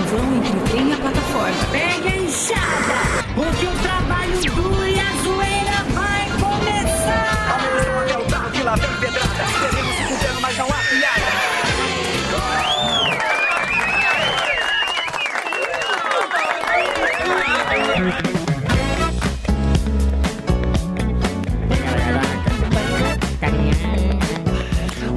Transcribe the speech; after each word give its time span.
vão 0.00 0.36
entre 0.36 0.56
o 0.56 0.60
trem 0.70 0.88
e 0.88 0.92
a 0.92 0.96
plataforma. 0.96 1.64
Pegue 1.72 2.08
a 2.08 2.16
enxada, 2.16 3.24
porque 3.34 3.66
o 3.66 3.72
trabalho 3.82 4.40
duro 4.54 4.86
e 4.86 5.00
a 5.00 5.12
zoeira 5.22 5.84
vai 5.94 6.28
começar. 6.40 7.56
Atenção, 7.56 8.00
até 8.00 8.16
o 8.18 8.24
carro 8.26 8.50
que 8.50 8.62
lá 8.62 8.74
vem 8.74 8.94
pedrada. 9.00 9.44
Devemos 9.70 9.94
se 9.96 10.02
fuder, 10.04 10.40
mas 10.40 10.56
não 10.58 10.66
há 10.66 10.78
piada. 10.90 11.56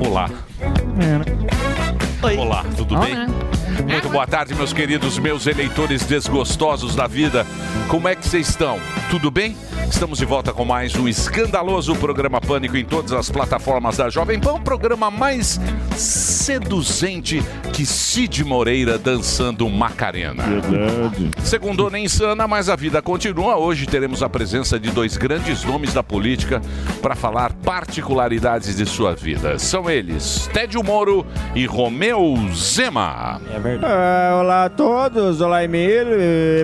Olá. 0.07 0.29
Olá, 2.37 2.63
tudo 2.75 2.99
bem? 2.99 3.48
Muito 3.99 4.13
boa 4.13 4.25
tarde, 4.25 4.55
meus 4.55 4.71
queridos, 4.71 5.19
meus 5.19 5.45
eleitores 5.45 6.05
desgostosos 6.05 6.95
da 6.95 7.05
vida. 7.05 7.45
Como 7.89 8.07
é 8.07 8.15
que 8.15 8.25
vocês 8.25 8.47
estão? 8.47 8.79
Tudo 9.11 9.29
bem? 9.29 9.57
Estamos 9.89 10.19
de 10.19 10.25
volta 10.25 10.53
com 10.53 10.63
mais 10.63 10.95
um 10.95 11.07
escandaloso 11.07 11.93
programa 11.95 12.39
Pânico 12.39 12.77
em 12.77 12.85
todas 12.85 13.11
as 13.11 13.29
plataformas 13.29 13.97
da 13.97 14.07
Jovem 14.07 14.39
Pan, 14.39 14.53
o 14.53 14.61
programa 14.61 15.09
mais 15.09 15.59
seduzente 15.97 17.43
que 17.73 17.85
Cid 17.85 18.45
Moreira 18.45 18.97
dançando 18.97 19.67
Macarena. 19.67 20.43
Verdade. 20.43 21.31
Segundo 21.43 21.89
nem 21.89 22.05
insana, 22.05 22.47
mas 22.47 22.69
a 22.69 22.75
vida 22.75 23.01
continua. 23.01 23.57
Hoje 23.57 23.87
teremos 23.87 24.21
a 24.21 24.29
presença 24.29 24.79
de 24.79 24.91
dois 24.91 25.17
grandes 25.17 25.63
nomes 25.65 25.93
da 25.93 26.03
política 26.03 26.61
para 27.01 27.15
falar 27.15 27.51
particularidades 27.51 28.77
de 28.77 28.85
sua 28.85 29.15
vida. 29.15 29.57
São 29.57 29.89
eles, 29.89 30.47
Tédio 30.53 30.83
Moro 30.83 31.25
e 31.55 31.65
Romeu 31.65 32.37
Zema. 32.53 33.41
É 33.53 33.59
verdade. 33.59 33.88
Ah, 33.91 34.37
olá 34.39 34.65
a 34.65 34.69
todos, 34.69 35.41
olá 35.41 35.63
Emílio. 35.63 36.15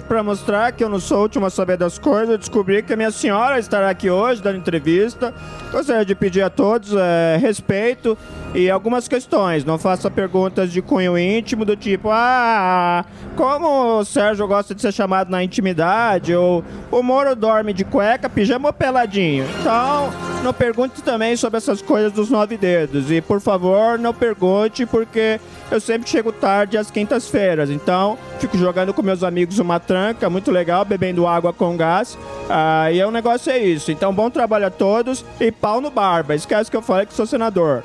Para 0.07 0.21
mostrar 0.21 0.71
que 0.71 0.83
eu 0.83 0.89
não 0.89 0.99
sou 0.99 1.17
o 1.17 1.21
último 1.23 1.47
a 1.47 1.49
saber 1.49 1.75
das 1.75 1.97
coisas, 1.97 2.29
eu 2.29 2.37
descobri 2.37 2.83
que 2.83 2.93
a 2.93 2.95
minha 2.95 3.09
senhora 3.09 3.57
estará 3.57 3.89
aqui 3.89 4.11
hoje 4.11 4.43
dando 4.43 4.59
entrevista. 4.59 5.33
Gostaria 5.71 6.05
de 6.05 6.13
pedir 6.13 6.43
a 6.43 6.51
todos 6.51 6.93
é, 6.93 7.35
respeito 7.37 8.15
e 8.53 8.69
algumas 8.69 9.07
questões. 9.07 9.65
Não 9.65 9.79
faça 9.79 10.11
perguntas 10.11 10.71
de 10.71 10.83
cunho 10.83 11.17
íntimo 11.17 11.65
do 11.65 11.75
tipo, 11.75 12.11
ah, 12.11 13.03
como 13.35 13.97
o 14.01 14.05
Sérgio 14.05 14.47
gosta 14.47 14.75
de 14.75 14.83
ser 14.83 14.91
chamado 14.91 15.31
na 15.31 15.43
intimidade, 15.43 16.35
ou 16.35 16.63
o 16.91 17.01
Moro 17.01 17.35
dorme 17.35 17.73
de 17.73 17.83
cueca, 17.83 18.29
pijama 18.29 18.69
ou 18.69 18.73
peladinho. 18.73 19.47
Então, 19.61 20.11
não 20.43 20.53
pergunte 20.53 21.01
também 21.01 21.35
sobre 21.35 21.57
essas 21.57 21.81
coisas 21.81 22.11
dos 22.11 22.29
nove 22.29 22.55
dedos. 22.55 23.09
E, 23.09 23.19
por 23.19 23.41
favor, 23.41 23.97
não 23.97 24.13
pergunte, 24.13 24.85
porque 24.85 25.39
eu 25.71 25.79
sempre 25.79 26.09
chego 26.09 26.31
tarde 26.31 26.77
às 26.77 26.91
quintas-feiras. 26.91 27.69
Então, 27.69 28.17
fico 28.39 28.57
jogando 28.57 28.93
com 28.93 29.01
meus 29.01 29.23
amigos 29.23 29.59
uma 29.59 29.79
tranca, 29.79 30.29
muito 30.29 30.51
legal, 30.51 30.85
bebendo 30.85 31.27
água 31.27 31.51
com 31.51 31.75
gás. 31.75 32.17
Ah, 32.49 32.91
e 32.91 33.03
o 33.03 33.11
negócio 33.11 33.51
é 33.51 33.59
isso. 33.59 33.91
Então, 33.91 34.13
bom 34.13 34.29
trabalho 34.29 34.67
a 34.67 34.71
todos 34.71 35.25
e 35.39 35.51
pau 35.51 35.81
no 35.81 35.89
barba. 35.89 36.35
Esquece 36.35 36.69
que 36.69 36.77
eu 36.77 36.81
falei 36.81 37.05
que 37.05 37.13
sou 37.13 37.25
senador. 37.25 37.83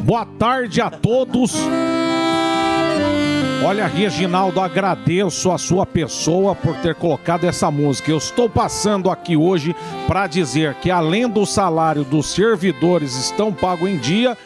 Boa 0.00 0.26
tarde 0.26 0.80
a 0.80 0.90
todos. 0.90 1.56
Olha, 3.64 3.86
Reginaldo, 3.86 4.60
agradeço 4.60 5.50
a 5.50 5.58
sua 5.58 5.84
pessoa 5.84 6.54
por 6.54 6.76
ter 6.76 6.94
colocado 6.94 7.44
essa 7.44 7.68
música. 7.68 8.10
Eu 8.10 8.18
estou 8.18 8.48
passando 8.48 9.10
aqui 9.10 9.36
hoje 9.36 9.74
para 10.06 10.28
dizer 10.28 10.74
que, 10.74 10.90
além 10.90 11.28
do 11.28 11.44
salário 11.44 12.04
dos 12.04 12.26
servidores 12.26 13.16
estão 13.16 13.52
pago 13.52 13.88
em 13.88 13.96
dia, 13.96 14.38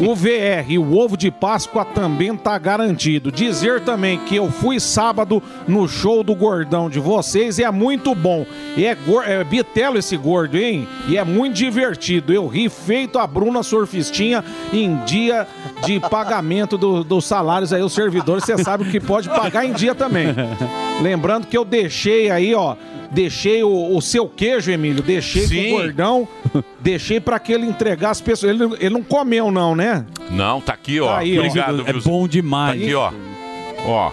o 0.00 0.14
VR 0.14 0.64
e 0.68 0.78
o 0.78 0.96
ovo 0.96 1.16
de 1.16 1.30
Páscoa 1.30 1.84
também 1.84 2.36
tá 2.36 2.56
garantido. 2.58 3.32
Dizer 3.32 3.80
também 3.80 4.18
que 4.18 4.36
eu 4.36 4.50
fui 4.50 4.78
sábado 4.78 5.42
no 5.66 5.88
show 5.88 6.22
do 6.22 6.34
gordão 6.34 6.88
de 6.88 7.00
vocês 7.00 7.58
e 7.58 7.64
é 7.64 7.70
muito 7.70 8.14
bom. 8.14 8.46
E 8.76 8.84
é, 8.86 8.96
é 9.26 9.42
bitelo 9.44 9.98
esse 9.98 10.16
gordo, 10.16 10.56
hein? 10.56 10.86
E 11.08 11.16
é 11.16 11.24
muito 11.24 11.54
divertido. 11.56 12.32
Eu 12.32 12.46
ri 12.46 12.68
feito 12.68 13.18
a 13.18 13.26
Bruna 13.26 13.62
Surfistinha 13.62 14.44
em 14.72 14.96
dia 15.04 15.46
de 15.84 15.98
pagamento 16.08 16.78
do- 16.78 17.02
dos 17.02 17.24
salários 17.26 17.72
aí, 17.72 17.82
os 17.82 17.92
servidores. 17.92 18.44
Você 18.44 18.56
sabe 18.58 18.84
que 18.90 19.00
pode 19.00 19.28
pagar 19.28 19.64
em 19.64 19.72
dia 19.72 19.94
também. 19.94 20.28
Lembrando 21.02 21.46
que 21.46 21.56
eu 21.58 21.64
deixei 21.64 22.30
aí, 22.30 22.54
ó. 22.54 22.76
Deixei 23.10 23.62
o, 23.64 23.96
o 23.96 24.02
seu 24.02 24.28
queijo, 24.28 24.70
Emílio. 24.70 25.02
Deixei 25.02 25.46
Sim. 25.46 25.70
com 25.70 25.76
o 25.76 25.78
gordão. 25.78 26.28
Deixei 26.80 27.20
pra 27.20 27.38
que 27.38 27.52
ele 27.52 27.66
entregar 27.66 28.10
as 28.10 28.20
pessoas. 28.20 28.52
Ele, 28.52 28.64
ele 28.80 28.90
não 28.94 29.02
comeu, 29.02 29.50
não, 29.50 29.74
né? 29.74 30.04
Não, 30.30 30.60
tá 30.60 30.72
aqui, 30.74 31.00
ó. 31.00 31.06
Tá 31.08 31.18
aí, 31.18 31.38
ó. 31.38 31.42
Obrigado, 31.42 31.84
É 31.86 31.92
viu, 31.92 32.02
bom 32.02 32.22
Zé? 32.22 32.28
demais. 32.28 32.78
Tá 32.80 32.84
aqui, 32.84 32.94
ó. 32.94 33.12
Ó. 33.86 34.10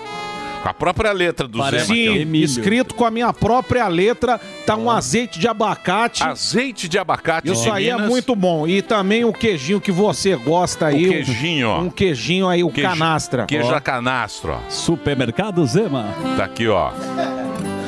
Com 0.64 0.70
a 0.70 0.74
própria 0.74 1.12
letra 1.12 1.48
do 1.48 1.62
Zema. 1.64 1.80
Sim, 1.82 2.24
aqui, 2.24 2.42
escrito 2.44 2.96
com 2.96 3.06
a 3.06 3.12
minha 3.12 3.32
própria 3.32 3.88
letra, 3.88 4.42
tá 4.66 4.76
um 4.76 4.90
azeite 4.90 5.38
de 5.38 5.48
abacate. 5.48 6.24
Azeite 6.24 6.90
de 6.90 6.98
abacate 6.98 7.52
Isso 7.52 7.66
de 7.66 7.70
aí 7.70 7.88
é 7.88 7.94
Minas. 7.94 8.10
muito 8.10 8.36
bom. 8.36 8.68
E 8.68 8.82
também 8.82 9.24
o 9.24 9.32
queijinho 9.32 9.80
que 9.80 9.92
você 9.92 10.36
gosta 10.36 10.88
aí. 10.88 11.06
O 11.06 11.10
queijinho, 11.12 11.70
ó. 11.70 11.80
Um 11.82 11.90
queijinho 11.92 12.48
aí, 12.50 12.64
o 12.64 12.72
Queijo- 12.72 12.90
canastra. 12.90 13.46
Queijo 13.46 13.68
Ó. 13.70 13.76
a 13.76 13.80
canastro, 13.80 14.54
ó. 14.54 14.60
Supermercado 14.72 15.64
Zema. 15.68 16.08
Tá 16.36 16.46
aqui, 16.46 16.68
ó. 16.68 16.90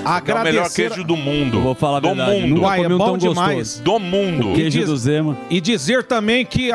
É 0.08 0.34
o 0.34 0.44
melhor 0.44 0.70
queijo 0.70 1.04
do 1.04 1.16
mundo. 1.18 1.62
Vou 1.62 1.76
falar 1.76 1.98
a 1.98 2.00
do 2.02 2.08
verdade, 2.10 2.42
mundo. 2.48 2.62
comi 2.62 2.94
um 2.94 2.98
tão 2.98 3.18
gostoso. 3.18 3.82
Do 3.84 4.00
mundo. 4.00 4.54
E 4.60 4.70
diz- 4.70 4.90
E 5.50 5.62
dizer 5.62 6.04
também 6.04 6.46
que 6.46 6.72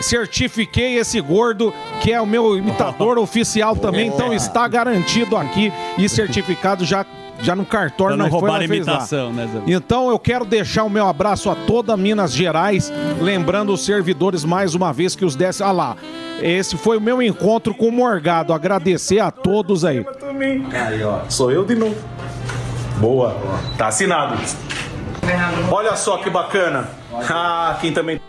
certifiquei 0.00 0.96
esse 0.98 1.20
gordo, 1.20 1.72
que 2.00 2.12
é 2.12 2.20
o 2.20 2.26
meu 2.26 2.56
imitador 2.56 3.18
oficial 3.20 3.76
também, 3.76 4.08
então 4.08 4.32
está 4.32 4.66
garantido 4.66 5.36
aqui 5.36 5.72
e 5.98 6.08
certificado 6.08 6.84
já. 6.84 7.04
Já 7.42 7.56
no 7.56 7.64
cartório 7.64 8.16
Pra 8.18 8.24
não 8.24 8.30
nós 8.30 8.38
foi, 8.38 8.64
imitação, 8.66 9.32
né, 9.32 9.48
Zé? 9.50 9.72
Então 9.72 10.10
eu 10.10 10.18
quero 10.18 10.44
deixar 10.44 10.84
o 10.84 10.90
meu 10.90 11.06
abraço 11.08 11.48
a 11.48 11.54
toda 11.54 11.96
Minas 11.96 12.34
Gerais, 12.34 12.92
lembrando 13.18 13.72
os 13.72 13.82
servidores 13.82 14.44
mais 14.44 14.74
uma 14.74 14.92
vez 14.92 15.16
que 15.16 15.24
os 15.24 15.34
desse. 15.34 15.62
Ah 15.62 15.72
lá, 15.72 15.96
esse 16.42 16.76
foi 16.76 16.98
o 16.98 17.00
meu 17.00 17.22
encontro 17.22 17.72
com 17.72 17.86
o 17.88 17.92
Morgado. 17.92 18.52
Agradecer 18.52 19.20
a 19.20 19.30
todos 19.30 19.86
aí. 19.86 20.04
Aí, 20.86 21.02
ó. 21.02 21.20
Sou 21.30 21.50
eu 21.50 21.64
de 21.64 21.76
novo. 21.76 21.96
Boa. 22.98 23.36
Tá 23.76 23.88
assinado. 23.88 24.36
Olha 25.70 25.96
só 25.96 26.18
que 26.18 26.30
bacana. 26.30 26.88
Ah, 27.28 27.76
quem 27.80 27.92
também. 27.92 28.20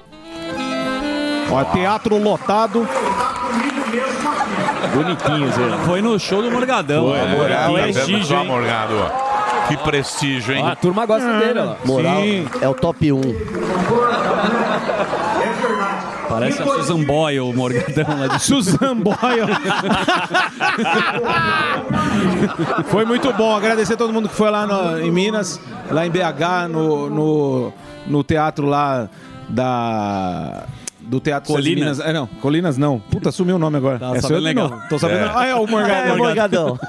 Ó, 1.52 1.64
teatro 1.66 2.18
lotado. 2.18 2.88
Bonitinho, 4.94 5.52
Zé. 5.52 5.86
Foi 5.86 6.02
no 6.02 6.20
show 6.20 6.42
do 6.42 6.52
Morgadão. 6.52 7.10
Foi, 7.10 7.18
né? 7.18 7.56
Tá 7.56 7.68
vendo 7.68 7.74
prestígio, 7.94 8.38
hein? 8.38 8.48
Morgado, 8.48 8.94
ó. 8.98 9.68
Que 9.68 9.78
prestígio, 9.78 10.56
hein? 10.56 10.64
Ó, 10.64 10.68
a 10.70 10.76
turma 10.76 11.06
gosta 11.06 11.34
dele, 11.40 11.60
ó. 11.60 11.76
Moral 11.86 12.22
Sim. 12.22 12.48
é 12.62 12.68
o 12.68 12.74
top 12.74 13.12
1. 13.12 13.22
Parece 16.32 16.62
a 16.62 16.66
Susan 16.66 17.04
Boyle, 17.04 17.40
o 17.42 17.54
Morgadão 17.54 18.18
lá 18.20 18.28
de 18.28 18.40
Susan 18.42 18.96
Boyle. 18.96 19.52
Foi 22.88 23.06
muito 23.06 23.32
bom. 23.34 23.56
Agradecer 23.56 23.94
a 23.94 23.98
todo 23.98 24.14
mundo 24.14 24.30
que 24.30 24.36
foi 24.36 24.50
lá 24.50 24.66
no- 24.66 25.00
em 25.00 25.12
Minas, 25.12 25.60
lá 25.90 26.06
em 26.06 26.10
BH, 26.10 26.68
no, 26.70 27.10
no, 27.10 27.74
no 28.08 28.24
teatro 28.24 28.66
lá 28.66 29.10
da. 29.50 30.64
Do 31.12 31.20
Teatro 31.20 31.50
César 31.54 31.62
Colinas? 31.62 31.98
Minas. 31.98 32.00
É, 32.00 32.14
não, 32.14 32.26
Colinas 32.26 32.78
não. 32.78 32.98
Puta, 32.98 33.34
sumiu 33.34 33.58
o 33.58 33.60
nome 33.60 33.76
agora. 33.76 34.00
Tá 34.00 34.16
é 34.16 34.22
sabendo 34.22 34.40
legal. 34.40 34.70
novo. 34.70 34.82
Tô 34.88 34.98
sabendo. 34.98 35.26
É. 35.26 35.32
Ah, 35.36 35.46
é 35.46 35.56
o 35.56 35.68
Morgadão. 35.68 35.92
É, 36.16 36.18
Morgadão. 36.18 36.80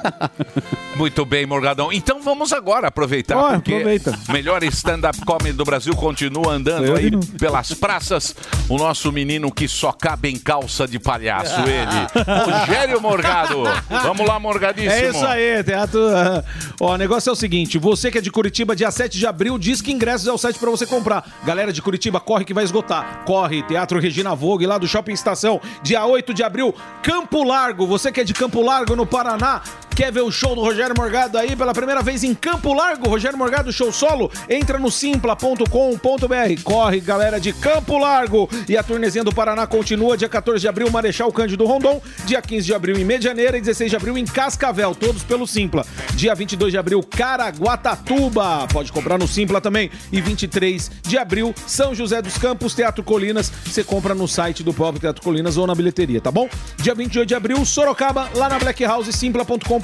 Muito 0.95 1.25
bem, 1.25 1.45
Morgadão. 1.45 1.93
Então 1.93 2.21
vamos 2.23 2.53
agora 2.53 2.87
aproveitar, 2.87 3.37
Ó, 3.37 3.53
porque 3.55 3.73
aproveita. 3.73 4.17
melhor 4.29 4.63
stand-up 4.65 5.19
comedy 5.25 5.55
do 5.57 5.65
Brasil 5.65 5.93
continua 5.97 6.53
andando 6.53 6.85
Eu 6.87 6.95
aí 6.97 7.11
pelas 7.39 7.75
praças. 7.75 8.37
O 8.69 8.77
nosso 8.77 9.11
menino 9.11 9.51
que 9.51 9.67
só 9.67 9.91
cabe 9.91 10.29
em 10.31 10.39
calça 10.39 10.87
de 10.87 11.01
palhaço, 11.01 11.61
ele, 11.67 12.53
Rogério 12.53 13.01
Morgado. 13.01 13.65
Vamos 13.91 14.25
lá, 14.27 14.39
Morgadíssimo. 14.39 14.93
É 14.93 15.09
isso 15.09 15.27
aí, 15.27 15.65
teatro. 15.65 15.99
ah, 16.15 16.45
Ó, 16.79 16.95
o 16.95 16.97
negócio 16.97 17.31
é 17.31 17.33
o 17.33 17.37
seguinte: 17.37 17.77
você 17.79 18.09
que 18.11 18.19
é 18.19 18.21
de 18.21 18.31
Curitiba, 18.31 18.77
dia 18.77 18.91
7 18.91 19.19
de 19.19 19.27
abril, 19.27 19.59
diz 19.59 19.81
que 19.81 19.91
ingressos 19.91 20.29
é 20.29 20.33
o 20.33 20.39
site 20.39 20.59
pra 20.61 20.71
você 20.71 20.87
comprar. 20.87 21.25
Galera 21.45 21.73
de 21.73 21.83
Curitiba, 21.83 22.21
corre 22.21 22.45
que 22.45 22.55
vai 22.55 22.63
esgotar. 22.63 23.25
Corre, 23.25 23.63
Teatro 23.63 23.99
Regina 23.99 24.12
Vogue, 24.37 24.67
lá 24.67 24.79
do 24.79 24.87
Shopping 24.87 25.13
Estação. 25.13 25.61
Dia 25.83 26.05
8 26.05 26.35
de 26.35 26.43
abril, 26.43 26.75
Campo 27.03 27.43
Largo. 27.43 27.87
Você 27.87 28.13
que 28.13 28.21
é 28.21 28.25
de 28.25 28.35
Campo 28.35 28.63
Largo, 28.63 28.95
no 28.95 29.07
Paraná, 29.07 29.63
Quer 29.95 30.11
ver 30.11 30.23
o 30.23 30.31
show 30.31 30.55
do 30.55 30.63
Rogério 30.63 30.95
Morgado 30.97 31.37
aí 31.37 31.55
pela 31.55 31.75
primeira 31.75 32.01
vez 32.01 32.25
em 32.25 32.35
Campo 32.35 32.73
Largo? 32.73 33.09
Rogério 33.09 33.37
Morgado 33.37 33.71
Show 33.71 33.93
Solo? 33.93 34.31
Entra 34.49 34.79
no 34.79 34.91
simpla.com.br. 34.91 36.63
Corre, 36.65 36.99
galera 36.99 37.39
de 37.39 37.53
Campo 37.53 37.99
Largo. 37.99 38.49
E 38.67 38.75
a 38.75 38.83
turnezinha 38.83 39.23
do 39.23 39.35
Paraná 39.35 39.67
continua 39.67 40.17
dia 40.17 40.31
14 40.31 40.63
de 40.63 40.69
abril, 40.69 40.91
Marechal 40.91 41.31
Cândido 41.31 41.67
Rondon. 41.67 42.01
Dia 42.25 42.41
15 42.41 42.67
de 42.67 42.75
abril 42.75 42.97
em 42.97 43.05
Medianeira 43.05 43.59
e 43.59 43.61
16 43.61 43.91
de 43.91 43.97
abril 43.97 44.17
em 44.17 44.25
Cascavel, 44.25 44.95
todos 44.95 45.23
pelo 45.25 45.47
Simpla. 45.47 45.85
Dia 46.15 46.35
22 46.35 46.73
de 46.73 46.79
abril, 46.79 47.03
Caraguatatuba. 47.03 48.67
Pode 48.73 48.91
comprar 48.91 49.19
no 49.19 49.29
Simpla 49.29 49.61
também. 49.61 49.91
E 50.11 50.23
23 50.23 50.91
de 51.03 51.19
abril, 51.19 51.55
São 51.67 51.95
José 51.95 52.23
dos 52.23 52.39
Campos, 52.39 52.75
Teatro 52.75 53.05
Colinas. 53.05 53.53
Você 53.67 53.85
compra 53.85 54.15
no 54.15 54.27
site 54.27 54.63
do 54.63 54.73
próprio 54.73 55.01
Teatro 55.01 55.23
Colinas 55.23 55.59
ou 55.59 55.67
na 55.67 55.75
bilheteria, 55.75 56.21
tá 56.21 56.31
bom? 56.31 56.49
Dia 56.79 56.95
28 56.95 57.29
de 57.29 57.35
abril, 57.35 57.63
Sorocaba, 57.67 58.31
lá 58.35 58.49
na 58.49 58.59
Black 58.59 58.83
House, 58.85 59.15
simpla.com.br. 59.15 59.82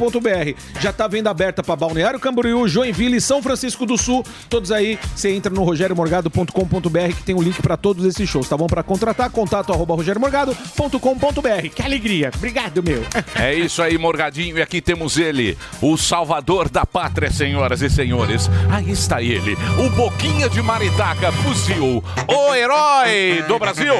Já 0.80 0.92
tá 0.92 1.06
venda 1.06 1.30
aberta 1.30 1.62
para 1.62 1.76
Balneário 1.76 2.20
Camboriú, 2.20 2.66
Joinville 2.68 3.16
e 3.16 3.20
São 3.20 3.42
Francisco 3.42 3.84
do 3.84 3.98
Sul. 3.98 4.24
Todos 4.48 4.70
aí, 4.72 4.98
você 5.14 5.30
entra 5.30 5.52
no 5.52 5.62
rogeriomorgado.com.br 5.64 7.14
que 7.16 7.22
tem 7.22 7.34
o 7.34 7.42
link 7.42 7.60
para 7.60 7.76
todos 7.76 8.04
esses 8.04 8.28
shows, 8.28 8.48
tá 8.48 8.56
bom? 8.56 8.66
Para 8.66 8.82
contratar, 8.82 9.30
contato 9.30 9.72
arroba 9.72 9.94
rogeriomorgado.com.br. 9.94 11.68
Que 11.74 11.82
alegria. 11.82 12.30
Obrigado, 12.34 12.82
meu. 12.82 13.02
É 13.38 13.54
isso 13.54 13.82
aí, 13.82 13.96
Morgadinho. 13.96 14.58
E 14.58 14.62
aqui 14.62 14.80
temos 14.80 15.16
ele, 15.16 15.56
o 15.80 15.96
salvador 15.96 16.68
da 16.68 16.84
pátria, 16.84 17.30
senhoras 17.30 17.82
e 17.82 17.90
senhores. 17.90 18.50
Aí 18.70 18.90
está 18.90 19.22
ele, 19.22 19.56
o 19.78 19.90
Boquinha 19.90 20.48
de 20.48 20.60
Maritaca, 20.60 21.30
fuzil, 21.30 22.02
o 22.26 22.54
herói 22.54 23.42
do 23.46 23.58
Brasil. 23.58 23.94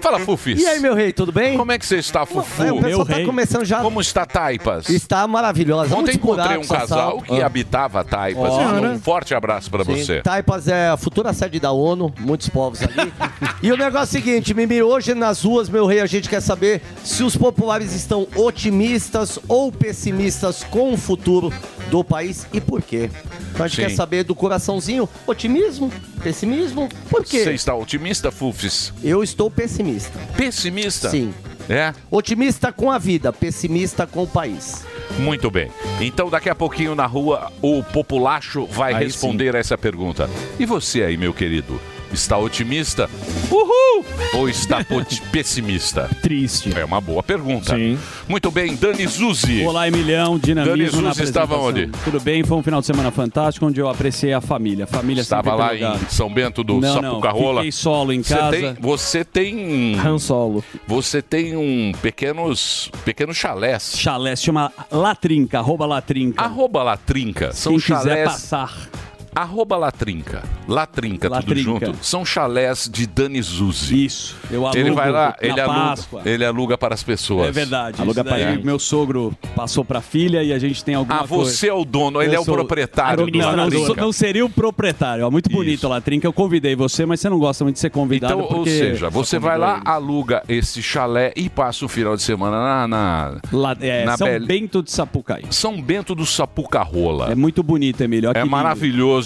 Fala, 0.00 0.20
Fufis. 0.20 0.62
E 0.62 0.66
aí, 0.66 0.78
meu 0.78 0.94
rei, 0.94 1.12
tudo 1.12 1.32
bem? 1.32 1.56
Como 1.56 1.72
é 1.72 1.78
que 1.78 1.84
você 1.86 1.96
está, 1.96 2.24
Fufu? 2.24 2.62
É, 2.62 2.72
o 2.72 2.80
pessoal 2.80 3.06
tá 3.06 3.24
começando 3.24 3.64
já. 3.64 3.80
Como 3.80 4.00
está 4.00 4.24
Taipas? 4.24 4.88
Está 4.96 5.26
maravilhosa. 5.26 5.94
Ontem 5.94 6.12
Muitos 6.12 6.14
encontrei 6.16 6.56
um 6.58 6.64
casal 6.66 7.20
que 7.20 7.40
Ah. 7.40 7.46
habitava 7.46 8.02
Taipas. 8.04 8.50
Ó. 8.50 8.60
Um 8.80 8.98
forte 8.98 9.34
abraço 9.34 9.70
Sim, 9.70 9.84
você. 9.84 10.22
Taipas 10.22 10.68
é 10.68 10.88
a 10.88 10.96
futura 10.96 11.32
sede 11.32 11.60
da 11.60 11.72
ONU, 11.72 12.12
muitos 12.18 12.48
povos 12.48 12.80
ali. 12.82 13.12
e 13.62 13.70
o 13.72 13.76
negócio 13.76 14.16
é 14.16 14.20
o 14.20 14.22
seguinte, 14.22 14.54
Mimi, 14.54 14.82
hoje 14.82 15.14
nas 15.14 15.42
ruas, 15.42 15.68
meu 15.68 15.86
rei, 15.86 16.00
a 16.00 16.06
gente 16.06 16.28
quer 16.28 16.40
saber 16.40 16.82
se 17.04 17.22
os 17.22 17.36
populares 17.36 17.94
estão 17.94 18.26
otimistas 18.36 19.38
ou 19.48 19.70
pessimistas 19.70 20.64
com 20.64 20.92
o 20.92 20.96
futuro 20.96 21.52
do 21.90 22.02
país 22.02 22.46
e 22.52 22.60
por 22.60 22.82
quê. 22.82 23.10
Então 23.52 23.64
a 23.64 23.68
gente 23.68 23.76
Sim. 23.76 23.88
quer 23.88 23.94
saber 23.94 24.24
do 24.24 24.34
coraçãozinho, 24.34 25.08
otimismo, 25.26 25.90
pessimismo, 26.22 26.88
por 27.08 27.24
quê? 27.24 27.44
Você 27.44 27.52
está 27.52 27.74
otimista, 27.74 28.30
Fufis? 28.30 28.92
Eu 29.02 29.22
estou 29.22 29.50
pessimista. 29.50 30.18
Pessimista? 30.36 31.10
Sim. 31.10 31.32
É? 31.68 31.92
Otimista 32.10 32.72
com 32.72 32.90
a 32.90 32.98
vida, 32.98 33.32
pessimista 33.32 34.06
com 34.06 34.22
o 34.22 34.26
país. 34.26 34.84
Muito 35.18 35.50
bem. 35.50 35.70
Então, 36.00 36.30
daqui 36.30 36.48
a 36.48 36.54
pouquinho 36.54 36.94
na 36.94 37.06
rua, 37.06 37.50
o 37.60 37.82
populacho 37.82 38.66
vai 38.66 38.94
Aí 38.94 39.04
responder 39.04 39.56
a 39.56 39.58
essa 39.58 39.76
pergunta. 39.76 40.28
E 40.58 40.66
você 40.66 41.02
aí, 41.02 41.16
meu 41.16 41.32
querido? 41.32 41.80
Está 42.12 42.38
otimista? 42.38 43.10
Uhul! 43.50 44.04
Ou 44.34 44.48
está 44.48 44.84
pessimista? 45.32 46.08
Triste. 46.22 46.72
É 46.76 46.84
uma 46.84 47.00
boa 47.00 47.22
pergunta. 47.22 47.74
Sim. 47.76 47.98
Muito 48.28 48.50
bem, 48.50 48.74
Dani 48.74 49.06
Zuzi. 49.06 49.64
Olá, 49.64 49.86
Emilhão, 49.88 50.38
dinamismo 50.38 50.92
Dani 50.92 51.04
na 51.08 51.12
Zuzi 51.12 51.24
estava 51.24 51.56
onde? 51.58 51.88
Tudo 52.04 52.20
bem, 52.20 52.42
foi 52.44 52.56
um 52.56 52.62
final 52.62 52.80
de 52.80 52.86
semana 52.86 53.10
fantástico, 53.10 53.66
onde 53.66 53.80
eu 53.80 53.88
apreciei 53.88 54.32
a 54.32 54.40
família. 54.40 54.84
A 54.84 54.86
família 54.86 55.20
Estava 55.20 55.54
lá 55.54 55.74
em 55.74 55.98
São 56.08 56.32
Bento 56.32 56.62
do 56.64 56.80
Não, 56.80 56.94
não, 57.02 57.10
Sapucarola. 57.10 57.60
fiquei 57.60 57.72
solo 57.72 58.12
em 58.12 58.22
Você 58.22 58.34
casa. 58.34 58.50
tem- 58.56 58.74
Você 58.80 59.24
tem. 59.24 59.98
Han 59.98 60.18
Solo. 60.18 60.64
Você 60.86 61.20
tem 61.20 61.56
um 61.56 61.92
pequenos, 62.00 62.90
pequenos 63.04 63.36
chalés. 63.36 63.94
Chalés, 63.96 64.42
chama 64.42 64.72
Latrinca, 64.90 65.58
arroba 65.58 65.86
Latrinca. 65.86 66.42
Arroba 66.44 66.82
Latrinca. 66.82 67.52
São 67.52 67.72
Quem 67.72 67.80
quiser 67.80 67.94
chalés. 68.02 68.28
passar. 68.28 68.88
Arroba 69.36 69.76
Latrinca. 69.76 70.42
Latrinca, 70.66 71.28
tudo 71.28 71.34
Latrinca. 71.50 71.86
junto. 71.86 71.98
São 72.00 72.24
chalés 72.24 72.88
de 72.90 73.06
Dani 73.06 73.42
Zuzi. 73.42 74.06
Isso. 74.06 74.34
Eu 74.50 74.64
alugo 74.66 74.78
Ele 74.80 74.90
vai 74.92 75.10
lá, 75.10 75.28
na 75.28 75.36
ele 75.46 75.60
aluga, 75.60 75.78
Páscoa. 75.78 76.22
ele 76.24 76.42
aluga 76.44 76.78
para 76.78 76.94
as 76.94 77.02
pessoas. 77.02 77.48
É 77.48 77.52
verdade. 77.52 78.00
Aluga 78.00 78.22
Isso 78.22 78.30
daí, 78.30 78.64
Meu 78.64 78.78
sogro 78.78 79.36
passou 79.54 79.84
pra 79.84 80.00
filha 80.00 80.42
e 80.42 80.54
a 80.54 80.58
gente 80.58 80.82
tem 80.82 80.94
alguma 80.94 81.20
Ah, 81.20 81.28
coisa. 81.28 81.50
você 81.50 81.68
é 81.68 81.72
o 81.74 81.84
dono, 81.84 82.22
ele 82.22 82.30
Eu 82.34 82.38
é 82.38 82.40
o 82.40 82.44
sou 82.44 82.54
proprietário 82.54 83.26
do 83.26 83.38
Não, 83.38 83.52
não, 83.52 83.64
Latrinca. 83.64 83.88
não, 83.94 84.06
não 84.06 84.12
seria 84.12 84.44
o 84.44 84.48
proprietário. 84.48 85.26
Ó, 85.26 85.30
muito 85.30 85.50
bonito 85.50 85.86
a 85.86 85.90
Latrinca. 85.90 86.26
Eu 86.26 86.32
convidei 86.32 86.74
você, 86.74 87.04
mas 87.04 87.20
você 87.20 87.28
não 87.28 87.38
gosta 87.38 87.62
muito 87.62 87.74
de 87.74 87.80
ser 87.80 87.90
convidado. 87.90 88.32
Então, 88.32 88.42
ou 88.46 88.48
porque 88.54 88.70
seja, 88.70 89.10
você 89.10 89.38
vai 89.38 89.58
lá, 89.58 89.82
aluga 89.84 90.42
esse 90.48 90.82
chalé 90.82 91.34
e 91.36 91.50
passa 91.50 91.84
o 91.84 91.88
final 91.88 92.16
de 92.16 92.22
semana 92.22 92.56
na. 92.56 92.88
na 92.88 93.32
ele. 93.32 93.40
Lá, 93.52 93.76
é, 93.80 94.04
na 94.06 94.16
São 94.16 94.26
Bel- 94.26 94.46
Bento 94.46 94.82
de 94.82 94.90
Sapucaí. 94.90 95.44
São 95.50 95.80
Bento 95.82 96.14
do 96.14 96.24
Sapucarola. 96.24 97.30
É 97.30 97.34
muito 97.34 97.62
bonito, 97.62 98.00
Emílio. 98.00 98.30
É 98.30 98.40
lindo. 98.40 98.50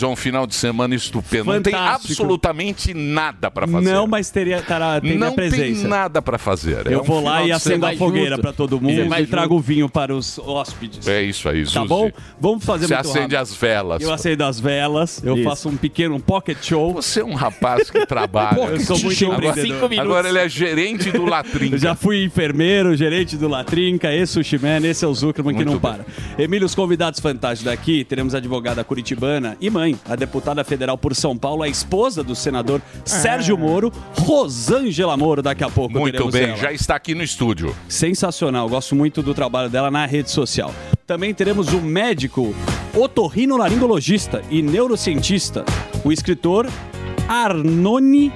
Maravilhoso, 0.00 0.06
é 0.06 0.08
um 0.08 0.16
final 0.16 0.46
de 0.46 0.54
semana 0.54 0.94
estupendo. 0.94 1.52
Não 1.52 1.62
tem 1.62 1.72
Fantástico. 1.72 2.12
absolutamente 2.12 2.94
nada 2.94 3.50
pra 3.50 3.66
fazer. 3.66 3.92
Não, 3.92 4.06
mas 4.06 4.30
teria, 4.30 4.62
tem 5.02 5.18
Não 5.18 5.32
presença. 5.34 5.80
tem 5.82 5.88
nada 5.90 6.22
pra 6.22 6.38
fazer. 6.38 6.86
É 6.86 6.94
Eu 6.94 7.00
um 7.00 7.04
vou 7.04 7.22
lá 7.22 7.42
e 7.44 7.52
acendo 7.52 7.86
a 7.86 7.94
fogueira 7.96 8.38
pra 8.38 8.52
todo 8.52 8.80
mundo 8.80 9.14
e 9.18 9.26
trago 9.26 9.54
o 9.56 9.60
vinho 9.60 9.88
para 9.88 10.14
os 10.14 10.38
hóspedes. 10.38 11.06
É 11.06 11.22
isso 11.22 11.48
aí, 11.48 11.64
Zuzi. 11.64 11.74
Tá 11.74 11.84
bom? 11.84 12.10
Vamos 12.40 12.64
fazer 12.64 12.86
Você 12.86 12.94
muito 12.94 13.06
acende 13.06 13.20
rápido. 13.20 13.36
as 13.36 13.54
velas. 13.54 14.02
Eu 14.02 14.12
acendo 14.12 14.44
as 14.44 14.60
velas, 14.60 15.22
eu 15.24 15.34
Isso. 15.34 15.44
faço 15.44 15.68
um 15.68 15.76
pequeno 15.76 16.14
um 16.16 16.20
pocket 16.20 16.58
show. 16.62 16.94
Você 16.94 17.20
é 17.20 17.24
um 17.24 17.34
rapaz 17.34 17.90
que 17.90 18.04
trabalha. 18.06 18.58
eu 18.60 18.80
sou 18.80 18.98
muito 18.98 19.24
empreendedor. 19.24 19.84
Agora, 19.84 20.00
agora 20.00 20.28
ele 20.28 20.38
é 20.38 20.48
gerente 20.48 21.10
do 21.10 21.24
Latrinca. 21.24 21.74
Eu 21.76 21.78
já 21.78 21.94
fui 21.94 22.24
enfermeiro, 22.24 22.96
gerente 22.96 23.36
do 23.36 23.48
Latrinca, 23.48 24.12
esse 24.12 24.32
Sushi 24.34 24.58
Man, 24.58 24.86
esse 24.86 25.04
é 25.04 25.08
o 25.08 25.14
Zuckerman 25.14 25.54
que 25.54 25.64
Muito 25.64 25.80
não 25.82 25.92
bem. 25.96 26.04
para. 26.04 26.42
Emílio, 26.42 26.66
os 26.66 26.74
convidados 26.74 27.20
fantásticos 27.20 27.64
daqui, 27.70 28.04
teremos 28.04 28.34
a 28.34 28.38
advogada 28.38 28.82
curitibana 28.84 29.56
e 29.60 29.70
mãe, 29.70 29.89
a 30.08 30.16
deputada 30.16 30.62
federal 30.64 30.96
por 30.98 31.14
São 31.14 31.36
Paulo, 31.36 31.62
a 31.62 31.68
esposa 31.68 32.22
do 32.22 32.34
senador 32.34 32.80
Sérgio 33.04 33.56
Moro, 33.56 33.92
Rosângela 34.18 35.16
Moro, 35.16 35.42
daqui 35.42 35.64
a 35.64 35.70
pouco 35.70 35.98
Muito 35.98 36.28
bem, 36.30 36.50
ela. 36.50 36.56
já 36.56 36.72
está 36.72 36.96
aqui 36.96 37.14
no 37.14 37.22
estúdio. 37.22 37.74
Sensacional, 37.88 38.68
gosto 38.68 38.94
muito 38.94 39.22
do 39.22 39.34
trabalho 39.34 39.68
dela 39.68 39.90
na 39.90 40.06
rede 40.06 40.30
social. 40.30 40.72
Também 41.06 41.34
teremos 41.34 41.72
o 41.72 41.80
médico 41.80 42.54
otorrinolaringologista 42.96 44.42
e 44.50 44.62
neurocientista, 44.62 45.64
o 46.04 46.12
escritor 46.12 46.68
Arnone 47.28 48.32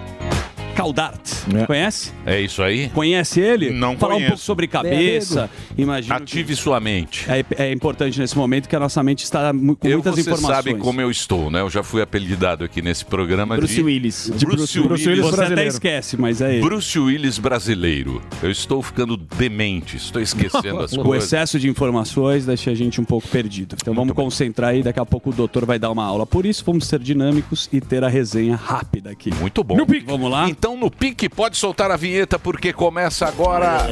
Caldart. 0.74 1.20
Conhece? 1.66 2.12
É 2.26 2.40
isso 2.40 2.62
aí? 2.62 2.88
Conhece 2.90 3.40
ele? 3.40 3.70
Não 3.70 3.96
Falar 3.96 4.14
um 4.14 4.16
conheço. 4.16 4.30
pouco 4.32 4.42
sobre 4.44 4.66
cabeça. 4.66 5.48
Imagino 5.78 6.14
Ative 6.14 6.54
sua 6.56 6.80
mente. 6.80 7.26
É, 7.30 7.44
é 7.68 7.72
importante 7.72 8.18
nesse 8.18 8.36
momento 8.36 8.68
que 8.68 8.76
a 8.76 8.80
nossa 8.80 9.02
mente 9.02 9.24
está 9.24 9.52
com 9.52 9.58
Eu, 9.88 9.98
muitas 9.98 10.14
você 10.14 10.20
informações. 10.22 10.54
sabe 10.56 10.74
como 10.74 11.00
eu 11.00 11.10
estou, 11.10 11.50
né? 11.50 11.60
Eu 11.60 11.70
já 11.70 11.82
fui 11.82 12.02
apelidado 12.02 12.64
aqui 12.64 12.82
nesse 12.82 13.04
programa 13.04 13.56
Bruce 13.56 13.74
de... 13.74 13.82
Willis. 13.82 14.30
De 14.32 14.38
De 14.38 14.46
Bruce, 14.46 14.80
Bruce 14.80 15.08
Willis. 15.08 15.24
Willis 15.24 15.36
Você 15.46 15.52
até 15.52 15.66
esquece, 15.66 16.16
mas 16.16 16.40
é 16.40 16.54
ele. 16.54 16.62
Bruce 16.62 16.98
Willis 16.98 17.38
brasileiro. 17.38 18.22
Eu 18.42 18.50
estou 18.50 18.82
ficando 18.82 19.16
demente, 19.16 19.96
estou 19.96 20.20
esquecendo 20.20 20.80
as 20.80 20.92
O 20.94 21.02
coisas. 21.02 21.26
excesso 21.32 21.58
de 21.58 21.68
informações 21.68 22.46
deixa 22.46 22.70
a 22.70 22.74
gente 22.74 23.00
um 23.00 23.04
pouco 23.04 23.28
perdido. 23.28 23.76
Então 23.80 23.94
vamos 23.94 24.14
concentrar 24.14 24.70
aí, 24.70 24.82
daqui 24.82 25.00
a 25.00 25.04
pouco 25.06 25.30
o 25.30 25.32
doutor 25.32 25.64
vai 25.66 25.78
dar 25.78 25.90
uma 25.90 26.04
aula. 26.04 26.26
Por 26.26 26.46
isso, 26.46 26.64
vamos 26.64 26.86
ser 26.86 26.98
dinâmicos 27.00 27.68
e 27.72 27.80
ter 27.80 28.02
a 28.04 28.08
resenha 28.08 28.56
rápida 28.56 29.10
aqui. 29.10 29.32
Muito 29.34 29.62
bom. 29.62 29.76
Vamos 30.06 30.30
lá? 30.30 30.48
Então 30.48 30.63
no 30.72 30.90
pique 30.90 31.28
pode 31.28 31.56
soltar 31.58 31.90
a 31.90 31.96
vinheta 31.96 32.38
porque 32.38 32.72
começa 32.72 33.26
agora 33.26 33.86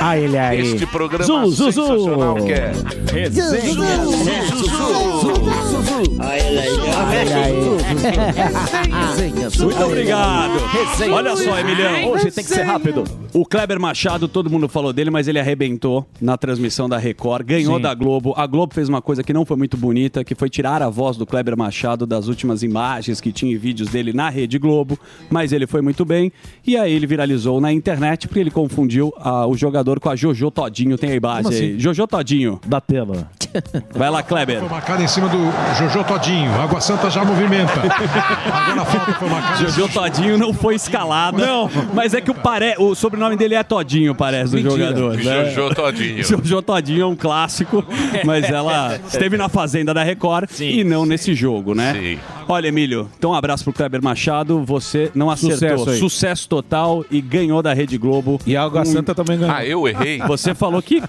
Ah, 0.00 0.16
ele 0.18 0.36
aí. 0.36 0.60
este 0.60 0.84
programa 0.86 1.24
Zu, 1.24 1.50
zu, 1.50 1.72
zu. 1.72 1.72
sensacional 1.72 2.34
que 2.36 2.52
é 2.52 2.72
Muito 9.60 9.82
obrigado. 9.84 10.52
Olha 11.12 11.36
só, 11.36 11.58
Emilhão. 11.58 12.10
Hoje 12.12 12.30
tem 12.30 12.44
que 12.44 12.50
ser 12.50 12.62
rápido. 12.62 13.04
O 13.32 13.44
Kleber 13.44 13.78
Machado, 13.78 14.26
todo 14.28 14.48
mundo 14.48 14.68
falou 14.68 14.92
dele, 14.92 15.10
mas 15.10 15.28
ele 15.28 15.38
arrebentou 15.38 16.06
na 16.20 16.36
transmissão 16.36 16.88
da 16.88 16.96
Record, 16.98 17.46
ganhou 17.46 17.76
Sim. 17.76 17.82
da 17.82 17.92
Globo. 17.94 18.32
A 18.36 18.46
Globo 18.46 18.72
fez 18.74 18.88
uma 18.88 19.02
coisa 19.02 19.22
que 19.22 19.32
não 19.32 19.44
foi 19.44 19.56
muito 19.56 19.76
bonita, 19.76 20.24
que 20.24 20.34
foi 20.34 20.48
tirar 20.48 20.82
a 20.82 20.88
voz 20.88 21.16
do 21.16 21.26
Kleber 21.26 21.56
Machado 21.56 22.06
das 22.06 22.28
últimas 22.28 22.62
imagens 22.62 23.20
que 23.20 23.32
tinha 23.32 23.52
e 23.52 23.56
vídeos 23.56 23.88
dele 23.88 24.12
na 24.12 24.28
Rede 24.28 24.58
Globo, 24.58 24.98
mas 25.30 25.52
ele 25.52 25.66
foi 25.66 25.80
muito 25.80 26.04
bem. 26.04 26.17
E 26.66 26.76
aí 26.76 26.92
ele 26.92 27.06
viralizou 27.06 27.60
na 27.60 27.72
internet 27.72 28.28
porque 28.28 28.40
ele 28.40 28.50
confundiu 28.50 29.12
ah, 29.18 29.46
o 29.46 29.56
jogador 29.56 30.00
com 30.00 30.10
a 30.10 30.16
Jojo 30.16 30.50
Todinho. 30.50 30.98
Tem 30.98 31.10
a 31.10 31.14
imagem 31.14 31.42
Como 31.44 31.54
aí. 31.54 31.70
assim? 31.70 31.78
Jojo 31.78 32.06
Todinho. 32.06 32.60
Da 32.66 32.80
tela. 32.80 33.30
Vai 33.94 34.10
lá, 34.10 34.22
Kleber. 34.22 34.60
Foi 34.60 34.68
marcado 34.68 35.02
em 35.02 35.08
cima 35.08 35.28
do 35.28 35.38
Jojo 35.78 36.04
Todinho. 36.04 36.52
Água 36.60 36.80
Santa 36.80 37.10
já 37.10 37.24
movimenta. 37.24 37.72
Agora 37.80 38.82
a 38.82 38.84
falta 38.84 39.12
foi 39.12 39.28
marcada. 39.28 39.56
Jojo 39.68 39.88
Todinho 39.92 40.38
não 40.38 40.52
foi 40.52 40.74
escalado. 40.74 41.38
Não. 41.38 41.70
Mas 41.94 42.14
é 42.14 42.20
que 42.20 42.30
o, 42.30 42.34
pare... 42.34 42.74
o 42.78 42.94
sobrenome 42.94 43.36
dele 43.36 43.54
é 43.54 43.62
Todinho, 43.62 44.14
parece, 44.14 44.50
do 44.50 44.56
Mentira. 44.62 44.88
jogador. 44.88 45.16
né? 45.16 45.50
Jojo 45.50 45.74
Todinho. 45.74 46.24
Jojo 46.24 46.62
Todinho 46.62 47.02
é 47.02 47.06
um 47.06 47.16
clássico, 47.16 47.84
mas 48.24 48.44
ela 48.50 48.98
esteve 49.06 49.36
na 49.36 49.48
Fazenda 49.48 49.94
da 49.94 50.02
Record 50.02 50.50
e 50.60 50.84
não 50.84 51.06
nesse 51.06 51.34
jogo, 51.34 51.74
né? 51.74 52.18
Olha, 52.50 52.68
Emílio, 52.68 53.10
então 53.18 53.32
um 53.32 53.34
abraço 53.34 53.62
pro 53.62 53.72
Kleber 53.74 54.02
Machado. 54.02 54.64
Você 54.64 55.10
não 55.14 55.30
acertou. 55.30 55.58
Sucesso 55.58 55.90
aí. 55.90 55.98
Sucesso 56.08 56.48
total 56.48 57.04
e 57.10 57.20
ganhou 57.20 57.62
da 57.62 57.72
Rede 57.72 57.96
Globo. 57.98 58.40
E 58.46 58.56
a 58.56 58.62
Água 58.62 58.84
Santa 58.84 59.14
também 59.14 59.38
ganhou. 59.38 59.54
Ah, 59.54 59.64
eu 59.64 59.86
errei. 59.86 60.18
Você 60.26 60.54
falou 60.54 60.80
que 60.82 61.02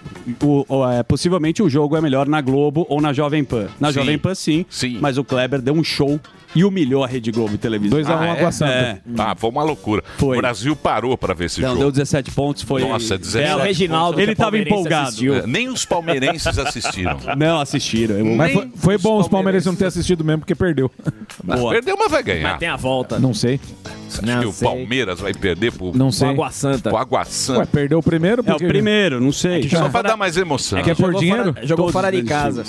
o- 0.44 0.65
o- 0.68 0.89
é, 0.89 1.01
possivelmente 1.03 1.62
o 1.63 1.70
jogo 1.70 1.96
é 1.96 2.01
melhor 2.01 2.27
na 2.27 2.41
Globo 2.41 2.86
ou 2.89 3.01
na 3.01 3.13
Jovem 3.13 3.44
Pan. 3.44 3.68
Na 3.79 3.89
Sim. 3.89 3.94
Jovem 4.00 4.18
Pan, 4.18 4.36
sim, 4.36 4.65
Sim. 4.70 4.98
Mas 5.01 5.18
o 5.18 5.24
Kleber 5.24 5.62
deu 5.62 5.74
um 5.74 5.84
show 5.84 6.20
e 6.56 6.63
humilhou 6.63 7.03
a 7.03 7.08
Rede 7.08 7.32
Globo 7.32 7.51
de 7.51 7.58
televisão. 7.58 7.98
2 7.98 8.10
a 8.10 8.15
1 8.15 8.20
Ah, 8.20 8.25
é? 8.27 8.32
Água 8.32 8.51
Santa. 8.51 8.72
É. 8.72 8.98
Ah, 9.18 9.36
foi 9.38 9.50
uma 9.50 9.63
loucura. 9.63 10.03
Foi. 10.18 10.38
O 10.38 10.41
Brasil 10.41 10.75
parou 10.75 11.18
pra 11.18 11.34
ver 11.34 11.46
esse 11.46 11.62
Não, 11.62 11.70
jogo. 11.70 11.79
deu 11.82 11.91
17 11.91 12.32
pontos, 12.32 12.63
foi. 12.63 12.82
Nossa, 12.82 13.18
17 13.18 13.44
belo. 13.44 13.51
pontos. 13.60 13.68
Reginaldo, 13.68 14.20
Ele 14.20 14.25
que 14.27 14.32
é 14.32 14.36
tava 14.36 14.51
palmeirense, 14.51 14.74
empolgado. 14.79 15.34
É, 15.36 15.48
Nem 15.48 15.70
os 15.70 15.86
palmeirenses 15.86 16.58
assistiram. 16.58 17.18
Não 17.38 17.60
assistiram. 17.60 18.15
Eu- 18.18 18.25
Mas 18.36 18.48
Nem 18.53 18.56
foi, 18.56 18.72
foi 18.75 18.98
bom 18.98 19.20
os 19.20 19.27
palmeirenses 19.27 19.65
não 19.68 19.75
terem 19.75 19.88
assistido 19.89 20.24
mesmo, 20.24 20.39
porque 20.39 20.56
perdeu. 20.56 20.89
Boa. 21.44 21.72
Perdeu, 21.72 21.96
mas 21.98 22.12
vai 22.12 22.24
ganhar. 22.24 22.50
Mas 22.51 22.60
tem 22.60 22.68
a 22.70 22.75
volta. 22.75 23.20
Não 23.20 23.34
sei. 23.34 23.60
Você 24.08 24.22
acha 24.24 24.34
Não 24.36 24.41
que 24.41 24.48
o 24.48 24.51
sei. 24.51 24.68
Palmeiras 24.68 25.20
vai 25.20 25.34
perder 25.34 25.72
pro, 25.72 25.91
Não 25.96 26.12
sei. 26.12 26.29
Água 26.29 26.50
Santa. 26.51 26.89
pro 26.89 26.98
Água 26.98 27.20
Ué, 27.20 27.25
Santa? 27.25 27.65
perdeu 27.68 28.00
o 28.00 28.03
primeiro 28.03 28.41
É 28.46 28.50
o 28.50 28.53
porque... 28.53 28.68
primeiro, 28.68 29.22
não 29.22 29.32
sei. 29.32 29.70
Só 29.70 29.88
pra 29.89 30.01
dar 30.01 30.18
mais 30.18 30.36
emoção. 30.36 30.82
Quer 30.82 30.96
por 30.96 31.08
Jogou 31.08 31.20
dinheiro? 31.22 31.53
fora- 31.53 31.68
Jogou 31.68 31.86
Todos 31.86 31.94
fora 31.94 32.12
de 32.12 32.24
casa. 32.24 32.63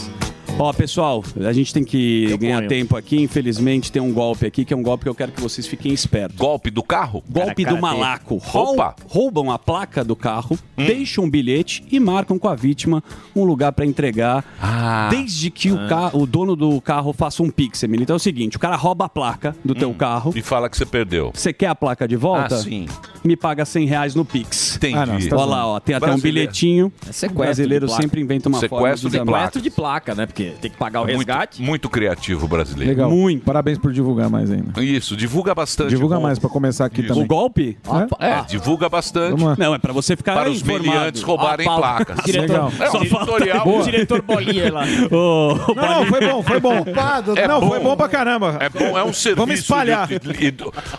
Ó, 0.63 0.73
pessoal, 0.75 1.25
a 1.47 1.53
gente 1.55 1.73
tem 1.73 1.83
que 1.83 2.27
Eu 2.31 2.37
ganhar 2.37 2.59
ponho. 2.59 2.69
tempo 2.69 2.95
aqui. 2.95 3.17
Infelizmente, 3.23 3.91
tem 3.91 4.03
um 4.03 4.13
golpe 4.13 4.45
aqui, 4.45 4.63
que 4.63 4.75
é 4.75 4.77
um 4.77 4.83
golpe 4.83 5.05
que 5.05 5.09
eu 5.09 5.15
quero 5.15 5.33
que 5.33 5.41
vocês 5.41 5.67
fiquem 5.67 5.91
espertos. 5.91 6.37
Golpe 6.37 6.71
do 6.71 6.83
carro? 6.83 7.23
Golpe 7.31 7.65
Cara, 7.65 7.77
do 7.77 7.81
karatê. 7.81 7.99
malaco. 7.99 8.37
Rou- 8.37 8.75
Opa. 8.75 8.95
Roubam 9.09 9.51
a 9.51 9.59
placa 9.59 10.05
do 10.05 10.15
carro, 10.15 10.59
deixam 10.77 11.25
um 11.25 11.31
bilhete 11.31 11.83
e 11.91 11.99
marcam 11.99 12.39
com 12.39 12.47
a 12.47 12.55
vítima 12.55 13.03
um 13.35 13.43
lugar 13.45 13.73
pra 13.73 13.87
entregar. 13.87 14.45
Ah. 14.61 15.09
Desde 15.11 15.51
que 15.51 15.73
o, 15.73 15.89
ca- 15.89 16.11
o 16.13 16.27
dono 16.27 16.55
do 16.55 16.79
carro 16.83 17.15
faça 17.15 17.43
um 17.43 17.49
pix, 17.51 17.83
Emílio. 17.83 18.03
Então 18.03 18.17
é 18.17 18.19
o 18.19 18.21
seguinte: 18.21 18.59
o 18.59 18.61
cara 18.61 18.77
rouba 18.77 19.07
a 19.07 19.09
placa 19.09 19.57
do 19.65 19.75
teu 19.75 19.95
carro. 19.95 20.31
E 20.37 20.43
fala 20.43 20.69
que 20.69 20.77
você 20.77 20.85
perdeu. 20.85 21.31
Você 21.35 21.55
quer 21.55 21.69
a 21.69 21.75
placa 21.75 22.07
de 22.07 22.17
volta? 22.17 22.55
Ah, 22.57 22.59
sim. 22.59 22.87
Me 23.23 23.37
paga 23.37 23.65
100 23.65 23.87
reais 23.87 24.15
no 24.15 24.25
Pix. 24.25 24.77
Entendi. 24.77 24.97
Ah, 24.97 25.05
não, 25.07 25.19
tá 25.21 25.37
Olha 25.37 25.45
lá, 25.45 25.67
ó, 25.67 25.81
tem 25.81 25.95
até 25.95 26.07
um 26.07 26.09
Brasileiro. 26.11 26.39
bilhetinho. 26.41 26.93
É 27.07 27.11
O 27.11 27.13
sequestro 27.13 27.35
brasileiro 27.45 27.87
de 27.87 27.91
placa. 27.91 28.03
sempre 28.03 28.21
inventa 28.21 28.49
uma 28.49 28.59
Sequestro 28.59 28.79
forma 28.79 28.95
de 28.97 29.03
de 29.03 29.11
placa. 29.11 29.39
Sequestro 29.45 29.63
de 29.63 29.71
placa, 29.71 30.15
né? 30.15 30.27
Porque 30.27 30.53
tem 30.61 30.71
que 30.71 30.77
pagar 30.77 31.01
o 31.03 31.05
Muito, 31.05 31.17
resgate. 31.19 31.63
muito 31.63 31.89
criativo 31.91 32.49
brasileiro. 32.49 32.91
Legal. 32.91 33.11
Muito. 33.11 33.45
Parabéns 33.45 33.79
por 33.79 33.93
divulgar 33.93 34.31
mais 34.31 34.51
ainda. 34.51 34.83
Isso, 34.83 35.17
divulga 35.17 35.55
bastante. 35.55 35.91
Divulga 35.91 36.17
Bom, 36.17 36.23
mais 36.23 36.39
pra 36.39 36.49
começar 36.49 36.87
aqui 36.87 37.03
Isso. 37.03 37.11
O 37.13 37.15
também. 37.15 37.27
golpe? 37.29 37.79
É? 38.19 38.27
É, 38.31 38.43
divulga 38.45 38.89
bastante. 38.89 39.39
Vamos. 39.39 39.59
Não, 39.59 39.75
é 39.75 39.79
pra 39.79 39.93
você 39.93 40.17
ficar 40.17 40.35
Para 40.35 40.51
os 40.51 40.63
miliantes 40.63 41.23
roubarem 41.23 41.67
Paulo. 41.67 41.83
placas. 41.83 42.25
Legal. 42.35 42.73
É 42.81 42.91
um 42.97 43.03
editorial. 43.03 43.69
O 43.69 43.83
diretor 43.83 44.23
Bolinha 44.23 44.73
lá. 44.73 44.85
Ô, 45.13 45.75
Não, 45.75 46.07
foi 46.07 46.21
bom, 46.27 46.43
foi 46.43 46.61
bom. 46.61 46.85
É 47.37 47.47
não, 47.47 47.61
bom. 47.61 47.69
foi 47.69 47.81
bom 47.81 47.97
pra 47.97 48.09
caramba. 48.09 48.57
É 48.61 48.69
bom, 48.69 48.97
é 48.99 49.05
um 49.05 49.13
serviço. 49.13 49.53
espalhar. 49.53 50.09
de 50.09 50.21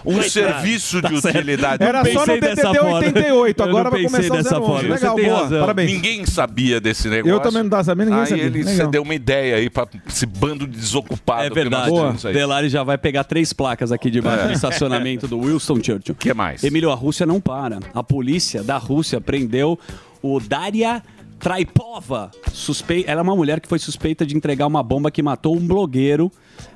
um 0.06 0.22
serviço 0.22 1.02
de 1.02 1.16
utilidade. 1.16 1.84
Era 1.84 2.04
só 2.14 2.20
no 2.22 2.26
pensei 2.26 2.40
dessa 2.42 2.62
DDD 2.68 2.80
forma. 2.80 2.98
88, 2.98 3.60
Eu 3.64 3.70
agora 3.70 3.90
vai 3.90 4.02
pensei 4.02 4.30
começar 4.30 4.34
o 4.34 4.38
dessa 4.44 4.60
011. 4.60 4.68
forma. 4.68 4.94
Legal, 4.96 5.16
boa. 5.18 5.42
razão. 5.44 5.60
Parabéns. 5.62 5.92
Ninguém 5.92 6.26
sabia 6.26 6.80
desse 6.82 7.08
negócio. 7.10 7.32
Eu 7.36 7.40
também 7.40 7.64
não 7.64 7.70
tava 7.70 7.84
sabendo, 7.84 8.08
ninguém 8.10 8.22
aí 8.24 8.30
sabia. 8.30 8.44
ele 8.46 8.58
Legal. 8.64 8.74
você 8.76 8.88
deu 8.88 9.02
uma 9.04 9.16
ideia 9.16 9.56
aí 9.58 9.70
pra 9.70 9.88
esse 10.08 10.26
bando 10.26 10.68
de 10.68 10.78
desocupado 10.80 11.44
É 11.46 11.50
que 11.50 11.56
verdade. 11.56 11.90
nós 11.92 12.00
temos 12.02 12.26
aí. 12.26 12.34
Delari 12.34 12.70
já 12.70 12.84
vai 12.84 12.98
pegar 12.98 13.24
três 13.24 13.54
placas 13.54 13.92
aqui 13.92 14.10
debaixo 14.12 14.44
É. 14.46 14.48
do 14.48 14.54
estacionamento 14.54 15.28
do 15.28 15.38
Wilson 15.40 15.76
Churchill. 15.76 16.14
O 16.14 16.16
que 16.16 16.34
mais? 16.34 16.64
Emílio, 16.64 16.92
a 16.92 16.96
Rússia 16.96 17.26
não 17.26 17.40
para. 17.40 17.80
A 17.94 18.04
polícia 18.04 18.64
da 18.64 18.78
Rússia 18.78 19.20
prendeu 19.22 19.78
o 20.22 20.40
Daria 20.40 21.02
Traipova. 21.40 22.32
Suspe... 22.54 23.04
Ela 23.08 23.22
é 23.22 23.24
uma 23.24 23.36
mulher 23.36 23.60
que 23.60 23.68
foi 23.68 23.80
suspeita 23.80 24.26
de 24.26 24.38
entregar 24.38 24.68
uma 24.68 24.84
bomba 24.84 25.10
que 25.12 25.22
matou 25.24 25.56
um 25.58 25.60
blogueiro 25.68 26.32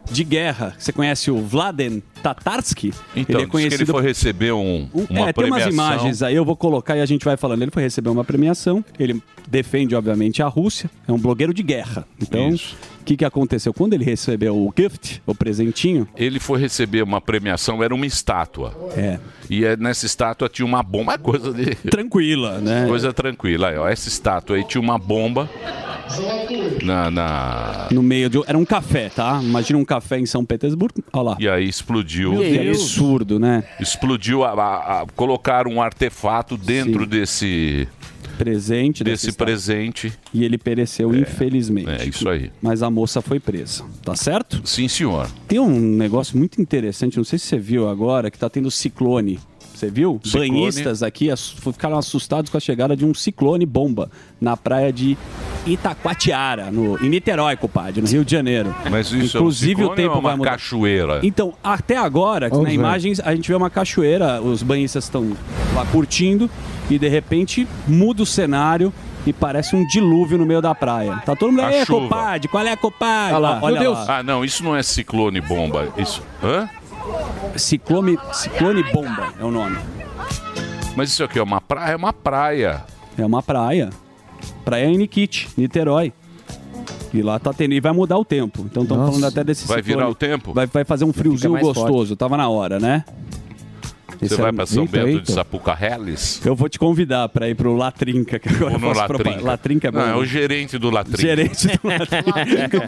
de 0.09 0.23
guerra. 0.23 0.73
Você 0.77 0.91
conhece 0.93 1.31
o 1.31 1.37
Vladen 1.41 2.01
Tatarsky? 2.21 2.93
Então, 3.15 3.15
ele 3.15 3.17
é 3.17 3.23
diz 3.25 3.27
que 3.27 3.33
ele 3.35 3.47
conhecido 3.47 3.91
foi 3.91 4.01
receber 4.03 4.51
um, 4.51 4.89
uma 4.93 5.01
é, 5.29 5.33
tem 5.33 5.45
umas 5.45 5.63
premiação. 5.63 5.69
imagens 5.71 6.21
aí, 6.21 6.35
eu 6.35 6.45
vou 6.45 6.55
colocar 6.55 6.95
e 6.97 7.01
a 7.01 7.05
gente 7.05 7.23
vai 7.25 7.37
falando. 7.37 7.61
Ele 7.61 7.71
foi 7.71 7.83
receber 7.83 8.09
uma 8.09 8.23
premiação, 8.23 8.83
ele 8.99 9.21
defende, 9.47 9.95
obviamente, 9.95 10.41
a 10.41 10.47
Rússia, 10.47 10.89
é 11.07 11.11
um 11.11 11.17
blogueiro 11.17 11.53
de 11.53 11.61
guerra. 11.63 12.05
Então, 12.21 12.49
o 12.49 13.03
que, 13.05 13.17
que 13.17 13.25
aconteceu? 13.25 13.73
Quando 13.73 13.93
ele 13.93 14.03
recebeu 14.03 14.55
o 14.55 14.73
gift, 14.75 15.21
o 15.25 15.35
presentinho, 15.35 16.07
Ele 16.15 16.39
foi 16.39 16.59
receber 16.59 17.03
uma 17.03 17.21
premiação, 17.21 17.83
era 17.83 17.93
uma 17.93 18.05
estátua. 18.05 18.73
é 18.95 19.19
E 19.49 19.63
é- 19.63 19.77
nessa 19.77 20.05
estátua 20.05 20.49
tinha 20.49 20.65
uma 20.65 20.81
bomba, 20.81 21.17
coisa 21.19 21.53
de. 21.53 21.75
tranquila, 21.75 22.59
né? 22.59 22.85
Coisa 22.87 23.13
tranquila. 23.13 23.69
Essa 23.89 24.07
estátua 24.07 24.55
aí 24.55 24.63
tinha 24.63 24.81
uma 24.81 24.97
bomba 24.97 25.49
na, 26.83 27.09
na- 27.11 27.87
No 27.91 28.01
meio 28.03 28.29
de. 28.29 28.41
Era 28.47 28.57
um 28.57 28.65
café, 28.65 29.09
tá? 29.09 29.39
Imagina 29.43 29.79
um 29.79 29.85
café 29.85 30.19
em 30.19 30.25
São 30.25 30.45
Petersburgo. 30.45 31.03
Olha 31.13 31.23
lá. 31.23 31.37
E 31.39 31.47
aí 31.49 31.67
explodiu. 31.67 32.37
Que 32.37 32.69
absurdo, 32.69 33.39
né? 33.39 33.63
Explodiu, 33.79 34.43
a, 34.43 34.51
a- 34.51 35.01
a- 35.01 35.05
colocaram 35.15 35.71
um 35.71 35.81
artefato 35.81 36.57
dentro 36.57 37.03
Sim. 37.03 37.09
desse, 37.09 37.87
Presente 38.37 39.01
desse 39.03 39.27
desse 39.27 39.37
presente. 39.37 40.13
E 40.33 40.43
ele 40.43 40.57
pereceu, 40.57 41.15
infelizmente. 41.15 41.89
É 41.89 42.05
isso 42.05 42.27
aí. 42.27 42.51
Mas 42.61 42.83
a 42.83 42.89
moça 42.89 43.21
foi 43.21 43.39
presa. 43.39 43.85
Tá 44.03 44.13
certo? 44.15 44.61
Sim, 44.65 44.87
senhor. 44.89 45.29
Tem 45.47 45.57
um 45.59 45.79
negócio 45.79 46.37
muito 46.37 46.61
interessante, 46.61 47.15
não 47.17 47.23
sei 47.23 47.39
se 47.39 47.45
você 47.45 47.57
viu 47.57 47.87
agora, 47.87 48.29
que 48.29 48.37
tá 48.37 48.49
tendo 48.49 48.69
ciclone. 48.69 49.39
Você 49.75 49.89
viu? 49.89 50.19
Ciclone. 50.23 50.49
Banhistas 50.49 51.03
aqui 51.03 51.29
ficaram 51.35 51.97
assustados 51.97 52.49
com 52.49 52.57
a 52.57 52.59
chegada 52.59 52.95
de 52.95 53.05
um 53.05 53.13
ciclone 53.13 53.65
bomba 53.65 54.09
na 54.39 54.55
praia 54.55 54.91
de 54.91 55.17
Itacoatiara, 55.65 56.71
no, 56.71 56.97
em 57.03 57.09
Niterói, 57.09 57.55
compadre, 57.57 58.01
no 58.01 58.07
Rio 58.07 58.23
de 58.23 58.31
Janeiro. 58.31 58.73
Mas 58.89 59.11
isso 59.11 59.37
Inclusive 59.37 59.81
é 59.81 59.85
um 59.85 59.89
o 59.89 59.95
tempo 59.95 60.17
é 60.17 60.21
vai 60.21 60.31
uma 60.31 60.37
mudar. 60.37 60.51
cachoeira. 60.51 61.19
Então, 61.23 61.53
até 61.63 61.97
agora, 61.97 62.49
na 62.49 62.71
imagem, 62.71 63.13
a 63.23 63.35
gente 63.35 63.47
vê 63.47 63.55
uma 63.55 63.69
cachoeira, 63.69 64.41
os 64.41 64.63
banhistas 64.63 65.05
estão 65.05 65.35
lá 65.73 65.85
curtindo 65.85 66.49
e 66.89 66.97
de 66.99 67.07
repente 67.07 67.67
muda 67.87 68.23
o 68.23 68.25
cenário 68.25 68.93
e 69.25 69.33
parece 69.33 69.75
um 69.75 69.85
dilúvio 69.87 70.37
no 70.37 70.45
meio 70.45 70.61
da 70.61 70.75
praia. 70.75 71.21
Tá 71.25 71.35
todo 71.35 71.51
mundo 71.51 71.61
aí, 71.61 71.85
compadre, 71.85 72.47
qual 72.47 72.65
é, 72.65 72.75
compadre? 72.75 73.35
Olha 73.35 73.39
lá. 73.39 73.59
Olha 73.61 73.79
Meu 73.79 73.93
lá. 73.93 74.19
Ah, 74.19 74.23
não, 74.23 74.45
isso 74.45 74.63
não 74.63 74.75
é 74.75 74.83
ciclone 74.83 75.41
bomba. 75.41 75.91
Isso. 75.97 76.21
Hã? 76.43 76.69
Ciclone, 77.57 78.17
ciclone 78.33 78.83
bomba 78.91 79.33
é 79.39 79.43
o 79.43 79.51
nome. 79.51 79.77
Mas 80.95 81.09
isso 81.09 81.23
aqui 81.23 81.39
é 81.39 81.43
uma 81.43 81.61
praia? 81.61 81.91
É 81.93 81.95
uma 81.95 82.13
praia. 82.13 82.83
É 83.17 83.25
uma 83.25 83.41
praia. 83.43 83.89
Praia 84.63 84.85
em 84.85 84.97
Nikit, 84.97 85.49
Niterói. 85.57 86.13
E 87.13 87.21
lá 87.21 87.39
tá 87.39 87.53
tendo. 87.53 87.73
E 87.73 87.79
vai 87.79 87.93
mudar 87.93 88.17
o 88.17 88.25
tempo. 88.25 88.61
Então 88.69 88.83
estão 88.83 88.97
Nossa. 88.97 89.11
falando 89.11 89.25
até 89.25 89.43
desse 89.43 89.65
Vai 89.65 89.77
ciclone. 89.77 89.97
virar 89.97 90.09
o 90.09 90.15
tempo? 90.15 90.53
Vai, 90.53 90.67
vai 90.67 90.83
fazer 90.83 91.05
um 91.05 91.13
friozinho 91.13 91.57
gostoso. 91.59 92.15
Tava 92.15 92.35
na 92.35 92.49
hora, 92.49 92.79
né? 92.79 93.05
Você 94.19 94.25
Esse 94.25 94.35
vai 94.41 94.49
é- 94.49 94.53
pra 94.53 94.65
São 94.65 94.83
Eita, 94.83 94.97
Bento 94.97 95.07
eita. 95.09 95.21
de 95.21 95.31
Sapucaí? 95.31 95.75
Eu 96.45 96.55
vou 96.55 96.69
te 96.69 96.79
convidar 96.79 97.27
pra 97.29 97.49
ir 97.49 97.55
pro 97.55 97.75
Latrinca, 97.75 98.39
que 98.39 98.49
agora 98.49 98.73
eu 98.75 98.79
faço 98.79 98.99
Latrinca? 99.13 99.41
Latrinca 99.43 99.87
é 99.87 99.91
bom. 99.91 99.97
Não, 99.99 100.05
é 100.05 100.09
né? 100.11 100.15
o 100.15 100.25
gerente 100.25 100.77
do 100.77 100.89
Latrinca. 100.89 101.21
Gerente 101.21 101.67
do 101.67 101.79
Latrinca. 101.87 102.81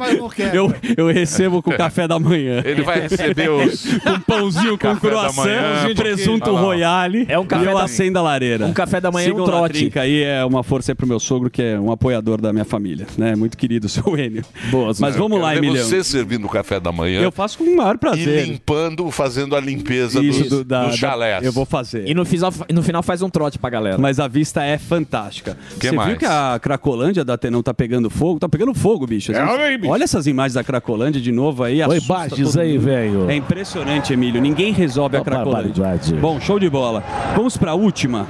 eu, 0.56 0.74
eu 0.98 1.08
recebo 1.12 1.62
com 1.62 1.72
café 1.72 2.08
da 2.08 2.20
manhã. 2.20 2.62
Ele 2.66 2.82
vai 2.82 3.02
receber 3.02 3.50
os... 3.50 3.86
Com 4.04 4.20
pãozinho 4.22 4.78
com 4.78 4.96
croissant, 4.96 5.36
manhã, 5.36 5.96
presunto 5.96 6.52
lá. 6.52 6.62
royale. 6.62 7.26
É 7.30 7.38
um 7.38 7.46
café 7.46 7.66
e 7.66 7.68
eu 7.68 7.78
da- 7.78 7.84
acendo 7.84 8.20
a 8.20 8.22
lareira. 8.22 8.66
Um 8.66 8.74
café 8.74 9.00
da 9.02 9.12
manhã 9.12 9.26
e 9.26 9.30
Sigam 9.30 9.42
um 9.42 9.44
o 9.44 9.46
trote. 9.46 9.62
Latrinca 9.62 10.02
aí 10.02 10.24
é 10.24 10.44
uma 10.46 10.64
força 10.64 10.92
aí 10.92 10.96
pro 10.96 11.08
meu 11.08 11.20
sogro, 11.20 11.50
que 11.50 11.62
é 11.62 11.80
um 11.80 11.92
apoiador 11.92 12.40
da 12.42 12.52
minha 12.54 12.66
família. 12.66 13.06
Né? 13.18 13.36
Muito 13.36 13.58
querido, 13.58 13.88
seu 13.90 14.18
Enio. 14.18 14.44
Boas, 14.70 15.00
Mas 15.00 15.16
vamos 15.16 15.40
lá, 15.40 15.54
Quero 15.54 15.66
Emiliano. 15.66 15.88
Você 15.90 16.04
servindo 16.04 16.46
o 16.46 16.50
café 16.50 16.80
da 16.80 16.92
manhã 16.92 17.22
Eu 17.22 17.32
faço 17.32 17.58
com 17.58 17.64
o 17.64 17.76
maior 17.78 17.96
e 17.96 17.98
prazer. 17.98 18.46
limpando, 18.48 19.10
fazendo 19.12 19.56
a 19.56 19.60
limpeza 19.60 20.22
Isso 20.22 20.40
dos, 20.42 20.50
do, 20.50 20.64
da, 20.64 20.84
dos 20.86 20.92
da- 20.92 20.98
Eu 21.44 21.52
vou 21.52 21.66
fazer. 21.66 22.08
E 22.08 22.14
no, 22.14 22.24
final- 22.26 22.54
no 22.74 22.82
final 22.84 23.02
faz 23.04 23.22
um 23.22 23.30
trote 23.30 23.58
pra 23.60 23.70
galera. 23.70 23.98
Mas 23.98 24.20
a 24.20 24.28
vista 24.28 24.64
é 24.64 24.78
fantástica. 24.78 25.58
Que 25.80 25.90
Você 25.90 25.96
mais? 25.96 26.10
viu 26.10 26.18
que 26.18 26.26
a 26.26 26.60
Cracolândia 26.62 27.24
da 27.26 27.38
Tenão 27.38 27.62
tá 27.64 27.74
pegando 27.74 28.10
fogo? 28.10 28.40
Tá 28.40 28.48
pegando 28.50 28.74
fogo, 28.74 29.06
bicho. 29.08 29.32
É, 29.32 29.44
olha 29.44 29.66
aí, 29.66 29.78
bicho. 29.78 29.92
Olha 29.92 30.04
essas 30.04 30.28
imagens 30.28 30.54
da 30.54 30.64
Cracolândia 30.64 31.20
de 31.22 31.32
novo 31.32 31.64
aí. 31.64 31.82
Oi, 31.84 32.00
Bages 32.02 32.56
aí, 32.58 32.78
velho. 32.78 33.30
É 33.30 33.36
impressionante, 33.36 34.14
Emílio. 34.14 34.42
Ninguém 34.42 34.72
resolve 34.74 35.18
a 35.18 35.22
Ó, 35.22 35.24
Cracolândia. 35.24 35.74
barbaridade. 35.84 36.14
Bom, 36.16 36.40
show 36.40 36.60
de 36.60 36.70
bola. 36.70 37.04
Vamos 37.36 37.58
pra 37.58 37.74
última. 37.74 38.28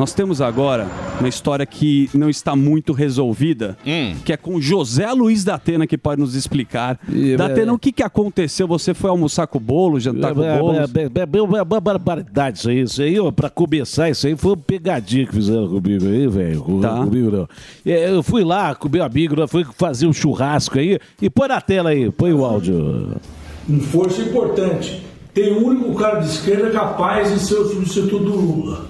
Nós 0.00 0.14
temos 0.14 0.40
agora 0.40 0.86
uma 1.18 1.28
história 1.28 1.66
que 1.66 2.08
não 2.14 2.30
está 2.30 2.56
muito 2.56 2.94
resolvida, 2.94 3.76
Hum. 3.86 4.14
que 4.24 4.32
é 4.32 4.36
com 4.38 4.58
José 4.58 5.12
Luiz 5.12 5.44
da 5.44 5.56
Atena, 5.56 5.86
que 5.86 5.98
pode 5.98 6.18
nos 6.18 6.34
explicar. 6.34 6.98
E, 7.06 7.36
Da 7.36 7.48
é, 7.48 7.52
Atena, 7.52 7.74
o 7.74 7.78
que, 7.78 7.92
que 7.92 8.02
aconteceu? 8.02 8.66
Você 8.66 8.94
foi 8.94 9.10
almoçar 9.10 9.46
com 9.46 9.58
o 9.58 9.60
bolo, 9.60 10.00
jantar 10.00 10.32
com 10.34 10.40
o 10.40 10.58
bolo? 10.58 10.72
É, 10.78 10.84
é, 10.84 11.02
é, 11.04 11.38
é 11.38 11.42
uma 11.42 11.62
barbaridade 11.78 12.56
isso 12.60 12.70
aí. 12.70 12.80
Isso 12.80 13.02
aí, 13.02 13.20
ó, 13.20 13.30
pra 13.30 13.50
começar, 13.50 14.08
isso 14.08 14.26
aí 14.26 14.34
foi 14.34 14.52
uma 14.52 14.56
pegadinha 14.56 15.26
que 15.26 15.34
fizeram 15.34 15.68
comigo 15.68 16.06
aí, 16.06 16.26
velho. 16.26 16.62
Com- 16.62 16.80
Tá. 16.80 17.04
Comigo 17.04 17.30
não. 17.30 17.48
É, 17.84 18.10
Eu 18.10 18.22
fui 18.22 18.42
lá 18.42 18.74
com 18.74 18.88
meu 18.88 19.04
amigo, 19.04 19.36
nós 19.36 19.50
fui 19.50 19.66
fazer 19.76 20.06
um 20.06 20.14
churrasco 20.14 20.78
aí. 20.78 20.98
E 21.20 21.28
põe 21.28 21.48
na 21.48 21.60
tela 21.60 21.90
aí, 21.90 22.10
põe 22.10 22.32
o 22.32 22.42
áudio. 22.42 23.20
um 23.68 23.80
força 23.80 24.22
importante. 24.22 25.02
Tem 25.34 25.52
o 25.52 25.66
único 25.66 25.94
cara 25.94 26.20
de 26.20 26.26
esquerda 26.28 26.70
capaz 26.70 27.30
de 27.34 27.38
ser 27.40 27.56
o 27.56 27.68
substituto 27.68 28.18
do 28.24 28.34
Lula. 28.34 28.88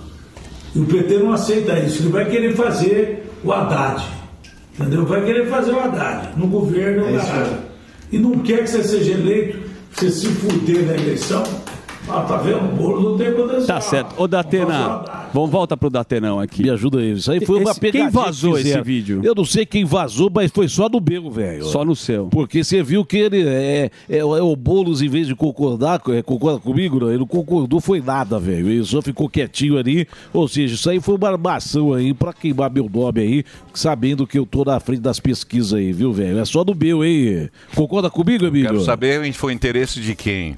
E 0.74 0.78
o 0.78 0.86
PT 0.86 1.18
não 1.18 1.32
aceita 1.32 1.78
isso. 1.78 2.02
Ele 2.02 2.10
vai 2.10 2.24
querer 2.28 2.54
fazer 2.54 3.30
o 3.42 3.52
Haddad. 3.52 4.04
Entendeu? 4.78 5.04
Vai 5.04 5.24
querer 5.24 5.48
fazer 5.48 5.72
o 5.72 5.80
Haddad 5.80 6.28
no 6.36 6.46
governo. 6.46 7.04
caralho. 7.18 7.58
E 8.12 8.18
não 8.18 8.38
quer 8.38 8.64
que 8.64 8.70
você 8.70 8.82
seja 8.82 9.12
eleito 9.12 9.70
você 9.92 10.10
se 10.10 10.26
fuder 10.28 10.86
na 10.86 10.94
eleição, 10.94 11.42
ah, 12.12 12.22
tá 12.22 12.36
vendo? 12.36 12.64
O 12.64 12.76
bolo 12.76 13.10
não 13.10 13.18
tem 13.18 13.32
potencial. 13.32 13.66
Tá 13.66 13.80
certo. 13.80 14.14
Ô, 14.20 14.26
Datena, 14.26 15.04
vamos 15.32 15.50
volta 15.50 15.76
pro 15.76 15.88
Datenão 15.90 16.38
aqui. 16.40 16.62
Me 16.62 16.70
ajuda 16.70 16.98
aí. 16.98 17.12
Isso 17.12 17.30
aí 17.30 17.44
foi 17.44 17.60
uma 17.60 17.70
Esse- 17.70 17.80
pegadinha. 17.80 18.10
Quem 18.10 18.22
vazou 18.22 18.54
que 18.54 18.60
esse 18.60 18.80
vídeo? 18.82 19.20
Eu 19.24 19.34
não 19.34 19.44
sei 19.44 19.64
quem 19.66 19.84
vazou, 19.84 20.30
mas 20.32 20.50
foi 20.50 20.68
só 20.68 20.88
no 20.88 21.00
meu, 21.00 21.30
velho. 21.30 21.64
Só 21.64 21.84
no 21.84 21.94
seu. 21.96 22.26
Porque 22.26 22.62
você 22.64 22.82
viu 22.82 23.04
que 23.04 23.16
ele 23.18 23.46
é, 23.46 23.90
é, 24.08 24.18
é 24.18 24.24
o 24.24 24.54
Boulos, 24.56 25.02
em 25.02 25.08
vez 25.08 25.26
de 25.26 25.34
concordar, 25.34 26.00
é, 26.08 26.22
concorda 26.22 26.58
comigo, 26.58 27.00
não, 27.00 27.08
ele 27.08 27.18
não 27.18 27.26
concordou, 27.26 27.80
foi 27.80 28.00
nada, 28.00 28.38
velho. 28.38 28.68
Ele 28.68 28.84
só 28.84 29.00
ficou 29.00 29.28
quietinho 29.28 29.78
ali. 29.78 30.06
Ou 30.32 30.46
seja, 30.48 30.74
isso 30.74 30.90
aí 30.90 31.00
foi 31.00 31.16
uma 31.16 31.28
armação 31.28 31.92
aí 31.92 32.12
pra 32.12 32.32
queimar 32.32 32.70
meu 32.70 32.88
nome 32.92 33.20
aí, 33.20 33.44
sabendo 33.72 34.26
que 34.26 34.38
eu 34.38 34.46
tô 34.46 34.64
na 34.64 34.78
frente 34.80 35.00
das 35.00 35.18
pesquisas 35.20 35.74
aí, 35.74 35.92
viu, 35.92 36.12
velho? 36.12 36.38
É 36.38 36.44
só 36.44 36.64
no 36.64 36.74
meu, 36.74 37.04
hein? 37.04 37.48
Concorda 37.74 38.10
comigo, 38.10 38.46
amigo? 38.46 38.66
Quero 38.66 38.80
saber 38.80 39.30
foi 39.32 39.52
o 39.52 39.54
interesse 39.54 40.00
de 40.00 40.14
quem 40.14 40.54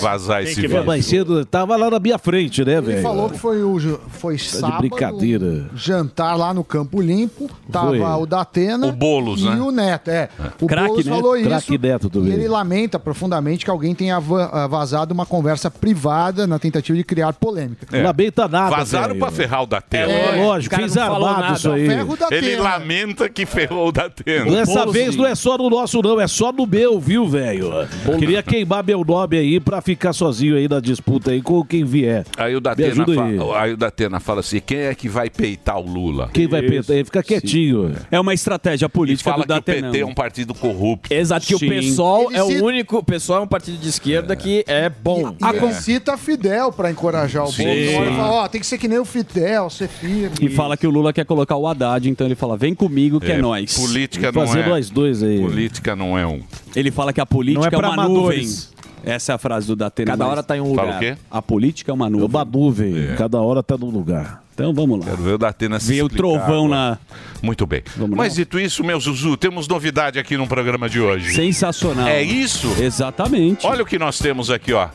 vazar 0.00 0.42
esse 0.42 0.60
vídeo. 0.60 0.84
Mais 0.94 1.06
cedo, 1.06 1.44
tava 1.44 1.76
lá 1.76 1.90
na 1.90 1.98
minha 1.98 2.18
frente, 2.18 2.64
né, 2.64 2.74
Ele 2.74 2.80
velho? 2.82 3.02
falou 3.02 3.28
que 3.28 3.38
foi, 3.38 3.62
o, 3.62 3.98
foi 4.10 4.38
sábado, 4.38 4.78
brincadeira. 4.78 5.66
jantar 5.74 6.36
lá 6.36 6.54
no 6.54 6.62
Campo 6.62 7.00
Limpo, 7.00 7.50
tava 7.70 7.88
Foi. 7.88 8.00
o 8.00 8.26
Datena 8.26 8.86
O 8.86 8.92
Boulos, 8.92 9.40
e 9.42 9.44
né? 9.44 9.56
o 9.60 9.70
Neto. 9.72 10.08
É, 10.08 10.28
o 10.60 10.66
Craque 10.66 10.86
Boulos 10.88 11.06
Neto. 11.06 11.16
falou 11.16 11.36
isso 11.36 11.78
Neto 11.78 12.08
também. 12.10 12.30
e 12.30 12.34
ele 12.34 12.48
lamenta 12.48 12.98
profundamente 12.98 13.64
que 13.64 13.70
alguém 13.70 13.94
tenha 13.94 14.16
ah, 14.16 14.66
vazado 14.68 15.12
uma 15.12 15.26
conversa 15.26 15.70
privada 15.70 16.46
na 16.46 16.58
tentativa 16.58 16.96
de 16.96 17.04
criar 17.04 17.32
polêmica. 17.32 17.86
É. 17.90 18.02
Lamenta 18.02 18.46
nada, 18.46 18.70
Vazaram 18.76 19.08
velho. 19.08 19.18
pra 19.18 19.30
ferrar 19.30 19.62
o 19.62 19.66
Datena. 19.66 20.12
É, 20.12 20.44
lógico, 20.44 20.76
fez 20.76 20.96
armado 20.96 21.54
isso 21.54 21.70
aí. 21.70 21.86
Ferro 21.86 22.16
da 22.16 22.28
Ele 22.30 22.56
lamenta 22.56 23.28
que 23.28 23.44
ferrou 23.44 23.88
o 23.88 23.92
Datena. 23.92 24.50
Dessa 24.50 24.86
vez 24.86 25.16
não 25.16 25.26
é 25.26 25.34
só 25.34 25.58
no 25.58 25.68
nosso, 25.68 26.00
não, 26.00 26.20
é 26.20 26.28
só 26.28 26.52
no 26.52 26.66
meu, 26.66 27.00
viu, 27.00 27.26
velho? 27.26 27.72
Queria 28.18 28.42
queimar 28.42 28.84
meu 28.84 29.04
nome 29.04 29.36
aí 29.36 29.58
pra 29.58 29.80
ficar 29.80 30.12
sozinho 30.12 30.56
aí 30.56 30.68
na 30.68 30.80
disputa 30.84 31.30
aí 31.32 31.42
com 31.42 31.64
quem 31.64 31.84
vier. 31.84 32.24
Aí 32.36 32.54
o 32.54 32.60
Datena, 32.60 32.88
ajuda 32.92 33.24
aí. 33.24 33.38
fa- 33.38 33.60
aí 33.62 33.72
o 33.72 33.76
Datena 33.76 34.20
fala 34.20 34.40
assim: 34.40 34.60
quem 34.64 34.78
é 34.78 34.94
que 34.94 35.08
vai 35.08 35.28
peitar 35.30 35.78
o 35.78 35.82
Lula? 35.86 36.30
Quem 36.32 36.46
vai 36.46 36.62
peitar? 36.62 36.94
Ele 36.94 37.04
fica 37.04 37.22
quietinho. 37.22 37.94
É 38.10 38.20
uma 38.20 38.34
estratégia 38.34 38.86
E 38.86 38.88
política 38.88 39.30
fala 39.30 39.44
do 39.44 39.54
que 39.54 39.58
o. 39.58 39.62
PT 39.82 39.98
é 40.00 40.06
um 40.06 40.14
partido 40.14 40.54
corrupto. 40.54 41.12
Exato, 41.12 41.46
que 41.46 41.56
Sim. 41.58 41.66
o 41.66 41.68
PSOL 41.70 42.30
Ele 42.30 42.38
é 42.38 42.44
cita- 42.44 42.62
o 42.62 42.66
único. 42.66 42.98
O 42.98 43.02
PSOL 43.04 43.36
é 43.38 43.40
um 43.40 43.46
partido 43.48 43.78
de 43.78 43.88
esquerda 43.88 44.36
que 44.36 44.64
é 44.68 44.88
bom. 44.88 45.34
E 45.40 45.56
ele 45.56 45.72
cita 45.74 46.16
Fidel 46.16 46.70
pra 46.72 46.90
encorajar 46.90 47.44
o 47.44 47.52
Sim. 47.52 47.64
Sim. 47.64 47.94
fala, 48.16 48.30
ó, 48.30 48.48
tem 48.48 48.60
que 48.60 48.66
ser 48.66 48.78
que 48.78 48.86
nem 48.86 48.98
o 48.98 49.04
Fidel, 49.04 49.70
ser 49.70 49.88
firme. 49.88 50.30
E 50.40 50.48
fala 50.48 50.76
que 50.76 50.86
o 50.86 50.90
Lula 50.90 51.12
quer 51.12 51.24
colocar 51.24 51.56
o 51.56 51.66
Haddad, 51.66 52.08
então 52.08 52.26
ele 52.26 52.34
fala: 52.34 52.56
vem 52.56 52.74
comigo 52.74 53.20
que 53.20 53.32
é, 53.32 53.36
É, 53.36 53.38
nós. 53.38 53.74
Política 53.78 54.30
não 54.30 54.46
Fazer 54.46 54.60
é. 54.60 54.68
nós 54.68 54.90
dois 54.90 55.22
aí. 55.22 55.40
Política 55.40 55.96
não 55.96 56.18
é 56.18 56.26
um. 56.26 56.40
Ele 56.76 56.90
fala 56.90 57.12
que 57.12 57.20
a 57.20 57.26
política 57.26 57.60
Não 57.60 57.66
é 57.68 57.74
é, 57.74 57.78
uma 57.78 58.04
amadores. 58.04 58.46
nuvem. 58.46 58.73
Essa 59.06 59.32
é 59.32 59.34
a 59.34 59.38
frase 59.38 59.66
do 59.66 59.76
Datena. 59.76 60.10
Cada 60.12 60.26
hora 60.26 60.42
tá 60.42 60.56
em 60.56 60.60
um 60.60 60.68
lugar. 60.70 60.84
Fala 60.86 60.96
o 60.96 61.00
quê? 61.00 61.16
A 61.30 61.42
política 61.42 61.90
é 61.90 61.94
uma 61.94 62.06
É 62.06 62.10
nuvem. 62.10 62.26
uma 62.28 62.44
nuvem. 62.44 62.94
Cada 63.16 63.40
hora 63.40 63.62
tá 63.62 63.76
num 63.76 63.90
lugar. 63.90 64.42
Então 64.54 64.72
vamos 64.72 65.00
lá. 65.00 65.06
Quero 65.06 65.22
ver 65.22 65.32
o 65.34 65.38
Datena 65.38 65.80
se 65.80 65.92
Vê 65.94 66.02
o 66.02 66.08
trovão 66.08 66.66
agora. 66.66 66.68
na. 66.90 66.98
Muito 67.42 67.66
bem. 67.66 67.82
Vamos 67.96 68.16
Mas 68.16 68.32
lá. 68.34 68.36
dito 68.36 68.58
isso, 68.58 68.84
meu 68.84 69.00
Zuzu, 69.00 69.36
temos 69.36 69.66
novidade 69.66 70.18
aqui 70.18 70.36
no 70.36 70.46
programa 70.46 70.88
de 70.88 71.00
hoje. 71.00 71.34
Sensacional. 71.34 72.06
É 72.06 72.22
isso? 72.22 72.68
Exatamente. 72.80 73.66
Olha 73.66 73.82
o 73.82 73.86
que 73.86 73.98
nós 73.98 74.18
temos 74.18 74.50
aqui, 74.50 74.72
ó. 74.72 74.88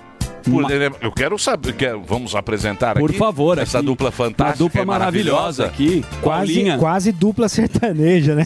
Por- 0.52 0.72
Eu 1.02 1.12
quero 1.12 1.38
saber, 1.38 1.74
quero- 1.74 2.02
vamos 2.06 2.36
apresentar 2.36 2.98
Por 2.98 3.10
aqui 3.10 3.20
favor, 3.20 3.58
essa 3.58 3.78
aqui. 3.80 3.88
dupla 3.88 4.12
fantástica, 4.12 4.64
Uma 4.64 4.70
dupla 4.70 4.82
e 4.82 4.86
maravilhosa 4.86 5.66
aqui. 5.66 6.06
Quase, 6.22 6.54
Paulinha. 6.54 6.78
quase 6.78 7.12
dupla 7.12 7.50
sertaneja, 7.50 8.36
né? 8.36 8.46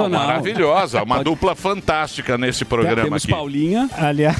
Não, 0.00 0.08
maravilhosa, 0.10 1.02
uma 1.02 1.22
dupla 1.22 1.54
fantástica 1.54 2.36
nesse 2.38 2.64
programa 2.64 3.02
Temos 3.02 3.24
aqui. 3.24 3.32
Paulinha. 3.32 3.88
Aliás, 3.96 4.36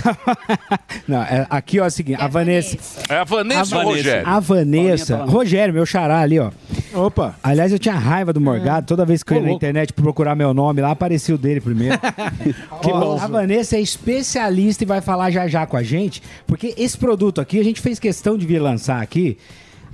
não, 1.07 1.23
é, 1.23 1.47
aqui 1.51 1.81
ó, 1.81 1.85
é 1.85 1.89
o 1.89 1.91
seguinte, 1.91 2.21
a 2.21 2.29
Vanessa, 2.29 2.77
É 3.09 3.17
a 3.19 3.25
Vanessa 3.25 3.77
a 3.77 3.79
ou 3.81 3.85
o 3.85 3.89
Rogério? 3.89 4.29
a 4.29 4.41
Vanessa, 4.41 5.17
tá. 5.19 5.25
Rogério, 5.25 5.75
meu 5.75 5.87
xará 5.87 6.21
ali, 6.21 6.39
ó. 6.39 6.51
Opa. 6.95 7.35
Aliás, 7.43 7.73
eu 7.73 7.79
tinha 7.79 7.95
raiva 7.95 8.33
do 8.33 8.41
Morgado. 8.41 8.87
Toda 8.87 9.05
vez 9.05 9.23
que 9.23 9.33
eu 9.33 9.39
ia 9.39 9.43
na 9.43 9.53
internet 9.53 9.93
procurar 9.93 10.35
meu 10.35 10.55
nome 10.55 10.81
lá, 10.81 10.93
aparecia 10.93 11.35
o 11.35 11.39
dele 11.39 11.61
primeiro. 11.61 11.99
que 12.81 12.93
bom. 12.93 13.19
A 13.21 13.27
Vanessa 13.27 13.77
é 13.77 13.81
especialista 13.81 14.85
e 14.85 14.87
vai 14.87 15.01
falar 15.01 15.31
já 15.31 15.49
já 15.49 15.67
com 15.67 15.77
a 15.77 15.83
gente, 15.83 16.23
porque 16.47 16.75
esse 16.79 16.97
produto 16.97 17.41
aqui, 17.41 17.59
a 17.59 17.65
gente 17.65 17.81
fez 17.81 17.99
questão 17.99 18.39
de 18.39 18.47
vir 18.47 18.61
lançar 18.61 19.03
aqui, 19.03 19.37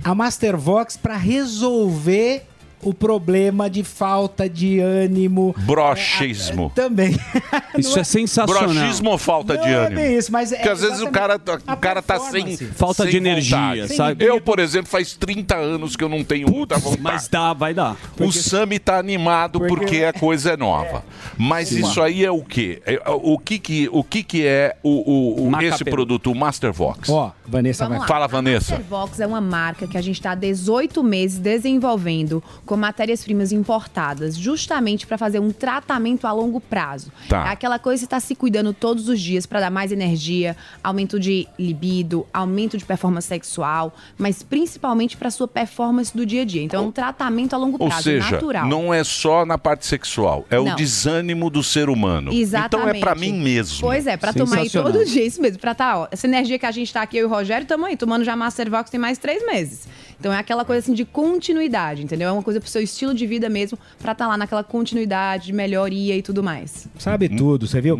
a 0.03 0.13
Mastervox 0.13 0.97
pra 0.97 1.17
resolver 1.17 2.43
o 2.83 2.93
problema 2.93 3.69
de 3.69 3.83
falta 3.83 4.49
de 4.49 4.79
ânimo. 4.79 5.53
Brochismo. 5.59 6.71
Também. 6.75 7.15
Isso 7.77 7.97
é 7.99 8.03
sensacional. 8.03 8.63
Brochismo 8.69 9.09
ou 9.11 9.17
falta 9.17 9.57
de 9.57 9.63
Não 9.63 9.67
é 9.69 9.75
ânimo? 9.85 10.01
bem 10.01 10.17
isso, 10.17 10.31
mas 10.31 10.51
é 10.51 10.55
Porque 10.57 10.69
às 10.69 10.81
vezes 10.81 11.01
o 11.01 11.09
cara, 11.09 11.35
o 11.67 11.77
cara 11.77 12.01
tá 12.01 12.19
sem. 12.19 12.57
Falta 12.57 13.03
sem 13.03 13.11
de 13.11 13.17
energia, 13.17 13.57
vontade. 13.83 13.95
sabe? 13.95 14.25
Eu, 14.25 14.41
por 14.41 14.59
exemplo, 14.59 14.89
faz 14.89 15.13
30 15.15 15.55
anos 15.55 15.95
que 15.95 16.03
eu 16.03 16.09
não 16.09 16.23
tenho 16.23 16.49
muita 16.51 16.77
vontade. 16.77 17.01
Mas 17.01 17.27
dá, 17.27 17.53
vai 17.53 17.73
dar. 17.73 17.95
O 18.19 18.31
Sami 18.31 18.77
tá 18.79 18.97
animado 18.99 19.59
porque, 19.61 20.03
a 20.03 20.13
coisa 20.13 20.51
é 20.51 20.57
nova. 20.57 21.03
Mas 21.37 21.71
isso 21.71 22.01
aí 22.01 22.25
é 22.25 22.31
o 22.31 22.43
quê? 22.43 22.81
É, 22.85 23.01
o 23.07 23.37
que 23.37 23.57
que, 23.59 23.89
o 23.91 24.03
que, 24.03 24.23
que 24.23 24.45
é 24.45 24.75
o, 24.83 24.89
o- 24.89 25.47
o- 25.49 25.61
esse 25.61 25.83
produto, 25.85 26.31
o 26.31 26.35
Mastervox? 26.35 27.09
Ó, 27.09 27.31
Vanessa 27.47 27.85
Vamos 27.85 27.99
vai 27.99 28.01
lá. 28.01 28.07
Fala, 28.07 28.25
A 28.25 28.27
Vanessa. 28.27 28.73
Mastervox 28.75 29.19
é 29.19 29.27
uma 29.27 29.41
marca 29.41 29.87
que 29.87 29.97
a 29.97 30.01
gente 30.01 30.15
está 30.17 30.31
há 30.31 30.35
18 30.35 31.03
meses 31.03 31.39
desenvolvendo 31.39 32.43
com 32.71 32.77
matérias-primas 32.77 33.51
importadas, 33.51 34.37
justamente 34.37 35.05
para 35.05 35.17
fazer 35.17 35.39
um 35.39 35.51
tratamento 35.51 36.25
a 36.25 36.31
longo 36.31 36.61
prazo. 36.61 37.11
Tá. 37.27 37.47
É 37.47 37.49
aquela 37.49 37.77
coisa 37.77 37.97
que 37.97 37.99
você 37.99 38.05
está 38.05 38.19
se 38.21 38.33
cuidando 38.33 38.73
todos 38.73 39.09
os 39.09 39.19
dias 39.19 39.45
para 39.45 39.59
dar 39.59 39.69
mais 39.69 39.91
energia, 39.91 40.55
aumento 40.81 41.19
de 41.19 41.49
libido, 41.59 42.25
aumento 42.33 42.77
de 42.77 42.85
performance 42.85 43.27
sexual, 43.27 43.93
mas 44.17 44.41
principalmente 44.41 45.17
para 45.17 45.29
sua 45.29 45.49
performance 45.49 46.15
do 46.15 46.25
dia 46.25 46.43
a 46.43 46.45
dia. 46.45 46.63
Então 46.63 46.85
é 46.85 46.87
um 46.87 46.91
tratamento 46.93 47.53
a 47.53 47.57
longo 47.57 47.75
Ou 47.77 47.89
prazo, 47.89 48.03
seja, 48.03 48.31
natural. 48.31 48.65
não 48.65 48.93
é 48.93 49.03
só 49.03 49.45
na 49.45 49.57
parte 49.57 49.85
sexual, 49.85 50.45
é 50.49 50.57
o 50.57 50.63
Não. 50.63 50.75
desânimo 50.77 51.49
do 51.49 51.61
ser 51.61 51.89
humano. 51.89 52.31
Exatamente. 52.31 52.89
Então 52.89 52.89
é 52.89 52.99
pra 53.01 53.15
mim 53.15 53.33
mesmo. 53.33 53.81
Pois 53.81 54.07
é, 54.07 54.15
pra 54.15 54.31
tomar 54.31 54.59
aí 54.59 54.69
todo 54.69 55.03
dia, 55.03 55.25
isso 55.25 55.41
mesmo. 55.41 55.59
Pra 55.59 55.75
tá, 55.75 55.99
ó, 55.99 56.07
essa 56.09 56.25
energia 56.25 56.57
que 56.57 56.65
a 56.65 56.71
gente 56.71 56.93
tá 56.93 57.01
aqui, 57.01 57.17
eu 57.17 57.23
e 57.23 57.25
o 57.25 57.29
Rogério, 57.29 57.67
tamo 57.67 57.85
aí, 57.85 57.97
tomando 57.97 58.23
já 58.23 58.33
Mastervox 58.33 58.89
tem 58.89 58.97
mais 58.97 59.17
três 59.17 59.45
meses. 59.45 59.89
Então 60.21 60.31
é 60.31 60.37
aquela 60.37 60.63
coisa 60.63 60.79
assim 60.83 60.93
de 60.93 61.03
continuidade, 61.03 62.03
entendeu? 62.03 62.29
É 62.29 62.31
uma 62.31 62.43
coisa 62.43 62.59
pro 62.61 62.69
seu 62.69 62.79
estilo 62.79 63.11
de 63.11 63.25
vida 63.25 63.49
mesmo, 63.49 63.75
pra 63.99 64.13
tá 64.13 64.27
lá 64.27 64.37
naquela 64.37 64.63
continuidade, 64.63 65.47
de 65.47 65.53
melhoria 65.53 66.15
e 66.15 66.21
tudo 66.21 66.43
mais. 66.43 66.87
Sabe 66.99 67.27
tudo, 67.27 67.65
você 67.65 67.81
viu? 67.81 67.97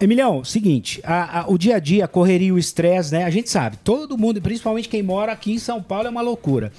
Emilhão, 0.00 0.42
seguinte, 0.42 0.98
a- 1.04 1.40
a- 1.40 1.44
o 1.46 1.58
dia 1.58 1.76
a 1.76 1.78
dia, 1.78 2.06
a 2.06 2.08
correria, 2.08 2.54
o 2.54 2.58
estresse, 2.58 3.12
né? 3.12 3.24
A 3.24 3.28
gente 3.30 3.50
sabe, 3.50 3.76
todo 3.84 4.16
mundo, 4.16 4.40
principalmente 4.40 4.88
quem 4.88 5.02
mora 5.02 5.30
aqui 5.30 5.52
em 5.52 5.58
São 5.58 5.82
Paulo, 5.82 6.06
é 6.06 6.10
uma 6.10 6.22
loucura. 6.22 6.72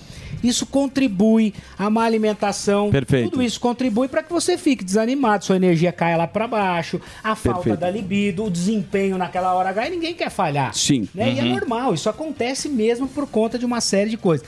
Isso 0.44 0.66
contribui 0.66 1.54
a 1.78 1.88
má 1.88 2.06
alimentação. 2.06 2.90
Perfeito. 2.90 3.30
Tudo 3.30 3.44
isso 3.44 3.60
contribui 3.60 4.08
para 4.08 4.24
que 4.24 4.34
você 4.34 4.58
fique 4.58 4.84
desanimado, 4.84 5.46
sua 5.46 5.56
energia 5.58 5.92
caia 5.92 6.18
lá 6.18 6.26
para 6.26 6.48
baixo, 6.48 7.00
a 7.24 7.36
falta 7.36 7.60
Perfeito. 7.60 7.80
da 7.80 7.92
libido, 7.92 8.44
o 8.46 8.50
desempenho 8.50 9.20
naquela 9.20 9.54
hora 9.54 9.70
H, 9.70 9.88
e 9.88 9.92
ninguém 9.92 10.16
quer 10.16 10.32
falhar. 10.32 10.74
Sim. 10.74 11.08
Né? 11.14 11.34
E 11.34 11.40
é 11.40 11.44
normal, 11.44 11.94
isso 11.94 12.10
acontece 12.10 12.68
mesmo 12.68 13.08
por 13.08 13.28
conta 13.28 13.60
de 13.60 13.66
uma 13.68 13.82
série 13.82 14.10
de 14.10 14.18
coisas. 14.18 14.48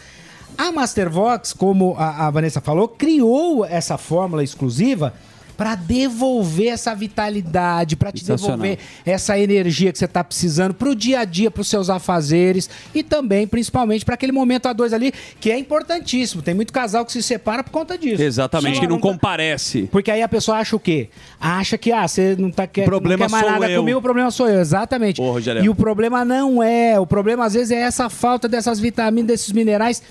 A 0.61 0.71
Mastervox, 0.71 1.53
como 1.53 1.95
a, 1.97 2.27
a 2.27 2.29
Vanessa 2.29 2.61
falou, 2.61 2.87
criou 2.87 3.65
essa 3.65 3.97
fórmula 3.97 4.43
exclusiva 4.43 5.11
para 5.57 5.73
devolver 5.73 6.67
essa 6.67 6.93
vitalidade, 6.95 7.95
para 7.95 8.11
te 8.11 8.23
devolver 8.23 8.77
essa 9.03 9.37
energia 9.39 9.91
que 9.91 9.97
você 9.97 10.07
tá 10.07 10.23
precisando 10.23 10.73
pro 10.75 10.95
dia 10.95 11.19
a 11.21 11.25
dia, 11.25 11.49
pros 11.49 11.67
seus 11.67 11.89
afazeres 11.89 12.69
e 12.93 13.01
também, 13.01 13.47
principalmente, 13.47 14.05
para 14.05 14.13
aquele 14.13 14.31
momento 14.31 14.67
a 14.67 14.73
dois 14.73 14.93
ali, 14.93 15.11
que 15.39 15.51
é 15.51 15.57
importantíssimo. 15.57 16.43
Tem 16.43 16.53
muito 16.53 16.71
casal 16.71 17.05
que 17.05 17.11
se 17.11 17.23
separa 17.23 17.63
por 17.63 17.71
conta 17.71 17.97
disso. 17.97 18.21
Exatamente, 18.21 18.79
que 18.79 18.87
não 18.87 18.97
tá- 18.97 19.01
comparece. 19.01 19.89
porque 19.91 20.11
aí 20.11 20.21
a 20.21 20.29
pessoa 20.29 20.57
acha 20.57 20.75
o 20.75 20.79
quê? 20.79 21.09
Acha 21.39 21.75
que, 21.75 21.91
ah, 21.91 22.07
você 22.07 22.35
não, 22.37 22.51
tá, 22.51 22.67
quer, 22.67 22.85
problema 22.85 23.23
não 23.23 23.27
quer 23.27 23.31
mais 23.31 23.43
sou 23.45 23.51
nada 23.53 23.71
eu. 23.71 23.79
comigo, 23.81 23.97
o 23.97 24.01
problema 24.01 24.29
sou 24.29 24.47
eu. 24.47 24.59
Exatamente. 24.59 25.19
Rogério. 25.19 25.63
e 25.63 25.69
o 25.69 25.75
problema 25.75 26.23
não 26.23 26.61
é. 26.61 26.99
O 26.99 27.05
problema, 27.07 27.45
às 27.45 27.53
vezes, 27.55 27.71
é 27.71 27.81
essa 27.81 28.09
falta 28.09 28.47
dessas 28.47 28.79
vitaminas, 28.79 29.27
desses 29.27 29.51
minerais. 29.51 30.01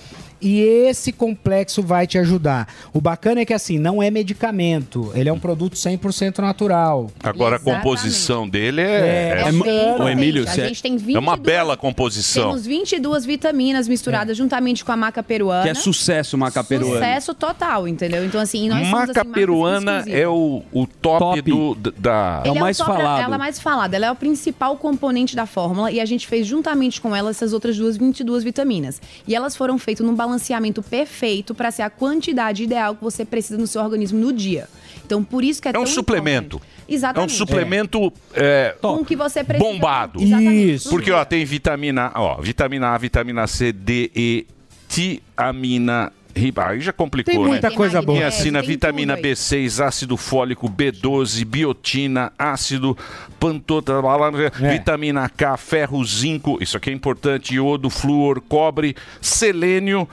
E 0.40 0.61
esse 0.61 1.12
complexo 1.12 1.83
vai 1.83 2.07
te 2.07 2.18
ajudar. 2.18 2.66
O 2.92 3.00
bacana 3.00 3.40
é 3.40 3.44
que, 3.44 3.53
assim, 3.53 3.79
não 3.79 4.03
é 4.03 4.11
medicamento. 4.11 5.11
Ele 5.14 5.29
é 5.29 5.33
um 5.33 5.38
produto 5.38 5.74
100% 5.74 6.38
natural. 6.38 7.11
Agora 7.22 7.57
a 7.57 7.59
composição 7.59 8.48
dele 8.48 8.81
é, 8.81 8.85
É, 8.85 9.42
é, 9.46 9.50
Ô, 9.53 9.96
potente. 9.96 10.11
Emílio, 10.11 10.48
a 10.48 10.55
gente 10.55 10.83
tem 10.83 10.94
é 10.94 10.98
22, 10.98 11.16
uma 11.22 11.37
bela 11.37 11.76
composição. 11.76 12.48
Temos 12.48 12.66
22 12.66 13.24
vitaminas 13.24 13.87
misturadas 13.87 14.37
juntamente 14.37 14.85
com 14.85 14.92
a 14.92 14.96
maca 14.96 15.22
peruana. 15.22 15.62
Que 15.62 15.68
é 15.68 15.74
sucesso, 15.74 16.37
maca 16.37 16.64
peruana. 16.64 16.94
Sucesso 16.94 17.35
total, 17.35 17.87
entendeu? 17.87 18.24
Então, 18.24 18.40
assim, 18.40 18.68
nós 18.68 18.87
somos, 18.88 19.09
Maca 19.09 19.20
assim, 19.20 19.33
peruana 19.33 20.05
é 20.07 20.26
o, 20.26 20.62
o 20.72 20.87
top, 20.87 21.20
Top. 21.20 21.42
do 21.42 21.74
da. 21.98 22.42
É 22.44 22.48
o 22.50 22.53
Ele 22.53 22.61
mais 22.61 22.76
top- 22.79 22.90
falado. 22.90 23.22
Ela 23.22 23.35
é 23.35 23.38
mais 23.38 23.61
falada. 23.61 23.96
Ela 23.96 24.07
é 24.07 24.11
o 24.11 24.16
principal 24.16 24.76
componente 24.76 25.37
da 25.37 25.46
fórmula 25.46 25.90
e 25.92 26.00
a 26.00 26.05
gente 26.07 26.26
fez 26.26 26.46
juntamente 26.46 27.00
com 27.00 27.14
ela 27.14 27.31
essas 27.31 27.53
outras 27.53 27.76
duas 27.76 27.96
22 27.96 28.42
vitaminas. 28.42 29.00
E 29.26 29.35
elas 29.35 29.57
foram 29.57 29.79
feitas 29.79 30.05
num 30.07 30.14
balanceamento 30.30 30.82
perfeito 30.82 31.54
para 31.54 31.70
ser 31.70 31.82
a 31.82 31.90
quantidade 31.90 32.62
ideal 32.62 32.94
que 32.94 33.02
você 33.02 33.24
precisa 33.24 33.58
no 33.58 33.66
seu 33.66 33.82
organismo 33.82 34.18
no 34.18 34.32
dia. 34.32 34.68
Então, 35.04 35.22
por 35.24 35.42
isso 35.42 35.60
que 35.60 35.68
é, 35.68 35.72
É 35.74 35.78
um 35.78 35.86
suplemento. 35.86 36.56
importante. 36.56 36.80
Exatamente. 36.88 37.30
É 37.30 37.34
um 37.34 37.36
suplemento 37.36 38.12
é, 38.34 38.76
Com 38.80 38.94
o 38.96 39.04
que 39.04 39.16
você 39.16 39.42
precisa. 39.44 39.70
bombado. 39.72 40.20
Exatamente. 40.22 40.88
Porque 40.88 41.10
ó, 41.10 41.24
tem 41.24 41.44
vitamina, 41.44 42.12
ó, 42.14 42.40
vitamina 42.40 42.88
A, 42.88 42.98
vitamina 42.98 43.46
C, 43.46 43.72
D, 43.72 44.10
E, 44.14 44.46
tiamina. 44.88 46.12
Aí 46.56 46.80
já 46.80 46.92
complicou, 46.92 47.32
Tem 47.34 47.42
muita 47.42 47.70
né? 47.70 47.76
coisa 47.76 48.00
boa. 48.00 48.18
Niacina, 48.18 48.62
vitamina 48.62 49.16
tudo 49.16 49.26
aí. 49.26 49.32
B6, 49.32 49.84
ácido 49.84 50.16
fólico, 50.16 50.68
B12, 50.68 51.44
biotina, 51.44 52.32
ácido 52.38 52.96
pantotenol, 53.38 54.20
É. 54.40 54.50
vitamina 54.72 55.28
K, 55.28 55.56
ferro, 55.56 56.04
zinco, 56.04 56.58
isso 56.60 56.76
aqui 56.76 56.90
é 56.90 56.92
importante, 56.92 57.54
iodo, 57.54 57.90
flúor, 57.90 58.40
cobre, 58.40 58.94
selênio, 59.20 60.08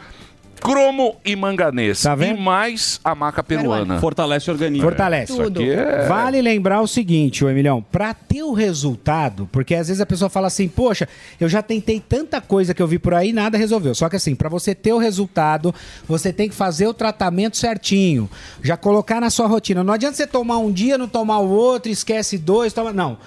cromo 0.61 1.15
e 1.23 1.35
manganês. 1.35 2.01
Tá 2.01 2.15
e 2.19 2.33
mais 2.33 2.99
a 3.03 3.15
maca 3.15 3.43
peruana. 3.43 3.99
Fortalece 3.99 4.49
o 4.49 4.53
organismo. 4.53 4.83
Fortalece. 4.83 5.41
Aqui 5.41 5.71
é... 5.71 6.05
Vale 6.07 6.41
lembrar 6.41 6.81
o 6.81 6.87
seguinte, 6.87 7.43
ô 7.43 7.49
Emilhão, 7.49 7.83
para 7.91 8.13
ter 8.13 8.43
o 8.43 8.53
resultado, 8.53 9.47
porque 9.51 9.75
às 9.75 9.87
vezes 9.87 10.01
a 10.01 10.05
pessoa 10.05 10.29
fala 10.29 10.47
assim, 10.47 10.67
poxa, 10.67 11.07
eu 11.39 11.47
já 11.47 11.61
tentei 11.61 11.99
tanta 11.99 12.41
coisa 12.41 12.73
que 12.73 12.81
eu 12.81 12.87
vi 12.87 12.99
por 12.99 13.13
aí, 13.13 13.31
nada 13.31 13.57
resolveu. 13.57 13.93
Só 13.95 14.09
que 14.09 14.15
assim, 14.15 14.35
para 14.35 14.49
você 14.49 14.75
ter 14.75 14.93
o 14.93 14.97
resultado, 14.97 15.73
você 16.07 16.33
tem 16.33 16.49
que 16.49 16.55
fazer 16.55 16.87
o 16.87 16.93
tratamento 16.93 17.57
certinho, 17.57 18.29
já 18.63 18.75
colocar 18.77 19.21
na 19.21 19.29
sua 19.29 19.47
rotina. 19.47 19.83
Não 19.83 19.93
adianta 19.93 20.15
você 20.15 20.27
tomar 20.27 20.57
um 20.57 20.71
dia, 20.71 20.97
não 20.97 21.07
tomar 21.07 21.39
o 21.39 21.49
outro, 21.49 21.91
esquece 21.91 22.37
dois, 22.37 22.73
toma, 22.73 22.93
não. 22.93 23.17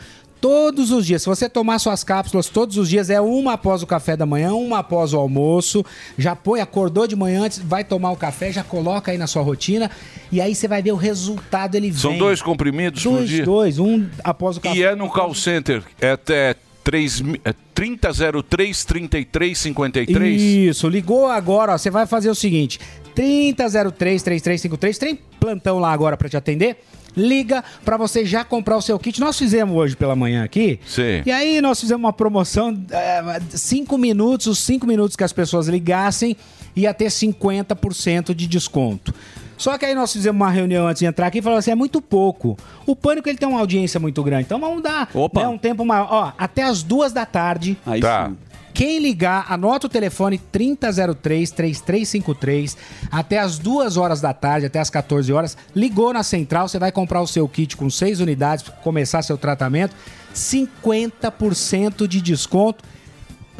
Todos 0.40 0.90
os 0.90 1.04
dias, 1.06 1.20
se 1.22 1.28
você 1.28 1.48
tomar 1.50 1.78
suas 1.78 2.02
cápsulas 2.02 2.46
todos 2.48 2.78
os 2.78 2.88
dias, 2.88 3.10
é 3.10 3.20
uma 3.20 3.52
após 3.52 3.82
o 3.82 3.86
café 3.86 4.16
da 4.16 4.24
manhã, 4.24 4.54
uma 4.54 4.78
após 4.78 5.12
o 5.12 5.18
almoço. 5.18 5.84
Já 6.16 6.34
põe, 6.34 6.60
acordou 6.60 7.06
de 7.06 7.14
manhã 7.14 7.42
antes, 7.42 7.58
vai 7.58 7.84
tomar 7.84 8.10
o 8.10 8.16
café, 8.16 8.50
já 8.50 8.64
coloca 8.64 9.10
aí 9.12 9.18
na 9.18 9.26
sua 9.26 9.42
rotina. 9.42 9.90
E 10.32 10.40
aí 10.40 10.54
você 10.54 10.66
vai 10.66 10.80
ver 10.82 10.92
o 10.92 10.96
resultado, 10.96 11.74
ele 11.74 11.92
São 11.92 12.12
vem. 12.12 12.18
dois 12.18 12.40
comprimidos 12.40 13.02
por 13.02 13.16
Dois, 13.18 13.28
dia? 13.28 13.44
dois, 13.44 13.78
um 13.78 14.06
após 14.24 14.56
o 14.56 14.60
café. 14.62 14.76
E 14.76 14.82
é 14.82 14.94
no 14.94 15.10
call 15.10 15.34
center, 15.34 15.82
é 16.00 16.12
até 16.12 16.54
3, 16.82 17.20
mi- 17.20 17.40
é 17.44 17.52
3003 17.74 18.84
3353. 18.86 20.40
Isso, 20.42 20.88
ligou 20.88 21.26
agora, 21.26 21.74
ó, 21.74 21.78
você 21.78 21.90
vai 21.90 22.06
fazer 22.06 22.30
o 22.30 22.34
seguinte: 22.34 22.80
3003 23.14 24.22
3353, 24.22 24.98
tem 24.98 25.18
plantão 25.38 25.78
lá 25.78 25.92
agora 25.92 26.16
pra 26.16 26.28
te 26.30 26.36
atender. 26.36 26.82
Liga 27.16 27.62
pra 27.84 27.96
você 27.96 28.24
já 28.24 28.44
comprar 28.44 28.76
o 28.76 28.82
seu 28.82 28.98
kit. 28.98 29.20
Nós 29.20 29.38
fizemos 29.38 29.76
hoje 29.76 29.96
pela 29.96 30.14
manhã 30.16 30.44
aqui. 30.44 30.78
Sim. 30.86 31.22
E 31.26 31.30
aí 31.30 31.60
nós 31.60 31.80
fizemos 31.80 32.02
uma 32.04 32.12
promoção, 32.12 32.76
é, 32.90 33.40
cinco 33.50 33.98
minutos, 33.98 34.46
os 34.46 34.58
cinco 34.58 34.86
minutos 34.86 35.16
que 35.16 35.24
as 35.24 35.32
pessoas 35.32 35.68
ligassem, 35.68 36.36
ia 36.76 36.94
ter 36.94 37.06
50% 37.06 38.34
de 38.34 38.46
desconto. 38.46 39.14
Só 39.56 39.76
que 39.76 39.84
aí 39.84 39.94
nós 39.94 40.10
fizemos 40.10 40.40
uma 40.40 40.50
reunião 40.50 40.86
antes 40.86 41.00
de 41.00 41.06
entrar 41.06 41.26
aqui 41.26 41.38
e 41.38 41.42
falamos 41.42 41.64
assim, 41.64 41.70
é 41.70 41.74
muito 41.74 42.00
pouco. 42.00 42.56
O 42.86 42.96
Pânico 42.96 43.28
ele 43.28 43.36
tem 43.36 43.46
uma 43.46 43.60
audiência 43.60 44.00
muito 44.00 44.22
grande, 44.22 44.44
então 44.44 44.58
vamos 44.58 44.82
dar 44.82 45.10
né, 45.34 45.48
um 45.48 45.58
tempo 45.58 45.84
maior. 45.84 46.08
Ó, 46.10 46.32
até 46.38 46.62
as 46.62 46.82
duas 46.82 47.12
da 47.12 47.26
tarde. 47.26 47.76
Aí 47.84 48.00
Tá. 48.00 48.28
sim. 48.30 48.36
Quem 48.80 48.98
ligar, 48.98 49.44
anota 49.52 49.88
o 49.88 49.90
telefone 49.90 50.40
3003-3353 50.50 52.78
até 53.10 53.38
as 53.38 53.58
2 53.58 53.98
horas 53.98 54.22
da 54.22 54.32
tarde, 54.32 54.64
até 54.64 54.78
as 54.78 54.88
14 54.88 55.30
horas. 55.30 55.54
Ligou 55.76 56.14
na 56.14 56.22
central, 56.22 56.66
você 56.66 56.78
vai 56.78 56.90
comprar 56.90 57.20
o 57.20 57.26
seu 57.26 57.46
kit 57.46 57.76
com 57.76 57.90
6 57.90 58.20
unidades 58.20 58.64
para 58.64 58.72
começar 58.76 59.20
seu 59.20 59.36
tratamento. 59.36 59.94
50% 60.34 62.06
de 62.06 62.22
desconto 62.22 62.82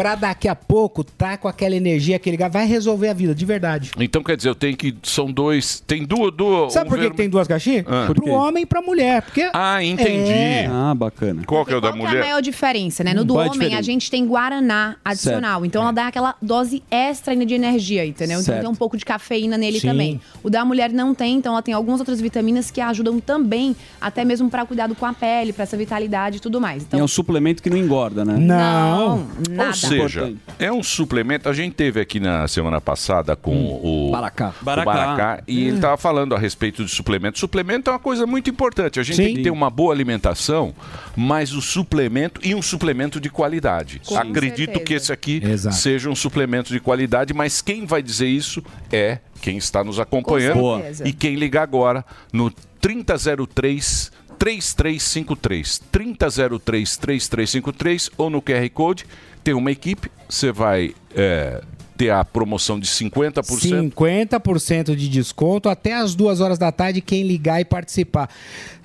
para 0.00 0.14
daqui 0.14 0.48
a 0.48 0.54
pouco 0.56 1.04
tá 1.04 1.36
com 1.36 1.46
aquela 1.46 1.76
energia, 1.76 2.16
aquele 2.16 2.34
gás. 2.34 2.50
Vai 2.50 2.66
resolver 2.66 3.08
a 3.08 3.12
vida, 3.12 3.34
de 3.34 3.44
verdade. 3.44 3.90
Então 3.98 4.22
quer 4.22 4.34
dizer, 4.34 4.48
eu 4.48 4.54
tenho 4.54 4.74
que. 4.74 4.96
São 5.02 5.30
dois. 5.30 5.80
Tem 5.86 6.04
duas. 6.06 6.32
duas 6.32 6.72
Sabe 6.72 6.88
por 6.88 6.98
que, 6.98 7.10
que 7.10 7.16
tem 7.16 7.28
duas 7.28 7.46
caixinhas? 7.46 7.84
Ah. 7.86 8.04
Por 8.06 8.14
Pro 8.14 8.24
quê? 8.24 8.30
homem 8.30 8.62
e 8.62 8.66
pra 8.66 8.80
mulher. 8.80 9.20
Porque 9.20 9.50
Ah, 9.52 9.84
entendi. 9.84 10.32
É. 10.32 10.66
Ah, 10.72 10.94
bacana. 10.94 11.42
Qual 11.46 11.66
que 11.66 11.72
é 11.74 11.76
o 11.76 11.80
da 11.82 11.88
Qual 11.88 11.98
que 11.98 12.00
é 12.00 12.06
a 12.06 12.08
mulher? 12.08 12.20
maior 12.22 12.40
diferença, 12.40 13.04
né? 13.04 13.12
No 13.12 13.24
do 13.24 13.34
Qual 13.34 13.44
é 13.44 13.48
a 13.48 13.52
homem, 13.52 13.74
a 13.74 13.82
gente 13.82 14.10
tem 14.10 14.26
guaraná 14.26 14.96
adicional. 15.04 15.66
Então 15.66 15.82
ela 15.82 15.92
dá 15.92 16.06
aquela 16.06 16.34
dose 16.40 16.82
extra 16.90 17.34
ainda 17.34 17.44
de 17.44 17.52
energia, 17.52 18.06
entendeu? 18.06 18.36
Então 18.40 18.44
Certo. 18.54 18.60
tem 18.62 18.70
um 18.70 18.74
pouco 18.74 18.96
de 18.96 19.04
cafeína 19.04 19.58
nele 19.58 19.80
Sim. 19.80 19.88
também. 19.88 20.20
O 20.42 20.48
da 20.48 20.64
mulher 20.64 20.90
não 20.90 21.14
tem, 21.14 21.36
então 21.36 21.52
ela 21.52 21.62
tem 21.62 21.74
algumas 21.74 22.00
outras 22.00 22.20
vitaminas 22.22 22.70
que 22.70 22.80
ajudam 22.80 23.20
também, 23.20 23.76
até 24.00 24.24
mesmo 24.24 24.48
para 24.48 24.64
cuidado 24.64 24.94
com 24.94 25.04
a 25.04 25.12
pele, 25.12 25.52
para 25.52 25.64
essa 25.64 25.76
vitalidade 25.76 26.38
e 26.38 26.40
tudo 26.40 26.58
mais. 26.58 26.82
E 26.82 26.86
Então, 26.86 27.00
é 27.00 27.04
um 27.04 27.08
suplemento 27.08 27.62
que 27.62 27.68
não 27.68 27.76
engorda, 27.76 28.24
né? 28.24 28.36
Não. 28.38 29.26
nada. 29.50 29.89
Ou 29.98 30.08
seja, 30.08 30.32
é 30.58 30.72
um 30.72 30.82
suplemento. 30.82 31.48
A 31.48 31.52
gente 31.52 31.74
teve 31.74 32.00
aqui 32.00 32.20
na 32.20 32.46
semana 32.48 32.80
passada 32.80 33.34
com 33.34 33.54
o 33.82 34.10
Baracá. 34.10 34.54
o 34.60 34.64
Baracá. 34.64 34.92
Baracá, 34.92 35.42
e 35.46 35.66
ele 35.66 35.76
estava 35.76 35.96
falando 35.96 36.34
a 36.34 36.38
respeito 36.38 36.84
de 36.84 36.90
suplemento. 36.90 37.38
Suplemento 37.38 37.90
é 37.90 37.92
uma 37.92 37.98
coisa 37.98 38.26
muito 38.26 38.50
importante. 38.50 39.00
A 39.00 39.02
gente 39.02 39.16
Sim. 39.16 39.24
tem 39.24 39.34
que 39.36 39.42
ter 39.42 39.50
uma 39.50 39.70
boa 39.70 39.92
alimentação, 39.92 40.74
mas 41.16 41.52
o 41.52 41.60
suplemento 41.60 42.40
e 42.44 42.54
um 42.54 42.62
suplemento 42.62 43.20
de 43.20 43.30
qualidade. 43.30 44.00
Com 44.04 44.16
Acredito 44.18 44.56
certeza. 44.56 44.84
que 44.84 44.94
esse 44.94 45.12
aqui 45.12 45.42
Exato. 45.44 45.76
seja 45.76 46.10
um 46.10 46.14
suplemento 46.14 46.72
de 46.72 46.80
qualidade, 46.80 47.32
mas 47.32 47.60
quem 47.62 47.86
vai 47.86 48.02
dizer 48.02 48.28
isso 48.28 48.62
é 48.92 49.18
quem 49.40 49.56
está 49.56 49.82
nos 49.82 49.98
acompanhando 49.98 50.82
e 51.04 51.12
quem 51.12 51.34
liga 51.34 51.62
agora 51.62 52.04
no 52.32 52.50
3003 52.80 54.12
3353 54.38 55.82
3003 55.90 56.96
3353 56.96 58.10
ou 58.16 58.30
no 58.30 58.40
QR 58.40 58.68
Code 58.70 59.06
tem 59.42 59.54
uma 59.54 59.70
equipe, 59.70 60.10
você 60.28 60.52
vai 60.52 60.94
é, 61.14 61.60
ter 62.00 62.08
a 62.08 62.24
promoção 62.24 62.80
de 62.80 62.86
50%. 62.86 63.92
50% 63.92 64.96
de 64.96 65.06
desconto 65.06 65.68
até 65.68 65.92
as 65.92 66.14
duas 66.14 66.40
horas 66.40 66.58
da 66.58 66.72
tarde 66.72 67.02
quem 67.02 67.24
ligar 67.24 67.60
e 67.60 67.64
participar. 67.64 68.30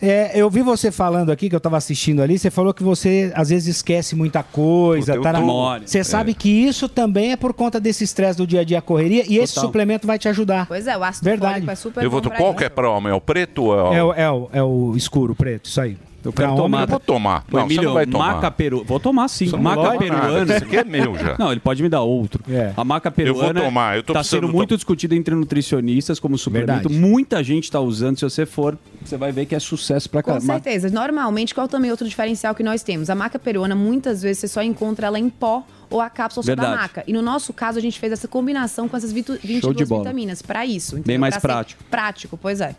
É, 0.02 0.32
eu 0.36 0.50
vi 0.50 0.62
você 0.62 0.92
falando 0.92 1.32
aqui, 1.32 1.50
que 1.50 1.56
eu 1.56 1.60
tava 1.62 1.78
assistindo 1.78 2.22
ali, 2.22 2.38
você 2.38 2.52
falou 2.52 2.74
que 2.74 2.84
você 2.84 3.32
às 3.34 3.50
vezes 3.50 3.78
esquece 3.78 4.18
muita 4.18 4.44
coisa. 4.44 5.18
Tá 5.22 5.32
na... 5.32 5.40
Você 5.86 6.00
É. 6.00 6.04
sabe 6.04 6.34
que 6.34 6.50
isso 6.50 6.90
também 6.90 7.32
é 7.32 7.38
por 7.38 7.54
conta 7.54 7.80
desse 7.80 8.04
estresse 8.04 8.38
do 8.38 8.46
dia 8.46 8.60
a 8.60 8.64
dia, 8.66 8.80
a 8.80 8.82
correria, 8.82 9.24
e 9.26 9.38
esse 9.38 9.54
Total. 9.54 9.70
suplemento 9.70 10.06
vai 10.06 10.20
te 10.20 10.28
ajudar. 10.28 10.66
Pois 10.66 10.86
é, 10.86 10.98
o 10.98 11.04
ácido 11.04 11.24
Verdade. 11.24 11.54
fólico 11.54 11.72
é 11.72 11.76
super 11.76 12.04
Eu 12.04 12.12
vou 12.12 12.22
qual 12.22 12.54
que 12.54 12.66
é 12.66 12.70
para 12.70 12.90
homem? 12.90 13.14
É 13.14 13.16
o 13.16 13.22
preto 13.22 13.64
ou 13.64 13.74
é 13.74 13.84
o... 13.84 13.94
É, 13.94 14.04
o, 14.04 14.14
é, 14.14 14.32
o, 14.32 14.50
é 14.52 14.64
o 14.64 14.94
escuro, 14.98 15.34
preto, 15.34 15.68
isso 15.70 15.80
aí. 15.80 15.98
Eu 16.26 16.34
quero 16.34 16.56
tomar. 16.56 16.82
Eu 16.82 16.88
vou 16.88 17.00
tomar. 17.00 17.44
Não, 17.52 17.60
você 17.62 17.66
Emílio, 17.66 17.84
não 17.90 17.94
vai 17.94 18.06
tomar. 18.06 18.36
maca 18.36 18.52
peru... 18.52 18.84
Vou 18.84 19.00
tomar 19.00 19.28
sim. 19.28 19.48
Você 19.48 19.56
Maca 19.58 19.82
vai 19.82 19.98
peruana. 19.98 20.56
Isso 20.56 20.64
aqui 20.66 20.78
é 20.78 20.84
meu 20.84 21.16
já. 21.18 21.36
Não, 21.38 21.52
ele 21.52 21.60
pode 21.60 21.82
me 21.84 21.90
dar 21.90 22.02
outro. 22.02 22.44
É. 22.50 22.74
A 22.76 22.84
maca 22.84 23.14
Eu 23.18 23.34
vou 23.34 23.42
peruana 23.44 23.62
tomar, 23.62 23.98
eu 23.98 24.04
tô 24.04 24.14
tá 24.14 24.24
sendo 24.24 24.48
muito 24.48 24.76
discutida 24.76 25.16
entre 25.16 25.34
nutricionistas 25.36 26.20
como 26.20 26.38
suplemento. 26.38 26.90
Verdade. 26.90 26.96
Muita 26.96 27.44
gente 27.44 27.66
está 27.66 27.80
usando. 27.80 28.18
Se 28.18 28.24
você 28.24 28.46
for, 28.46 28.78
você 29.04 29.18
vai 29.18 29.32
ver 29.32 29.46
que 29.46 29.56
é 29.56 29.60
sucesso 29.60 30.10
pra 30.10 30.22
Com 30.24 30.32
caramba. 30.32 30.54
certeza. 30.54 30.90
Normalmente, 30.90 31.54
qual 31.54 31.68
também 31.68 31.90
é 31.90 31.94
outro 31.94 32.08
diferencial 32.08 32.54
que 32.56 32.64
nós 32.64 32.84
temos? 32.84 33.10
A 33.10 33.16
maca 33.16 33.38
peruana, 33.40 33.76
muitas 33.76 34.22
vezes, 34.22 34.40
você 34.40 34.48
só 34.48 34.62
encontra 34.64 35.08
ela 35.08 35.20
em 35.20 35.30
pó 35.30 35.64
ou 35.90 36.02
a 36.02 36.10
cápsula 36.10 36.44
só 36.44 36.56
da 36.56 36.62
Verdade. 36.64 36.82
maca. 36.82 37.04
E 37.08 37.14
no 37.14 37.22
nosso 37.22 37.54
caso, 37.54 37.78
a 37.78 37.82
gente 37.82 38.00
fez 38.00 38.12
essa 38.12 38.28
combinação 38.28 38.88
com 38.88 38.98
essas 38.98 39.12
vitu- 39.12 39.38
22 39.44 39.76
de 39.78 39.86
bola. 39.86 40.04
vitaminas 40.04 40.42
para 40.42 40.66
isso. 40.66 41.00
Bem 41.06 41.18
mais 41.18 41.38
prático. 41.38 41.84
Prático, 41.92 42.38
pois 42.42 42.60
é. 42.60 42.76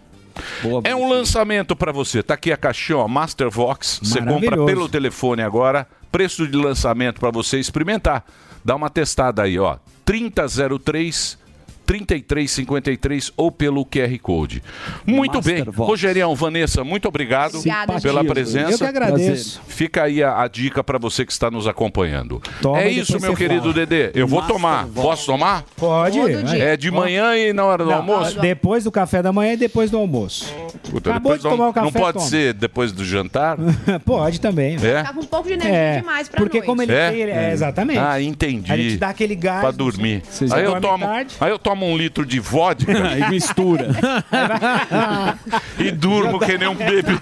Boa, 0.62 0.82
É 0.84 0.94
um 0.94 1.08
lançamento 1.08 1.74
para 1.74 1.92
você. 1.92 2.22
Tá 2.22 2.34
aqui 2.34 2.52
a 2.52 2.56
caixinha, 2.56 2.98
ó, 2.98 3.08
Mastervox. 3.08 4.00
Você 4.02 4.20
compra 4.20 4.64
pelo 4.64 4.88
telefone 4.88 5.42
agora. 5.42 5.86
Preço 6.10 6.46
de 6.46 6.56
lançamento 6.56 7.20
para 7.20 7.30
você 7.30 7.58
experimentar. 7.58 8.24
Dá 8.64 8.74
uma 8.74 8.90
testada 8.90 9.42
aí, 9.42 9.58
ó. 9.58 9.76
3003 10.04 11.38
3353 11.86 13.32
ou 13.36 13.50
pelo 13.50 13.84
QR 13.86 14.18
Code. 14.20 14.62
Muito 15.06 15.40
bem. 15.40 15.56
Mastervox. 15.58 15.88
Rogerião, 15.88 16.34
Vanessa, 16.34 16.82
muito 16.84 17.06
obrigado 17.08 17.56
Obrigada, 17.58 18.00
pela 18.00 18.20
gente. 18.22 18.30
presença. 18.32 18.72
Eu 18.72 18.78
que 18.78 18.84
agradeço. 18.84 19.60
Fica 19.68 20.02
aí 20.04 20.22
a, 20.22 20.42
a 20.42 20.48
dica 20.48 20.82
para 20.82 20.98
você 20.98 21.24
que 21.24 21.32
está 21.32 21.50
nos 21.50 21.66
acompanhando. 21.66 22.42
Toma 22.60 22.80
é 22.80 22.90
isso, 22.90 23.20
meu 23.20 23.34
querido 23.34 23.62
fala. 23.62 23.74
Dedê. 23.74 24.10
Eu 24.14 24.26
vou 24.26 24.42
tomar. 24.42 24.86
Posso 24.88 25.26
tomar? 25.26 25.64
Pode. 25.76 26.18
É 26.60 26.76
de 26.76 26.90
manhã 26.90 27.36
e 27.36 27.52
na 27.52 27.64
hora 27.64 27.84
do 27.84 27.90
Não, 27.90 27.98
almoço? 27.98 28.40
Depois 28.40 28.84
do 28.84 28.90
café 28.90 29.22
da 29.22 29.32
manhã 29.32 29.52
e 29.54 29.56
depois 29.56 29.90
do 29.90 29.98
almoço. 29.98 30.52
Puta, 30.90 31.10
Acabou 31.10 31.32
depois 31.32 31.42
de 31.42 31.42
tomar 31.48 31.64
não, 31.64 31.70
o 31.70 31.72
café, 31.74 31.84
não 31.86 31.92
pode 31.92 32.18
toma. 32.18 32.26
ser 32.30 32.52
depois 32.54 32.92
do 32.92 33.04
jantar? 33.04 33.56
Pode 34.04 34.40
também. 34.40 34.76
É? 34.82 35.02
Tá 35.02 35.12
com 35.12 35.20
um 35.20 35.24
pouco 35.24 35.48
de 35.48 35.54
energia 35.54 35.74
É, 35.76 35.96
demais 36.00 36.28
pra 36.28 36.38
porque 36.38 36.58
noite. 36.58 36.66
como 36.66 36.82
ele 36.82 36.92
É? 36.92 37.10
tem, 37.10 37.20
ele- 37.20 37.30
é, 37.32 37.52
exatamente. 37.52 37.98
Ah, 37.98 38.20
entendi. 38.20 38.70
Aí 38.72 38.80
ele 38.80 38.90
te 38.92 38.96
dá 38.98 39.08
aquele 39.08 39.34
gás. 39.34 39.60
Pra 39.60 39.70
dormir. 39.70 40.22
Aí 40.52 40.64
eu, 40.64 40.80
tomo, 40.80 41.04
tarde. 41.04 41.34
aí 41.40 41.50
eu 41.50 41.58
tomo 41.58 41.75
um 41.84 41.96
litro 41.96 42.24
de 42.24 42.40
vodka 42.40 42.92
Aí 43.08 43.28
mistura. 43.30 43.88
e 45.78 45.90
durmo 45.90 46.38
que 46.38 46.56
nem 46.56 46.68
um 46.68 46.74
bebê. 46.74 47.12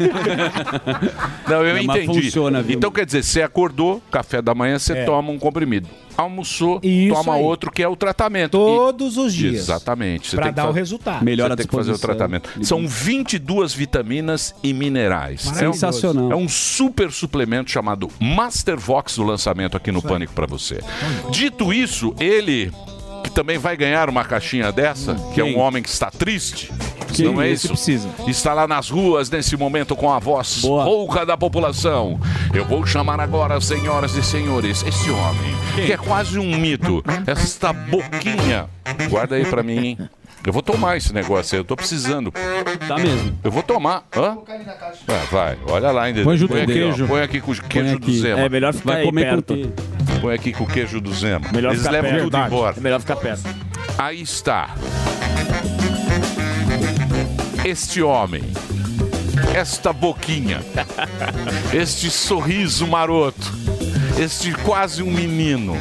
Não, 1.48 1.64
eu 1.64 1.76
Não, 1.76 1.84
mas 1.84 2.02
entendi. 2.04 2.22
funciona, 2.22 2.62
viu? 2.62 2.76
Então 2.76 2.90
quer 2.90 3.04
dizer, 3.06 3.22
você 3.24 3.42
acordou, 3.42 4.00
café 4.10 4.40
da 4.40 4.54
manhã, 4.54 4.78
você 4.78 4.92
É. 4.92 5.04
toma 5.04 5.30
um 5.30 5.38
comprimido. 5.38 5.88
Almoçou, 6.16 6.78
Isso 6.80 7.12
toma 7.12 7.34
aí. 7.34 7.42
outro, 7.42 7.72
que 7.72 7.82
é 7.82 7.88
o 7.88 7.96
tratamento. 7.96 8.52
Todos 8.52 9.16
os 9.16 9.34
E- 9.34 9.38
dias. 9.38 9.54
Exatamente. 9.54 10.30
Você 10.30 10.36
Pra 10.36 10.44
tem 10.44 10.52
que 10.52 10.56
dar 10.56 10.64
o 10.64 10.68
fa- 10.68 10.78
resultado. 10.78 11.24
Melhor 11.24 11.48
Você 11.48 11.52
a 11.52 11.56
tem 11.56 11.66
que 11.66 11.74
fazer 11.74 11.90
o 11.90 11.94
disposição. 11.94 12.16
tratamento. 12.16 12.64
São 12.64 12.86
22 12.86 13.74
vitaminas 13.74 14.54
e 14.62 14.72
minerais. 14.72 15.44
Maravilhoso. 15.46 15.78
Sensacional. 15.80 16.30
É 16.30 16.36
um 16.36 16.48
super 16.48 17.10
suplemento 17.10 17.68
chamado 17.70 18.08
Mastervox 18.20 19.16
do 19.16 19.24
lançamento 19.24 19.76
aqui 19.76 19.90
no 19.90 20.00
Pânico 20.00 20.32
para 20.34 20.46
você. 20.46 20.78
Dito 21.30 21.72
isso, 21.72 22.14
ele 22.20 22.70
que 23.24 23.30
também 23.30 23.58
vai 23.58 23.76
ganhar 23.76 24.08
uma 24.08 24.24
caixinha 24.24 24.70
dessa, 24.70 25.16
que 25.34 25.40
é 25.40 25.44
um 25.44 25.58
homem 25.58 25.82
que 25.82 25.88
está 25.88 26.10
triste. 26.10 26.70
Quem? 27.12 27.26
Não 27.26 27.40
é 27.40 27.48
isso? 27.48 27.68
precisa. 27.68 28.08
Está 28.26 28.52
lá 28.52 28.68
nas 28.68 28.90
ruas 28.90 29.30
nesse 29.30 29.56
momento 29.56 29.96
com 29.96 30.10
a 30.12 30.18
voz 30.18 30.62
rouca 30.62 31.24
da 31.24 31.36
população. 31.36 32.20
Eu 32.52 32.64
vou 32.64 32.84
chamar 32.84 33.18
agora, 33.20 33.60
senhoras 33.60 34.14
e 34.14 34.22
senhores, 34.22 34.84
esse 34.86 35.10
homem, 35.10 35.54
que 35.86 35.92
é 35.92 35.96
quase 35.96 36.38
um 36.38 36.56
mito. 36.58 37.02
Esta 37.26 37.72
boquinha. 37.72 38.66
Guarda 39.08 39.36
aí 39.36 39.44
pra 39.44 39.62
mim, 39.62 39.78
hein? 39.78 39.98
Eu 40.46 40.52
vou 40.52 40.60
tomar 40.60 40.98
esse 40.98 41.10
negócio 41.14 41.54
aí, 41.54 41.60
eu 41.60 41.64
tô 41.64 41.74
precisando. 41.74 42.30
Tá 42.86 42.98
mesmo. 42.98 43.38
Eu 43.42 43.50
vou 43.50 43.62
tomar. 43.62 44.06
Hã? 44.14 44.36
Vai, 45.06 45.26
vai. 45.30 45.58
Olha 45.68 45.90
lá 45.90 46.02
ainda. 46.02 46.22
Põe 46.22 46.36
junto 46.36 46.52
com 46.52 46.58
o 46.58 46.62
aqui, 46.62 46.70
ó. 46.72 46.74
queijo. 46.74 47.06
Põe 47.06 47.22
aqui 47.22 47.40
com 47.40 47.52
o 47.52 47.54
queijo 47.54 47.90
do 47.92 47.96
aqui. 47.96 48.18
Zema. 48.18 48.40
É 48.40 48.48
melhor 48.50 48.74
ficar 48.74 48.92
Vai 48.92 49.00
aí 49.00 49.06
comer 49.06 49.24
com 49.24 49.30
perto. 49.42 49.54
queijo. 49.54 49.72
Põe 50.24 50.34
aqui 50.36 50.54
com 50.54 50.64
o 50.64 50.66
queijo 50.66 51.02
do 51.02 51.12
Zema. 51.12 51.50
Melhor 51.52 51.72
Eles 51.72 51.80
ficar 51.80 51.90
levam 51.90 52.10
perto. 52.12 52.24
tudo 52.24 52.32
Verdade. 52.32 52.54
embora. 52.54 52.74
É 52.78 52.80
melhor 52.80 53.00
ficar 53.00 53.16
perto. 53.16 53.42
Aí 53.98 54.22
está. 54.22 54.70
Este 57.62 58.02
homem. 58.02 58.42
Esta 59.54 59.92
boquinha. 59.92 60.62
Este 61.74 62.10
sorriso 62.10 62.86
maroto. 62.86 63.52
Este 64.18 64.54
quase 64.54 65.02
um 65.02 65.10
menino. 65.10 65.76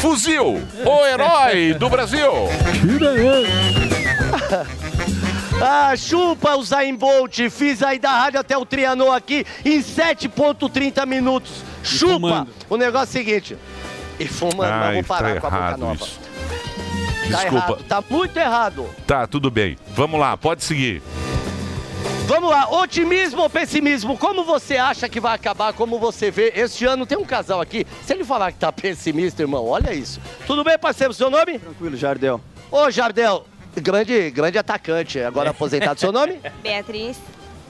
Fuzil, 0.00 0.60
o 0.84 1.06
herói 1.06 1.74
do 1.74 1.88
Brasil. 1.88 2.30
Ah, 5.62 5.94
chupa 5.94 6.56
o 6.56 6.62
Zayn 6.62 6.96
Bolt. 6.96 7.38
Fiz 7.50 7.82
aí 7.82 7.98
da 7.98 8.10
rádio 8.10 8.40
até 8.40 8.56
o 8.56 8.64
Trianon 8.64 9.12
aqui 9.12 9.44
em 9.62 9.82
7.30 9.82 11.04
minutos. 11.06 11.62
Chupa. 11.82 12.12
fumando. 12.14 12.50
O 12.68 12.76
negócio 12.76 13.18
é 13.18 13.20
o 13.20 13.24
seguinte. 13.24 13.56
E 14.18 14.26
fumando, 14.26 14.58
mas 14.58 14.70
Ai, 14.86 14.94
vou 14.94 15.04
parar 15.04 15.34
tá 15.34 15.40
com 15.40 15.46
a 15.46 15.50
boca 15.50 15.76
nova. 15.76 15.94
isso. 16.04 16.20
Tá 17.30 17.36
Desculpa. 17.38 17.56
errado, 17.56 17.84
tá 17.88 18.04
muito 18.10 18.36
errado. 18.36 18.90
Tá, 19.06 19.26
tudo 19.26 19.50
bem. 19.50 19.78
Vamos 19.94 20.18
lá, 20.20 20.36
pode 20.36 20.64
seguir. 20.64 21.00
Vamos 22.26 22.50
lá, 22.50 22.68
otimismo 22.70 23.42
ou 23.42 23.50
pessimismo? 23.50 24.16
Como 24.16 24.44
você 24.44 24.76
acha 24.76 25.08
que 25.08 25.18
vai 25.18 25.34
acabar? 25.34 25.72
Como 25.72 25.98
você 25.98 26.30
vê? 26.30 26.52
Este 26.54 26.84
ano 26.84 27.04
tem 27.06 27.18
um 27.18 27.24
casal 27.24 27.60
aqui. 27.60 27.84
Se 28.06 28.12
ele 28.12 28.24
falar 28.24 28.52
que 28.52 28.58
tá 28.58 28.70
pessimista, 28.72 29.42
irmão, 29.42 29.66
olha 29.66 29.92
isso. 29.92 30.20
Tudo 30.46 30.62
bem, 30.62 30.78
parceiro? 30.78 31.12
Seu 31.12 31.28
nome? 31.30 31.58
Tranquilo, 31.58 31.96
Jardel. 31.96 32.40
Ô, 32.70 32.88
Jardel, 32.90 33.44
grande, 33.76 34.30
grande 34.30 34.58
atacante, 34.58 35.18
agora 35.20 35.50
aposentado. 35.50 35.98
Seu 35.98 36.12
nome? 36.12 36.38
Beatriz. 36.62 37.16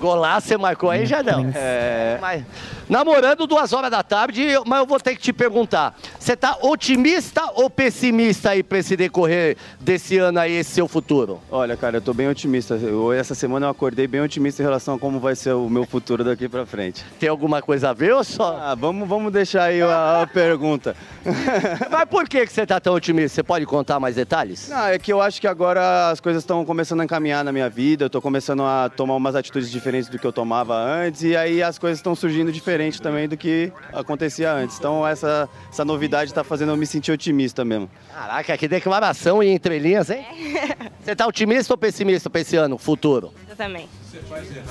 Golaço 0.01 0.49
você 0.49 0.57
marcou 0.57 0.89
aí, 0.89 1.05
Jardel? 1.05 1.47
É. 1.55 2.17
Mas, 2.21 2.43
namorando 2.89 3.47
duas 3.47 3.73
horas 3.75 3.91
da 3.91 4.03
tarde, 4.03 4.47
mas 4.67 4.79
eu 4.81 4.87
vou 4.87 4.99
ter 4.99 5.15
que 5.15 5.21
te 5.21 5.33
perguntar. 5.33 5.95
Você 6.19 6.35
tá 6.35 6.57
otimista 6.63 7.43
ou 7.55 7.69
pessimista 7.69 8.51
aí 8.51 8.63
pra 8.63 8.79
esse 8.79 8.97
decorrer 8.97 9.59
desse 9.79 10.17
ano 10.17 10.39
aí, 10.41 10.53
esse 10.53 10.71
seu 10.71 10.89
futuro? 10.89 11.39
Olha, 11.51 11.77
cara, 11.77 11.99
eu 11.99 12.01
tô 12.01 12.15
bem 12.15 12.29
otimista. 12.29 12.75
Eu- 12.77 13.13
essa 13.13 13.35
semana 13.35 13.67
eu 13.67 13.71
acordei 13.71 14.07
bem 14.07 14.23
otimista 14.23 14.63
em 14.63 14.65
relação 14.65 14.95
a 14.95 14.99
como 14.99 15.21
vai 15.21 15.37
ser 15.37 15.53
o 15.53 15.69
meu 15.69 15.85
futuro 15.85 16.25
daqui 16.25 16.49
pra 16.49 16.65
frente. 16.65 17.05
Tem 17.19 17.29
alguma 17.29 17.61
coisa 17.61 17.91
a 17.91 17.93
ver 17.93 18.15
ou 18.15 18.25
só? 18.25 18.59
Ah, 18.59 18.75
vamos, 18.75 19.07
vamos 19.07 19.31
deixar 19.31 19.65
aí 19.65 19.83
a, 19.83 20.23
a 20.23 20.27
pergunta. 20.27 20.97
Mas 21.91 22.05
por 22.09 22.27
que, 22.27 22.47
que 22.47 22.53
você 22.53 22.67
tá 22.67 22.81
tão 22.81 22.95
otimista? 22.95 23.35
Você 23.37 23.43
pode 23.43 23.67
contar 23.67 24.01
mais 24.01 24.17
detalhes? 24.17 24.69
Não, 24.71 24.87
é 24.87 24.99
que 24.99 25.13
eu 25.13 25.21
acho 25.21 25.39
que 25.41 25.47
agora 25.47 26.09
as 26.11 26.21
coisas 26.21 26.43
estão 26.43 26.65
começando 26.65 27.01
a 27.03 27.05
encaminhar 27.05 27.45
na 27.45 27.53
minha 27.53 27.69
vida, 27.69 28.07
eu 28.07 28.11
tô 28.11 28.23
começando 28.23 28.63
a 28.63 28.89
tomar 28.89 29.15
umas 29.15 29.35
atitudes 29.35 29.71
diferentes 29.71 29.90
do 29.91 30.19
que 30.19 30.27
eu 30.27 30.33
tomava 30.33 30.75
antes, 30.77 31.23
e 31.23 31.37
aí 31.37 31.63
as 31.63 31.79
coisas 31.79 31.99
estão 31.99 32.15
surgindo 32.15 32.53
diferente 32.53 33.01
também 33.01 33.29
do 33.29 33.37
que 33.37 33.73
acontecia 33.93 34.53
antes. 34.53 34.79
Então 34.79 35.07
essa, 35.07 35.49
essa 35.71 35.85
novidade 35.85 36.33
tá 36.33 36.45
fazendo 36.45 36.73
eu 36.73 36.77
me 36.77 36.87
sentir 36.87 37.13
otimista 37.13 37.65
mesmo. 37.65 37.91
Caraca, 38.13 38.57
que 38.57 38.69
declaração 38.69 39.43
em 39.43 39.55
entrelinhas, 39.55 40.11
hein? 40.11 40.25
Você 41.03 41.17
tá 41.17 41.27
otimista 41.27 41.73
ou 41.73 41.79
pessimista 41.79 42.31
pra 42.31 42.41
esse 42.41 42.57
ano, 42.57 42.79
futuro? 42.79 43.33
Eu 43.49 43.57
também. 43.57 43.89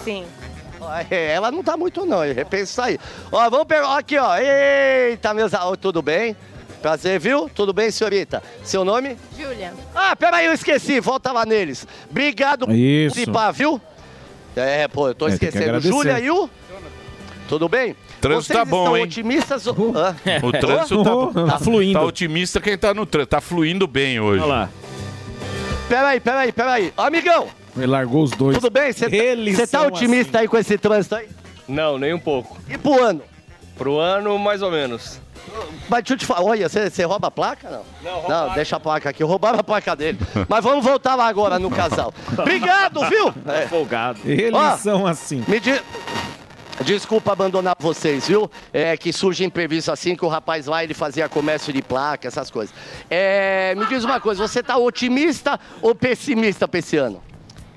Sim. 0.03 0.25
É, 1.09 1.33
Ela 1.33 1.51
não 1.51 1.63
tá 1.63 1.75
muito 1.75 2.05
não, 2.05 2.21
repensa 2.21 2.63
isso 2.63 2.81
aí. 2.81 2.99
Ó, 3.31 3.49
vamos 3.49 3.67
pegar, 3.67 3.97
aqui 3.97 4.17
ó, 4.17 4.37
eita, 4.37 5.33
meus... 5.33 5.51
Tudo 5.81 6.01
bem? 6.01 6.35
Prazer, 6.81 7.19
viu? 7.19 7.49
Tudo 7.49 7.73
bem, 7.73 7.91
senhorita? 7.91 8.41
Seu 8.63 8.85
nome? 8.85 9.17
Júlia. 9.37 9.73
Ah, 9.93 10.15
peraí, 10.15 10.45
eu 10.45 10.53
esqueci, 10.53 10.99
volta 11.01 11.31
lá 11.31 11.45
neles. 11.45 11.85
Obrigado 12.09 12.65
por 12.65 12.73
participar, 12.73 13.51
viu? 13.51 13.81
É, 14.61 14.87
pô, 14.87 15.07
eu 15.09 15.15
tô 15.15 15.27
É, 15.27 15.31
esquecendo. 15.33 15.79
Júlia 15.79 16.19
e 16.19 16.29
o... 16.29 16.49
Tudo 17.47 17.67
bem? 17.67 17.95
Trânsito 18.21 18.53
Vocês 18.53 18.59
tá 18.59 18.65
bom, 18.65 18.79
estão 18.83 18.97
hein? 18.97 19.03
otimistas 19.03 19.65
ou... 19.67 19.75
O 20.43 20.51
trânsito 20.51 21.03
tá, 21.03 21.15
Oh, 21.15 21.27
tá, 21.47 21.59
fluindo. 21.59 21.99
Tá 21.99 22.05
otimista 22.05 22.61
quem 22.61 22.77
tá 22.77 22.93
no 22.93 23.05
trânsito. 23.05 23.31
Tá 23.31 23.41
fluindo 23.41 23.87
bem 23.87 24.19
hoje. 24.19 24.41
Olha 24.43 24.49
lá. 24.49 24.69
Peraí, 25.87 26.19
peraí, 26.19 26.51
peraí. 26.51 26.93
Amigão, 26.95 27.47
Ele 27.75 27.87
largou 27.87 28.21
os 28.23 28.31
dois. 28.31 28.55
tudo 28.57 28.69
bem? 28.69 28.91
Você 28.93 29.65
tá 29.65 29.79
são 29.79 29.87
otimista 29.87 30.39
aí 30.39 30.47
com 30.47 30.57
esse 30.57 30.77
trânsito 30.77 31.15
aí? 31.15 31.27
Não, 31.67 31.97
nem 31.97 32.13
um 32.13 32.19
pouco. 32.19 32.57
E 32.69 32.77
pro 32.77 33.01
ano? 33.03 33.23
Pro 33.75 33.97
ano, 33.97 34.37
mais 34.37 34.61
ou 34.61 34.69
menos. 34.69 35.19
Mas 35.89 36.03
deixa 36.03 36.13
eu 36.13 36.17
te 36.17 36.25
falar, 36.25 36.43
olha, 36.43 36.69
você, 36.69 36.89
você 36.89 37.03
rouba 37.03 37.27
a 37.27 37.31
placa? 37.31 37.69
Não. 37.69 37.83
Não, 38.03 38.29
Não, 38.29 38.53
deixa 38.53 38.75
a 38.75 38.79
placa 38.79 39.09
aqui. 39.09 39.23
Roubaram 39.23 39.59
a 39.59 39.63
placa 39.63 39.95
dele. 39.95 40.19
Mas 40.47 40.63
vamos 40.63 40.83
voltar 40.83 41.15
lá 41.15 41.27
agora 41.27 41.57
no 41.57 41.69
casal. 41.69 42.13
Obrigado, 42.37 42.99
viu? 43.09 43.33
É. 43.47 43.67
Folgado. 43.67 44.19
Eles 44.25 44.53
Ó. 44.53 44.77
são 44.77 45.07
assim. 45.07 45.43
Me 45.47 45.59
di... 45.59 45.81
Desculpa 46.83 47.33
abandonar 47.33 47.75
vocês, 47.77 48.27
viu? 48.27 48.49
É 48.71 48.95
que 48.95 49.11
surge 49.11 49.43
imprevisto 49.43 49.91
assim 49.91 50.15
que 50.15 50.23
o 50.23 50.29
rapaz 50.29 50.65
lá 50.65 50.81
ele 50.81 50.93
fazia 50.93 51.27
comércio 51.27 51.73
de 51.73 51.81
placa, 51.81 52.27
essas 52.27 52.49
coisas. 52.49 52.73
É, 53.09 53.75
me 53.75 53.85
diz 53.87 54.05
uma 54.05 54.19
coisa, 54.21 54.47
você 54.47 54.63
tá 54.63 54.77
otimista 54.77 55.59
ou 55.81 55.93
pessimista 55.93 56.67
pra 56.69 56.79
esse 56.79 56.95
ano? 56.95 57.21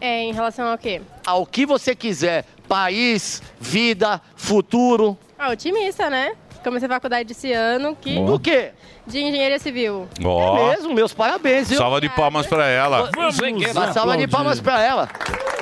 É, 0.01 0.23
em 0.23 0.33
relação 0.33 0.69
ao 0.69 0.79
quê? 0.79 1.01
Ao 1.27 1.45
que 1.45 1.67
você 1.67 1.97
quiser, 1.97 2.45
país, 2.69 3.43
vida, 3.61 4.21
futuro. 4.37 5.19
Ah, 5.37 5.51
otimista, 5.51 6.09
né? 6.09 6.33
Comecei 6.63 6.87
a 6.87 6.91
faculdade 6.93 7.33
esse 7.33 7.53
ano 7.53 7.97
que... 8.01 8.21
Do 8.21 8.39
quê? 8.39 8.71
de 9.07 9.19
engenharia 9.19 9.59
civil. 9.59 10.09
Ó, 10.25 10.57
É 10.59 10.77
mesmo, 10.77 10.95
meus 10.95 11.13
parabéns, 11.13 11.69
viu? 11.69 11.79
salva 11.79 12.01
de 12.01 12.09
palmas 12.09 12.47
pra 12.47 12.67
ela. 12.69 13.11
Uma 13.17 13.93
salva 13.93 14.17
de 14.17 14.29
palmas 14.29 14.61
pra 14.61 14.81
ela. 14.81 15.09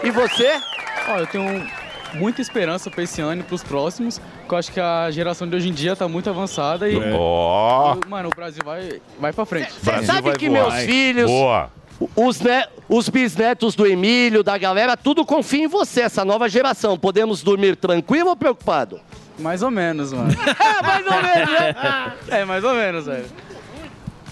E 0.05 0.11
você? 0.11 0.61
Ó, 1.09 1.17
eu 1.19 1.27
tenho 1.27 1.67
muita 2.15 2.43
esperança 2.43 2.91
pra 2.91 3.03
esse 3.03 3.21
ano 3.23 3.41
e 3.41 3.45
pros 3.45 3.63
próximos, 3.63 4.19
porque 4.41 4.55
eu 4.55 4.59
acho 4.59 4.73
que 4.73 4.81
a 4.81 5.11
geração 5.11 5.49
de 5.49 5.57
hoje 5.57 5.69
em 5.69 5.73
dia 5.73 5.97
tá 5.97 6.07
muito 6.07 6.29
avançada 6.29 6.89
e. 6.89 6.97
Ó. 7.15 7.97
e, 8.05 8.09
Mano, 8.09 8.29
o 8.29 8.35
Brasil 8.37 8.63
vai, 8.65 9.01
vai 9.19 9.33
pra 9.33 9.47
frente. 9.47 9.73
Você 9.73 10.05
sabe 10.05 10.33
que 10.37 10.49
meus 10.51 10.75
filhos, 10.81 11.31
Boa. 11.31 11.71
os, 12.15 12.41
ne- 12.41 12.67
os 12.91 13.09
bisnetos 13.09 13.75
do 13.75 13.87
Emílio, 13.87 14.43
da 14.43 14.59
galera, 14.59 14.97
tudo 14.99 15.25
confia 15.25 15.65
em 15.65 15.69
você, 15.69 16.03
essa 16.03 16.25
nova 16.27 16.47
geração. 16.49 16.99
Podemos 16.99 17.43
dormir 17.43 17.75
tranquilo 17.77 18.29
ou 18.31 18.37
preocupado? 18.37 19.01
Mais 19.41 19.63
ou 19.63 19.71
menos, 19.71 20.13
mano. 20.13 20.31
mais 20.83 21.07
ou 21.07 21.23
menos, 21.23 21.51
né? 21.51 22.15
É, 22.29 22.45
mais 22.45 22.65
ou 22.65 22.75
menos, 22.75 23.07
velho. 23.07 23.27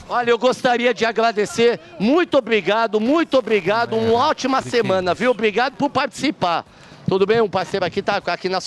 Olha, 0.08 0.30
eu 0.30 0.38
gostaria 0.38 0.94
de 0.94 1.04
agradecer. 1.04 1.78
Muito 1.98 2.38
obrigado, 2.38 2.98
muito 3.00 3.36
obrigado. 3.36 3.94
Uma 3.94 4.28
ótima 4.28 4.62
semana, 4.62 5.14
viu? 5.14 5.30
Obrigado 5.30 5.76
por 5.76 5.90
participar. 5.90 6.64
Tudo 7.06 7.26
bem? 7.26 7.40
Um 7.40 7.48
parceiro 7.48 7.84
aqui 7.84 8.02
tá 8.02 8.22
aqui 8.26 8.48
na. 8.48 8.58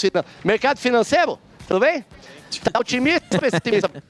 Mercado 0.44 0.78
financeiro? 0.78 1.40
Tudo 1.68 1.80
bem? 1.80 2.06
Tá 2.72 2.80
otimista 2.80 3.26
ou 3.34 3.40
pessimista? 3.40 4.04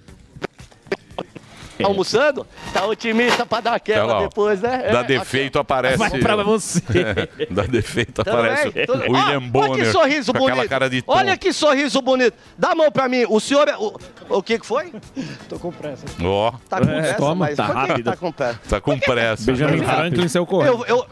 Tá 1.82 1.88
almoçando? 1.88 2.48
Tá 2.74 2.86
otimista 2.86 3.46
pra 3.46 3.60
dar 3.62 3.74
aquela 3.76 4.06
lá, 4.06 4.17
ó. 4.20 4.22
depois, 4.28 4.62
né? 4.62 4.89
Dá 4.91 5.00
É, 5.00 5.04
defeito, 5.04 5.60
aparece. 5.60 5.98
Vai 5.98 6.10
pra 6.20 6.36
você. 6.38 6.82
Dá 7.50 7.63
defeito, 7.63 8.22
aparece 8.22 8.67
o 8.70 9.12
William 9.12 9.38
Ó, 9.38 9.50
Bonner. 9.50 9.72
Olha 9.72 9.84
que 9.84 9.91
sorriso 9.91 10.34
com 10.34 10.39
bonito. 10.39 10.70
cara 10.70 10.89
de 10.89 11.04
Olha 11.08 11.38
que 11.38 11.54
sorriso 11.54 12.02
bonito. 12.02 12.34
Dá 12.58 12.72
a 12.72 12.76
mão 12.76 12.91
pra 12.91 13.08
mim. 13.10 13.26
O 13.30 13.39
senhor 13.39 13.67
é... 13.67 13.76
O, 13.78 13.98
o 14.30 14.44
que 14.44 14.60
que 14.60 14.65
foi? 14.65 14.91
Tô 15.50 15.58
com 15.60 15.72
pressa. 15.72 16.06
Ó. 16.24 16.52
Tá 16.70 16.80
com 16.82 16.89
É, 16.89 17.02
pressa, 17.02 17.13
toma, 17.15 17.36
mas 17.36 17.56
tá 17.58 17.65
por 17.65 17.76
que 17.76 17.82
que 17.82 17.88
rápido. 17.89 18.06
tá 18.12 18.17
com 18.17 18.32
pressa? 18.32 18.60
Tá 18.70 18.82
com 18.82 19.00
pressa. 19.00 19.46
Benjamin 19.46 19.84
Franklin 19.84 20.28
saiu 20.28 20.46
correndo. 20.46 20.86
Eu, 20.88 21.06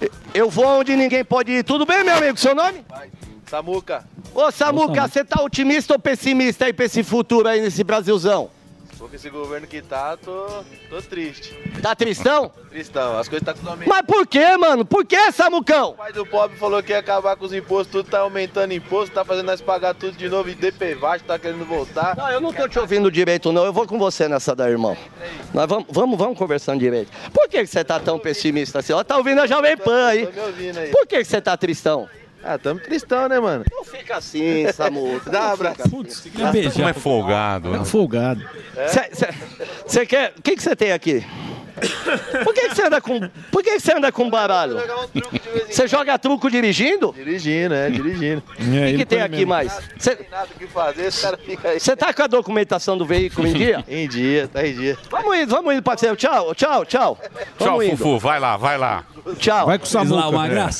eu, 0.00 0.10
eu 0.34 0.50
vou 0.50 0.80
onde 0.80 0.94
ninguém 0.96 1.24
pode 1.24 1.52
ir. 1.52 1.64
Tudo 1.64 1.84
bem, 1.86 2.04
meu 2.04 2.16
amigo? 2.16 2.36
Seu 2.38 2.54
nome? 2.54 2.84
Samuca, 3.46 4.04
Ô, 4.32 4.48
Samuca, 4.52 5.08
você 5.08 5.24
tá 5.24 5.42
otimista 5.42 5.94
ou 5.94 5.98
pessimista 5.98 6.66
aí 6.66 6.72
pra 6.72 6.84
esse 6.84 7.02
futuro 7.02 7.48
aí 7.48 7.60
nesse 7.60 7.82
Brasilzão? 7.82 8.48
Com 9.08 9.16
esse 9.16 9.30
governo 9.30 9.66
que 9.66 9.80
tá, 9.80 10.16
tô, 10.16 10.46
tô 10.88 11.00
triste. 11.02 11.54
Tá 11.82 11.94
tristão? 11.94 12.50
Tristão, 12.68 13.18
as 13.18 13.28
coisas 13.28 13.44
tá 13.44 13.54
tudo 13.54 13.68
aumentando. 13.68 13.94
Mas 13.94 14.06
por 14.06 14.26
quê, 14.26 14.56
mano? 14.56 14.84
Por 14.84 15.04
que, 15.04 15.32
Samucão? 15.32 15.90
O 15.90 15.94
pai 15.94 16.12
do 16.12 16.26
pobre 16.26 16.56
falou 16.56 16.82
que 16.82 16.92
ia 16.92 16.98
acabar 16.98 17.36
com 17.36 17.44
os 17.44 17.52
impostos, 17.52 17.90
tudo 17.90 18.10
tá 18.10 18.20
aumentando 18.20 18.72
imposto, 18.72 19.14
tá 19.14 19.24
fazendo 19.24 19.46
nós 19.46 19.60
pagar 19.60 19.94
tudo 19.94 20.16
de 20.16 20.28
novo 20.28 20.48
e 20.48 20.54
DPVAT 20.54 21.22
tá 21.24 21.38
querendo 21.38 21.64
voltar. 21.64 22.16
Não, 22.16 22.30
eu 22.30 22.40
não 22.40 22.52
tô 22.52 22.68
te 22.68 22.78
ouvindo 22.78 23.10
direito, 23.10 23.52
não. 23.52 23.64
Eu 23.64 23.72
vou 23.72 23.86
com 23.86 23.98
você 23.98 24.28
nessa 24.28 24.54
da 24.54 24.68
irmão. 24.68 24.96
Nós 25.52 25.66
vamos, 25.66 25.86
vamos, 25.90 26.18
vamos 26.18 26.38
conversando 26.38 26.78
direito. 26.78 27.10
Por 27.32 27.48
que 27.48 27.60
que 27.60 27.66
você 27.66 27.84
tá 27.84 27.98
tão 27.98 28.18
pessimista 28.18 28.80
assim? 28.80 28.92
Ó, 28.92 29.02
tá 29.02 29.16
ouvindo 29.16 29.40
a 29.40 29.46
Jovem 29.46 29.76
Pan 29.76 30.06
aí. 30.06 30.26
Tô 30.26 30.32
me 30.32 30.40
ouvindo 30.40 30.78
aí. 30.78 30.90
Por 30.90 31.06
que 31.06 31.18
que 31.18 31.24
você 31.24 31.40
tá 31.40 31.56
tristão? 31.56 32.08
Ah, 32.42 32.58
tamo 32.58 32.80
tristão, 32.80 33.28
né, 33.28 33.38
mano? 33.38 33.64
Não 33.70 33.84
fica 33.84 34.16
assim, 34.16 34.70
Samuca. 34.72 35.28
Dá 35.30 35.40
um 35.40 35.44
Não 35.46 35.52
abraço. 35.52 35.82
assim. 35.82 36.30
Como 36.72 36.88
é 36.88 36.92
folgado. 36.92 37.70
né? 37.70 37.84
Folgado. 37.84 38.42
Você 39.86 40.06
quer... 40.06 40.32
O 40.38 40.42
que 40.42 40.56
que 40.56 40.62
você 40.62 40.74
tem 40.74 40.92
aqui? 40.92 41.24
Por 42.44 42.52
que, 42.52 42.68
que 42.68 42.74
você 42.74 42.82
anda 42.82 43.00
com. 43.00 43.20
Por 43.50 43.62
que, 43.62 43.70
que 43.70 43.80
você 43.80 43.92
anda 43.94 44.12
com 44.12 44.28
baralho? 44.28 44.76
Você 45.68 45.88
joga 45.88 46.18
truco 46.18 46.50
dirigindo? 46.50 47.12
Dirigindo, 47.12 47.74
é, 47.74 47.88
dirigindo. 47.88 48.42
O 48.60 48.62
que, 48.90 48.96
que 48.98 49.06
tem 49.06 49.22
aqui 49.22 49.46
mais? 49.46 49.80
Você 49.96 50.16
Tem 50.16 50.28
nada 50.30 50.48
o 50.54 50.58
que 50.58 50.66
fazer, 50.66 51.06
esse 51.06 51.22
cara 51.22 51.38
fica 51.38 51.68
aí. 51.68 51.80
você 51.80 51.96
tá 51.96 52.12
com 52.12 52.22
a 52.22 52.26
documentação 52.26 52.98
do 52.98 53.06
veículo 53.06 53.46
em 53.46 53.52
dia? 53.54 53.84
Em 53.88 54.06
dia, 54.08 54.48
tá 54.52 54.66
em 54.66 54.74
dia. 54.74 54.98
Vamos 55.10 55.36
indo, 55.38 55.50
vamos 55.50 55.72
indo, 55.74 55.82
parceiro. 55.82 56.16
Tchau, 56.16 56.54
tchau, 56.54 56.84
tchau. 56.84 57.18
Tchau, 57.58 57.66
Vamos 57.68 57.84
indo. 57.86 57.96
Fufu. 57.96 58.18
Vai 58.18 58.38
lá, 58.38 58.56
vai 58.56 58.76
lá. 58.76 59.04
Tchau. 59.38 59.66
Vai 59.66 59.78
com 59.78 59.84
o 59.84 59.88
Samuca. 59.88 60.46
É. 60.46 60.70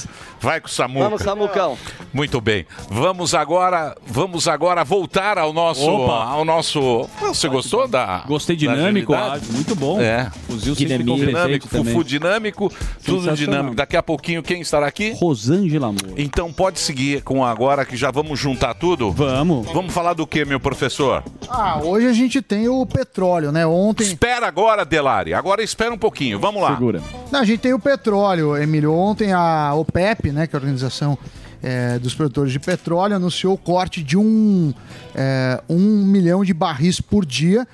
Vai 0.41 0.61
com 0.61 0.69
o 0.69 0.71
Samuca. 0.71 1.05
Vamos, 1.05 1.23
Samucão. 1.23 1.79
Muito 2.13 2.41
bem. 2.41 2.67
Vamos 2.89 3.35
agora, 3.35 3.95
vamos 4.07 4.49
agora 4.49 4.83
voltar 4.85 5.39
ao 5.39 5.53
nosso, 5.53 5.89
Opa. 5.89 6.25
ao 6.25 6.45
nosso. 6.45 7.07
Você 7.21 7.47
gostou 7.49 7.87
da? 7.87 8.25
Gostei 8.27 8.57
da 8.57 8.61
dinâmico, 8.61 9.13
agilidade? 9.13 9.45
acho, 9.45 9.53
muito 9.53 9.77
bom. 9.77 10.01
É. 10.01 10.31
Fuzil 10.47 10.75
dinâmico, 10.75 11.69
também. 11.69 11.85
Fufu 11.93 12.05
dinâmico, 12.05 12.73
tudo 13.05 13.33
dinâmico. 13.35 13.75
Daqui 13.75 13.97
a 13.97 14.03
pouquinho 14.03 14.43
quem 14.43 14.63
estará 14.63 14.87
aqui? 14.87 15.13
Rosângela 15.13 15.89
Moura. 15.89 16.15
Então 16.17 16.51
pode 16.53 16.81
seguir 16.81 17.23
com 17.23 17.45
agora 17.45 17.85
que 17.85 17.97
já 17.97 18.11
vamos 18.11 18.39
juntar 18.39 18.75
tudo? 18.75 19.13
Vamos. 19.13 19.67
Vamos 19.73 19.93
falar 19.93 20.15
do 20.15 20.27
que, 20.27 20.45
meu 20.45 20.59
professor? 20.59 21.23
Ah, 21.49 21.81
hoje 21.83 22.07
a 22.07 22.13
gente 22.13 22.41
tem 22.41 22.69
o 22.69 22.87
petróleo, 22.87 23.53
né? 23.53 23.67
Ontem. 23.67 24.05
Espera 24.05 24.47
agora, 24.47 24.85
Delari. 24.85 25.35
Agora 25.35 25.63
espera 25.63 25.93
um 25.93 25.99
pouquinho. 25.99 26.39
Vamos 26.39 26.63
lá. 26.63 26.71
Segura. 26.71 27.03
Não, 27.31 27.41
a 27.41 27.45
gente 27.45 27.59
tem 27.61 27.75
o 27.75 27.79
petróleo, 27.79 28.57
Emílio. 28.57 28.93
Ontem 28.95 29.33
a 29.33 29.73
OPEP, 29.75 30.30
né, 30.33 30.47
que 30.47 30.55
é 30.55 30.57
a 30.57 30.61
Organização 30.61 31.19
eh, 31.63 31.99
dos 31.99 32.15
Produtores 32.15 32.53
de 32.53 32.59
Petróleo, 32.59 33.17
anunciou 33.17 33.55
o 33.55 33.59
corte 33.59 34.03
de 34.03 34.17
um, 34.17 34.73
eh, 35.15 35.63
um 35.69 36.05
milhão 36.05 36.45
de 36.45 36.53
barris 36.55 37.01
por 37.01 37.25
dia, 37.27 37.67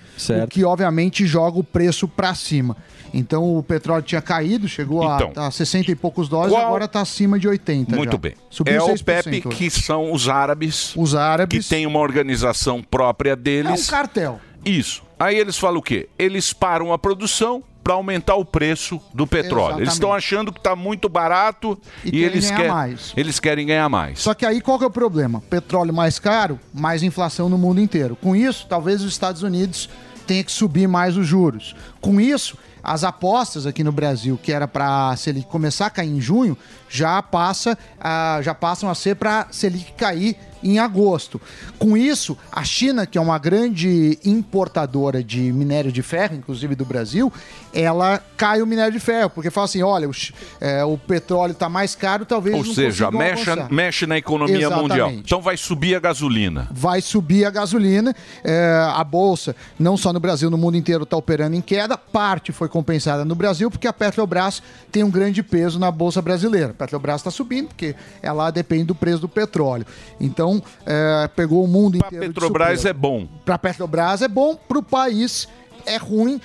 o 0.45 0.47
que 0.49 0.65
obviamente 0.65 1.27
joga 1.27 1.59
o 1.59 1.65
preço 1.65 2.07
para 2.09 2.35
cima. 2.35 2.77
Então 3.15 3.57
o 3.57 3.63
petróleo 3.63 4.03
tinha 4.03 4.21
caído, 4.21 4.69
chegou 4.69 5.03
Então, 5.05 5.33
a, 5.37 5.47
a 5.47 5.51
60 5.51 5.91
e 5.91 5.95
poucos 5.95 6.29
dólares, 6.29 6.53
qual- 6.53 6.67
agora 6.67 6.85
está 6.87 7.01
acima 7.01 7.39
de 7.39 7.47
80. 7.49 7.95
Muito 7.97 8.13
já. 8.13 8.19
bem. 8.19 8.35
Subiu 8.51 8.75
é 8.75 8.83
o 8.83 8.89
6% 8.89 9.05
PEP 9.05 9.49
hoje. 9.49 9.57
que 9.57 9.71
são 9.71 10.13
os 10.13 10.29
árabes. 10.29 10.93
Os 10.97 11.15
árabes. 11.15 11.65
Que 11.65 11.71
tem 11.75 11.87
uma 11.87 12.01
organização 12.01 12.83
própria 12.83 13.31
É 13.31 13.37
deles. 13.37 13.87
um 13.89 13.91
cartel. 13.91 14.41
Isso. 14.65 15.03
Aí 15.19 15.39
eles 15.39 15.57
falam 15.57 15.79
o 15.79 15.83
quê? 15.83 16.09
Eles 16.19 16.53
param 16.53 16.93
a 16.93 16.99
produção 16.99 17.63
para 17.87 17.95
aumentar 17.95 18.35
o 18.35 18.45
preço 18.45 19.01
do 19.15 19.29
petróleo. 19.29 19.77
Eles 19.77 19.83
Exatamente. 19.83 19.93
estão 19.93 20.13
achando 20.13 20.53
que 20.53 20.59
está 20.59 20.75
muito 20.75 21.09
barato 21.09 21.79
E 22.05 22.17
e, 22.17 22.25
eles, 22.25 22.51
querem, 22.51 22.69
mais. 22.69 23.13
eles 23.17 23.39
querem 23.39 23.65
ganhar 23.65 23.89
mais. 23.89 24.19
Só 24.19 24.35
que 24.35 24.45
aí 24.45 24.61
qual 24.61 24.77
que 24.77 24.83
é 24.83 24.89
o 24.89 24.91
problema? 24.91 25.41
Petróleo 25.49 25.95
mais 25.95 26.19
caro, 26.19 26.59
mais 26.75 27.05
inflação 27.05 27.49
no 27.49 27.57
mundo 27.57 27.81
inteiro. 27.81 28.17
Com 28.17 28.35
isso, 28.35 28.67
talvez 28.69 29.03
os 29.03 29.13
Estados 29.13 29.45
Unidos 29.45 29.89
tenha 30.27 30.43
que 30.43 30.51
subir 30.51 30.89
mais 30.89 31.17
os 31.17 31.29
juros. 31.29 31.77
Com 32.01 32.21
isso, 32.21 32.59
as 32.83 33.05
apostas 33.05 33.67
aqui 33.67 33.85
no 33.85 33.93
Brasil, 33.93 34.37
que 34.43 34.51
era 34.51 34.67
para 34.67 35.17
Selic 35.17 35.47
começar 35.47 35.87
a 35.87 35.91
cair 35.91 36.11
em 36.11 36.21
junho, 36.21 36.59
já 36.89 37.21
passa, 37.23 37.77
a- 38.01 38.41
já 38.43 38.55
passam 38.55 38.89
a 38.91 38.95
ser 38.95 39.17
para 39.17 39.47
Selic 39.51 39.93
cair 39.93 40.37
em 40.63 40.79
agosto. 40.79 41.41
Com 41.79 41.97
isso, 41.97 42.37
a 42.51 42.65
China, 42.65 43.07
que 43.07 43.17
é 43.19 43.21
uma 43.21 43.39
grande 43.39 44.19
importadora 44.25 45.23
de 45.23 45.53
minério 45.53 45.93
de 45.93 46.03
ferro, 46.03 46.35
inclusive 46.35 46.75
do 46.75 46.85
Brasil, 46.85 47.33
ela 47.73 48.21
cai 48.37 48.63
o 48.63 48.67
minério 48.67 48.93
de 48.93 48.99
ferro, 48.99 49.31
porque 49.31 49.51
fala 49.51 49.67
assim, 49.67 49.83
olha, 49.83 50.09
o, 50.09 50.13
é, 50.61 50.83
o 50.85 50.97
petróleo 50.99 51.53
está 51.53 51.69
mais 51.69 51.95
caro, 51.95 52.25
talvez 52.25 52.57
Ou 52.57 52.65
seja, 52.75 53.11
mexe, 53.11 53.45
mexe 53.71 54.07
na 54.07 54.17
economia 54.19 54.57
Exatamente. 54.59 54.89
mundial. 54.89 55.11
Então 55.13 55.41
vai 55.43 55.57
subir 55.57 55.95
a 55.95 56.01
gasolina. 56.01 56.67
vai 56.73 57.01
subir 57.01 57.45
a 57.45 57.51
gasolina. 57.51 58.15
É, 58.43 58.91
a 58.95 59.05
bolsa, 59.05 59.55
não 59.79 59.97
só 59.97 60.13
no 60.13 60.19
Brasil, 60.19 60.51
no 60.51 60.57
mundo 60.59 60.77
inteiro, 60.77 61.05
está 61.05 61.17
operando 61.17 61.55
em 61.55 61.61
queda. 61.61 61.97
Parte 61.99 62.51
foi 62.51 62.69
compensada 62.69 63.25
no 63.25 63.35
Brasil, 63.35 63.71
porque 63.71 63.87
a 63.87 63.93
Petrobras 63.93 64.63
tem 64.91 65.05
um 65.05 65.11
grande 65.11 65.43
peso 65.43 65.79
na 65.79 65.91
bolsa 65.91 66.21
brasileira. 66.23 66.75
Petrobras 66.77 67.17
está 67.17 67.31
subindo, 67.31 67.69
porque 67.69 67.95
ela 68.23 68.51
depende 68.51 68.85
do 68.85 68.95
preço 68.95 69.21
do 69.21 69.29
petróleo. 69.29 69.87
Então, 70.21 70.63
é, 70.85 71.29
pegou 71.35 71.65
o 71.65 71.69
mundo 71.69 71.97
inteiro. 71.97 72.29
de 72.29 72.33
Petrobras 72.35 72.81
surpresa. 72.81 72.89
é 72.91 72.93
bom. 72.93 73.29
Para 73.45 73.55
a 73.55 73.59
Petrobras 73.59 74.23
é 74.23 74.29
bom, 74.29 74.55
para 74.57 74.79
o 74.79 74.83
país 74.83 75.49
é 75.85 75.97
ruim, 75.99 76.41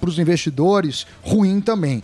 para 0.00 0.08
os 0.08 0.18
investidores, 0.18 1.06
ruim 1.22 1.60
também. 1.60 2.02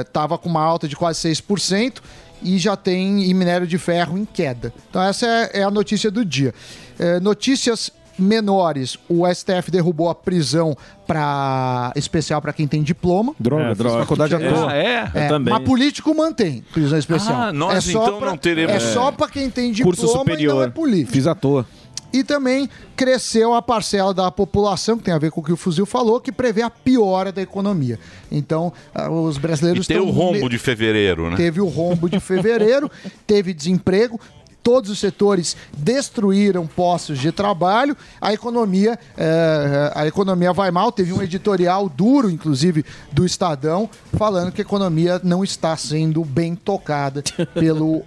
Estava 0.00 0.36
com 0.36 0.48
uma 0.48 0.60
alta 0.60 0.88
de 0.88 0.96
quase 0.96 1.28
6% 1.28 2.00
e 2.44 2.58
já 2.58 2.76
tem 2.76 3.24
em 3.24 3.34
minério 3.34 3.66
de 3.66 3.78
ferro 3.78 4.18
em 4.18 4.24
queda. 4.24 4.72
Então 4.90 5.02
essa 5.02 5.26
é, 5.26 5.60
é 5.60 5.62
a 5.62 5.70
notícia 5.70 6.10
do 6.10 6.24
dia. 6.24 6.54
É, 6.98 7.18
notícias 7.18 7.90
menores, 8.18 8.98
o 9.08 9.26
STF 9.26 9.70
derrubou 9.70 10.08
a 10.08 10.14
prisão 10.14 10.76
para 11.06 11.92
especial 11.96 12.40
para 12.40 12.52
quem 12.52 12.66
tem 12.66 12.82
diploma. 12.82 13.34
Droga, 13.38 13.64
É, 13.70 13.74
droga. 13.74 13.98
faculdade 14.00 14.34
à 14.34 14.38
toa. 14.38 14.70
Ah, 14.70 14.76
é? 14.76 15.10
Eu 15.14 15.28
também. 15.28 15.52
Mas 15.54 15.62
político 15.64 16.14
mantém 16.14 16.64
prisão 16.72 16.98
especial. 16.98 17.34
Ah, 17.40 17.52
nós 17.52 17.88
é 17.88 17.92
só 17.92 18.04
então 18.06 18.18
pra- 18.18 18.30
não 18.30 18.36
teremos- 18.36 18.72
É 18.72 18.76
É. 18.76 18.80
só 18.92 19.10
para 19.12 19.28
quem 19.28 19.50
tem 19.50 19.72
diploma 19.72 20.32
e 20.38 20.46
não 20.46 20.62
é 20.62 20.68
político. 20.70 21.12
Fiz 21.12 21.26
à 21.26 21.34
toa. 21.34 21.66
E 22.12 22.22
também 22.22 22.68
cresceu 22.94 23.54
a 23.54 23.60
parcela 23.60 24.14
da 24.14 24.30
população, 24.30 24.96
que 24.96 25.02
tem 25.02 25.12
a 25.12 25.18
ver 25.18 25.32
com 25.32 25.40
o 25.40 25.44
que 25.44 25.52
o 25.52 25.56
Fuzil 25.56 25.84
falou, 25.84 26.20
que 26.20 26.30
prevê 26.30 26.62
a 26.62 26.70
piora 26.70 27.32
da 27.32 27.42
economia. 27.42 27.98
Então, 28.30 28.72
ah, 28.94 29.10
os 29.10 29.36
E 29.36 29.40
brasileiros 29.40 29.84
tem 29.88 29.98
o 29.98 30.04
estão 30.08 30.14
rombo 30.14 30.48
de 30.48 30.56
fevereiro, 30.56 31.28
né? 31.28 31.36
Teve 31.36 31.60
o 31.60 31.66
rombo 31.66 32.08
de 32.08 32.20
fevereiro, 32.20 32.88
teve 33.26 33.52
desemprego, 33.52 34.20
todos 34.64 34.90
os 34.90 34.98
setores 34.98 35.54
destruíram 35.76 36.66
postos 36.66 37.18
de 37.18 37.30
trabalho, 37.30 37.94
a 38.18 38.32
economia, 38.32 38.98
eh, 39.16 39.92
a 39.94 40.06
economia 40.06 40.54
vai 40.54 40.70
mal. 40.70 40.90
Teve 40.90 41.12
um 41.12 41.22
editorial 41.22 41.86
duro, 41.88 42.30
inclusive, 42.30 42.82
do 43.12 43.26
Estadão, 43.26 43.88
falando 44.16 44.50
que 44.50 44.62
a 44.62 44.64
economia 44.64 45.20
não 45.22 45.44
está 45.44 45.76
sendo 45.76 46.24
bem 46.24 46.56
tocada 46.56 47.22
pelo 47.52 48.02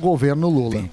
governo 0.00 0.48
Lula. 0.48 0.88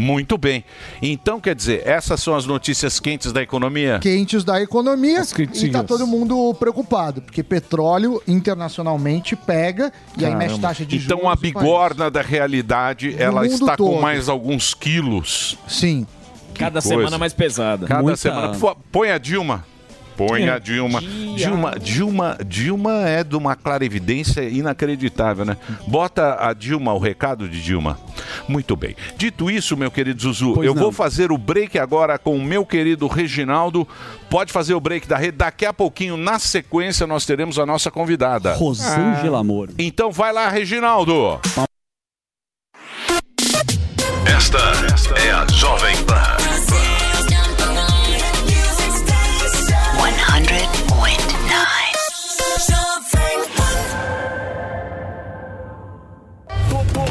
Muito 0.00 0.38
bem. 0.38 0.64
Então, 1.02 1.38
quer 1.38 1.54
dizer, 1.54 1.82
essas 1.86 2.22
são 2.22 2.34
as 2.34 2.46
notícias 2.46 2.98
quentes 2.98 3.32
da 3.32 3.42
economia? 3.42 3.98
quentes 4.00 4.42
da 4.42 4.60
economia 4.62 5.20
e 5.20 5.26
quentinhas. 5.34 5.72
tá 5.72 5.82
todo 5.84 6.06
mundo 6.06 6.54
preocupado, 6.54 7.20
porque 7.20 7.42
petróleo 7.42 8.22
internacionalmente 8.26 9.36
pega 9.36 9.92
e 10.16 10.24
aí 10.24 10.34
mexe 10.34 10.58
taxa 10.58 10.86
de 10.86 10.98
juros. 10.98 11.18
Então 11.18 11.28
a 11.30 11.36
bigorna 11.36 12.10
da 12.10 12.22
realidade, 12.22 13.14
ela 13.18 13.42
mundo 13.42 13.52
está 13.52 13.76
com 13.76 13.90
todo. 13.90 14.00
mais 14.00 14.28
alguns 14.28 14.72
quilos. 14.72 15.58
Sim. 15.68 16.06
Cada 16.54 16.80
Que 16.80 16.88
semana 16.88 17.02
coisa. 17.04 17.18
mais 17.18 17.32
pesada. 17.34 17.86
Cada 17.86 18.02
Muita- 18.02 18.16
semana. 18.16 18.56
Põe 18.90 19.10
a 19.10 19.18
Dilma. 19.18 19.64
Põe 20.16 20.48
a 20.48 20.58
Dilma. 20.58 21.00
Dilma, 21.00 21.78
Dilma, 21.80 22.38
Dilma 22.46 23.08
é 23.08 23.24
de 23.24 23.36
uma 23.36 23.56
clarividência 23.56 24.42
inacreditável, 24.42 25.44
né? 25.44 25.56
Bota 25.86 26.36
a 26.38 26.52
Dilma, 26.52 26.92
o 26.92 26.98
recado 26.98 27.48
de 27.48 27.62
Dilma. 27.62 27.98
Muito 28.48 28.76
bem. 28.76 28.94
Dito 29.16 29.50
isso, 29.50 29.76
meu 29.76 29.90
querido 29.90 30.20
Zuzu, 30.20 30.54
Pois 30.54 30.66
eu 30.66 30.74
não. 30.74 30.82
vou 30.82 30.92
fazer 30.92 31.32
o 31.32 31.38
break 31.38 31.78
agora 31.78 32.18
com 32.18 32.36
o 32.36 32.42
meu 32.42 32.66
querido 32.66 33.06
Reginaldo. 33.06 33.86
Pode 34.28 34.52
fazer 34.52 34.74
o 34.74 34.80
break 34.80 35.06
da 35.08 35.16
rede. 35.16 35.38
Daqui 35.38 35.64
a 35.64 35.72
pouquinho, 35.72 36.16
na 36.16 36.38
sequência, 36.38 37.06
nós 37.06 37.24
teremos 37.24 37.58
a 37.58 37.64
nossa 37.64 37.90
convidada. 37.90 38.52
Rosângela 38.54 39.42
Moura. 39.42 39.72
Então 39.78 40.10
vai 40.10 40.32
lá, 40.32 40.48
Reginaldo. 40.48 41.40
Esta 44.26 44.58
é 45.26 45.30
a 45.32 45.46
Jovem 45.52 45.96
Pan. 46.04 46.49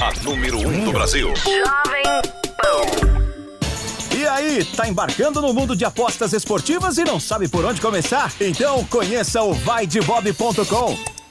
A 0.00 0.12
número 0.22 0.58
1 0.58 0.68
um 0.68 0.84
do 0.84 0.92
Brasil. 0.92 1.32
E 4.14 4.26
aí, 4.26 4.64
tá 4.64 4.86
embarcando 4.86 5.40
no 5.40 5.54
mundo 5.54 5.74
de 5.74 5.84
apostas 5.84 6.34
esportivas 6.34 6.98
e 6.98 7.04
não 7.04 7.18
sabe 7.18 7.48
por 7.48 7.64
onde 7.64 7.80
começar? 7.80 8.30
Então 8.40 8.84
conheça 8.84 9.42
o 9.42 9.54
vaidebob.com. 9.54 11.15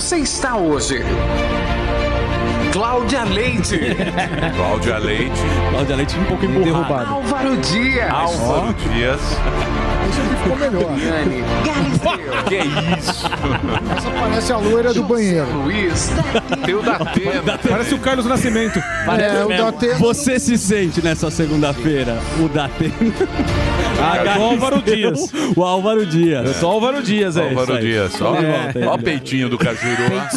Você 0.00 0.16
está 0.16 0.56
hoje. 0.56 1.02
Cláudia 2.72 3.22
Leite. 3.24 3.78
Cláudia 4.56 4.96
Leite. 4.98 5.40
Cláudia 5.70 5.96
Leite 5.96 6.16
um 6.18 6.24
pouco 6.24 6.46
derrubado. 6.46 7.14
Álvaro 7.14 7.56
Dias. 7.58 8.10
Álvaro 8.10 8.72
Dias. 8.74 9.20
Esse 10.08 10.20
aqui 10.20 10.36
ficou 10.42 10.56
melhor. 10.56 10.96
Que 12.48 12.56
isso? 12.98 13.26
Essa 13.96 14.10
parece 14.18 14.52
a 14.52 14.56
loira 14.56 14.94
do 14.94 15.02
banheiro. 15.02 15.46
Luiz. 15.64 16.10
Tem 16.64 16.74
o 16.74 16.82
Datena. 16.82 17.58
Parece 17.68 17.94
o 17.94 17.98
Carlos 17.98 18.24
Nascimento. 18.24 18.82
Parece 19.04 19.36
É, 19.36 19.44
o. 19.44 19.48
Datena- 19.48 19.98
Você 19.98 20.38
se 20.38 20.56
sente 20.56 21.02
nessa 21.02 21.30
segunda-feira 21.30 22.18
o 22.42 22.48
Datena? 22.48 22.94
Ah, 24.00 24.38
o 24.38 24.42
Álvaro 24.44 24.82
Dias. 24.82 25.32
O 25.56 25.62
Álvaro 25.62 26.06
Dias. 26.06 26.46
Eu 26.46 26.54
sou 26.54 26.70
Álvaro 26.70 27.02
Dias, 27.02 27.36
é 27.36 27.48
Álvaro 27.48 27.74
aí. 27.74 27.80
Dias. 27.82 28.20
Ó, 28.20 28.32
De 28.36 28.46
volta 28.46 28.78
aí, 28.78 28.84
ó 28.86 28.94
o 28.94 28.98
peitinho 28.98 29.48
do 29.48 29.58
Cajuru 29.58 30.14
lá. 30.14 30.28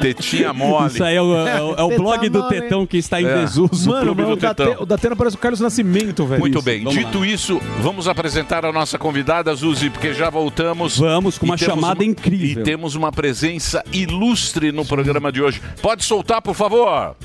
Tetinha 0.00 0.52
mole. 0.52 0.88
Isso 0.88 1.02
aí 1.04 1.16
é 1.16 1.22
o, 1.22 1.34
é 1.46 1.62
o- 1.62 1.74
é 1.74 1.82
o 1.82 1.96
blog 1.96 2.28
do 2.28 2.48
Tetão 2.48 2.86
que 2.86 2.96
está 2.98 3.20
em 3.20 3.26
É. 3.26 3.34
desuso. 3.40 3.90
Mano, 3.90 4.12
o, 4.12 4.14
do 4.14 4.36
Date, 4.36 4.56
Tetão. 4.56 4.82
o 4.82 4.86
Datena 4.86 5.16
parece 5.16 5.36
o 5.36 5.38
Carlos 5.38 5.60
Nascimento, 5.60 6.26
velho. 6.26 6.40
Muito 6.40 6.58
Isso. 6.58 6.64
bem. 6.64 6.84
Vamos 6.84 6.98
Dito 6.98 7.24
isso, 7.24 7.60
vamos 7.80 8.08
apresentar 8.08 8.64
a 8.64 8.72
nossa 8.72 8.98
convidada, 8.98 9.54
Zuzi, 9.54 9.90
porque 9.90 10.12
já 10.14 10.30
voltamos. 10.30 10.98
Vamos, 10.98 11.38
com 11.38 11.46
uma 11.46 11.56
chamada 11.56 12.04
incrível. 12.04 12.62
E 12.62 12.64
temos 12.64 12.94
uma 12.94 13.12
presença 13.12 13.82
ilustre 13.92 14.72
no 14.72 14.84
programa 14.84 15.30
de 15.30 15.42
hoje. 15.42 15.60
Pode 15.82 16.04
soltar, 16.04 16.40
por 16.42 16.54
favor? 16.54 17.16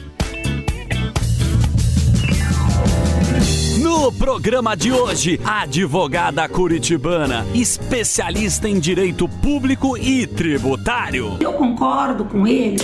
No 3.92 4.10
programa 4.10 4.74
de 4.74 4.90
hoje, 4.90 5.38
a 5.44 5.64
advogada 5.64 6.48
curitibana, 6.48 7.46
especialista 7.54 8.70
em 8.70 8.80
direito 8.80 9.28
público 9.28 9.98
e 9.98 10.26
tributário. 10.26 11.36
Eu 11.42 11.52
concordo 11.52 12.24
com 12.24 12.48
ele. 12.48 12.78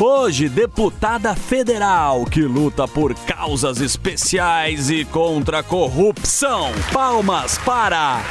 Hoje, 0.00 0.48
deputada 0.48 1.34
federal 1.34 2.24
que 2.24 2.40
luta 2.40 2.88
por 2.88 3.14
causas 3.14 3.82
especiais 3.82 4.88
e 4.88 5.04
contra 5.04 5.58
a 5.58 5.62
corrupção. 5.62 6.72
Palmas 6.90 7.58
para 7.58 8.22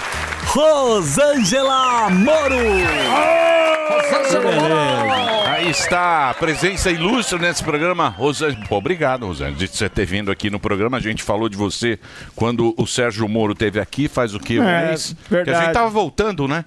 Rosângela 0.45 2.09
Moro! 2.09 2.55
Aí 5.47 5.69
está 5.69 6.29
a 6.29 6.33
presença 6.33 6.91
ilustre 6.91 7.39
nesse 7.39 7.63
programa. 7.63 8.09
Rosângela, 8.09 8.65
obrigado, 8.69 9.25
Rosângela, 9.25 9.55
de 9.57 9.67
você 9.67 9.87
ter 9.89 10.05
vindo 10.05 10.31
aqui 10.31 10.49
no 10.49 10.59
programa. 10.59 10.97
A 10.97 10.99
gente 10.99 11.23
falou 11.23 11.47
de 11.49 11.55
você 11.57 11.97
quando 12.35 12.73
o 12.77 12.85
Sérgio 12.85 13.27
Moro 13.27 13.55
teve 13.55 13.79
aqui, 13.79 14.07
faz 14.07 14.35
o 14.35 14.39
quê? 14.39 14.59
Um 14.59 14.63
É, 14.67 14.87
mês? 14.89 15.15
Que 15.27 15.33
a 15.35 15.37
verdade. 15.37 15.65
gente 15.65 15.73
tava 15.73 15.89
voltando, 15.89 16.47
né? 16.47 16.65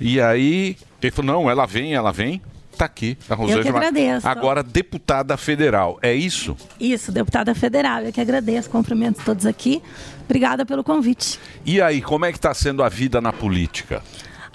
E 0.00 0.20
aí, 0.20 0.76
ele 1.02 1.10
falou, 1.10 1.32
não, 1.42 1.50
ela 1.50 1.66
vem, 1.66 1.94
ela 1.94 2.12
vem. 2.12 2.40
Tá 2.76 2.84
aqui, 2.84 3.16
a 3.28 3.34
Rosângela. 3.34 3.78
agradeço. 3.78 4.28
Agora 4.28 4.62
deputada 4.62 5.36
federal, 5.38 5.98
é 6.02 6.12
isso? 6.12 6.54
Isso, 6.78 7.10
deputada 7.10 7.54
federal. 7.54 8.02
Eu 8.02 8.12
que 8.12 8.20
agradeço, 8.20 8.68
cumprimento 8.68 9.22
todos 9.24 9.46
aqui. 9.46 9.82
Obrigada 10.26 10.66
pelo 10.66 10.84
convite. 10.84 11.38
E 11.64 11.80
aí, 11.80 12.02
como 12.02 12.26
é 12.26 12.32
que 12.32 12.38
tá 12.38 12.52
sendo 12.52 12.82
a 12.82 12.88
vida 12.88 13.18
na 13.20 13.32
política? 13.32 14.02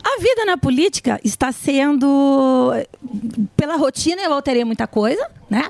A 0.03 0.21
vida 0.21 0.45
na 0.45 0.57
política 0.57 1.19
está 1.23 1.51
sendo. 1.51 2.71
Pela 3.57 3.75
rotina, 3.75 4.21
eu 4.21 4.33
alterei 4.33 4.63
muita 4.63 4.85
coisa, 4.85 5.27
né? 5.49 5.69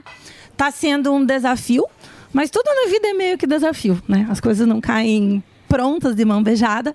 Está 0.51 0.71
sendo 0.71 1.13
um 1.13 1.25
desafio, 1.25 1.85
mas 2.33 2.49
tudo 2.49 2.65
na 2.65 2.91
vida 2.91 3.07
é 3.07 3.13
meio 3.13 3.37
que 3.37 3.47
desafio, 3.47 4.01
né? 4.07 4.27
As 4.29 4.39
coisas 4.39 4.67
não 4.67 4.81
caem 4.81 5.43
prontas 5.67 6.15
de 6.15 6.25
mão 6.25 6.43
beijada. 6.43 6.93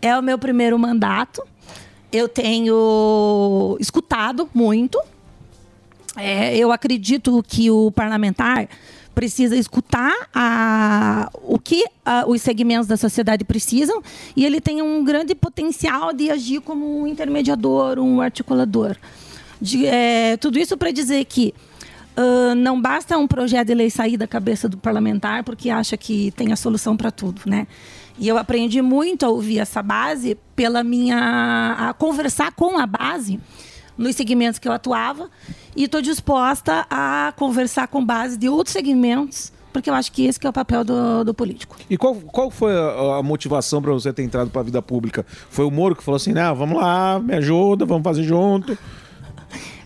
É 0.00 0.16
o 0.18 0.22
meu 0.22 0.38
primeiro 0.38 0.78
mandato. 0.78 1.42
Eu 2.12 2.28
tenho 2.28 3.76
escutado 3.80 4.48
muito. 4.54 4.98
É, 6.16 6.56
eu 6.56 6.72
acredito 6.72 7.44
que 7.46 7.70
o 7.70 7.90
parlamentar 7.90 8.68
precisa 9.14 9.56
escutar 9.56 10.14
a- 10.34 11.28
o 11.42 11.58
que 11.58 11.84
a- 12.04 12.24
os 12.26 12.40
segmentos 12.40 12.86
da 12.86 12.96
sociedade 12.96 13.44
precisam 13.44 14.00
e 14.36 14.44
ele 14.44 14.60
tem 14.60 14.80
um 14.80 15.04
grande 15.04 15.34
potencial 15.34 16.12
de 16.12 16.30
agir 16.30 16.60
como 16.60 17.02
um 17.02 17.06
intermediador, 17.06 17.98
um 17.98 18.20
articulador. 18.20 18.96
De- 19.60 19.86
é, 19.86 20.36
tudo 20.36 20.58
isso 20.58 20.76
para 20.76 20.90
dizer 20.90 21.24
que 21.24 21.52
ah, 22.16 22.54
não 22.56 22.80
basta 22.80 23.16
um 23.16 23.28
projeto 23.28 23.68
de 23.68 23.74
lei 23.74 23.90
sair 23.90 24.16
da 24.16 24.26
cabeça 24.26 24.68
do 24.68 24.76
parlamentar 24.76 25.44
porque 25.44 25.70
acha 25.70 25.96
que 25.96 26.32
tem 26.32 26.52
a 26.52 26.56
solução 26.56 26.96
para 26.96 27.10
tudo, 27.12 27.42
né? 27.46 27.66
E 28.18 28.26
eu 28.26 28.36
aprendi 28.36 28.82
muito 28.82 29.24
a 29.24 29.28
ouvir 29.28 29.60
essa 29.60 29.82
base 29.82 30.36
pela 30.56 30.82
minha 30.82 31.76
a 31.78 31.94
conversar 31.94 32.52
com 32.52 32.78
a 32.78 32.86
base 32.86 33.38
nos 33.96 34.16
segmentos 34.16 34.58
que 34.58 34.68
eu 34.68 34.72
atuava 34.72 35.30
e 35.76 35.84
estou 35.84 36.02
disposta 36.02 36.86
a 36.90 37.32
conversar 37.36 37.88
com 37.88 38.04
base 38.04 38.36
de 38.36 38.48
outros 38.48 38.72
segmentos 38.72 39.52
porque 39.72 39.90
eu 39.90 39.94
acho 39.94 40.10
que 40.10 40.24
esse 40.24 40.40
que 40.40 40.46
é 40.46 40.50
o 40.50 40.52
papel 40.52 40.82
do, 40.82 41.24
do 41.24 41.34
político. 41.34 41.76
E 41.88 41.96
qual, 41.96 42.14
qual 42.14 42.50
foi 42.50 42.74
a, 42.76 43.18
a 43.18 43.22
motivação 43.22 43.80
para 43.80 43.92
você 43.92 44.12
ter 44.12 44.22
entrado 44.22 44.50
para 44.50 44.60
a 44.60 44.64
vida 44.64 44.82
pública? 44.82 45.24
Foi 45.50 45.64
o 45.64 45.70
Moro 45.70 45.94
que 45.94 46.02
falou 46.02 46.16
assim: 46.16 46.32
não, 46.32 46.54
vamos 46.54 46.80
lá, 46.80 47.20
me 47.20 47.34
ajuda, 47.34 47.84
vamos 47.84 48.02
fazer 48.02 48.24
junto. 48.24 48.76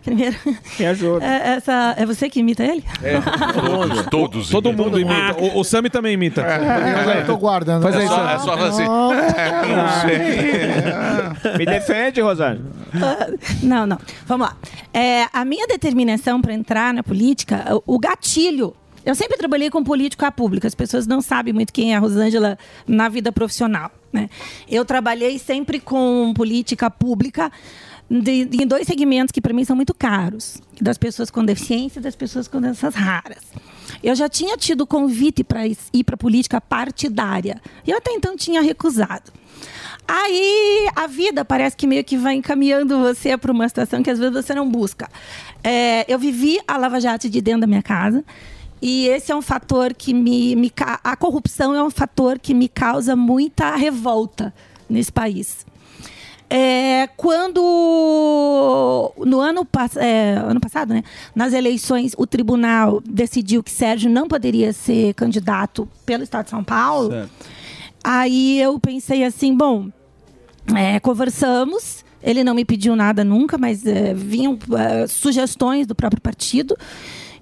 Primeiro, 0.05 0.37
Me 0.79 0.87
ajuda. 0.87 1.25
é, 1.25 1.55
essa, 1.55 1.95
é 1.97 2.05
você 2.05 2.29
que 2.29 2.41
imita 2.41 2.65
ele? 2.65 2.85
É, 3.03 3.21
todos, 3.61 4.07
todos 4.07 4.49
Todo 4.51 4.69
imitam. 4.69 4.85
mundo 4.85 4.99
imita. 4.99 5.37
O, 5.39 5.61
o 5.61 5.65
Sami 5.65 5.89
também 5.89 6.15
imita. 6.15 6.41
É, 6.43 7.21
eu 7.21 7.27
tô 7.27 7.37
guardando. 7.37 7.83
Faz 7.83 7.95
aí, 7.97 8.05
É 8.05 8.09
só- 8.09 8.29
é 8.31 8.39
só 8.39 8.55
assim. 8.55 8.83
É, 8.83 9.77
não 9.77 10.01
sei. 10.01 11.57
Me 11.59 11.65
defende, 11.67 12.21
Rosângela. 12.21 12.61
Não, 13.63 13.87
não. 13.87 13.99
Vamos 14.27 14.49
lá. 14.49 14.57
É, 14.93 15.27
a 15.33 15.45
minha 15.45 15.67
determinação 15.67 16.41
para 16.41 16.53
entrar 16.53 16.93
na 16.93 17.03
política, 17.03 17.65
o, 17.87 17.95
o 17.95 17.99
gatilho. 17.99 18.75
Eu 19.05 19.15
sempre 19.17 19.37
trabalhei 19.37 19.69
com 19.69 19.83
política 19.83 20.31
pública. 20.31 20.69
As 20.69 20.75
pessoas 20.77 21.07
não 21.09 21.21
sabem 21.21 21.53
muito 21.53 21.73
quem 21.73 21.93
é 21.93 21.97
a 21.97 21.99
Rosângela 21.99 22.57
na 22.87 23.09
vida 23.09 23.33
profissional. 23.33 23.91
Né? 24.13 24.29
Eu 24.69 24.85
trabalhei 24.85 25.39
sempre 25.41 25.81
com 25.81 26.33
política 26.37 26.89
pública 26.91 27.51
de- 28.21 28.45
de- 28.45 28.63
em 28.63 28.67
dois 28.67 28.87
segmentos 28.87 29.33
que 29.33 29.41
para 29.41 29.53
mim 29.55 29.65
são 29.65 29.75
muito 29.77 29.95
caros, 29.95 30.59
das 30.81 30.99
pessoas 30.99 31.31
com 31.31 31.45
deficiência 31.45 31.99
e 31.99 32.03
das 32.03 32.15
pessoas 32.17 32.47
com 32.49 32.61
doenças 32.61 32.95
raras. 32.95 33.43
Eu 34.03 34.15
já 34.15 34.29
tinha 34.29 34.57
tido 34.57 34.87
convite 34.87 35.43
para 35.45 35.67
ir 35.67 36.05
para 36.05 36.17
política 36.17 36.61
partidária. 36.61 37.61
E 37.87 37.91
eu 37.91 37.97
até 37.99 38.11
então 38.13 38.37
tinha 38.37 38.61
recusado. 38.61 39.33
Aí 40.07 40.89
a 40.97 41.07
vida 41.07 41.45
parece 41.45 41.77
que 41.77 41.87
meio 41.87 42.03
que 42.05 42.17
vai 42.17 42.35
encaminhando 42.35 42.99
você 42.99 43.37
para 43.37 43.53
uma 43.53 43.69
situação 43.69 44.03
que 44.03 44.11
às 44.11 44.19
vezes 44.19 44.35
você 44.35 44.55
não 44.55 44.69
busca. 44.69 45.09
É, 45.63 46.05
eu 46.13 46.19
vivi 46.19 46.59
a 46.67 46.77
Lava 46.77 47.01
Jato 47.01 47.29
de 47.31 47.41
dentro 47.41 47.63
da 47.63 47.67
minha 47.67 47.83
casa. 47.83 48.25
E 48.81 49.07
esse 49.07 49.31
é 49.31 49.37
um 49.37 49.43
fator 49.43 49.95
que 49.95 50.13
me, 50.13 50.57
me. 50.57 50.73
A 51.05 51.17
corrupção 51.17 51.73
é 51.73 51.83
um 51.83 51.91
fator 51.91 52.39
que 52.41 52.53
me 52.53 52.69
causa 52.69 53.15
muita 53.15 53.77
revolta 53.77 54.53
nesse 54.91 55.13
país. 55.13 55.65
É, 56.55 57.09
quando 57.17 57.63
no 59.25 59.41
ano, 59.41 59.67
é, 59.97 60.35
ano 60.35 60.61
passado, 60.61 60.93
né, 60.93 61.03
nas 61.35 61.55
eleições, 61.55 62.13
o 62.19 62.27
tribunal 62.27 63.01
decidiu 63.07 63.63
que 63.63 63.71
Sérgio 63.71 64.11
não 64.11 64.29
poderia 64.29 64.71
ser 64.75 65.15
candidato 65.15 65.89
pelo 66.05 66.23
Estado 66.23 66.45
de 66.45 66.51
São 66.51 66.63
Paulo, 66.63 67.27
aí 68.05 68.61
eu 68.61 68.79
pensei 68.79 69.25
assim, 69.25 69.57
bom, 69.57 69.89
é, 70.77 71.01
conversamos. 71.01 72.05
Ele 72.23 72.45
não 72.45 72.55
me 72.55 72.67
pediu 72.67 72.95
nada 72.95 73.25
nunca, 73.25 73.57
mas 73.57 73.87
é, 73.87 74.13
vinham 74.13 74.59
é, 74.79 75.07
sugestões 75.07 75.87
do 75.87 75.95
próprio 75.95 76.21
partido. 76.21 76.77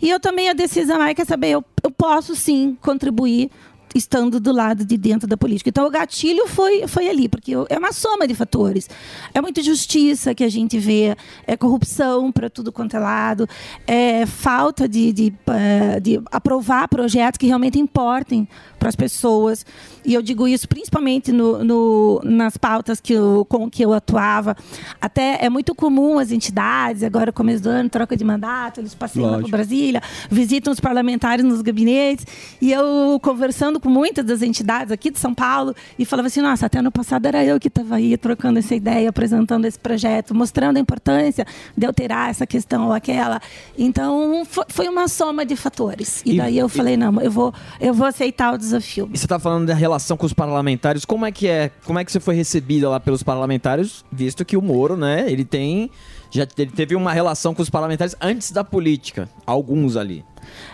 E 0.00 0.08
eu 0.08 0.20
tomei 0.20 0.48
a 0.48 0.52
decisão, 0.52 1.00
aí 1.00 1.16
quer 1.16 1.26
saber, 1.26 1.48
eu, 1.48 1.64
eu 1.82 1.90
posso 1.90 2.36
sim 2.36 2.78
contribuir 2.80 3.50
estando 3.94 4.38
do 4.38 4.52
lado 4.52 4.84
de 4.84 4.96
dentro 4.96 5.26
da 5.26 5.36
política. 5.36 5.70
Então 5.70 5.86
o 5.86 5.90
gatilho 5.90 6.46
foi, 6.46 6.86
foi 6.86 7.08
ali, 7.08 7.28
porque 7.28 7.52
é 7.68 7.78
uma 7.78 7.92
soma 7.92 8.26
de 8.26 8.34
fatores. 8.34 8.88
É 9.34 9.40
muita 9.40 9.62
justiça 9.62 10.34
que 10.34 10.44
a 10.44 10.48
gente 10.48 10.78
vê, 10.78 11.16
é 11.46 11.56
corrupção 11.56 12.30
para 12.30 12.48
tudo 12.48 12.72
quanto 12.72 12.96
é 12.96 12.98
lado, 12.98 13.48
é 13.86 14.26
falta 14.26 14.88
de, 14.88 15.12
de, 15.12 15.34
eh, 15.46 16.00
de 16.00 16.20
aprovar 16.30 16.88
projetos 16.88 17.38
que 17.38 17.46
realmente 17.46 17.78
importem 17.78 18.48
para 18.80 18.88
as 18.88 18.96
pessoas. 18.96 19.64
E 20.04 20.14
eu 20.14 20.22
digo 20.22 20.48
isso 20.48 20.66
principalmente 20.66 21.30
no, 21.30 21.62
no- 21.62 22.20
nas 22.24 22.56
pautas 22.56 22.98
que 23.00 23.12
eu, 23.12 23.46
com 23.48 23.70
que 23.70 23.84
eu 23.84 23.92
atuava. 23.92 24.56
Até 25.00 25.38
é 25.44 25.48
muito 25.48 25.74
comum 25.74 26.18
as 26.18 26.32
entidades, 26.32 27.02
agora 27.04 27.30
começo 27.30 27.62
do 27.62 27.68
ano, 27.68 27.88
troca 27.88 28.16
de 28.16 28.24
mandato, 28.24 28.80
eles 28.80 28.94
passeiam 28.94 29.28
para. 29.42 29.50
Brasília, 29.60 30.02
visitam 30.30 30.72
os 30.72 30.80
parlamentares 30.80 31.44
nos 31.44 31.60
gabinetes, 31.60 32.26
e 32.60 32.72
eu 32.72 33.20
conversando 33.22 33.78
com 33.78 33.90
muitas 33.90 34.24
das 34.24 34.40
entidades 34.42 34.90
aqui 34.90 35.10
de 35.10 35.18
São 35.18 35.34
Paulo, 35.34 35.74
e 35.98 36.04
falava 36.06 36.28
assim, 36.28 36.40
nossa, 36.40 36.64
até 36.66 36.78
ano 36.78 36.90
passado 36.90 37.26
era 37.26 37.44
eu 37.44 37.60
que 37.60 37.68
estava 37.68 37.96
aí 37.96 38.16
trocando 38.16 38.58
essa 38.58 38.74
ideia, 38.74 39.10
apresentando 39.10 39.66
esse 39.66 39.78
projeto, 39.78 40.34
mostrando 40.34 40.78
a 40.78 40.80
importância 40.80 41.46
de 41.76 41.84
alterar 41.84 42.30
essa 42.30 42.46
questão 42.46 42.86
ou 42.86 42.92
aquela. 42.94 43.38
Então, 43.76 44.42
fo- 44.48 44.64
foi 44.68 44.88
uma 44.88 45.06
soma 45.08 45.44
de 45.44 45.54
fatores. 45.56 46.22
E, 46.24 46.32
E- 46.32 46.36
daí 46.38 46.56
eu 46.58 46.68
falei, 46.68 46.96
não, 46.96 47.20
eu 47.20 47.30
vou, 47.30 47.52
eu 47.78 47.92
vou 47.92 48.06
aceitar 48.06 48.54
o 48.54 48.56
desafio. 48.56 48.69
E 49.12 49.18
você 49.18 49.26
tá 49.26 49.38
falando 49.38 49.66
da 49.66 49.74
relação 49.74 50.16
com 50.16 50.26
os 50.26 50.32
parlamentares. 50.32 51.04
Como 51.04 51.26
é 51.26 51.32
que 51.32 51.48
é? 51.48 51.70
Como 51.84 51.98
é 51.98 52.04
que 52.04 52.12
você 52.12 52.20
foi 52.20 52.34
recebida 52.34 52.88
lá 52.88 53.00
pelos 53.00 53.22
parlamentares, 53.22 54.04
visto 54.10 54.44
que 54.44 54.56
o 54.56 54.62
Moro, 54.62 54.96
né, 54.96 55.30
ele 55.30 55.44
tem 55.44 55.90
já 56.30 56.46
ele 56.56 56.70
teve 56.70 56.94
uma 56.94 57.12
relação 57.12 57.54
com 57.54 57.62
os 57.62 57.70
parlamentares 57.70 58.14
antes 58.20 58.52
da 58.52 58.64
política, 58.64 59.28
alguns 59.46 59.96
ali. 59.96 60.24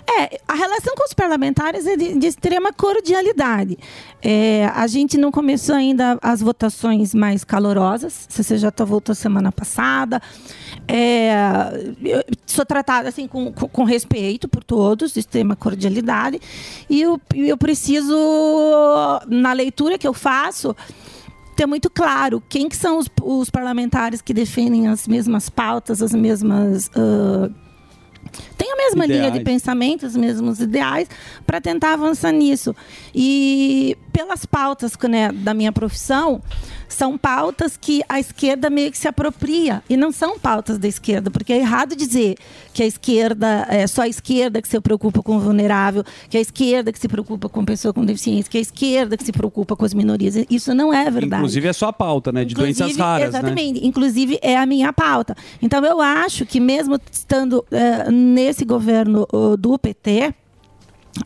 É, 0.06 0.40
a 0.46 0.54
relação 0.54 0.94
com 0.94 1.04
os 1.04 1.12
parlamentares 1.12 1.86
é 1.86 1.96
de, 1.96 2.18
de 2.18 2.26
extrema 2.26 2.72
cordialidade. 2.72 3.76
É, 4.22 4.70
a 4.74 4.86
gente 4.86 5.16
não 5.16 5.32
começou 5.32 5.74
ainda 5.74 6.18
as 6.22 6.40
votações 6.40 7.14
mais 7.14 7.44
calorosas. 7.44 8.26
Você 8.28 8.56
já 8.56 8.72
votou 8.84 9.14
semana 9.14 9.50
passada. 9.50 10.20
É, 10.86 11.34
sou 12.46 12.64
tratada 12.64 13.08
assim 13.08 13.26
com, 13.26 13.52
com, 13.52 13.68
com 13.68 13.84
respeito 13.84 14.48
por 14.48 14.62
todos, 14.62 15.12
de 15.12 15.20
extrema 15.20 15.56
cordialidade. 15.56 16.40
E 16.88 17.02
eu, 17.02 17.20
eu 17.34 17.56
preciso, 17.56 18.16
na 19.26 19.52
leitura 19.52 19.98
que 19.98 20.06
eu 20.06 20.14
faço, 20.14 20.74
ter 21.56 21.66
muito 21.66 21.90
claro 21.90 22.42
quem 22.48 22.68
que 22.68 22.76
são 22.76 22.98
os, 22.98 23.08
os 23.22 23.50
parlamentares 23.50 24.20
que 24.20 24.34
defendem 24.34 24.86
as 24.88 25.08
mesmas 25.08 25.48
pautas, 25.48 26.02
as 26.02 26.12
mesmas. 26.12 26.90
ah, 26.94 27.50
tem 28.56 28.72
a 28.72 28.76
mesma 28.76 29.06
linha 29.06 29.30
de 29.30 29.38
Ideais. 29.38 29.44
pensamento, 29.44 30.06
os 30.06 30.16
mesmos 30.16 30.60
ideais, 30.60 31.08
para 31.46 31.60
tentar 31.60 31.94
avançar 31.94 32.32
nisso. 32.32 32.74
E 33.14 33.96
pelas 34.12 34.44
pautas 34.44 34.92
né, 35.08 35.30
da 35.32 35.54
minha 35.54 35.72
profissão, 35.72 36.42
são 36.88 37.16
pautas 37.18 37.76
que 37.76 38.02
a 38.08 38.18
esquerda 38.20 38.70
meio 38.70 38.90
que 38.90 38.98
se 38.98 39.08
apropria. 39.08 39.82
E 39.88 39.96
não 39.96 40.12
são 40.12 40.38
pautas 40.38 40.78
da 40.78 40.88
esquerda, 40.88 41.30
porque 41.30 41.52
é 41.52 41.58
errado 41.58 41.96
dizer 41.96 42.36
que 42.72 42.82
a 42.82 42.86
esquerda 42.86 43.66
é 43.68 43.86
só 43.86 44.02
a 44.02 44.08
esquerda 44.08 44.60
que 44.60 44.68
se 44.68 44.80
preocupa 44.80 45.22
com 45.22 45.36
o 45.36 45.40
vulnerável, 45.40 46.04
que 46.28 46.36
é 46.36 46.40
a 46.40 46.42
esquerda 46.42 46.92
que 46.92 46.98
se 46.98 47.08
preocupa 47.08 47.48
com 47.48 47.64
pessoa 47.64 47.92
com 47.92 48.04
deficiência, 48.04 48.50
que 48.50 48.58
é 48.58 48.60
a 48.60 48.62
esquerda 48.62 49.16
que 49.16 49.24
se 49.24 49.32
preocupa 49.32 49.76
com 49.76 49.84
as 49.84 49.94
minorias. 49.94 50.36
Isso 50.50 50.74
não 50.74 50.92
é 50.92 51.10
verdade. 51.10 51.42
Inclusive 51.42 51.68
é 51.68 51.72
só 51.72 51.88
a 51.88 51.92
pauta, 51.92 52.32
né? 52.32 52.44
De 52.44 52.54
doenças 52.54 52.80
Inclusive, 52.80 53.02
raras, 53.02 53.32
né? 53.32 53.38
Exatamente. 53.38 53.86
Inclusive, 53.86 54.38
é 54.42 54.56
a 54.56 54.66
minha 54.66 54.92
pauta. 54.92 55.34
Então, 55.60 55.84
eu 55.84 56.00
acho 56.00 56.44
que 56.46 56.60
mesmo 56.60 56.98
estando 57.10 57.64
eh, 57.70 58.10
nesse 58.10 58.64
governo 58.64 59.26
do 59.58 59.78
PT, 59.78 60.34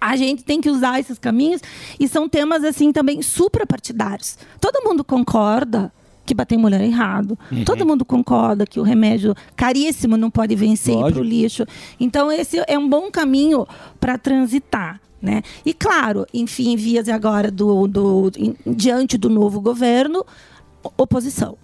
a 0.01 0.17
gente 0.17 0.45
tem 0.45 0.61
que 0.61 0.69
usar 0.71 1.01
esses 1.01 1.19
caminhos 1.19 1.63
e 1.99 2.07
são 2.09 2.29
temas, 2.29 2.63
assim, 2.65 2.93
também 2.93 3.23
suprapartidários. 3.23 4.37
Todo 4.61 4.83
mundo 4.85 5.03
concorda 5.03 5.93
que 6.27 6.35
bater 6.35 6.57
mulher 6.59 6.81
é 6.81 6.87
errado. 6.87 7.37
Uhum. 7.51 7.65
Todo 7.65 7.85
mundo 7.87 8.05
concorda 8.05 8.67
que 8.67 8.79
o 8.79 8.83
remédio 8.85 9.35
caríssimo 9.57 10.17
não 10.17 10.31
pode 10.31 10.55
vencer 10.55 10.95
Lógico. 10.95 11.15
pro 11.21 11.23
lixo. 11.29 11.65
Então, 11.99 12.31
esse 12.31 12.63
é 12.69 12.79
um 12.79 12.89
bom 12.89 13.11
caminho 13.11 13.67
para 13.99 14.17
transitar. 14.19 15.01
Né? 15.21 15.43
E 15.67 15.75
claro, 15.75 16.25
enfim, 16.33 16.77
vias 16.77 17.07
agora 17.09 17.51
do, 17.51 17.87
do 17.87 18.31
em- 18.39 18.57
diante 18.67 19.19
do 19.19 19.29
novo 19.29 19.61
governo, 19.61 20.25
oposição. 20.97 21.57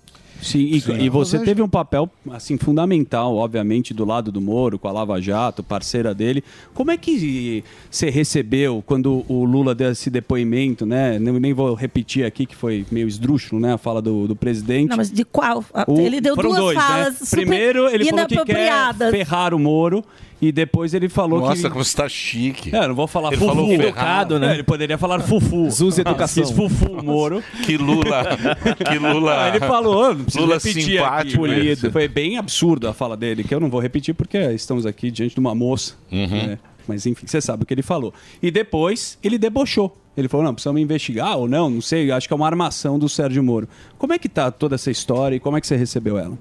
Sim, 0.46 0.60
e, 0.60 1.04
e 1.04 1.08
você 1.08 1.38
teve 1.40 1.60
um 1.62 1.68
papel 1.68 2.08
assim 2.30 2.56
fundamental, 2.56 3.36
obviamente, 3.36 3.92
do 3.92 4.04
lado 4.04 4.30
do 4.30 4.40
Moro, 4.40 4.78
com 4.78 4.86
a 4.88 4.92
Lava 4.92 5.20
Jato, 5.20 5.62
parceira 5.62 6.14
dele. 6.14 6.42
Como 6.72 6.90
é 6.90 6.96
que 6.96 7.64
você 7.90 8.10
recebeu 8.10 8.82
quando 8.86 9.24
o 9.28 9.44
Lula 9.44 9.74
deu 9.74 9.90
esse 9.90 10.08
depoimento, 10.08 10.86
né? 10.86 11.18
Nem, 11.18 11.40
nem 11.40 11.52
vou 11.52 11.74
repetir 11.74 12.24
aqui 12.24 12.46
que 12.46 12.54
foi 12.54 12.86
meio 12.90 13.08
esdrúxulo, 13.08 13.60
né? 13.60 13.74
A 13.74 13.78
fala 13.78 14.00
do, 14.00 14.28
do 14.28 14.36
presidente. 14.36 14.90
Não, 14.90 14.96
mas 14.96 15.10
de 15.10 15.24
qual? 15.24 15.64
O- 15.86 16.00
ele 16.00 16.20
deu 16.20 16.36
duas 16.36 16.56
dois, 16.56 16.76
né? 16.76 16.82
falas 16.82 17.14
super 17.18 17.36
Primeiro 17.36 17.88
ele 17.88 18.04
falou 18.04 18.26
que 18.26 18.44
quer 18.44 18.94
ferrar 19.10 19.52
o 19.54 19.58
Moro 19.58 20.04
e 20.40 20.52
depois 20.52 20.92
ele 20.92 21.08
falou 21.08 21.42
que 21.42 21.48
Nossa, 21.48 21.70
como 21.70 21.82
você 21.84 21.96
tá 21.96 22.08
chique. 22.08 22.74
É, 22.74 22.86
não 22.86 22.94
vou 22.94 23.06
falar 23.06 23.28
Ele 23.28 23.36
fufu. 23.38 23.46
falou 23.48 23.66
ferrado. 23.68 23.84
Educado, 23.86 24.38
né? 24.38 24.50
É, 24.50 24.54
ele 24.54 24.62
poderia 24.62 24.98
falar 24.98 25.20
fufu. 25.20 25.70
Zuz 25.70 25.98
Educação. 25.98 26.44
Fiz 26.44 26.54
fufu, 26.54 27.02
Moro. 27.02 27.42
Que 27.64 27.76
Lula. 27.76 28.24
Que 28.86 28.98
Lula. 28.98 29.36
Não, 29.36 29.46
ele 29.48 29.60
falou, 29.60 30.14
não 30.14 30.24
precisa 30.24 30.44
Lula 30.44 30.54
repetir 30.56 30.82
simpático 30.82 31.44
aqui. 31.46 31.66
esse. 31.68 31.90
Foi 31.90 32.06
bem 32.08 32.36
absurdo 32.36 32.86
a 32.88 32.92
fala 32.92 33.16
dele, 33.16 33.44
que 33.44 33.54
eu 33.54 33.60
não 33.60 33.70
vou 33.70 33.80
repetir 33.80 34.14
porque 34.14 34.38
estamos 34.52 34.84
aqui 34.84 35.10
diante 35.10 35.34
de 35.34 35.40
uma 35.40 35.54
moça. 35.54 35.94
Uhum. 36.12 36.26
né? 36.28 36.58
Mas 36.86 37.06
enfim, 37.06 37.26
você 37.26 37.40
sabe 37.40 37.62
o 37.62 37.66
que 37.66 37.74
ele 37.74 37.82
falou. 37.82 38.12
E 38.42 38.50
depois 38.50 39.18
ele 39.22 39.38
debochou. 39.38 39.96
Ele 40.16 40.28
falou, 40.28 40.44
não, 40.46 40.54
precisamos 40.54 40.80
investigar 40.80 41.36
ou 41.36 41.46
não, 41.46 41.68
não 41.68 41.80
sei, 41.82 42.10
acho 42.10 42.26
que 42.26 42.32
é 42.32 42.36
uma 42.36 42.46
armação 42.46 42.98
do 42.98 43.06
Sérgio 43.08 43.42
Moro. 43.42 43.68
Como 43.98 44.12
é 44.14 44.18
que 44.18 44.28
tá 44.30 44.50
toda 44.50 44.74
essa 44.74 44.90
história 44.90 45.36
e 45.36 45.40
como 45.40 45.58
é 45.58 45.60
que 45.60 45.66
você 45.66 45.76
recebeu 45.76 46.16
ela? 46.18 46.38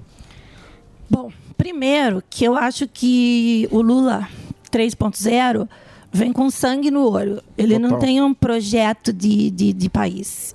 Bom, 1.10 1.30
primeiro 1.56 2.22
que 2.28 2.44
eu 2.44 2.56
acho 2.56 2.86
que 2.86 3.68
o 3.70 3.80
Lula 3.80 4.28
3.0 4.70 5.68
vem 6.12 6.32
com 6.32 6.50
sangue 6.50 6.90
no 6.90 7.08
olho. 7.10 7.42
Ele 7.56 7.78
não 7.78 7.90
Total. 7.90 8.06
tem 8.06 8.22
um 8.22 8.34
projeto 8.34 9.12
de, 9.12 9.50
de, 9.50 9.72
de 9.72 9.88
país. 9.90 10.54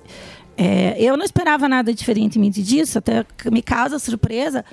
É, 0.56 0.96
eu 0.98 1.16
não 1.16 1.24
esperava 1.24 1.68
nada 1.68 1.94
diferentemente 1.94 2.62
disso, 2.62 2.98
até 2.98 3.24
me 3.50 3.62
causa 3.62 3.98
surpresa 3.98 4.64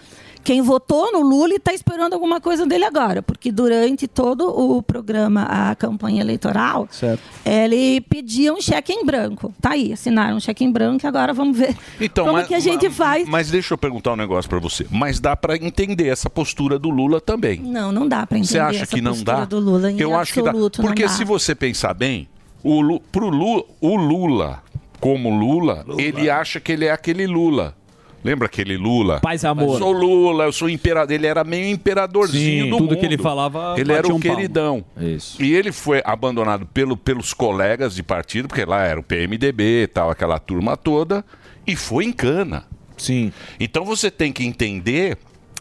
quem 0.50 0.64
votou 0.64 1.12
no 1.12 1.22
Lula 1.22 1.54
e 1.54 1.58
está 1.58 1.72
esperando 1.76 2.14
alguma 2.14 2.42
coisa 2.42 2.66
dele 2.66 2.84
agora, 2.84 3.22
porque 3.22 3.52
durante 3.52 4.08
todo 4.08 4.48
o 4.50 4.82
programa, 4.82 5.44
a 5.44 5.76
campanha 5.76 6.22
eleitoral, 6.22 6.88
Certo. 6.90 7.22
ele 7.46 8.02
pedia 8.02 8.52
um 8.52 8.60
cheque 8.60 8.92
em 8.92 9.06
branco. 9.06 9.54
Tá 9.62 9.74
aí, 9.74 9.94
assinaram 9.94 10.38
um 10.38 10.40
cheque 10.40 10.64
em 10.64 10.72
branco 10.72 11.06
e 11.06 11.08
agora 11.08 11.34
vamos 11.36 11.56
ver 11.56 11.78
Então, 12.02 12.26
como 12.26 12.38
mas, 12.40 12.48
que 12.48 12.56
a 12.56 12.60
gente 12.60 12.88
ma- 12.90 12.96
faz. 12.96 13.28
Mas 13.30 13.52
deixa 13.52 13.76
eu 13.76 13.78
perguntar 13.78 14.14
um 14.14 14.16
negócio 14.16 14.50
pra 14.50 14.58
você. 14.58 14.88
Mas 14.90 15.20
dá 15.20 15.36
pra 15.36 15.56
entender 15.56 16.08
essa 16.08 16.32
postura 16.32 16.80
do 16.80 16.90
Lula 16.90 17.22
também. 17.22 17.60
Não, 17.60 17.92
não 17.92 18.08
dá 18.08 18.26
para 18.26 18.40
entender 18.40 18.54
Você 18.54 18.58
acha 18.60 18.82
essa 18.84 18.96
que 18.96 19.02
não 19.04 19.12
postura 19.12 19.38
dá? 19.38 19.46
do 19.46 19.60
Lula 19.60 19.92
em 19.92 20.00
eu 20.00 20.18
acho 20.18 20.34
que 20.34 20.42
dá. 20.42 20.50
absoluto, 20.50 20.82
não 20.82 20.88
Porque 20.90 21.08
se 21.10 21.24
você 21.24 21.54
pensar 21.54 21.94
bem, 21.94 22.28
o 22.64 23.00
pro 23.12 23.30
Lu, 23.30 23.68
o 23.80 23.96
Lula, 23.96 24.64
como 25.00 25.30
Lula, 25.30 25.86
ele 26.00 26.28
acha 26.28 26.60
que 26.60 26.72
ele 26.72 26.86
é 26.86 26.92
aquele 26.92 27.28
Lula. 27.28 27.76
Lembra 28.24 28.48
aquele 28.48 28.76
Lula? 28.78 29.20
Paz 29.22 29.44
e 29.44 29.48
amor. 29.48 29.76
Eu 29.76 29.78
sou 29.80 29.92
Lula, 29.92 30.44
eu 30.46 30.52
sou 30.52 30.70
imperador. 30.70 31.14
Ele 31.14 31.26
era 31.26 31.44
meio 31.44 31.70
imperadorzinho 31.70 32.66
Sim, 32.66 32.70
do 32.70 32.78
tudo 32.78 32.90
mundo. 32.90 33.00
que 33.00 33.06
ele 33.06 33.18
falava, 33.18 33.76
Ele 33.78 33.94
era 33.94 34.08
o 34.08 34.16
um 34.16 34.20
palmo. 34.20 34.36
queridão. 34.36 34.86
Isso. 35.00 35.42
E 35.42 35.54
ele 35.54 35.72
foi 35.72 36.02
abandonado 36.04 36.66
pelo, 36.66 36.98
pelos 36.98 37.34
colegas 37.34 37.96
de 37.96 38.04
partido, 38.04 38.48
porque 38.48 38.66
lá 38.66 38.84
era 38.84 39.00
o 39.00 39.04
PMDB 39.04 39.84
e 39.84 39.88
tal, 39.88 40.10
aquela 40.10 40.38
turma 40.38 40.76
toda, 40.76 41.24
e 41.66 41.76
foi 41.76 42.06
em 42.06 42.12
cana. 42.12 42.66
Sim. 42.98 43.32
Então 43.60 43.86
você 43.86 44.12
tem 44.12 44.34
que 44.34 44.44
entender 44.46 45.18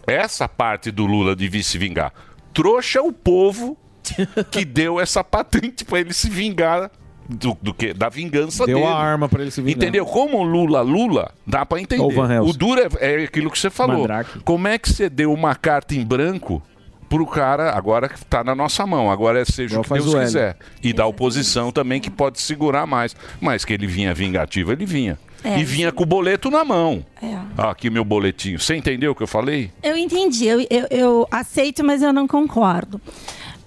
essa 0.06 0.48
parte 0.48 0.90
do 0.90 1.06
Lula 1.06 1.36
de 1.36 1.48
vir 1.48 1.62
se 1.62 1.78
vingar. 1.78 2.12
Trouxa 2.52 3.00
o 3.02 3.12
povo 3.12 3.76
que 4.50 4.64
deu 4.64 4.98
essa 4.98 5.22
patente 5.22 5.84
para 5.84 6.00
ele 6.00 6.12
se 6.12 6.28
vingar 6.28 6.90
do, 7.28 7.56
do 7.60 7.74
que 7.74 7.92
da 7.92 8.08
vingança 8.08 8.64
Deu 8.64 8.78
dele. 8.78 8.88
a 8.88 8.96
arma 8.96 9.28
pra 9.28 9.42
ele 9.42 9.50
se 9.50 9.60
vingar. 9.60 9.76
Entendeu? 9.76 10.06
Como 10.06 10.42
Lula, 10.42 10.80
Lula, 10.80 11.32
dá 11.46 11.66
para 11.66 11.80
entender. 11.80 12.02
Ou 12.02 12.10
Van 12.10 12.32
Helsing. 12.32 12.50
O 12.50 12.52
duro 12.52 12.80
é, 12.80 13.20
é 13.20 13.24
aquilo 13.24 13.50
que 13.50 13.58
você 13.58 13.68
falou. 13.68 13.98
Mandrake. 13.98 14.40
Como 14.40 14.66
é 14.66 14.78
que 14.78 14.90
você 14.90 15.10
deu 15.10 15.32
uma 15.32 15.54
carta 15.54 15.94
em 15.94 16.04
branco 16.04 16.62
pro 17.08 17.26
cara 17.26 17.72
agora 17.72 18.08
que 18.08 18.24
tá 18.24 18.42
na 18.42 18.54
nossa 18.54 18.86
mão? 18.86 19.10
Agora 19.10 19.40
é 19.40 19.44
seja 19.44 19.74
Igual 19.74 19.80
o 19.80 19.84
que 19.84 19.94
Deus 19.94 20.14
o 20.14 20.20
quiser. 20.20 20.56
E 20.82 20.92
da 20.92 21.06
oposição 21.06 21.70
também 21.70 22.00
que 22.00 22.10
pode 22.10 22.40
segurar 22.40 22.86
mais. 22.86 23.14
Mas 23.40 23.64
que 23.64 23.74
ele 23.74 23.86
vinha 23.86 24.14
vingativo, 24.14 24.72
ele 24.72 24.86
vinha. 24.86 25.18
É. 25.44 25.60
E 25.60 25.64
vinha 25.64 25.92
com 25.92 26.02
o 26.02 26.06
boleto 26.06 26.50
na 26.50 26.64
mão. 26.64 27.04
É. 27.22 27.38
Ah, 27.56 27.70
aqui 27.70 27.90
meu 27.90 28.04
boletinho. 28.04 28.58
Você 28.58 28.74
entendeu 28.74 29.12
o 29.12 29.14
que 29.14 29.22
eu 29.22 29.26
falei? 29.26 29.70
Eu 29.82 29.96
entendi, 29.96 30.46
eu, 30.46 30.60
eu, 30.68 30.86
eu 30.90 31.28
aceito, 31.30 31.84
mas 31.84 32.02
eu 32.02 32.12
não 32.12 32.26
concordo. 32.26 33.00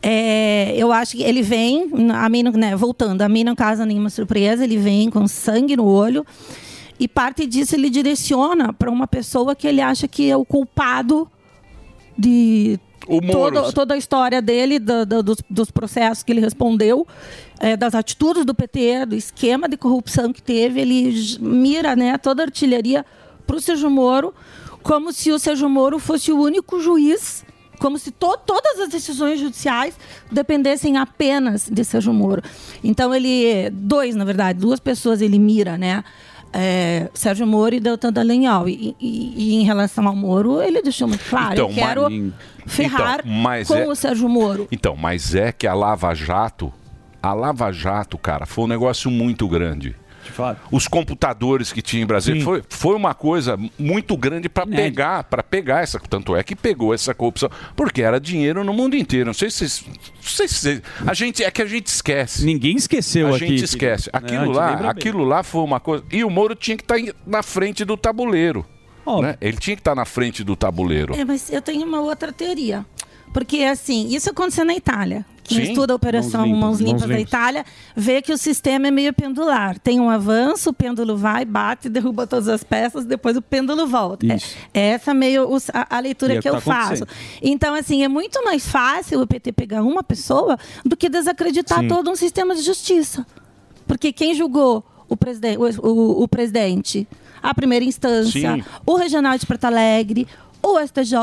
É, 0.04 0.74
eu 0.76 0.92
acho 0.92 1.16
que 1.18 1.24
ele 1.24 1.42
vem, 1.44 1.90
a 2.16 2.28
mim, 2.28 2.44
né, 2.44 2.76
voltando, 2.76 3.22
a 3.22 3.30
mim 3.30 3.44
não 3.44 3.56
causa 3.56 3.86
nenhuma 3.86 4.10
surpresa, 4.10 4.64
ele 4.64 4.78
vem 4.78 5.10
com 5.12 5.28
sangue 5.28 5.76
no 5.76 5.86
olho 5.86 6.26
e 7.00 7.08
parte 7.08 7.46
disso 7.46 7.76
ele 7.76 7.90
direciona 7.90 8.74
para 8.74 8.90
uma 8.90 9.06
pessoa 9.08 9.56
que 9.56 9.68
ele 9.68 9.80
acha 9.82 10.08
que 10.08 10.30
é 10.30 10.36
o 10.36 10.44
culpado 10.44 11.30
de 12.18 12.80
todo- 13.32 13.74
toda 13.74 13.94
a 13.94 13.98
história 13.98 14.42
dele, 14.42 14.80
do- 14.80 15.06
do- 15.06 15.24
dos, 15.24 15.38
dos 15.50 15.72
processos 15.72 16.24
que 16.24 16.32
ele 16.32 16.42
respondeu, 16.42 17.06
é, 17.60 17.76
das 17.78 17.94
atitudes 17.96 18.44
do 18.46 18.54
PT, 18.56 19.06
do 19.08 19.16
esquema 19.16 19.68
de 19.70 19.78
corrupção 19.78 20.32
que 20.34 20.42
teve. 20.42 20.82
Ele 20.82 21.14
mira 21.40 21.96
né, 21.96 22.18
toda 22.18 22.44
a 22.44 22.46
artilharia 22.46 23.06
para 23.46 23.56
o 23.56 23.62
Sérgio 23.62 23.90
Moro, 23.90 24.34
como 24.84 25.12
se 25.14 25.32
o 25.32 25.38
Sérgio 25.40 25.70
Moro 25.70 26.00
fosse 26.00 26.32
o 26.32 26.40
único 26.40 26.80
juiz, 26.80 27.44
como 27.82 27.98
se 27.98 28.12
to- 28.12 28.38
todas 28.46 28.80
as 28.80 28.90
decisões 28.90 29.40
judiciais 29.40 29.96
dependessem 30.32 30.98
apenas 30.98 31.68
de 31.70 31.84
Sérgio 31.84 32.14
Moro. 32.14 32.44
Então 32.84 33.14
ele, 33.14 33.70
dois 33.72 34.16
na 34.16 34.24
verdade, 34.24 34.60
duas 34.60 34.80
pessoas 34.80 35.20
ele 35.22 35.40
mira, 35.40 35.78
né? 35.78 36.04
É, 36.54 37.10
Sérgio 37.14 37.48
Moro 37.48 37.74
e 37.74 37.80
Deltan 37.80 38.12
Dallagnol. 38.14 38.68
E, 38.70 38.96
e- 39.00 39.34
e 39.38 39.56
em 39.56 39.64
relação 39.64 40.06
ao 40.08 40.16
Moro, 40.16 40.62
ele 40.62 40.82
deixou 40.82 41.08
muito 41.08 41.24
claro: 41.30 41.54
Então, 41.54 41.70
eu 41.70 41.74
quero 41.76 42.02
mas- 42.10 42.34
ferrar 42.68 43.22
então, 43.26 43.66
com 43.68 43.76
é- 43.76 43.88
o 43.88 43.96
Sérgio 43.96 44.30
Moro. 44.30 44.68
Então, 44.72 44.96
mas 44.96 45.34
é 45.34 45.52
que 45.52 45.66
a 45.66 45.74
Lava 45.74 46.14
Jato, 46.14 46.72
a 47.24 47.34
Lava 47.34 47.72
Jato, 47.72 48.18
cara, 48.18 48.46
foi 48.46 48.66
um 48.66 48.68
negócio 48.68 49.10
muito 49.10 49.48
grande. 49.48 49.96
Os 50.72 50.88
computadores 50.88 51.72
que 51.72 51.82
tinha 51.82 52.02
em 52.04 52.06
Brasília 52.06 52.44
foi, 52.44 52.64
foi 52.70 52.96
uma 52.96 53.14
coisa 53.14 53.58
muito 53.78 54.16
grande 54.18 54.48
para 54.50 54.66
pegar, 54.66 55.24
para 55.26 55.44
pegar 55.44 55.82
essa, 55.82 56.00
tanto 56.00 56.36
é 56.36 56.44
que 56.44 56.56
pegou 56.56 56.94
essa 56.94 57.14
corrupção, 57.14 57.50
porque 57.76 58.02
era 58.02 58.20
dinheiro 58.20 58.64
no 58.64 58.74
mundo 58.74 58.96
inteiro. 58.96 59.26
Não 59.28 59.34
sei 59.34 59.50
se, 59.50 59.58
vocês- 59.70 59.86
não 59.88 60.24
sei 60.24 60.48
se 60.48 60.82
a 61.06 61.14
gente 61.14 61.44
é 61.44 61.52
que 61.52 61.62
a 61.62 61.66
gente 61.66 61.88
esquece. 61.88 62.46
Ninguém 62.46 62.76
esqueceu 62.76 63.28
a 63.28 63.36
aqui, 63.36 63.48
gente 63.48 63.64
esquece. 63.64 64.10
Aquilo 64.14 64.32
Né, 64.32 64.42
a 64.42 64.46
gente 64.46 64.56
lá, 64.56 64.76
bem. 64.78 64.88
aquilo 64.90 65.24
lá 65.24 65.44
foi 65.44 65.62
uma 65.62 65.80
coisa. 65.80 66.04
E 66.12 66.24
o 66.24 66.30
Moro 66.30 66.56
tinha 66.56 66.78
que 66.78 66.84
estar 66.84 66.98
na 67.26 67.44
frente 67.44 67.84
do 67.86 67.96
tabuleiro. 67.98 68.66
né? 69.22 69.36
Ele 69.42 69.58
tinha 69.58 69.76
que 69.76 69.82
estar 69.82 69.96
na 69.96 70.06
frente 70.06 70.44
do 70.44 70.56
tabuleiro. 70.56 71.16
É, 71.16 71.26
mas 71.26 71.52
eu 71.52 71.62
tenho 71.62 71.86
uma 71.86 72.00
outra 72.02 72.32
teoria. 72.32 72.86
Porque, 73.34 73.60
assim, 73.64 74.08
isso 74.10 74.30
aconteceu 74.30 74.66
na 74.66 74.76
Itália. 74.76 75.26
Quem 75.44 75.66
Sim. 75.66 75.72
estuda 75.72 75.92
a 75.92 75.96
Operação 75.96 76.42
Mãos 76.48 76.50
limpas, 76.50 76.60
Mãos 76.62 76.80
Limpas, 76.80 77.02
mãos 77.02 77.10
da. 77.16 77.20
Itália 77.20 77.66
vê 77.96 78.22
que 78.22 78.32
o 78.32 78.38
sistema 78.38 78.88
é 78.88 78.92
meio 78.92 79.12
pendular. 79.14 79.78
Tem 79.80 80.00
um 80.00 80.10
avanço, 80.10 80.70
o 80.70 80.74
pêndulo 80.74 81.18
vai, 81.18 81.44
bate, 81.44 81.88
derruba 81.90 82.26
todas 82.28 82.48
as 82.48 82.64
peças, 82.64 83.04
depois 83.06 83.36
o 83.36 83.42
pêndulo 83.42 83.86
volta. 83.88 84.26
É, 84.32 84.36
Isso. 84.36 84.56
é 84.74 84.80
essa 84.92 85.14
meio 85.14 85.50
a, 85.74 85.98
a 85.98 86.00
leitura 86.00 86.34
E 86.34 86.38
é 86.38 86.40
que 86.40 86.44
que 86.44 86.50
eu 86.50 86.54
tá 86.54 86.62
faço. 86.62 87.06
Então, 87.42 87.74
assim, 87.74 88.04
é 88.04 88.08
muito 88.08 88.42
mais 88.46 88.66
fácil 88.68 89.20
o 89.22 89.28
PT 89.28 89.52
pegar 89.52 89.82
uma 89.84 90.04
pessoa 90.04 90.58
do 90.86 90.96
que 90.96 91.10
desacreditar 91.10 91.80
Sim. 91.80 91.88
todo 91.88 92.10
um 92.10 92.16
sistema 92.16 92.56
de 92.56 92.62
justiça. 92.62 93.26
Porque 93.88 94.14
quem 94.14 94.34
julgou 94.36 94.86
o, 95.10 95.18
presiden 95.18 95.58
o, 95.58 95.64
o- 95.86 96.24
o 96.24 96.28
presidente, 96.30 97.06
a 97.44 97.54
primeira 97.54 97.84
instância, 97.84 98.56
Sim. 98.56 98.64
o 98.86 98.96
Regional 98.96 99.38
de 99.38 99.46
Porto 99.46 99.66
Alegre, 99.66 100.26
o 100.64 100.80
STJ, 100.80 101.16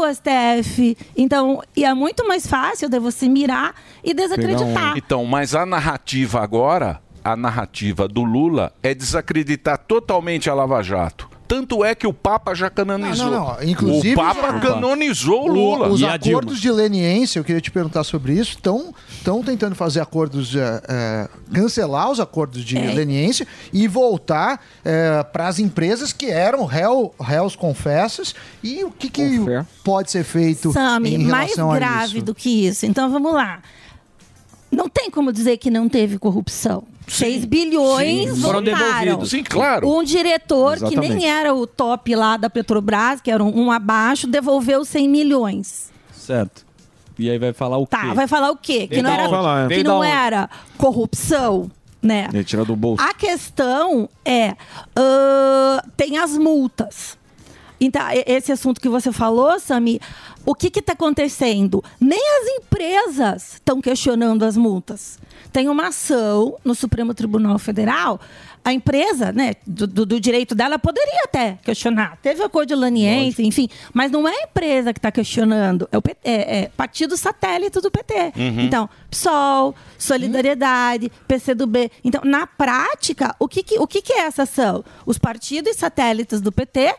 o 0.00 0.14
STF. 0.14 0.96
Então, 1.16 1.62
e 1.76 1.84
é 1.84 1.92
muito 1.94 2.26
mais 2.26 2.46
fácil 2.46 2.88
de 2.88 2.98
você 2.98 3.28
mirar 3.28 3.74
e 4.02 4.14
desacreditar. 4.14 4.96
Então, 4.96 5.24
mas 5.24 5.54
a 5.54 5.66
narrativa 5.66 6.40
agora, 6.40 7.00
a 7.24 7.36
narrativa 7.36 8.08
do 8.08 8.22
Lula 8.22 8.72
é 8.82 8.94
desacreditar 8.94 9.78
totalmente 9.78 10.48
a 10.48 10.54
Lava 10.54 10.82
Jato. 10.82 11.31
Tanto 11.52 11.84
é 11.84 11.94
que 11.94 12.06
o 12.06 12.14
Papa 12.14 12.54
já 12.54 12.70
canonizou. 12.70 13.30
Não, 13.30 13.40
não, 13.40 13.56
não. 13.56 13.62
Inclusive, 13.62 14.14
o 14.14 14.16
Papa 14.16 14.52
já- 14.52 14.60
canonizou 14.60 15.44
o 15.44 15.52
Lula. 15.52 15.88
os 15.88 16.02
acordos 16.02 16.58
de 16.58 16.70
leniência, 16.70 17.38
eu 17.38 17.44
queria 17.44 17.60
te 17.60 17.70
perguntar 17.70 18.04
sobre 18.04 18.32
isso, 18.32 18.52
estão 18.52 18.94
tentando 19.44 19.74
fazer 19.74 20.00
acordos, 20.00 20.56
é, 20.56 20.82
é, 20.88 21.28
cancelar 21.52 22.10
os 22.10 22.20
acordos 22.20 22.64
de 22.64 22.78
É. 22.78 22.94
leniência 22.94 23.46
e 23.70 23.86
voltar 23.86 24.64
para 25.30 25.46
as 25.48 25.58
empresas 25.58 26.10
que 26.12 26.26
eram 26.30 26.64
réu, 26.64 27.14
réus 27.20 27.54
confessos. 27.54 28.34
E 28.62 28.82
o 28.84 28.90
que, 28.90 29.10
que 29.10 29.40
pode 29.84 30.10
ser 30.10 30.24
feito 30.24 30.72
Sami, 30.72 31.16
em 31.16 31.18
mais 31.18 31.50
relação 31.50 31.70
a 31.70 31.74
grave 31.74 32.16
isso? 32.18 32.24
do 32.24 32.34
que 32.34 32.66
isso. 32.66 32.86
Então, 32.86 33.10
vamos 33.10 33.34
lá. 33.34 33.60
Não 34.72 34.88
tem 34.88 35.10
como 35.10 35.30
dizer 35.30 35.58
que 35.58 35.70
não 35.70 35.88
teve 35.88 36.18
corrupção. 36.18 36.84
6 37.06 37.44
bilhões 37.44 38.32
Sim, 38.32 38.40
voltaram. 38.40 38.62
devolvidos. 38.62 39.30
Sim, 39.30 39.42
claro. 39.42 39.86
Um 39.86 40.02
diretor 40.02 40.78
que 40.78 40.84
Exatamente. 40.84 41.14
nem 41.14 41.30
era 41.30 41.52
o 41.54 41.66
top 41.66 42.14
lá 42.14 42.38
da 42.38 42.48
Petrobras, 42.48 43.20
que 43.20 43.30
era 43.30 43.44
um, 43.44 43.66
um 43.66 43.70
abaixo, 43.70 44.26
devolveu 44.26 44.84
100 44.84 45.08
milhões. 45.08 45.92
Certo. 46.12 46.64
E 47.18 47.28
aí 47.28 47.38
vai 47.38 47.52
falar 47.52 47.76
o 47.76 47.86
quê? 47.86 47.96
Tá, 47.96 48.14
vai 48.14 48.26
falar 48.26 48.50
o 48.50 48.56
quê? 48.56 48.86
Que 48.86 49.02
não 49.02 49.10
era? 49.10 49.28
Falar, 49.28 49.70
é. 49.70 49.74
que 49.76 49.84
não 49.84 50.02
era 50.02 50.48
corrupção, 50.78 51.70
né? 52.00 52.28
Ele 52.32 52.42
tira 52.42 52.64
do 52.64 52.74
bolso. 52.74 53.04
A 53.04 53.12
questão 53.12 54.08
é, 54.24 54.56
ãh, 54.96 55.82
tem 55.96 56.16
as 56.16 56.38
multas. 56.38 57.18
Então, 57.84 58.02
esse 58.26 58.52
assunto 58.52 58.80
que 58.80 58.88
você 58.88 59.10
falou, 59.10 59.58
Sami, 59.58 60.00
o 60.46 60.54
que 60.54 60.68
está 60.78 60.92
acontecendo? 60.92 61.82
Nem 62.00 62.20
as 62.40 62.48
empresas 62.64 63.54
estão 63.54 63.80
questionando 63.80 64.44
as 64.44 64.56
multas. 64.56 65.18
Tem 65.52 65.68
uma 65.68 65.88
ação 65.88 66.56
no 66.64 66.74
Supremo 66.74 67.12
Tribunal 67.12 67.58
Federal. 67.58 68.20
A 68.64 68.72
empresa, 68.72 69.32
né, 69.32 69.54
do, 69.66 69.88
do- 69.88 70.06
do 70.06 70.20
direito 70.20 70.54
dela, 70.54 70.78
poderia 70.78 71.24
até 71.24 71.58
questionar. 71.64 72.16
Teve 72.22 72.44
acordo 72.44 72.68
de 72.68 72.74
laniense, 72.76 73.42
enfim. 73.42 73.68
Mas 73.92 74.12
não 74.12 74.26
é 74.28 74.32
a 74.32 74.42
empresa 74.44 74.92
que 74.92 75.00
está 75.00 75.10
questionando. 75.10 75.88
É 75.90 75.98
o 75.98 76.02
PT, 76.02 76.20
é, 76.22 76.58
é 76.60 76.68
partido 76.76 77.16
satélite 77.16 77.80
do 77.80 77.90
PT. 77.90 78.14
Uhum. 78.36 78.60
Então, 78.60 78.88
PSOL, 79.10 79.74
Solidariedade, 79.98 81.10
PCdoB. 81.26 81.90
Então, 82.04 82.20
na 82.24 82.46
prática, 82.46 83.34
o 83.38 83.48
que, 83.48 83.64
que- 83.64 83.78
o 83.80 83.86
que, 83.86 84.00
que 84.00 84.12
é 84.12 84.20
essa 84.26 84.44
ação? 84.44 84.84
Os 85.04 85.18
partidos 85.18 85.76
satélites 85.76 86.40
do 86.40 86.52
PT 86.52 86.94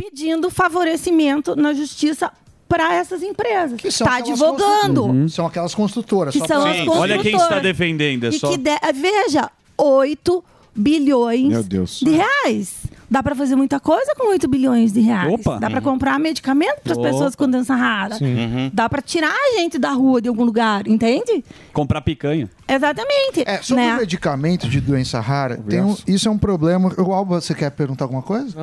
pedindo 0.00 0.50
favorecimento 0.50 1.54
na 1.54 1.74
justiça 1.74 2.30
para 2.68 2.94
essas 2.94 3.22
empresas. 3.22 3.78
Está 3.84 4.16
advogando. 4.16 5.02
constru- 5.02 5.28
São 5.28 5.46
aquelas 5.46 5.74
construtoras. 5.74 6.32
Que 6.32 6.38
só 6.38 6.46
são 6.46 6.62
pra- 6.62 6.70
as 6.70 6.76
construtoras. 6.78 7.10
Olha 7.10 7.18
quem 7.22 7.36
está 7.36 7.58
defendendo, 7.58 8.24
é 8.24 8.32
só. 8.32 8.48
que 8.50 8.56
de- 8.56 8.92
veja, 8.94 9.50
8 9.76 10.42
bilhões 10.74 11.48
Meu 11.48 11.62
Deus. 11.64 12.00
de 12.00 12.10
reais. 12.10 12.74
Dá 13.10 13.22
para 13.22 13.34
fazer 13.34 13.56
muita 13.56 13.80
coisa 13.80 14.14
com 14.16 14.30
8 14.30 14.46
bilhões 14.48 14.92
de 14.92 15.00
reais. 15.00 15.32
Opa. 15.34 15.58
Dá 15.58 15.68
para 15.68 15.78
Uhum. 15.80 15.84
comprar 15.84 16.18
medicamento 16.20 16.80
para 16.84 16.92
as 16.92 16.98
pessoas 16.98 17.34
com 17.34 17.48
doença 17.50 17.74
rara. 17.74 18.14
Sim. 18.14 18.34
Uhum. 18.34 18.70
Dá 18.72 18.88
para 18.88 19.02
tirar 19.02 19.32
a 19.34 19.58
gente 19.58 19.78
da 19.78 19.90
rua 19.90 20.20
de 20.22 20.28
algum 20.28 20.44
lugar, 20.44 20.86
entende? 20.86 21.44
Comprar 21.72 22.00
picanha. 22.02 22.48
Exatamente. 22.68 23.42
É, 23.44 23.60
sobre 23.62 23.82
né? 23.84 23.94
o 23.94 23.98
medicamento 23.98 24.68
de 24.68 24.80
doença 24.80 25.18
rara, 25.20 25.56
tem 25.56 25.80
um- 25.82 25.96
isso 26.06 26.28
é 26.28 26.30
um 26.30 26.38
problema. 26.38 26.92
O 26.98 27.12
Alba, 27.12 27.40
você 27.40 27.52
quer 27.54 27.70
perguntar 27.70 28.04
alguma 28.04 28.22
coisa? 28.22 28.54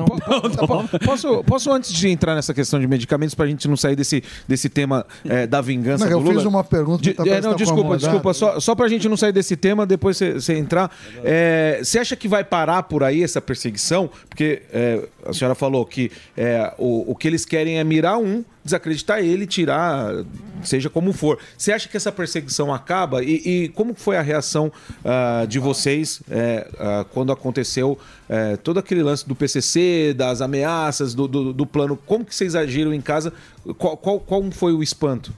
Posso, 1.04 1.44
posso, 1.44 1.70
antes 1.72 1.92
de 1.92 2.08
entrar 2.08 2.34
nessa 2.34 2.54
questão 2.54 2.80
de 2.80 2.86
medicamentos, 2.86 3.34
pra 3.34 3.46
gente 3.46 3.68
não 3.68 3.76
sair 3.76 3.96
desse, 3.96 4.22
desse 4.46 4.68
tema 4.68 5.04
é, 5.24 5.46
da 5.46 5.60
vingança 5.60 6.04
Não, 6.04 6.12
do 6.12 6.18
eu 6.18 6.20
Lula? 6.22 6.34
fiz 6.34 6.44
uma 6.44 6.64
pergunta, 6.64 7.02
De- 7.02 7.12
tá 7.14 7.22
é, 7.26 7.40
não, 7.40 7.50
tá 7.50 7.56
desculpa, 7.56 7.96
desculpa. 7.96 8.32
Só, 8.32 8.58
só 8.60 8.74
pra 8.74 8.88
gente 8.88 9.08
não 9.08 9.16
sair 9.16 9.32
desse 9.32 9.56
tema, 9.56 9.84
depois 9.86 10.16
você 10.16 10.32
você 10.34 10.54
entrar. 10.56 10.90
É, 11.24 11.80
Você 11.82 11.98
acha 11.98 12.16
que 12.16 12.28
vai 12.28 12.42
parar 12.44 12.82
por 12.84 13.02
aí 13.02 13.22
essa 13.22 13.40
perseguição? 13.40 14.08
Porque 14.38 14.62
é, 14.72 15.08
a 15.26 15.32
senhora 15.32 15.56
falou 15.56 15.84
que 15.84 16.12
é, 16.36 16.72
o, 16.78 17.10
o 17.10 17.16
que 17.16 17.26
eles 17.26 17.44
querem 17.44 17.80
é 17.80 17.82
mirar 17.82 18.18
um, 18.18 18.44
desacreditar 18.64 19.18
ele, 19.18 19.48
tirar, 19.48 20.12
seja 20.62 20.88
como 20.88 21.12
for. 21.12 21.40
Você 21.56 21.72
acha 21.72 21.88
que 21.88 21.96
essa 21.96 22.12
perseguição 22.12 22.72
acaba? 22.72 23.24
E, 23.24 23.64
e 23.64 23.68
como 23.70 23.96
foi 23.96 24.16
a 24.16 24.22
reação 24.22 24.70
ah, 25.04 25.44
de 25.44 25.58
vocês 25.58 26.22
é, 26.30 26.68
ah, 26.78 27.04
quando 27.12 27.32
aconteceu 27.32 27.98
é, 28.28 28.56
todo 28.56 28.78
aquele 28.78 29.02
lance 29.02 29.26
do 29.26 29.34
PCC, 29.34 30.14
das 30.16 30.40
ameaças, 30.40 31.14
do, 31.14 31.26
do, 31.26 31.52
do 31.52 31.66
plano? 31.66 31.98
Como 32.06 32.24
que 32.24 32.32
vocês 32.32 32.54
agiram 32.54 32.94
em 32.94 33.00
casa? 33.00 33.32
Qual, 33.76 33.96
qual, 33.96 34.20
qual 34.20 34.48
foi 34.52 34.72
o 34.72 34.84
espanto? 34.84 35.32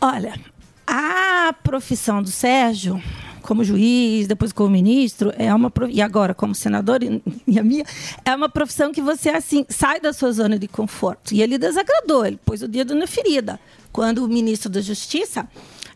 Olha, 0.00 0.38
a 0.86 1.52
profissão 1.64 2.22
do 2.22 2.30
Sérgio, 2.30 3.02
como 3.42 3.64
juiz, 3.64 4.26
depois 4.26 4.52
como 4.52 4.70
ministro, 4.70 5.32
é 5.36 5.52
uma 5.54 5.72
e 5.88 6.00
agora 6.02 6.32
como 6.34 6.54
senador 6.54 7.02
e, 7.02 7.22
e 7.46 7.58
a 7.58 7.62
minha, 7.62 7.84
é 8.24 8.34
uma 8.34 8.48
profissão 8.48 8.92
que 8.92 9.00
você 9.02 9.28
assim 9.30 9.64
sai 9.68 10.00
da 10.00 10.12
sua 10.12 10.32
zona 10.32 10.58
de 10.58 10.68
conforto. 10.68 11.32
E 11.34 11.42
ele 11.42 11.58
desagradou, 11.58 12.24
ele 12.26 12.38
pôs 12.44 12.62
o 12.62 12.68
dedo 12.68 12.94
na 12.94 13.06
ferida. 13.06 13.58
Quando 13.92 14.24
o 14.24 14.28
ministro 14.28 14.70
da 14.70 14.80
Justiça 14.80 15.48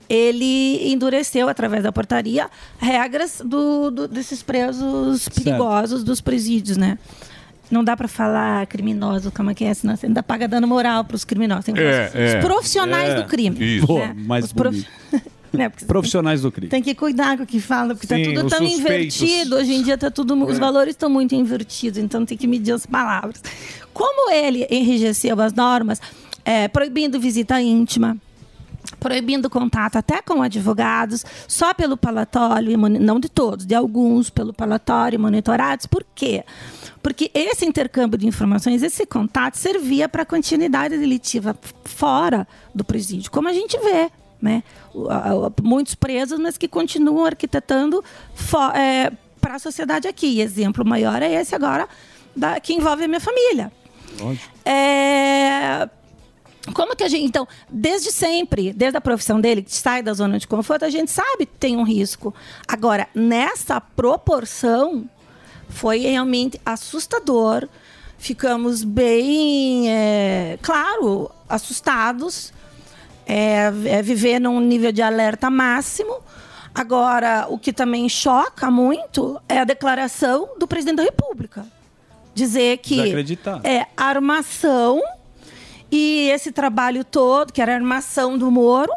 ele 0.08 0.92
endureceu 0.92 1.48
através 1.48 1.82
da 1.82 1.90
portaria 1.92 2.50
regras 2.78 3.40
do, 3.44 3.90
do- 3.90 4.08
desses 4.08 4.42
presos 4.42 5.28
perigosos 5.28 6.04
dos 6.04 6.20
presídios, 6.20 6.76
né? 6.76 6.98
Não 7.70 7.82
dá 7.82 7.96
para 7.96 8.06
falar 8.06 8.66
criminoso, 8.66 9.32
como 9.32 9.50
é 9.50 9.54
que 9.54 9.64
é, 9.64 9.72
senão 9.72 9.96
você 9.96 10.04
ainda 10.06 10.22
paga 10.22 10.46
dano 10.46 10.68
moral 10.68 11.02
para 11.04 11.14
os 11.16 11.24
criminosos. 11.24 11.68
É, 11.70 12.08
os 12.08 12.14
é. 12.34 12.40
profissionais 12.40 13.10
É, 13.10 13.14
do 13.14 13.24
crime. 13.24 13.78
isso. 13.78 13.94
né? 13.94 14.08
Pô, 14.08 14.20
mais 14.26 14.44
Os 14.44 14.52
prof-. 14.52 14.86
né? 15.56 15.68
Profissionais 15.86 16.42
do 16.42 16.50
crime. 16.52 16.68
tem 16.68 16.82
que 16.82 16.94
cuidar 16.94 17.36
com 17.36 17.42
o 17.44 17.46
que 17.46 17.60
fala, 17.60 17.94
porque 17.94 18.06
Sim, 18.06 18.34
tá 18.34 18.40
tudo 18.40 18.50
tão 18.50 18.66
suspeitos. 18.66 19.20
invertido. 19.20 19.56
Hoje 19.56 19.72
em 19.74 19.82
dia 19.82 19.96
tá 19.98 20.10
tudo, 20.10 20.34
os 20.44 20.56
É. 20.56 20.60
valores 20.60 20.90
estão 20.94 21.08
muito 21.10 21.34
invertidos, 21.34 21.98
então 21.98 22.24
tem 22.26 22.36
que 22.36 22.46
medir 22.46 22.72
as 22.72 22.86
palavras. 22.86 23.42
Como 23.92 24.30
ele 24.30 24.66
enrijeceu 24.70 25.40
as 25.40 25.52
normas, 25.52 26.00
é, 26.44 26.68
proibindo 26.68 27.18
visita 27.20 27.60
íntima, 27.60 28.16
proibindo 29.00 29.48
contato 29.48 29.96
até 29.96 30.20
com 30.20 30.42
advogados, 30.42 31.24
só 31.48 31.72
pelo 31.72 31.96
palatório, 31.96 32.70
e 32.72 32.76
não 32.76 33.18
de 33.20 33.28
todos, 33.28 33.64
de 33.64 33.74
alguns, 33.74 34.28
pelo 34.30 34.52
palatório, 34.52 35.18
monitorados. 35.18 35.86
Por 35.86 36.04
quê? 36.14 36.44
Porque 37.02 37.30
esse 37.34 37.64
intercâmbio 37.66 38.18
de 38.18 38.26
informações, 38.26 38.82
esse 38.82 39.04
contato, 39.06 39.56
servia 39.56 40.08
para 40.08 40.22
a 40.22 40.26
continuidade 40.26 40.96
delitiva 40.98 41.56
fora 41.84 42.46
do 42.74 42.82
presídio, 42.84 43.30
como 43.30 43.48
a 43.48 43.52
gente 43.52 43.78
vê. 43.78 44.10
Né? 44.44 44.62
Muitos 45.62 45.94
presos, 45.94 46.38
mas 46.38 46.58
que 46.58 46.68
continuam 46.68 47.24
arquitetando 47.24 48.04
para 49.40 49.54
a 49.54 49.58
sociedade 49.58 50.06
aqui. 50.06 50.26
E 50.26 50.42
exemplo 50.42 50.84
maior 50.84 51.22
é 51.22 51.32
esse 51.32 51.54
agora, 51.54 51.88
da- 52.36 52.60
que 52.60 52.74
envolve 52.74 53.04
a 53.04 53.08
minha 53.08 53.20
família. 53.20 53.72
É, 54.66 55.88
como 56.74 56.94
que 56.94 57.02
a 57.04 57.08
gente. 57.08 57.24
Então, 57.24 57.48
desde 57.70 58.12
sempre, 58.12 58.72
desde 58.74 58.98
a 58.98 59.00
profissão 59.00 59.40
dele, 59.40 59.62
que 59.62 59.74
sai 59.74 60.02
da 60.02 60.12
zona 60.12 60.38
de 60.38 60.46
conforto, 60.46 60.84
a 60.84 60.90
gente 60.90 61.10
sabe 61.10 61.46
que 61.46 61.56
tem 61.58 61.76
um 61.78 61.82
risco. 61.82 62.34
Agora, 62.68 63.08
nessa 63.14 63.80
proporção, 63.80 65.08
foi 65.70 66.00
realmente 66.00 66.60
assustador. 66.66 67.66
Ficamos 68.18 68.84
bem, 68.84 69.90
é, 69.90 70.58
claro, 70.62 71.30
assustados. 71.48 72.52
É, 73.26 73.72
é 73.86 74.02
viver 74.02 74.38
num 74.38 74.60
nível 74.60 74.92
de 74.92 75.02
alerta 75.02 75.48
máximo. 75.50 76.16
Agora, 76.74 77.46
o 77.48 77.58
que 77.58 77.72
também 77.72 78.08
choca 78.08 78.70
muito 78.70 79.40
é 79.48 79.60
a 79.60 79.64
declaração 79.64 80.50
do 80.58 80.66
presidente 80.66 80.96
da 80.96 81.02
República. 81.04 81.66
Dizer 82.34 82.78
que 82.78 83.14
é 83.62 83.86
armação 83.96 85.00
e 85.90 86.28
esse 86.30 86.50
trabalho 86.50 87.04
todo, 87.04 87.52
que 87.52 87.62
era 87.62 87.72
a 87.72 87.76
armação 87.76 88.36
do 88.36 88.50
Moro, 88.50 88.92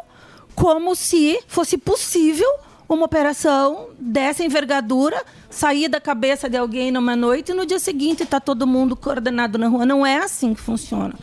como 0.56 0.96
se 0.96 1.40
fosse 1.46 1.78
possível 1.78 2.48
uma 2.88 3.04
operação 3.04 3.90
dessa 3.98 4.42
envergadura 4.42 5.22
sair 5.50 5.88
da 5.88 6.00
cabeça 6.00 6.48
de 6.48 6.56
alguém 6.56 6.90
numa 6.90 7.14
noite 7.14 7.52
e 7.52 7.54
no 7.54 7.64
dia 7.64 7.78
seguinte 7.78 8.22
está 8.24 8.40
todo 8.40 8.66
mundo 8.66 8.96
coordenado 8.96 9.58
na 9.58 9.68
rua. 9.68 9.86
Não 9.86 10.04
é 10.04 10.18
assim 10.18 10.54
que 10.54 10.60
funciona. 10.60 11.14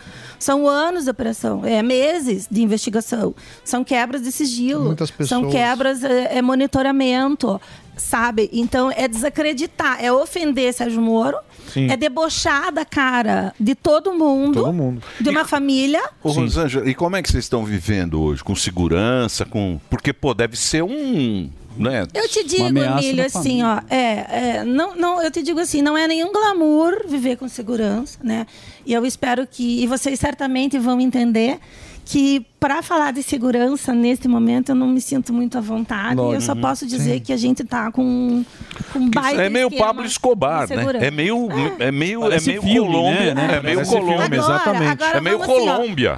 São 0.45 0.67
anos 0.67 1.05
de 1.05 1.09
operação, 1.09 1.65
é 1.65 1.81
meses 1.81 2.47
de 2.51 2.61
investigação, 2.61 3.33
são 3.63 3.83
quebras 3.83 4.21
de 4.21 4.31
sigilo, 4.31 4.83
Muitas 4.85 5.11
são 5.27 5.49
quebras, 5.49 6.03
é, 6.03 6.37
é 6.37 6.41
monitoramento, 6.43 7.59
sabe? 7.97 8.47
Então 8.53 8.91
é 8.95 9.07
desacreditar, 9.07 9.97
é 9.99 10.11
ofender 10.11 10.71
Sérgio 10.71 11.01
Moro, 11.01 11.35
Sim. 11.73 11.89
é 11.89 11.97
debochar 11.97 12.71
da 12.71 12.85
cara 12.85 13.55
de 13.59 13.73
todo 13.73 14.13
mundo, 14.13 14.61
Todo 14.65 14.71
mundo. 14.71 15.01
de 15.19 15.29
uma 15.31 15.45
família. 15.45 16.03
Ô, 16.21 16.29
Rosângela, 16.29 16.87
e 16.87 16.93
como 16.93 17.15
é 17.15 17.23
que 17.23 17.31
vocês 17.31 17.45
estão 17.45 17.65
vivendo 17.65 18.21
hoje? 18.21 18.43
Com 18.43 18.55
segurança? 18.55 19.45
com 19.45 19.79
Porque, 19.89 20.13
pô, 20.13 20.35
deve 20.35 20.55
ser 20.55 20.83
um. 20.83 21.49
Né? 21.77 22.07
Eu 22.13 22.27
te 22.29 22.43
digo, 22.43 22.65
Emílio, 22.65 23.25
assim, 23.25 23.61
ó, 23.63 23.79
é, 23.89 24.57
é, 24.59 24.63
não, 24.63 24.95
não, 24.95 25.21
eu 25.21 25.29
te 25.29 25.41
digo 25.43 25.59
assim, 25.59 25.81
não 25.81 25.97
é 25.97 26.07
nenhum 26.07 26.31
glamour 26.31 27.03
viver 27.07 27.35
com 27.37 27.47
segurança, 27.47 28.17
né? 28.23 28.45
E 28.85 28.93
eu 28.93 29.05
espero 29.05 29.45
que, 29.45 29.83
e 29.83 29.87
vocês 29.87 30.19
certamente 30.19 30.77
vão 30.79 30.99
entender 31.01 31.59
que 32.07 32.45
para 32.59 32.83
falar 32.83 33.11
de 33.11 33.23
segurança 33.23 33.91
nesse 33.91 34.27
momento 34.27 34.69
eu 34.69 34.75
não 34.75 34.87
me 34.87 35.01
sinto 35.01 35.33
muito 35.33 35.57
à 35.57 35.61
vontade. 35.61 36.15
Lógico. 36.15 36.35
eu 36.35 36.41
só 36.41 36.53
Uhum. 36.53 36.61
posso 36.61 36.85
dizer 36.85 37.15
Sim. 37.15 37.19
que 37.19 37.33
a 37.33 37.37
gente 37.37 37.63
tá 37.63 37.91
com, 37.91 38.45
com 38.93 38.99
um 38.99 39.09
baita 39.09 39.41
É 39.41 39.49
meio 39.49 39.71
Pablo 39.71 40.05
Escobar, 40.05 40.67
de 40.67 40.75
né? 40.75 40.81
segurança. 40.81 41.05
É 41.05 41.09
meio, 41.11 41.47
é 41.79 41.91
meio, 41.91 42.23
é 42.31 42.39
meio 42.39 42.61
filme, 42.61 42.79
Colômbia. 42.79 43.33
né? 43.33 43.47
É 43.57 43.59
meio 43.59 43.85
filme, 43.85 44.05
Colômbia, 44.05 44.37
exatamente. 44.37 44.91
agora 44.91 45.17
é 45.17 45.21
meio 45.21 45.37
assim. 45.41 45.45
Colômbia. 45.47 46.17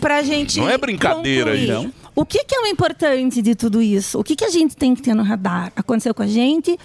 Pra 0.00 0.22
gente. 0.22 0.58
Não 0.58 0.68
é 0.68 0.78
brincadeira 0.78 1.50
concluir. 1.50 1.70
isso. 1.70 1.94
O 2.14 2.24
que, 2.24 2.44
que 2.44 2.54
é 2.54 2.60
o 2.60 2.66
importante 2.66 3.40
de 3.40 3.54
tudo 3.54 3.80
isso? 3.80 4.18
O 4.18 4.24
que, 4.24 4.34
que 4.34 4.44
a 4.44 4.50
gente 4.50 4.76
tem 4.76 4.94
que 4.94 5.02
ter 5.02 5.14
no 5.14 5.22
radar? 5.22 5.72
Aconteceu 5.76 6.14
com 6.14 6.22
a 6.22 6.26
gente, 6.26 6.78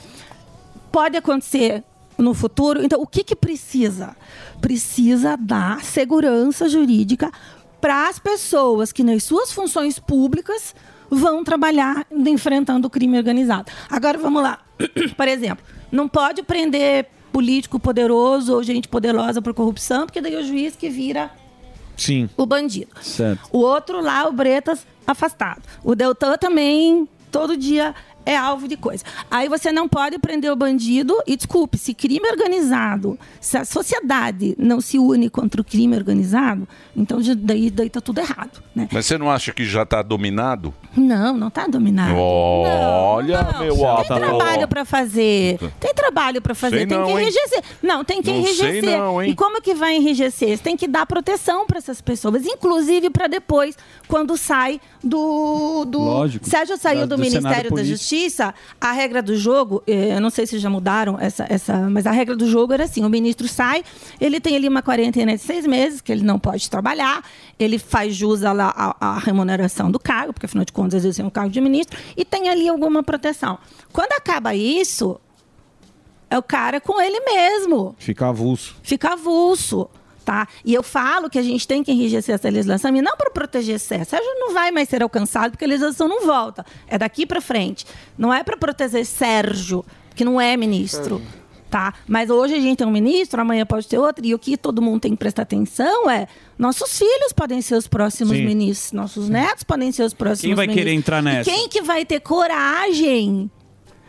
pode 0.92 1.18
acontecer 1.18 1.84
no 2.18 2.34
futuro. 2.34 2.84
Então, 2.84 3.02
o 3.02 3.08
que, 3.08 3.24
que 3.24 3.36
precisa? 3.36 4.16
Precisa 4.62 5.36
dar 5.36 5.84
segurança 5.84 6.70
jurídica 6.70 7.32
para 7.82 8.08
as 8.08 8.20
pessoas 8.20 8.92
que, 8.92 9.04
nas 9.04 9.24
suas 9.24 9.52
funções 9.52 10.00
públicas, 10.00 10.76
vão 11.10 11.44
trabalhar 11.44 12.06
enfrentando 12.12 12.88
o 12.88 12.90
crime 12.90 13.18
organizado. 13.18 13.72
Agora 13.90 14.18
vamos 14.18 14.42
lá. 14.42 14.60
Por 15.18 15.28
exemplo, 15.28 15.66
não 15.92 16.08
pode 16.08 16.44
prender 16.44 17.08
político 17.32 17.80
poderoso 17.80 18.54
ou 18.54 18.64
gente 18.64 18.88
poderosa 18.88 19.42
por 19.42 19.54
corrupção, 19.54 20.06
porque 20.06 20.22
daí 20.22 20.36
é 20.36 20.40
o 20.40 20.44
juiz 20.44 20.76
que 20.76 20.90
vira 20.90 21.30
Sim. 21.98 22.30
o 22.38 22.46
bandido. 22.46 22.92
Certo. 23.02 23.50
O 23.52 23.60
outro 23.60 24.02
lá, 24.02 24.28
o 24.28 24.32
Bretas, 24.32 24.86
afastado. 25.06 25.62
O 25.84 25.96
Deltan 25.96 26.38
também, 26.38 27.08
todo 27.32 27.58
dia 27.58 27.94
é 28.26 28.36
alvo 28.36 28.68
de 28.68 28.76
coisa. 28.76 29.04
Aí 29.30 29.48
você 29.48 29.72
não 29.72 29.88
pode 29.88 30.18
prender 30.18 30.52
o 30.52 30.56
bandido 30.56 31.16
e, 31.28 31.36
desculpe, 31.36 31.78
se 31.78 31.94
crime 31.94 32.28
organizado, 32.28 33.20
se 33.40 33.58
a 33.58 33.64
sociedade 33.64 34.56
não 34.58 34.82
se 34.82 34.98
une 34.98 35.30
contra 35.30 35.62
o 35.62 35.64
crime 35.64 35.96
organizado, 35.96 36.68
então 36.96 37.20
daí, 37.38 37.70
daí 37.70 37.90
tá 37.90 38.02
tudo 38.02 38.20
errado, 38.20 38.64
né? 38.74 38.88
Mas 38.92 39.06
você 39.06 39.18
não 39.18 39.30
acha 39.30 39.54
que 39.54 39.64
já 39.64 39.84
está 39.84 40.02
dominado? 40.02 40.74
Não, 40.96 41.36
não 41.38 41.50
tá 41.50 41.68
dominado. 41.68 42.16
Olha, 42.18 43.44
meu 43.60 43.76
Tem 43.76 44.06
trabalho 44.18 44.68
para 44.68 44.86
fazer. 44.86 45.58
Tem 45.80 45.94
trabalho 45.94 46.42
para 46.42 46.56
fazer. 46.56 46.78
Sei 46.78 46.86
tem 46.88 46.98
não, 46.98 47.06
que 47.06 47.12
hein? 47.12 47.22
enrijecer. 47.22 47.64
Não, 47.82 48.04
tem 48.04 48.22
que 48.22 48.32
Não 48.32 48.44
sei 48.44 48.70
enrijecer. 48.70 48.98
não, 49.00 49.22
hein? 49.22 49.32
e 49.32 49.36
como 49.36 49.62
que 49.62 49.74
vai 49.74 49.96
enrijecer? 49.96 50.58
Você 50.58 50.64
tem 50.64 50.78
que 50.78 50.88
dar 50.88 51.06
proteção 51.06 51.66
para 51.66 51.78
essas 51.78 52.02
pessoas, 52.02 52.46
inclusive 52.46 53.10
para 53.10 53.28
depois, 53.28 53.78
quando 54.08 54.38
sai 54.38 54.80
do. 55.04 55.86
do... 55.86 56.00
Lógico. 56.00 56.48
Sérgio 56.48 56.78
saiu 56.78 57.02
Da- 57.02 57.06
do, 57.06 57.16
do 57.18 57.22
Ministério 57.22 57.72
da. 57.72 57.84
Justiça, 57.84 58.54
a 58.80 58.92
regra 58.92 59.22
do 59.22 59.36
jogo, 59.38 59.84
eh, 59.86 60.16
eu 60.16 60.22
não 60.22 60.30
sei 60.30 60.46
se 60.48 60.58
já 60.60 60.70
mudaram 60.70 61.18
essa, 61.20 61.46
essa, 61.50 61.78
mas 61.90 62.08
a 62.08 62.12
regra 62.12 62.36
do 62.36 62.48
jogo 62.50 62.74
era 62.74 62.86
assim: 62.86 63.04
o 63.06 63.10
ministro 63.10 63.48
sai, 63.48 63.84
ele 64.20 64.40
tem 64.40 64.56
ali 64.56 64.68
uma 64.68 64.82
quarentena 64.82 65.36
de 65.36 65.42
seis 65.42 65.66
meses, 65.68 66.02
que 66.02 66.12
ele 66.12 66.24
não 66.24 66.40
pode 66.40 66.70
trabalhar, 66.70 67.24
ele 67.60 67.78
faz 67.78 68.16
jus 68.16 68.44
à, 68.44 68.52
à, 68.52 68.96
à 69.00 69.20
remuneração 69.20 69.92
do 69.92 70.00
cargo, 70.00 70.34
porque 70.34 70.46
afinal 70.46 70.66
de 70.66 70.72
contas, 70.74 70.85
às 70.94 71.04
vezes 71.04 71.20
é 71.20 71.24
um 71.24 71.30
cargo 71.30 71.50
de 71.52 71.62
ministro, 71.62 71.98
e 72.16 72.24
tem 72.24 72.50
ali 72.50 72.68
alguma 72.68 73.02
proteção. 73.02 73.58
Quando 73.92 74.12
acaba 74.14 74.54
isso, 74.54 75.20
é 76.30 76.38
o 76.38 76.44
cara 76.44 76.82
com 76.82 77.00
ele 77.02 77.20
mesmo 77.22 77.96
Fica 77.98 78.28
avulso. 78.28 78.76
fica 78.84 79.14
avulso. 79.14 79.90
Tá? 80.24 80.48
E 80.66 80.74
eu 80.74 80.82
falo 80.82 81.30
que 81.30 81.38
a 81.38 81.42
gente 81.44 81.68
tem 81.68 81.84
que 81.84 81.92
enrijecer 81.92 82.34
essa 82.34 82.50
legislação, 82.50 82.96
e 82.96 83.00
não 83.00 83.16
para 83.16 83.30
proteger 83.30 83.80
Sérgio. 83.80 84.08
Sérgio 84.08 84.28
não 84.40 84.56
vai 84.56 84.72
mais 84.72 84.90
ser 84.90 85.04
alcançado 85.04 85.52
porque 85.52 85.66
a 85.66 85.68
legislação 85.68 86.08
não 86.08 86.26
volta. 86.26 86.66
É 86.88 86.98
daqui 86.98 87.28
para 87.28 87.40
frente. 87.40 87.86
Não 88.18 88.34
é 88.34 88.44
para 88.44 88.58
proteger 88.58 89.06
Sérgio, 89.06 89.86
que 90.16 90.26
não 90.26 90.42
é 90.42 90.58
ministro. 90.58 91.22
Tá? 91.70 91.94
Mas 92.08 92.30
hoje 92.30 92.54
a 92.54 92.60
gente 92.60 92.78
tem 92.78 92.88
um 92.88 92.92
ministro, 92.92 93.42
amanhã 93.42 93.66
pode 93.66 93.88
ter 93.88 93.98
outro, 93.98 94.26
e 94.26 94.34
o 94.34 94.40
que 94.40 94.56
todo 94.56 94.82
mundo 94.82 95.02
tem 95.02 95.12
que 95.12 95.18
prestar 95.18 95.42
atenção 95.42 96.10
é: 96.10 96.28
nossos 96.58 96.98
filhos 96.98 97.34
podem 97.34 97.62
ser 97.62 97.76
os 97.76 97.88
próximos 97.88 98.38
Sim. 98.38 98.46
ministros, 98.46 98.92
nossos 98.94 99.28
netos 99.28 99.64
podem 99.64 99.92
ser 99.92 100.04
os 100.04 100.14
próximos 100.14 100.42
Quem 100.42 100.56
vai 100.56 100.68
ministros. 100.68 100.86
querer 100.86 100.98
entrar 100.98 101.20
E 101.20 101.24
nessa? 101.24 101.50
quem 101.50 101.68
que 101.68 101.82
vai 101.82 102.06
ter 102.06 102.20
coragem 102.22 103.50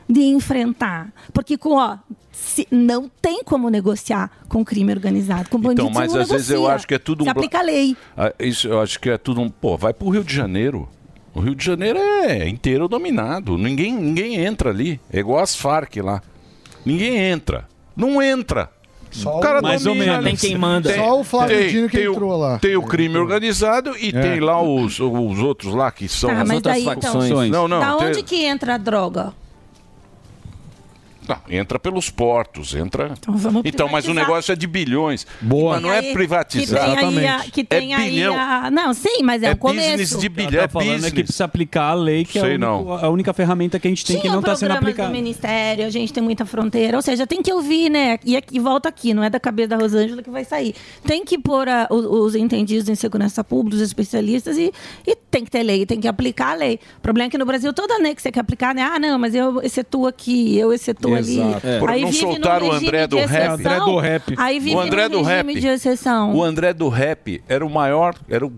de 0.08 0.20
enfrentar? 0.22 1.12
Porque 1.32 1.56
com, 1.58 1.70
ó, 1.76 1.96
se- 2.30 2.68
não 2.70 3.10
tem 3.20 3.42
como 3.42 3.68
negociar 3.70 4.30
com 4.48 4.64
crime 4.64 4.92
organizado, 4.92 5.48
com 5.48 5.58
bandido 5.58 5.82
Então, 5.88 5.92
mas 5.92 6.14
às 6.14 6.28
vezes 6.28 6.50
eu 6.50 6.56
negocia. 6.58 6.74
acho 6.76 6.86
que 6.86 6.94
é 6.94 6.98
tudo 6.98 7.22
um 7.22 7.24
Você 7.24 7.32
bla- 7.32 7.40
aplica 7.40 7.58
a 7.58 7.62
lei. 7.62 7.96
Ah, 8.16 8.32
Isso 8.38 8.68
eu 8.68 8.80
acho 8.80 9.00
que 9.00 9.10
é 9.10 9.18
tudo 9.18 9.40
um. 9.40 9.48
Pô, 9.48 9.76
vai 9.76 9.92
pro 9.92 10.08
Rio 10.10 10.22
de 10.22 10.32
Janeiro. 10.34 10.88
O 11.34 11.40
Rio 11.40 11.54
de 11.54 11.64
Janeiro 11.64 11.98
é 11.98 12.48
inteiro 12.48 12.86
dominado. 12.86 13.58
Ninguém, 13.58 13.92
ninguém 13.92 14.36
entra 14.36 14.70
ali. 14.70 15.00
É 15.12 15.18
igual 15.18 15.40
as 15.42 15.56
Farc 15.56 15.96
lá. 15.96 16.22
Ninguém 16.86 17.16
entra. 17.18 17.66
Não 17.96 18.22
entra. 18.22 18.70
Só 19.10 19.38
o 19.38 19.40
cara 19.40 19.62
Mais 19.62 19.86
ou 19.86 19.92
domina 19.94 20.12
menos. 20.12 20.26
ali. 20.26 20.36
Tem 20.36 20.50
quem 20.50 20.58
manda. 20.58 20.94
Só 20.94 21.20
o 21.20 21.24
Flávio 21.24 21.56
tem- 21.58 21.68
Dino 21.68 21.88
que 21.88 21.96
tem 21.96 22.08
o- 22.08 22.12
entrou 22.12 22.36
lá. 22.36 22.58
Tem 22.58 22.76
o 22.76 22.82
crime 22.82 23.16
organizado 23.18 23.96
e 23.98 24.08
É. 24.10 24.20
tem 24.20 24.40
lá 24.40 24.60
os, 24.62 25.00
os 25.00 25.38
outros 25.38 25.74
lá 25.74 25.90
que 25.90 26.06
são 26.08 26.28
Tá, 26.30 26.42
as 26.42 26.50
outras 26.50 26.74
daí, 26.74 26.82
então, 26.82 27.12
facções. 27.12 27.50
Não, 27.50 27.66
não. 27.66 27.80
da 27.80 27.96
tem- 27.96 28.08
onde 28.08 28.22
que 28.22 28.44
entra 28.44 28.74
a 28.74 28.78
droga? 28.78 29.32
Não, 31.28 31.38
entra 31.48 31.78
pelos 31.78 32.08
portos, 32.10 32.74
entra. 32.74 33.12
Então, 33.18 33.36
vamos 33.36 33.62
mas 33.90 34.06
o 34.08 34.14
negócio 34.14 34.52
é 34.52 34.56
de 34.56 34.66
bilhões. 34.66 35.26
Boa. 35.40 35.74
Mas 35.74 35.82
não 35.82 35.92
é 35.92 36.02
privatizar. 36.12 36.90
Que 36.90 36.96
tem 36.96 37.18
aí, 37.18 37.26
a, 37.26 37.38
que 37.40 37.64
tem 37.64 37.92
é 37.94 37.96
aí 37.96 38.10
bilhão. 38.10 38.34
a... 38.36 38.70
Não, 38.70 38.92
sim, 38.94 39.22
mas 39.22 39.42
é, 39.42 39.46
É 39.48 39.52
o 39.52 39.56
começo. 39.56 39.90
business 39.98 40.20
de 40.20 40.28
bilhão. 40.28 40.52
Ela 40.52 40.62
É 40.64 40.66
tá 40.66 40.68
falando 40.68 40.88
é 40.90 40.94
que 40.94 41.00
business. 41.02 41.22
precisa 41.24 41.44
aplicar 41.44 41.84
a 41.90 41.94
lei, 41.94 42.24
que 42.24 42.38
é 42.38 42.42
Sei 42.42 42.54
a, 42.54 42.58
não. 42.58 42.82
única, 42.86 43.06
a 43.06 43.10
única 43.10 43.32
ferramenta 43.32 43.78
que 43.78 43.86
a 43.86 43.90
gente 43.90 44.04
tem 44.04 44.16
que 44.16 44.22
Tinha 44.22 44.32
não 44.32 44.40
está 44.40 44.54
sendo 44.56 44.68
programas 44.70 44.84
do 44.94 45.00
aplicada. 45.02 45.12
Ministério, 45.12 45.86
a 45.86 45.90
gente 45.90 46.12
tem 46.12 46.22
muita 46.22 46.44
fronteira. 46.46 46.96
Ou 46.96 47.02
seja, 47.02 47.26
tem 47.26 47.42
que 47.42 47.52
ouvir, 47.52 47.90
né? 47.90 48.18
E, 48.24 48.36
aqui, 48.36 48.56
e 48.56 48.60
volta 48.60 48.88
aqui, 48.88 49.12
não 49.14 49.22
é 49.22 49.30
da 49.30 49.40
cabeça 49.40 49.68
da 49.70 49.76
Rosângela 49.76 50.22
que 50.22 50.30
vai 50.30 50.44
sair. 50.44 50.74
Tem 51.06 51.24
que 51.24 51.38
pôr 51.38 51.68
a- 51.68 51.86
os, 51.90 52.04
os 52.04 52.34
entendidos 52.34 52.88
em 52.88 52.94
segurança 52.94 53.42
pública, 53.42 53.76
os 53.76 53.82
especialistas, 53.82 54.56
e, 54.58 54.72
e 55.06 55.16
tem 55.30 55.44
que 55.44 55.50
ter 55.50 55.62
lei, 55.62 55.84
tem 55.86 56.00
que 56.00 56.08
aplicar 56.08 56.52
a 56.52 56.54
lei. 56.54 56.78
O 56.98 57.00
problema 57.00 57.26
é 57.28 57.30
que 57.30 57.38
no 57.38 57.44
Brasil, 57.46 57.72
toda 57.72 57.98
lei 57.98 58.14
que 58.14 58.22
você 58.22 58.30
quer 58.32 58.40
aplicar, 58.40 58.74
né? 58.74 58.82
Ah, 58.82 58.98
não, 58.98 59.18
mas 59.18 59.34
eu 59.34 59.60
excetuo 59.62 60.06
aqui, 60.06 60.56
eu 60.58 60.72
excetuo 60.72 61.12
ali. 61.14 61.15
Exato. 61.18 61.66
É. 61.66 61.78
Por 61.78 61.90
Aí 61.90 62.02
não 62.02 62.12
soltar 62.12 62.62
o 62.62 62.72
André 62.72 63.06
do 63.06 63.16
rap. 63.18 63.48
André 63.52 63.76
do 63.78 63.98
rap. 63.98 64.34
Aí 64.36 64.58
vive 64.58 64.76
O 64.76 64.80
André 64.80 65.08
do 65.08 65.22
regime 65.22 65.52
rap. 65.54 65.60
de 65.60 65.68
exceção. 65.68 66.34
O 66.34 66.42
André 66.42 66.72
do 66.72 66.88
Rap 66.88 67.42
era 67.48 67.64
o 67.64 67.70
maior, 67.70 68.14
era 68.28 68.44
o 68.46 68.52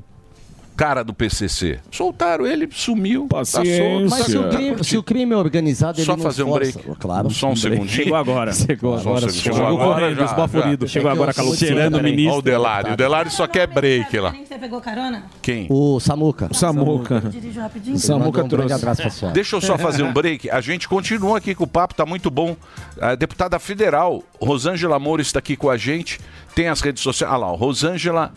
cara 0.79 1.03
do 1.03 1.13
PCC. 1.13 1.81
Soltaram 1.91 2.47
ele, 2.47 2.69
sumiu. 2.71 3.27
Tá 3.29 3.45
solto, 3.45 3.69
Mas 4.09 4.25
se 4.27 4.39
o, 4.39 4.43
tá 4.45 4.49
crime, 4.57 4.85
se 4.85 4.97
o 4.97 5.03
crime 5.03 5.33
é 5.33 5.37
organizado, 5.37 5.99
ele 5.99 6.07
Só 6.07 6.17
não 6.17 6.23
fazer 6.23 6.45
um 6.45 6.51
força. 6.51 6.79
break. 6.79 7.01
Claro. 7.01 7.31
Só 7.31 7.51
um 7.51 7.57
segundinho. 7.57 7.89
Chegou 7.89 8.15
agora. 8.17 8.53
Chegou 8.53 8.99
Só 9.01 9.09
um 9.09 9.17
agora. 9.17 9.33
segundo. 9.33 9.43
Chegou 9.57 9.67
agora, 9.67 10.15
já, 10.15 10.25
esbaforido. 10.25 10.87
já. 10.87 10.93
Chegou 10.93 11.11
agora, 11.11 11.35
Calu. 11.35 11.57
Cheirando 11.57 11.97
o 11.97 12.03
ministro. 12.03 12.31
Olha 12.35 12.39
o 12.39 12.43
Delário. 12.43 12.93
O 12.93 12.97
Delário 12.97 13.31
só 13.33 13.49
quer 13.49 13.67
break 13.67 14.17
lá. 14.21 14.31
Você 14.31 14.57
pegou 14.57 14.81
carona? 14.81 15.25
Quem? 15.43 15.67
O 15.69 15.99
Samuca. 15.99 16.49
Samuca. 16.55 17.21
Dirijo 17.29 17.61
rapidinho. 17.61 17.99
Samuca 17.99 18.45
um 18.45 18.49
senhora. 18.49 19.35
Deixa 19.35 19.57
eu 19.57 19.61
só 19.61 19.77
fazer 19.77 20.05
um 20.05 20.13
break. 20.13 20.49
A 20.49 20.61
gente 20.61 20.89
continua 20.89 21.39
aqui 21.39 21.57
com 21.57 21.65
o 21.65 21.67
papo, 21.67 21.93
tá 21.93 22.07
muito 22.07 22.31
bom. 22.31 22.57
A 23.01 23.17
deputada 23.17 23.59
federal, 23.59 24.23
Rosângela 24.41 24.97
Moro, 25.01 25.21
está 25.21 25.41
aqui 25.41 25.57
com 25.57 25.69
a 25.69 25.77
gente. 25.77 26.21
Tem 26.55 26.69
as 26.69 26.81
redes 26.81 27.03
sociais. 27.03 27.33
Ah 27.35 27.37
lá, 27.37 27.49
Rosângela 27.49 28.33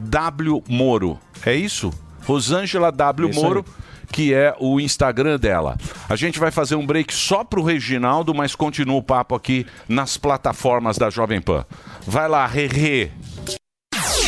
W. 0.00 0.62
Moro. 0.68 1.18
É 1.44 1.54
isso? 1.54 1.92
Rosângela 2.24 2.90
W. 2.90 3.30
Isso 3.30 3.40
Moro. 3.40 3.64
Que 4.10 4.34
é 4.34 4.54
o 4.60 4.78
Instagram 4.78 5.38
dela. 5.38 5.78
A 6.08 6.16
gente 6.16 6.38
vai 6.38 6.50
fazer 6.50 6.74
um 6.74 6.86
break 6.86 7.14
só 7.14 7.42
pro 7.42 7.62
Reginaldo, 7.62 8.34
mas 8.34 8.54
continua 8.54 8.96
o 8.96 9.02
papo 9.02 9.34
aqui 9.34 9.66
nas 9.88 10.18
plataformas 10.18 10.98
da 10.98 11.08
Jovem 11.08 11.40
Pan. 11.40 11.64
Vai 12.06 12.28
lá, 12.28 12.46
Rerê. 12.46 13.10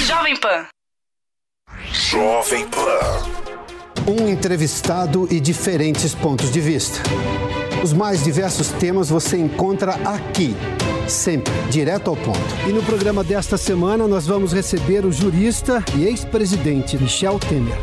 Jovem 0.06 0.36
Pan. 0.36 0.66
Jovem 1.92 2.66
Pan. 2.68 4.10
Um 4.10 4.28
entrevistado 4.28 5.28
e 5.30 5.38
diferentes 5.38 6.14
pontos 6.14 6.50
de 6.50 6.60
vista. 6.60 7.00
Os 7.82 7.92
mais 7.92 8.24
diversos 8.24 8.68
temas 8.70 9.10
você 9.10 9.36
encontra 9.36 9.92
aqui, 10.06 10.56
sempre 11.08 11.52
direto 11.70 12.10
ao 12.10 12.16
ponto. 12.16 12.38
E 12.68 12.72
no 12.72 12.82
programa 12.82 13.22
desta 13.22 13.56
semana 13.56 14.06
nós 14.08 14.26
vamos 14.26 14.52
receber 14.52 15.04
o 15.04 15.12
jurista 15.12 15.84
e 15.96 16.04
ex-presidente 16.04 16.96
Michel 16.98 17.38
Temer. 17.38 17.76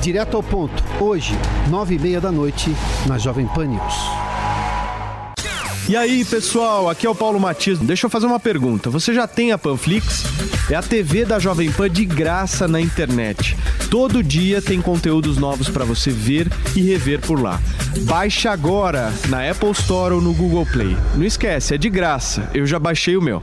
Direto 0.00 0.36
ao 0.36 0.42
ponto, 0.42 0.82
hoje, 1.00 1.34
nove 1.70 1.94
e 1.94 1.98
meia 1.98 2.20
da 2.20 2.30
noite, 2.30 2.70
na 3.06 3.16
Jovem 3.16 3.46
Pan 3.46 3.66
News. 3.66 4.43
E 5.86 5.94
aí, 5.94 6.24
pessoal, 6.24 6.88
aqui 6.88 7.06
é 7.06 7.10
o 7.10 7.14
Paulo 7.14 7.38
Matias. 7.38 7.78
Deixa 7.78 8.06
eu 8.06 8.10
fazer 8.10 8.24
uma 8.24 8.40
pergunta. 8.40 8.88
Você 8.88 9.12
já 9.12 9.26
tem 9.26 9.52
a 9.52 9.58
Panflix? 9.58 10.24
É 10.70 10.74
a 10.74 10.82
TV 10.82 11.26
da 11.26 11.38
Jovem 11.38 11.70
Pan 11.70 11.90
de 11.90 12.06
graça 12.06 12.66
na 12.66 12.80
internet. 12.80 13.54
Todo 13.90 14.22
dia 14.22 14.62
tem 14.62 14.80
conteúdos 14.80 15.36
novos 15.36 15.68
para 15.68 15.84
você 15.84 16.10
ver 16.10 16.50
e 16.74 16.80
rever 16.80 17.20
por 17.20 17.38
lá. 17.38 17.60
Baixe 18.06 18.48
agora 18.48 19.12
na 19.28 19.48
Apple 19.48 19.72
Store 19.72 20.14
ou 20.14 20.22
no 20.22 20.32
Google 20.32 20.64
Play. 20.64 20.96
Não 21.16 21.24
esquece, 21.24 21.74
é 21.74 21.78
de 21.78 21.90
graça. 21.90 22.50
Eu 22.54 22.66
já 22.66 22.78
baixei 22.78 23.14
o 23.14 23.22
meu. 23.22 23.42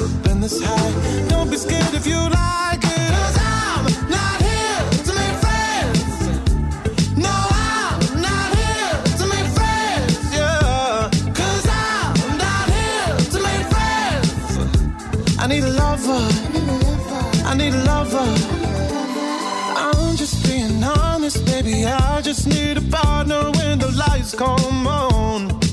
Don't 0.00 1.50
be 1.50 1.56
scared 1.56 1.92
if 1.92 2.06
you 2.06 2.16
like 2.16 2.82
I'm 2.82 3.84
not 4.08 4.40
here 4.40 4.82
to 5.06 5.12
make 5.20 5.36
friends. 5.44 6.08
No, 7.16 7.28
I'm 7.28 8.22
not 8.22 8.48
here 8.56 8.96
to 9.18 9.26
make 9.26 9.48
friends. 9.58 10.34
Yeah. 10.34 11.10
Cause 11.34 11.66
I'm 11.68 12.38
not 12.38 12.66
here 12.70 13.16
to 13.34 13.38
make 13.42 13.66
friends. 13.74 15.38
I 15.38 15.46
need 15.46 15.64
a 15.64 15.70
lover. 15.70 16.24
I 17.44 17.54
need 17.54 17.74
a 17.74 17.84
lover. 17.84 18.28
I'm 19.76 20.16
just 20.16 20.42
being 20.46 20.82
honest, 20.82 21.44
baby. 21.44 21.84
I 21.84 22.22
just 22.22 22.46
need 22.46 22.78
a 22.78 22.82
partner 22.82 23.50
when 23.50 23.78
the 23.78 23.90
lights 23.92 24.34
come 24.34 24.86
on. 24.86 25.69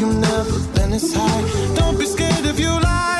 You've 0.00 0.16
never 0.16 0.58
been 0.74 0.90
this 0.90 1.14
high. 1.14 1.74
Don't 1.74 1.98
be 1.98 2.06
scared 2.06 2.46
if 2.46 2.58
you 2.58 2.70
like 2.70 3.19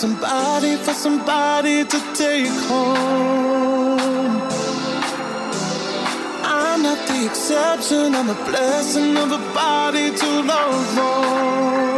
somebody, 0.00 0.76
for 0.76 0.94
somebody 0.94 1.84
to 1.84 1.98
take 2.14 2.48
home. 2.70 3.98
I'm 6.42 6.82
not 6.82 7.06
the 7.06 7.26
exception, 7.26 8.14
I'm 8.14 8.30
a 8.30 8.34
blessing 8.46 9.18
of 9.18 9.30
a 9.30 9.38
body 9.52 10.10
to 10.10 10.28
love 10.42 10.98
on. 10.98 11.89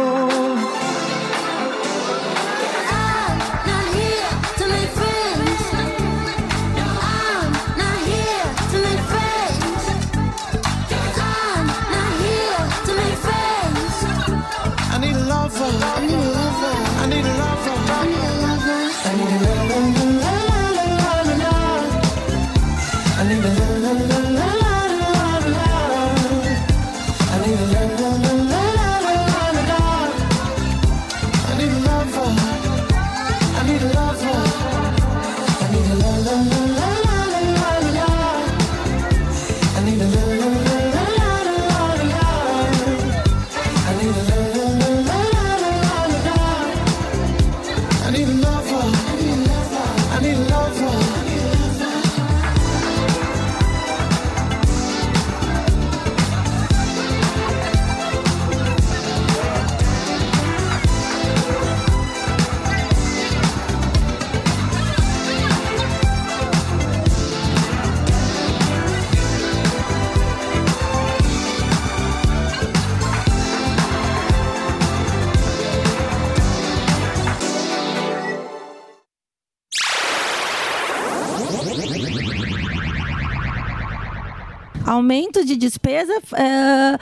Aumento 85.07 85.43
de 85.43 85.57
despesa 85.57 86.13
é, 86.33 86.97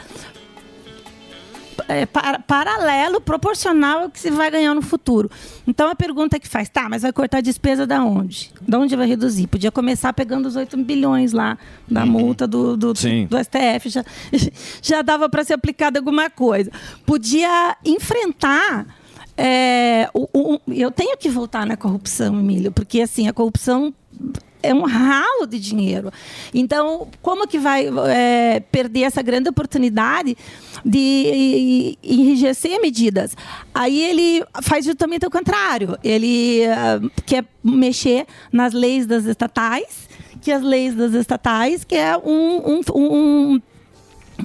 é, 1.87 2.05
para- 2.07 2.39
paralelo, 2.39 3.21
proporcional 3.21 4.01
ao 4.03 4.09
que 4.09 4.19
se 4.19 4.31
vai 4.31 4.49
ganhar 4.49 4.73
no 4.73 4.81
futuro. 4.81 5.29
Então 5.67 5.87
a 5.87 5.93
pergunta 5.95 6.39
que 6.39 6.47
faz, 6.47 6.67
tá, 6.67 6.89
mas 6.89 7.03
vai 7.03 7.13
cortar 7.13 7.37
a 7.37 7.41
despesa 7.41 7.85
da 7.85 8.03
onde? 8.03 8.51
Da 8.67 8.79
onde 8.79 8.95
vai 8.95 9.05
reduzir? 9.05 9.45
Podia 9.45 9.71
começar 9.71 10.11
pegando 10.13 10.47
os 10.47 10.55
8 10.55 10.75
bilhões 10.77 11.31
lá 11.31 11.59
da 11.87 12.03
multa 12.07 12.47
do, 12.47 12.75
do, 12.75 12.91
do 12.93 13.37
STF, 13.37 13.89
já, 13.89 14.03
já 14.81 15.03
dava 15.03 15.29
para 15.29 15.43
ser 15.43 15.53
aplicada 15.53 15.99
alguma 15.99 16.27
coisa. 16.27 16.71
Podia 17.05 17.77
enfrentar. 17.85 18.87
é, 19.37 20.09
o- 20.13 20.27
o- 20.33 20.59
eu 20.73 20.89
tenho 20.89 21.15
que 21.17 21.29
voltar 21.29 21.67
na 21.67 21.77
corrupção, 21.77 22.39
Emílio, 22.39 22.71
porque 22.71 22.99
assim, 23.01 23.27
a 23.27 23.33
corrupção 23.33 23.93
é 24.63 24.73
um 24.73 24.83
ralo 24.83 25.45
de 25.47 25.59
dinheiro. 25.59 26.11
Então, 26.53 27.07
como 27.21 27.47
que 27.47 27.57
vai 27.59 27.87
é, 28.09 28.59
perder 28.71 29.01
essa 29.03 29.21
grande 29.21 29.49
oportunidade 29.49 30.37
de 30.85 31.97
enrijecer 32.03 32.79
medidas? 32.81 33.35
Aí 33.73 34.01
ele 34.01 34.43
faz 34.61 34.85
justamente 34.85 35.25
o 35.25 35.29
contrário. 35.31 35.97
Ele 36.03 36.65
ah, 36.67 36.99
quer 37.25 37.45
mexer 37.63 38.25
nas 38.51 38.73
leis 38.73 39.05
das 39.05 39.25
estatais, 39.25 40.09
que 40.41 40.51
as 40.51 40.61
leis 40.63 40.95
das 40.95 41.13
estatais, 41.13 41.83
que 41.83 41.95
é 41.95 42.17
um, 42.17 42.79
um- 42.79 42.81
um- 42.95 43.61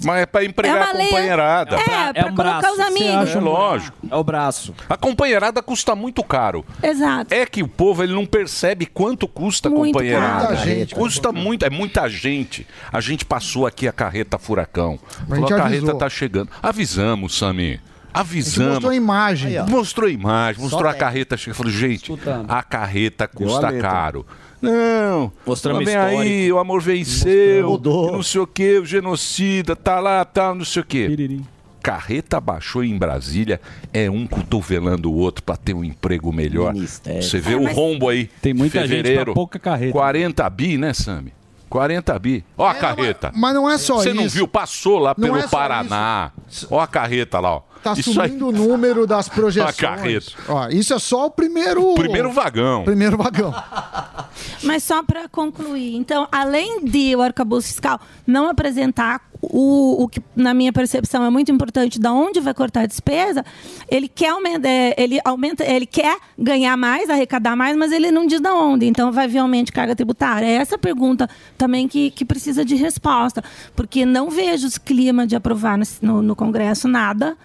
Mas 0.05 0.22
é 0.22 0.26
pra 0.26 0.44
empregar 0.44 0.76
É 0.88 0.90
a 0.90 0.92
lei- 0.92 1.07
companheirada. 1.09 1.76
É, 1.76 2.12
pra 2.12 2.32
colocar 2.32 2.72
os 2.72 2.80
amigos. 2.80 3.30
É 3.34 3.38
lógico. 3.40 3.97
É 4.11 4.16
o 4.16 4.24
braço. 4.24 4.74
A 4.88 4.97
companheirada 4.97 5.62
custa 5.62 5.94
muito 5.94 6.22
caro. 6.22 6.64
Exato. 6.82 7.32
É 7.32 7.47
que 7.47 7.62
o 7.62 7.68
povo 7.68 8.03
ele 8.03 8.12
não 8.14 8.26
percebe 8.26 8.86
quanto 8.86 9.26
custa 9.28 9.68
a 9.68 9.70
Muito 9.70 9.92
companheirada. 9.94 10.26
caro. 10.42 10.47
Muita 10.57 10.64
gente, 10.64 10.94
custa 10.94 11.32
muito, 11.32 11.64
é 11.64 11.70
muita 11.70 12.09
gente. 12.09 12.66
A 12.92 13.01
gente 13.01 13.24
passou 13.24 13.66
aqui 13.66 13.86
a 13.88 13.92
carreta 13.92 14.38
furacão. 14.38 14.99
Falou, 15.28 15.36
gente 15.36 15.53
a 15.53 15.57
carreta 15.57 15.78
avisou. 15.82 15.99
tá 15.99 16.09
chegando. 16.09 16.51
Avisamos, 16.62 17.36
Sami. 17.38 17.80
Avisamos. 18.12 18.70
mostrou 18.74 18.90
a 18.92 18.97
imagem. 18.97 19.59
Aí, 19.59 19.70
mostrou 19.70 20.09
a 20.09 20.12
imagem, 20.12 20.62
mostrou 20.62 20.80
Só 20.82 20.86
a 20.88 20.90
dez. 20.92 21.01
carreta 21.01 21.36
chegando. 21.36 21.57
Falou, 21.59 21.72
gente, 21.72 22.12
a 22.49 22.62
carreta 22.62 23.24
a 23.24 23.28
custa 23.28 23.68
letra. 23.68 23.90
caro. 23.90 24.26
Não, 24.61 25.30
Mostramos 25.46 25.84
mas 25.84 25.92
vem 25.92 25.96
aí, 25.96 26.52
o 26.52 26.59
amor 26.59 26.80
venceu, 26.80 27.80
e 27.84 28.12
não 28.12 28.22
sei 28.22 28.40
o 28.40 28.46
que, 28.46 28.78
o 28.78 28.84
genocida, 28.84 29.76
tá 29.76 30.00
lá, 30.00 30.24
tá, 30.24 30.54
não 30.54 30.64
sei 30.64 30.82
o 30.82 30.84
que. 30.84 31.40
Carreta 31.82 32.40
baixou 32.40 32.82
em 32.82 32.96
Brasília, 32.98 33.61
é 33.92 34.11
um 34.11 34.26
cotovelando 34.26 35.11
o 35.11 35.14
outro 35.14 35.44
para 35.44 35.57
ter 35.57 35.72
um 35.74 35.84
emprego 35.84 36.32
melhor. 36.32 36.74
Você 36.74 37.38
vê 37.38 37.52
É, 37.52 37.57
o 37.57 37.62
mas- 37.64 37.76
rombo 37.76 38.09
aí. 38.09 38.28
Tem 38.42 38.52
muita 38.52 38.80
gente 38.80 38.88
fevereiro, 38.96 39.24
pra 39.26 39.34
pouca 39.34 39.59
carreta. 39.59 39.92
40 39.92 40.50
bi, 40.50 40.76
né, 40.78 40.92
Sami? 40.92 41.32
40 41.68 42.18
bi. 42.18 42.44
Ó 42.57 42.66
a 42.66 42.74
carreta. 42.74 43.30
Mas 43.36 43.54
não 43.54 43.70
é 43.70 43.76
só 43.78 43.96
Você 43.96 44.09
isso. 44.11 44.16
não 44.20 44.28
viu? 44.28 44.48
Passou 44.48 44.98
lá 44.98 45.14
Não 45.16 45.28
pelo 45.28 45.38
é 45.38 45.46
Paraná. 45.48 46.32
Ó 46.70 46.80
a 46.80 46.86
carreta 46.86 47.38
lá, 47.38 47.57
ó. 47.57 47.62
Tá 47.83 47.93
Isso 47.93 48.20
aí- 48.20 48.29
subindo 48.31 48.49
o 48.49 48.53
número 48.53 49.07
das 49.07 49.29
projeções. 49.31 49.77
carreta. 49.77 50.33
Ó, 50.49 50.68
isso 50.68 50.93
é 50.95 50.99
só 50.99 51.27
o 51.27 51.31
primeiro. 51.31 51.95
Primeiro 51.95 52.33
vagão. 52.33 52.85
Primeiro 52.85 53.16
vagão. 53.16 53.55
Mas 54.62 54.83
só 54.83 55.03
para 55.03 55.29
concluir, 55.29 55.95
então, 55.95 56.27
além 56.33 56.85
de 56.85 57.14
o 57.14 57.22
arcabouço 57.22 57.68
fiscal 57.68 58.01
não 58.27 58.49
apresentar 58.49 59.20
o, 59.41 60.03
o 60.03 60.09
que, 60.09 60.20
na 60.35 60.53
minha 60.55 60.72
percepção, 60.72 61.24
é 61.24 61.31
muito 61.31 61.53
importante 61.53 62.01
da 62.01 62.12
onde 62.12 62.41
vai 62.41 62.53
cortar 62.55 62.81
a 62.83 62.87
despesa, 62.87 63.45
ele 63.89 64.09
quer, 64.09 64.31
aumenta, 64.31 64.66
é, 64.66 64.95
ele, 64.99 65.20
aumenta, 65.24 65.64
ele 65.64 65.87
quer 65.87 66.16
ganhar 66.39 66.77
mais, 66.77 67.09
arrecadar 67.09 67.55
mais, 67.55 67.77
mas 67.77 67.93
ele 67.93 68.11
não 68.11 68.27
diz 68.27 68.41
da 68.41 68.55
onde. 68.55 68.87
Então, 68.87 69.12
vai 69.12 69.29
vir 69.29 69.39
aumento 69.39 69.66
de 69.66 69.72
carga 69.72 69.95
tributária. 69.95 70.47
É 70.47 70.53
essa 70.55 70.77
pergunta 70.79 71.29
também 71.57 71.87
que, 71.87 72.11
que 72.11 72.24
precisa 72.24 72.64
de 72.64 72.74
resposta, 72.74 73.45
porque 73.77 74.05
não 74.05 74.31
vejo 74.31 74.66
os 74.66 74.79
clima 74.79 75.27
de 75.27 75.37
aprovar 75.37 75.79
no, 76.03 76.22
no 76.22 76.35
Congresso 76.35 76.89
nada 76.89 77.37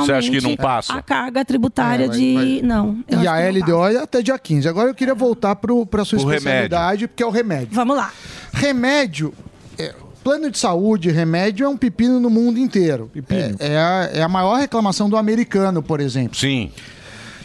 que 0.00 0.06
Você 0.06 0.12
aumente 0.12 0.28
acha 0.30 0.40
que 0.40 0.46
não 0.48 0.56
passa? 0.56 0.92
a 0.94 1.02
carga 1.02 1.44
tributária 1.44 2.04
É, 2.04 2.08
vai- 2.08 2.16
de... 2.16 2.34
vai- 2.34 2.60
Não. 2.62 2.98
eu 3.08 3.20
E 3.22 3.26
acho 3.28 3.30
a 3.30 3.50
LDO 3.50 3.86
é 3.88 3.96
até 4.02 4.22
dia 4.22 4.38
15. 4.38 4.68
Agora 4.68 4.90
eu 4.90 4.94
queria 4.94 5.14
voltar 5.14 5.56
para 5.56 5.72
a 5.72 6.04
sua 6.04 6.18
O 6.18 6.22
remédio. 6.22 6.36
especialidade, 6.38 7.08
porque 7.08 7.22
é 7.22 7.26
o 7.26 7.30
remédio. 7.30 7.68
Vamos 7.72 7.96
lá. 7.96 8.12
Remédio, 8.52 9.32
é, 9.78 9.94
plano 10.22 10.50
de 10.50 10.58
saúde, 10.58 11.10
remédio 11.10 11.64
é 11.64 11.68
um 11.68 11.76
pepino 11.76 12.20
no 12.20 12.30
mundo 12.30 12.58
inteiro. 12.58 13.10
É, 13.58 13.72
é 13.72 13.78
a, 13.78 14.10
é 14.14 14.22
a 14.22 14.28
maior 14.28 14.54
reclamação 14.58 15.08
do 15.08 15.16
americano, 15.16 15.82
por 15.82 16.00
exemplo. 16.00 16.36
Sim. 16.36 16.70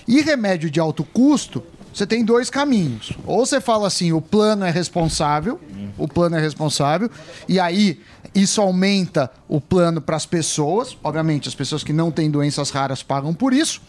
E 0.07 0.21
remédio 0.21 0.69
de 0.69 0.79
alto 0.79 1.03
custo, 1.03 1.63
você 1.97 2.05
tem 2.05 2.23
dois 2.23 2.49
caminhos. 2.49 3.11
Ou 3.25 3.45
você 3.45 3.59
fala 3.59 3.87
assim, 3.87 4.11
o 4.11 4.21
plano 4.21 4.63
é 4.65 4.69
responsável, 4.69 5.59
o 5.97 6.07
plano 6.07 6.35
é 6.35 6.39
responsável, 6.39 7.09
e 7.47 7.59
aí 7.59 7.99
isso 8.35 8.61
aumenta 8.61 9.31
o 9.47 9.59
plano 9.59 9.99
para 9.99 10.15
as 10.15 10.25
pessoas. 10.25 10.95
Obviamente, 11.03 11.47
as 11.47 11.55
pessoas 11.55 11.83
que 11.83 11.91
não 11.91 12.11
têm 12.11 12.29
doenças 12.29 12.69
raras 12.69 13.01
pagam 13.01 13.33
por 13.33 13.51
isso, 13.53 13.81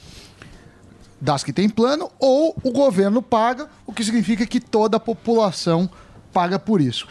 das 1.21 1.43
que 1.43 1.53
têm 1.53 1.69
plano, 1.69 2.11
ou 2.19 2.57
o 2.63 2.71
governo 2.71 3.21
paga, 3.21 3.69
o 3.87 3.93
que 3.93 4.05
significa 4.05 4.47
que 4.47 4.61
toda 4.61 4.97
a 4.97 5.01
população 5.01 5.91
paga 6.33 6.59
por 6.59 6.81
isso. 6.81 7.07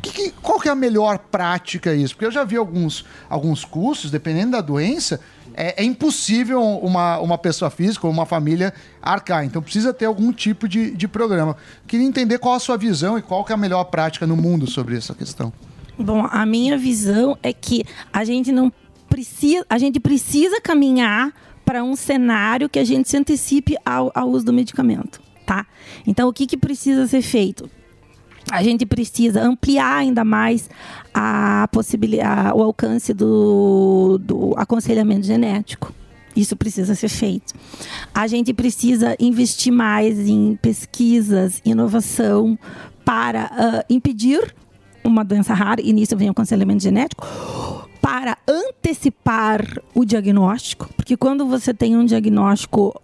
Que- 0.00 0.12
que- 0.12 0.30
qual 0.42 0.60
que 0.60 0.68
é 0.68 0.70
a 0.70 0.76
melhor 0.76 1.18
prática 1.18 1.92
isso? 1.94 2.14
Porque 2.14 2.26
eu 2.26 2.30
já 2.30 2.44
vi 2.44 2.56
alguns, 2.56 3.04
alguns 3.28 3.64
cursos, 3.64 4.10
dependendo 4.10 4.52
da 4.52 4.60
doença, 4.60 5.18
é, 5.58 5.82
é 5.82 5.84
impossível 5.84 6.62
uma, 6.62 7.18
uma 7.18 7.36
pessoa 7.36 7.68
física 7.68 8.06
ou 8.06 8.12
uma 8.12 8.24
família 8.24 8.72
arcar. 9.02 9.44
Então 9.44 9.60
precisa 9.60 9.92
ter 9.92 10.04
algum 10.04 10.32
tipo 10.32 10.68
de, 10.68 10.92
de 10.92 11.08
programa. 11.08 11.56
Queria 11.84 12.06
entender 12.06 12.38
qual 12.38 12.54
a 12.54 12.60
sua 12.60 12.76
visão 12.76 13.18
e 13.18 13.22
qual 13.22 13.44
que 13.44 13.50
é 13.50 13.56
a 13.56 13.58
melhor 13.58 13.82
prática 13.84 14.24
no 14.24 14.36
mundo 14.36 14.70
sobre 14.70 14.96
essa 14.96 15.14
questão. 15.14 15.52
Bom, 15.98 16.28
a 16.30 16.46
minha 16.46 16.78
visão 16.78 17.36
é 17.42 17.52
que 17.52 17.84
a 18.12 18.24
gente 18.24 18.52
não 18.52 18.72
precisa, 19.10 19.66
a 19.68 19.78
gente 19.78 19.98
precisa 19.98 20.60
caminhar 20.60 21.32
para 21.64 21.82
um 21.82 21.96
cenário 21.96 22.68
que 22.68 22.78
a 22.78 22.84
gente 22.84 23.10
se 23.10 23.16
antecipe 23.16 23.76
ao, 23.84 24.12
ao 24.14 24.28
uso 24.28 24.46
do 24.46 24.52
medicamento, 24.52 25.20
tá? 25.44 25.66
Então, 26.06 26.28
o 26.28 26.32
que, 26.32 26.46
que 26.46 26.56
precisa 26.56 27.06
ser 27.08 27.20
feito? 27.20 27.68
A 28.50 28.62
gente 28.62 28.86
precisa 28.86 29.42
ampliar 29.42 29.96
ainda 29.96 30.24
mais 30.24 30.70
a 31.12 31.68
possibilidade, 31.70 32.56
o 32.56 32.62
alcance 32.62 33.12
do, 33.12 34.18
do 34.18 34.54
aconselhamento 34.56 35.26
genético. 35.26 35.92
Isso 36.34 36.56
precisa 36.56 36.94
ser 36.94 37.08
feito. 37.08 37.54
A 38.14 38.26
gente 38.26 38.54
precisa 38.54 39.16
investir 39.18 39.72
mais 39.72 40.18
em 40.28 40.56
pesquisas, 40.56 41.60
inovação 41.64 42.58
para 43.04 43.50
ah, 43.50 43.84
impedir 43.90 44.54
uma 45.02 45.24
doença 45.24 45.54
rara, 45.54 45.80
e 45.82 45.92
nisso 45.92 46.16
vem 46.16 46.28
o 46.28 46.32
aconselhamento 46.32 46.82
genético, 46.82 47.26
para 48.00 48.36
antecipar 48.46 49.64
o 49.94 50.04
diagnóstico, 50.04 50.88
porque 50.94 51.16
quando 51.16 51.46
você 51.46 51.72
tem 51.74 51.96
um 51.96 52.04
diagnóstico 52.04 53.00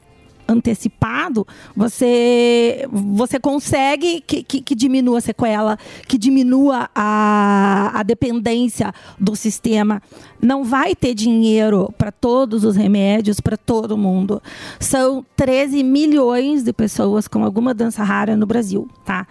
antecipado, 0.48 1.46
você 1.74 2.86
você 2.90 3.38
consegue 3.38 4.22
que, 4.26 4.42
que, 4.42 4.60
que 4.60 4.74
diminua 4.74 5.18
a 5.18 5.20
sequela, 5.20 5.78
que 6.06 6.18
diminua 6.18 6.88
a, 6.94 7.92
a 7.94 8.02
dependência 8.02 8.92
do 9.18 9.34
sistema. 9.34 10.02
Não 10.40 10.64
vai 10.64 10.94
ter 10.94 11.14
dinheiro 11.14 11.92
para 11.96 12.12
todos 12.12 12.64
os 12.64 12.76
remédios, 12.76 13.40
para 13.40 13.56
todo 13.56 13.96
mundo. 13.96 14.42
São 14.78 15.24
13 15.36 15.82
milhões 15.82 16.62
de 16.62 16.72
pessoas 16.72 17.26
com 17.26 17.44
alguma 17.44 17.72
doença 17.72 18.02
rara 18.02 18.36
no 18.36 18.46
Brasil, 18.46 18.88
tá? 19.04 19.26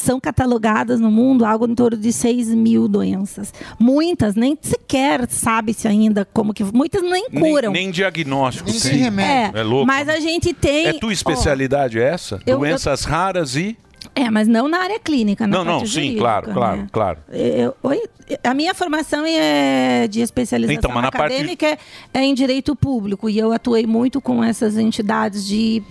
São 0.00 0.18
catalogadas 0.18 0.98
no 0.98 1.10
mundo 1.10 1.44
algo 1.44 1.66
em 1.68 1.74
torno 1.74 1.96
de 1.98 2.12
6 2.12 2.48
mil 2.54 2.88
doenças. 2.88 3.52
Muitas 3.78 4.34
nem 4.34 4.56
sequer 4.60 5.28
sabe-se 5.28 5.86
ainda 5.86 6.24
como 6.24 6.54
que. 6.54 6.64
Muitas 6.64 7.02
nem 7.02 7.26
Nem, 7.30 7.42
curam. 7.52 7.72
nem 7.72 7.90
diagnóstico. 7.90 8.70
Nem 8.70 8.80
tem. 8.80 8.92
remédio. 8.96 9.58
É 9.58 9.62
louco. 9.62 9.86
Mas 9.86 10.08
a 10.08 10.18
gente 10.20 10.52
tem. 10.54 10.86
É 10.86 10.92
tua 10.94 11.12
especialidade 11.12 11.98
essa? 12.00 12.40
eu- 12.46 12.58
Doenças 12.58 13.04
raras 13.04 13.56
e. 13.56 13.76
É, 14.14 14.30
mas 14.30 14.48
não 14.48 14.66
na 14.66 14.78
área 14.78 14.98
clínica, 14.98 15.46
na 15.46 15.58
Não, 15.58 15.64
não, 15.64 15.72
parte 15.78 15.88
sim, 15.88 15.94
jurídica, 15.94 16.20
claro, 16.20 16.52
claro, 16.52 16.76
né? 16.78 16.86
claro. 16.90 17.18
Eu- 17.30 17.76
oi? 17.82 18.00
a 18.44 18.54
minha 18.54 18.72
formação 18.72 19.24
é 19.26 20.06
de 20.08 20.20
especialização 20.20 20.78
Então, 20.78 20.90
mas 20.92 21.02
na 21.02 21.10
parte- 21.12 21.34
acadêmica 21.34 21.66
é- 21.66 21.78
é 22.14 22.24
em 22.24 22.32
direito 22.32 22.74
público 22.74 23.28
e 23.28 23.38
eu 23.38 23.52
atuei 23.52 23.86
muito 23.86 24.20
com 24.20 24.42
essas 24.42 24.78
entidades 24.78 25.46
de 25.46 25.82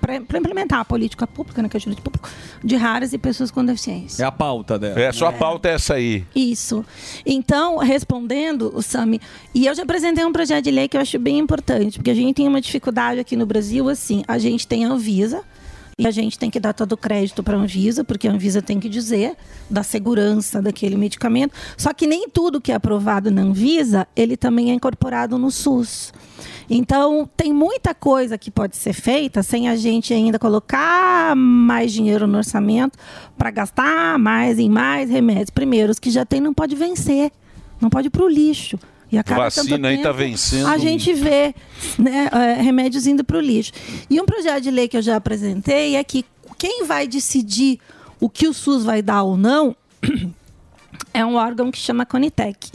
para 0.00 0.16
implementar 0.16 0.80
a 0.80 0.84
política 0.84 1.26
pública, 1.26 1.62
né, 1.62 1.68
que 1.68 1.76
é 1.76 1.80
público, 1.80 2.28
de 2.62 2.76
raras 2.76 3.12
e 3.12 3.18
pessoas 3.18 3.50
com 3.50 3.64
deficiência. 3.64 4.22
É 4.22 4.26
a 4.26 4.32
pauta 4.32 4.78
dela. 4.78 5.00
É, 5.00 5.12
sua 5.12 5.32
pauta 5.32 5.68
é 5.68 5.72
essa 5.74 5.94
aí. 5.94 6.24
Isso. 6.34 6.84
Então, 7.24 7.78
respondendo, 7.78 8.72
o 8.74 8.82
Sami, 8.82 9.20
e 9.54 9.66
eu 9.66 9.74
já 9.74 9.82
apresentei 9.82 10.24
um 10.24 10.32
projeto 10.32 10.64
de 10.64 10.70
lei 10.70 10.88
que 10.88 10.96
eu 10.96 11.00
acho 11.00 11.18
bem 11.18 11.38
importante, 11.38 11.98
porque 11.98 12.10
a 12.10 12.14
gente 12.14 12.36
tem 12.36 12.48
uma 12.48 12.60
dificuldade 12.60 13.20
aqui 13.20 13.36
no 13.36 13.46
Brasil, 13.46 13.88
assim, 13.88 14.22
a 14.26 14.38
gente 14.38 14.66
tem 14.66 14.84
a 14.84 14.88
Anvisa, 14.88 15.42
e 15.98 16.06
a 16.06 16.12
gente 16.12 16.38
tem 16.38 16.48
que 16.48 16.60
dar 16.60 16.72
todo 16.72 16.92
o 16.92 16.96
crédito 16.96 17.42
para 17.42 17.56
a 17.56 17.60
Anvisa, 17.60 18.04
porque 18.04 18.28
a 18.28 18.30
Anvisa 18.30 18.62
tem 18.62 18.78
que 18.78 18.88
dizer 18.88 19.36
da 19.68 19.82
segurança 19.82 20.62
daquele 20.62 20.96
medicamento. 20.96 21.52
Só 21.76 21.92
que 21.92 22.06
nem 22.06 22.28
tudo 22.28 22.60
que 22.60 22.70
é 22.70 22.76
aprovado 22.76 23.32
na 23.32 23.42
Anvisa, 23.42 24.06
ele 24.14 24.36
também 24.36 24.70
é 24.70 24.74
incorporado 24.74 25.36
no 25.36 25.50
SUS. 25.50 26.12
Então, 26.70 27.28
tem 27.36 27.52
muita 27.52 27.94
coisa 27.96 28.38
que 28.38 28.48
pode 28.48 28.76
ser 28.76 28.92
feita 28.92 29.42
sem 29.42 29.68
a 29.68 29.74
gente 29.74 30.14
ainda 30.14 30.38
colocar 30.38 31.34
mais 31.34 31.92
dinheiro 31.92 32.28
no 32.28 32.38
orçamento 32.38 32.96
para 33.36 33.50
gastar 33.50 34.20
mais 34.20 34.60
em 34.60 34.68
mais 34.68 35.10
remédios. 35.10 35.50
Primeiro, 35.50 35.90
os 35.90 35.98
que 35.98 36.10
já 36.10 36.24
tem 36.24 36.40
não 36.40 36.54
pode 36.54 36.76
vencer, 36.76 37.32
não 37.80 37.90
pode 37.90 38.06
ir 38.06 38.10
para 38.10 38.22
o 38.22 38.28
lixo. 38.28 38.78
E 39.10 39.16
a 39.16 39.24
cada 39.24 39.44
Vacina 39.44 39.88
aí 39.88 39.96
tá 39.98 40.10
tempo, 40.10 40.18
vencendo. 40.18 40.66
A 40.66 40.76
gente 40.76 41.12
vê 41.14 41.54
né, 41.98 42.28
é, 42.30 42.60
remédios 42.60 43.06
indo 43.06 43.24
para 43.24 43.38
o 43.38 43.40
lixo. 43.40 43.72
E 44.08 44.20
um 44.20 44.26
projeto 44.26 44.62
de 44.62 44.70
lei 44.70 44.86
que 44.86 44.96
eu 44.96 45.02
já 45.02 45.16
apresentei 45.16 45.96
é 45.96 46.04
que 46.04 46.24
quem 46.58 46.84
vai 46.84 47.06
decidir 47.06 47.78
o 48.20 48.28
que 48.28 48.46
o 48.48 48.52
SUS 48.52 48.84
vai 48.84 49.00
dar 49.00 49.22
ou 49.22 49.36
não 49.36 49.74
é 51.14 51.24
um 51.24 51.36
órgão 51.36 51.70
que 51.70 51.78
chama 51.78 52.04
Conitec. 52.04 52.70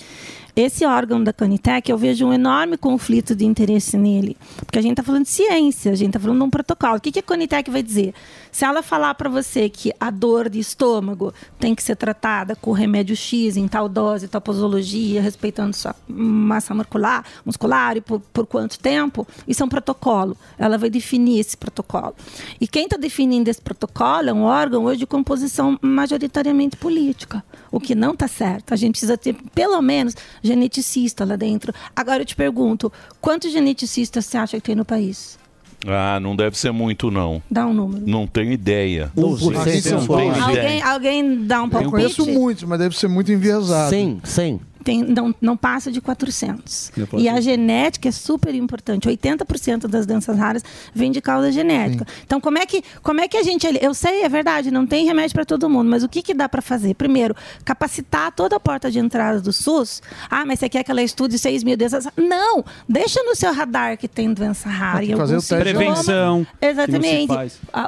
Esse 0.56 0.86
órgão 0.86 1.24
da 1.24 1.34
Conitec, 1.34 1.90
eu 1.90 1.98
vejo 1.98 2.28
um 2.28 2.34
enorme 2.34 2.78
conflito 2.78 3.36
de 3.36 3.44
interesse 3.44 3.98
nele. 3.98 4.38
Porque 4.58 4.78
a 4.78 4.82
gente 4.84 4.92
está 4.92 5.02
falando 5.02 5.24
de 5.24 5.30
ciência, 5.30 5.92
a 5.92 5.96
gente 5.96 6.10
está 6.10 6.20
falando 6.20 6.38
de 6.38 6.44
um 6.44 6.50
protocolo. 6.50 6.98
O 6.98 7.02
que, 7.02 7.12
que 7.12 7.20
a 7.20 7.24
Conitec 7.24 7.72
vai 7.72 7.82
dizer? 7.82 8.14
Se 8.52 8.64
ela 8.64 8.84
falar 8.84 9.16
para 9.16 9.32
você 9.32 9.68
que 9.68 9.92
a 10.00 10.12
dor 10.12 10.50
de 10.50 10.60
estômago 10.60 11.34
tem 11.60 11.74
que 11.74 11.82
ser 11.82 11.96
tratada 11.96 12.56
com 12.56 12.72
remédio 12.72 13.16
X 13.16 13.58
em 13.58 13.68
tal 13.68 13.90
dose, 13.90 14.28
tal 14.28 14.40
posologia, 14.42 15.24
respeitando 15.24 15.76
sua 15.76 15.96
massa 16.08 16.72
muscular, 16.76 17.26
muscular 17.44 17.98
e 17.98 18.02
por, 18.02 18.20
por 18.20 18.46
quanto 18.46 18.78
tempo, 18.78 19.28
isso 19.48 19.64
é 19.64 19.66
um 19.66 19.70
protocolo. 19.70 20.38
Ela 20.60 20.78
vai 20.78 20.92
definir 20.92 21.40
esse 21.40 21.58
protocolo. 21.58 22.14
E 22.62 22.68
quem 22.68 22.84
está 22.84 22.96
definindo 22.96 23.50
esse 23.50 23.60
protocolo 23.60 24.30
é 24.30 24.34
um 24.34 24.44
órgão 24.44 24.86
hoje 24.86 25.00
de 25.00 25.08
composição 25.08 25.80
majoritariamente 25.82 26.78
política, 26.78 27.44
o 27.72 27.80
que 27.80 27.96
não 27.96 28.14
está 28.14 28.28
certo. 28.28 28.72
A 28.72 28.78
gente 28.78 28.92
precisa 28.92 29.18
ter, 29.18 29.36
pelo 29.56 29.82
menos, 29.82 30.16
geneticista 30.44 31.26
lá 31.26 31.36
dentro. 31.36 31.74
Agora 31.96 32.22
eu 32.22 32.26
te 32.26 32.36
pergunto, 32.36 32.92
quantos 33.22 33.52
geneticistas 33.52 34.26
você 34.26 34.38
acha 34.38 34.58
que 34.58 34.64
tem 34.64 34.76
no 34.76 34.86
país? 34.86 35.40
Ah, 35.86 36.18
não 36.20 36.36
deve 36.36 36.58
ser 36.58 36.72
muito, 36.72 37.12
não. 37.12 37.42
Dá 37.52 37.66
um 37.66 37.74
número. 37.74 38.04
Não 38.08 38.26
tenho 38.26 38.52
ideia. 38.52 39.12
Um 39.18 39.36
por 39.36 39.54
cento. 39.58 40.14
Alguém, 40.14 40.82
alguém 40.82 41.46
dá 41.46 41.62
um 41.62 41.66
Eu 41.66 41.70
palpite? 41.70 41.92
conheço 41.92 42.26
muitos, 42.26 42.64
mas 42.64 42.80
deve 42.80 42.98
ser 42.98 43.08
muito 43.10 43.32
enviesado. 43.32 43.90
100, 43.90 44.22
100. 44.24 44.60
Tem, 44.84 45.02
não, 45.02 45.34
não 45.42 45.56
passa 45.56 45.92
de 45.92 46.02
400. 46.02 46.92
Não 46.96 47.08
passa 47.08 47.24
E 47.24 47.30
a 47.30 47.40
genética 47.40 48.10
é 48.10 48.12
super 48.12 48.54
importante. 48.54 49.08
80% 49.08 49.88
das 49.88 50.06
doenças 50.06 50.38
raras 50.38 50.64
vem 50.94 51.12
de 51.12 51.22
causa 51.22 51.52
genética. 51.52 52.06
Então, 52.26 52.40
como 52.40 52.58
é, 52.58 52.66
que, 52.66 52.84
como 53.02 53.22
é 53.22 53.28
que 53.28 53.38
a 53.38 53.44
gente. 53.44 53.68
Eu 53.82 53.94
sei, 53.94 54.24
é 54.24 54.30
verdade, 54.30 54.72
não 54.72 54.86
tem 54.86 55.06
remédio 55.06 55.34
para 55.34 55.46
todo 55.46 55.70
mundo, 55.70 55.90
mas 55.90 56.04
o 56.04 56.10
que, 56.10 56.22
que 56.22 56.34
dá 56.34 56.48
para 56.48 56.62
fazer? 56.62 56.94
Primeiro, 56.96 57.36
capacitar 57.64 58.32
toda 58.32 58.56
a 58.56 58.60
porta 58.60 58.92
de 58.92 59.00
entrada 59.00 59.40
do 59.40 59.54
SUS. 59.54 60.02
Ah, 60.30 60.46
mas 60.46 60.60
você 60.60 60.70
quer 60.70 60.84
que 60.84 60.92
ela 60.92 61.02
estude 61.02 61.38
6 61.40 61.64
mil 61.64 61.78
doenças? 61.78 62.08
Não! 62.18 62.64
Deixa 62.88 63.22
no 63.24 63.36
seu 63.36 63.54
radar 63.54 63.98
que 63.98 64.08
tem 64.08 64.34
doença 64.34 64.70
rara. 64.70 65.00
Tem 65.00 65.14
e 65.14 65.16
fazer 65.16 65.36
o 65.36 65.42
teste. 65.42 65.56
Prevenção, 65.56 66.46
Exatamente. 66.62 67.34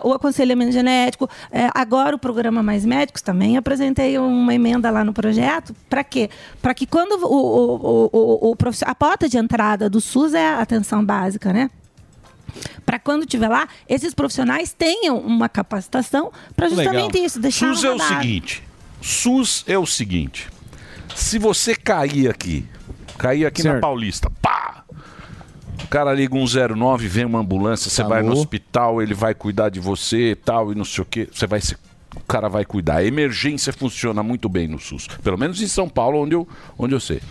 O 0.04 0.14
aconselhamento 0.14 0.72
genético. 0.72 1.30
É, 1.52 1.70
agora, 1.74 2.16
o 2.16 2.20
programa 2.20 2.64
Mais 2.64 2.86
Médicos 2.86 3.22
também 3.22 3.58
apresentei 3.58 4.18
uma 4.18 4.54
emenda 4.54 4.90
lá 4.90 5.04
no 5.04 5.14
projeto. 5.14 5.76
Para 5.90 6.04
quê? 6.04 6.30
Para 6.62 6.74
que 6.74 6.85
quando 6.86 7.24
o, 7.24 7.28
o, 7.28 8.10
o, 8.12 8.52
o, 8.52 8.58
a 8.86 8.96
porta 8.96 9.30
de 9.30 9.38
entrada 9.38 9.90
do 9.90 10.02
SUS 10.02 10.34
é 10.34 10.50
a 10.50 10.60
atenção 10.60 11.04
básica, 11.04 11.54
né? 11.54 11.70
Para 12.86 13.00
quando 13.00 13.26
tiver 13.26 13.48
lá, 13.48 13.68
esses 13.88 14.14
profissionais 14.14 14.74
tenham 14.74 15.18
uma 15.18 15.50
capacitação 15.50 16.32
para 16.56 16.70
justamente 16.70 17.18
isso, 17.18 17.40
deixar 17.40 17.74
SUS 17.74 17.84
é 17.84 17.92
o 17.92 18.00
seguinte. 18.00 18.64
SUS 19.02 19.64
é 19.68 19.78
o 19.78 19.86
seguinte. 19.86 20.50
Se 21.16 21.40
você 21.40 21.76
cair 21.76 22.30
aqui, 22.30 22.66
cair 23.18 23.46
aqui 23.46 23.64
na 23.64 23.72
Certo. 23.72 23.82
Paulista, 23.82 24.30
pá! 24.42 24.84
O 25.84 25.88
cara 25.88 26.14
liga 26.14 26.36
109, 26.36 27.08
vem 27.08 27.26
uma 27.26 27.40
ambulância, 27.40 27.90
você 27.90 28.04
vai 28.04 28.24
no 28.24 28.32
hospital, 28.32 29.02
ele 29.02 29.14
vai 29.14 29.34
cuidar 29.34 29.70
de 29.70 29.80
você 29.80 30.32
e 30.32 30.36
tal, 30.36 30.72
e 30.72 30.76
não 30.76 30.86
sei 30.86 31.02
o 31.04 31.06
quê. 31.06 31.28
Você 31.32 31.46
vai 31.46 31.62
se. 31.62 31.78
O 32.26 32.28
cara 32.28 32.50
vai 32.50 32.66
cuidar. 32.66 32.98
A 32.98 33.06
emergência 33.06 33.72
funciona 33.72 34.24
muito 34.24 34.50
bem 34.50 34.68
no 34.68 34.80
SUS. 34.80 35.08
Pelo 35.24 35.38
menos 35.38 35.62
em 35.62 35.68
São 35.68 35.88
Paulo, 35.88 36.20
onde 36.24 36.34
eu, 36.34 36.48
onde 36.76 36.96
eu 36.96 37.00
sei. 37.00 37.22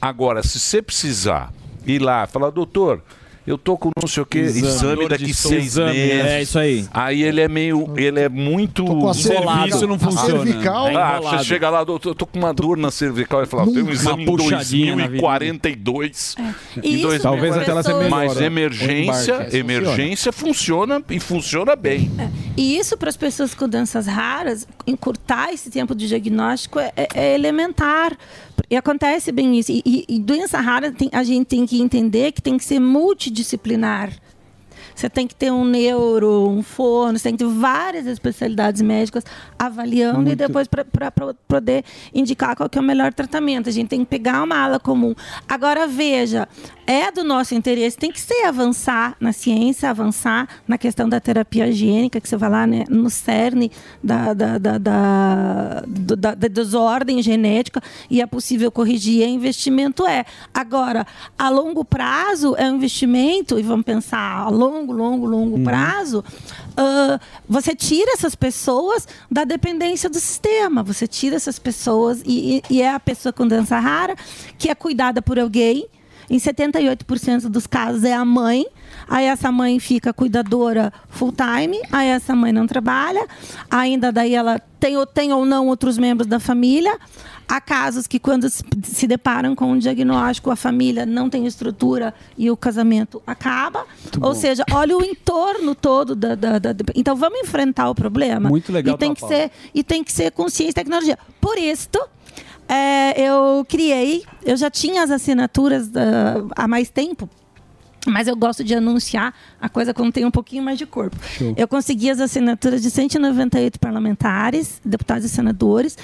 Agora, 0.00 0.44
se 0.44 0.60
você 0.60 0.80
precisar 0.80 1.52
ir 1.84 2.00
lá, 2.00 2.24
falar, 2.28 2.50
doutor, 2.50 3.02
eu 3.46 3.58
tô 3.58 3.76
com 3.76 3.90
não 4.00 4.08
sei 4.08 4.22
o 4.22 4.26
quê, 4.26 4.38
Exame. 4.40 4.66
exame, 4.68 5.08
daqui 5.08 5.34
seis 5.34 5.64
Exame, 5.66 5.92
meses. 5.92 6.24
é 6.26 6.42
isso 6.42 6.58
aí. 6.58 6.86
Aí 6.92 7.22
ele 7.22 7.40
é 7.40 7.48
meio. 7.48 7.92
Ele 7.96 8.20
é 8.20 8.28
muito. 8.28 8.84
com 8.84 9.08
a 9.08 9.14
cervical- 9.14 9.54
Serviço 9.56 9.86
não 9.86 9.94
a 9.96 9.98
funciona. 9.98 10.44
cervical- 10.44 10.88
É 10.88 10.94
Ah, 10.96 11.12
enrolado. 11.16 11.38
você 11.38 11.44
chega 11.44 11.70
lá, 11.70 11.84
doutor, 11.84 12.10
eu 12.10 12.14
tô 12.14 12.26
com 12.26 12.38
uma 12.38 12.52
dor 12.54 12.76
na 12.76 12.90
cervical 12.90 13.42
e 13.42 13.46
fala, 13.46 13.64
tem 13.72 13.82
um 13.82 13.90
exame 13.90 14.24
em 14.24 14.28
Uma 14.28 14.36
puxadinha 14.38 14.96
na 14.96 15.06
2042. 15.08 16.34
E 16.82 16.88
Em 16.88 16.94
isso, 16.94 17.02
dois 17.08 17.22
Talvez 17.22 17.56
até 17.56 17.70
ela 17.70 17.82
se 17.82 17.88
melhore. 17.92 18.10
Mas 18.10 18.36
O 18.36 18.42
emergência, 18.42 19.34
embarque. 19.34 19.56
emergência 19.56 20.32
funciona 20.32 21.02
e 21.10 21.18
funciona 21.20 21.74
bem. 21.76 22.10
E 22.56 22.78
isso 22.78 22.96
para 22.96 23.08
as 23.08 23.16
pessoas 23.16 23.54
com 23.54 23.68
doenças 23.68 24.06
raras, 24.06 24.66
encurtar 24.86 25.52
esse 25.52 25.70
tempo 25.70 25.94
de 25.94 26.06
diagnóstico 26.08 26.78
é, 26.78 26.92
é- 26.96 27.08
é 27.14 27.34
elementar. 27.34 28.12
E 28.70 28.76
acontece 28.76 29.30
bem 29.32 29.58
isso. 29.58 29.72
E, 29.72 29.82
e- 29.84 30.04
e 30.08 30.18
doença 30.18 30.60
rara, 30.60 30.90
tem- 30.92 31.10
a 31.12 31.22
gente 31.22 31.46
tem 31.46 31.66
que 31.66 31.80
entender 31.80 32.32
que 32.32 32.40
tem 32.42 32.56
que 32.56 32.64
ser 32.64 32.78
multidisciplinar. 32.80 34.10
Você 34.94 35.10
tem 35.10 35.26
que 35.26 35.34
ter 35.34 35.50
um 35.50 35.64
neuro, 35.64 36.48
um 36.48 36.62
fono, 36.62 37.18
você 37.18 37.24
tem 37.24 37.36
que 37.36 37.44
ter 37.44 37.50
várias 37.50 38.06
especialidades 38.06 38.80
médicas 38.82 39.24
avaliando 39.58 40.20
e 40.20 40.24
Muito. 40.26 40.36
depois 40.36 40.68
para 40.68 40.84
poder 41.48 41.84
indicar 42.14 42.54
qual 42.56 42.68
que 42.68 42.78
é 42.78 42.80
o 42.80 42.84
melhor 42.84 43.12
tratamento. 43.12 43.68
A 43.68 43.72
gente 43.72 43.88
tem 43.88 44.00
que 44.00 44.06
pegar 44.06 44.42
uma 44.42 44.56
ala 44.56 44.78
comum. 44.78 45.14
Agora, 45.48 45.86
veja, 45.86 46.46
é 46.86 47.10
do 47.10 47.24
nosso 47.24 47.54
interesse, 47.54 47.96
tem 47.96 48.12
que 48.12 48.20
ser 48.20 48.44
avançar 48.44 49.16
na 49.18 49.32
ciência, 49.32 49.88
avançar 49.88 50.48
na 50.68 50.76
questão 50.76 51.08
da 51.08 51.18
terapia 51.18 51.72
gênica, 51.72 52.20
que 52.20 52.28
você 52.28 52.36
vai 52.36 52.50
lá 52.50 52.66
né, 52.66 52.84
no 52.88 53.08
cerne 53.08 53.70
da, 54.02 54.34
da, 54.34 54.58
da, 54.58 54.78
da, 54.78 55.82
do- 55.86 56.16
da- 56.16 56.34
da 56.34 56.48
desordem 56.48 57.22
genética 57.22 57.80
e 58.10 58.20
é 58.20 58.26
possível 58.26 58.70
corrigir, 58.70 59.22
é 59.22 59.28
investimento 59.28 60.06
é. 60.06 60.24
Agora, 60.52 61.06
a 61.38 61.48
longo 61.48 61.84
prazo 61.84 62.54
é 62.58 62.70
um 62.70 62.76
investimento, 62.76 63.58
e 63.58 63.62
vamos 63.62 63.84
pensar 63.84 64.40
a 64.42 64.48
longo, 64.50 64.83
longo, 64.92 65.26
longo 65.26 65.58
prazo, 65.62 66.24
ah, 66.76 67.18
você 67.48 67.74
tira 67.74 68.12
essas 68.12 68.34
pessoas 68.34 69.06
da 69.30 69.44
dependência 69.44 70.08
do 70.10 70.18
sistema, 70.18 70.82
você 70.82 71.06
tira 71.06 71.36
essas 71.36 71.58
pessoas 71.58 72.22
e, 72.24 72.56
e- 72.70 72.74
e 72.76 72.82
é 72.82 72.90
a 72.92 73.00
pessoa 73.00 73.32
com 73.32 73.46
doença 73.46 73.78
rara 73.78 74.14
que 74.58 74.68
é 74.68 74.74
cuidada 74.74 75.20
por 75.22 75.38
alguém, 75.38 75.86
em 76.30 76.38
78% 76.38 77.48
dos 77.50 77.66
casos 77.66 78.02
é 78.04 78.14
a 78.14 78.24
mãe. 78.24 78.66
Aí 79.06 79.26
essa 79.26 79.52
mãe 79.52 79.78
fica 79.78 80.12
cuidadora 80.14 80.90
full 81.10 81.32
time, 81.32 81.78
aí 81.92 82.08
essa 82.08 82.34
mãe 82.34 82.50
não 82.52 82.66
trabalha, 82.66 83.26
ainda 83.70 84.10
daí 84.10 84.34
ela 84.34 84.58
tem 84.80 84.96
ou 84.96 85.04
tem 85.04 85.32
ou 85.34 85.44
não 85.44 85.66
outros 85.68 85.98
membros 85.98 86.26
da 86.26 86.40
família. 86.40 86.96
Há 87.48 87.60
casos 87.60 88.06
que 88.06 88.18
quando 88.18 88.48
se 88.48 89.06
deparam 89.06 89.54
com 89.54 89.72
um 89.72 89.78
diagnóstico, 89.78 90.50
a 90.50 90.56
família 90.56 91.04
não 91.04 91.28
tem 91.28 91.46
estrutura 91.46 92.14
e 92.38 92.50
o 92.50 92.56
casamento 92.56 93.22
acaba. 93.26 93.86
ou 94.16 94.20
bom. 94.20 94.34
seja, 94.34 94.64
olha 94.72 94.96
o 94.96 95.04
entorno 95.04 95.74
todo 95.74 96.14
da, 96.14 96.34
da- 96.34 96.58
da- 96.58 96.74
Então 96.94 97.14
vamos 97.14 97.40
enfrentar 97.40 97.90
o 97.90 97.94
problema. 97.94 98.48
Muito 98.48 98.72
legal, 98.72 98.94
E 98.94 98.98
tem 98.98 99.12
que 99.14 99.20
Paula. 99.20 99.36
ser 99.36 99.50
e 99.74 99.84
tem 99.84 100.02
que 100.02 100.12
ser 100.12 100.30
consciência 100.32 100.70
e 100.70 100.74
tecnologia. 100.74 101.18
Por 101.40 101.58
isto, 101.58 102.00
é, 102.68 103.20
eu 103.20 103.64
criei, 103.68 104.24
eu 104.44 104.56
já 104.56 104.70
tinha 104.70 105.02
as 105.02 105.10
assinaturas 105.10 105.90
ah, 105.94 106.62
há 106.64 106.66
mais 106.68 106.88
tempo. 106.90 107.28
Mas 108.06 108.28
eu 108.28 108.36
gosto 108.36 108.62
de 108.62 108.74
anunciar 108.74 109.32
a 109.60 109.68
coisa 109.68 109.94
quando 109.94 110.12
tem 110.12 110.24
um 110.24 110.30
pouquinho 110.30 110.62
mais 110.62 110.76
de 110.78 110.84
corpo. 110.84 111.16
Show. 111.26 111.54
Eu 111.56 111.66
consegui 111.66 112.10
as 112.10 112.20
assinaturas 112.20 112.82
de 112.82 112.90
198 112.90 113.80
parlamentares, 113.80 114.80
deputados 114.84 115.24
e 115.24 115.28
senadores, 115.28 115.96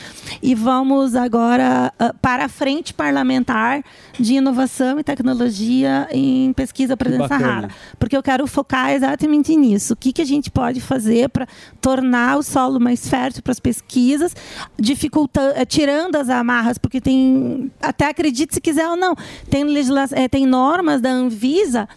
e 0.42 0.54
vamos 0.54 1.14
agora 1.14 1.92
ah, 1.98 2.14
para 2.22 2.46
a 2.46 2.48
frente 2.48 2.94
parlamentar 2.94 3.82
de 4.18 4.34
inovação 4.34 4.98
e 4.98 5.04
tecnologia 5.04 6.08
em 6.10 6.52
pesquisa 6.54 6.96
bacana. 6.96 7.36
rara. 7.52 7.68
Porque 7.98 8.16
eu 8.16 8.22
quero 8.22 8.46
focar 8.46 8.92
exatamente 8.92 9.54
nisso. 9.54 9.92
O 9.92 9.96
que, 9.96 10.12
que 10.12 10.22
a 10.22 10.26
gente 10.26 10.50
pode 10.50 10.80
fazer 10.80 11.28
para 11.28 11.46
tornar 11.80 12.38
o 12.38 12.42
solo 12.42 12.80
mais 12.80 13.06
fértil 13.08 13.42
para 13.42 13.52
as 13.52 13.60
pesquisas, 13.60 14.34
dificultando, 14.78 15.52
eh, 15.56 15.64
tirando 15.66 16.16
as 16.16 16.28
amarras, 16.30 16.78
porque 16.78 17.00
tem, 17.00 17.70
até 17.82 18.06
acredite 18.08 18.54
se 18.54 18.60
quiser 18.60 18.88
ou 18.88 18.96
não, 18.96 19.14
tem, 19.50 19.64
legisla- 19.64 20.08
eh, 20.12 20.28
tem 20.28 20.46
normas 20.46 21.00
da 21.00 21.10
Anvisa 21.10 21.88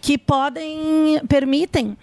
que 0.00 0.16
podem, 0.18 1.20
permitem 1.28 1.96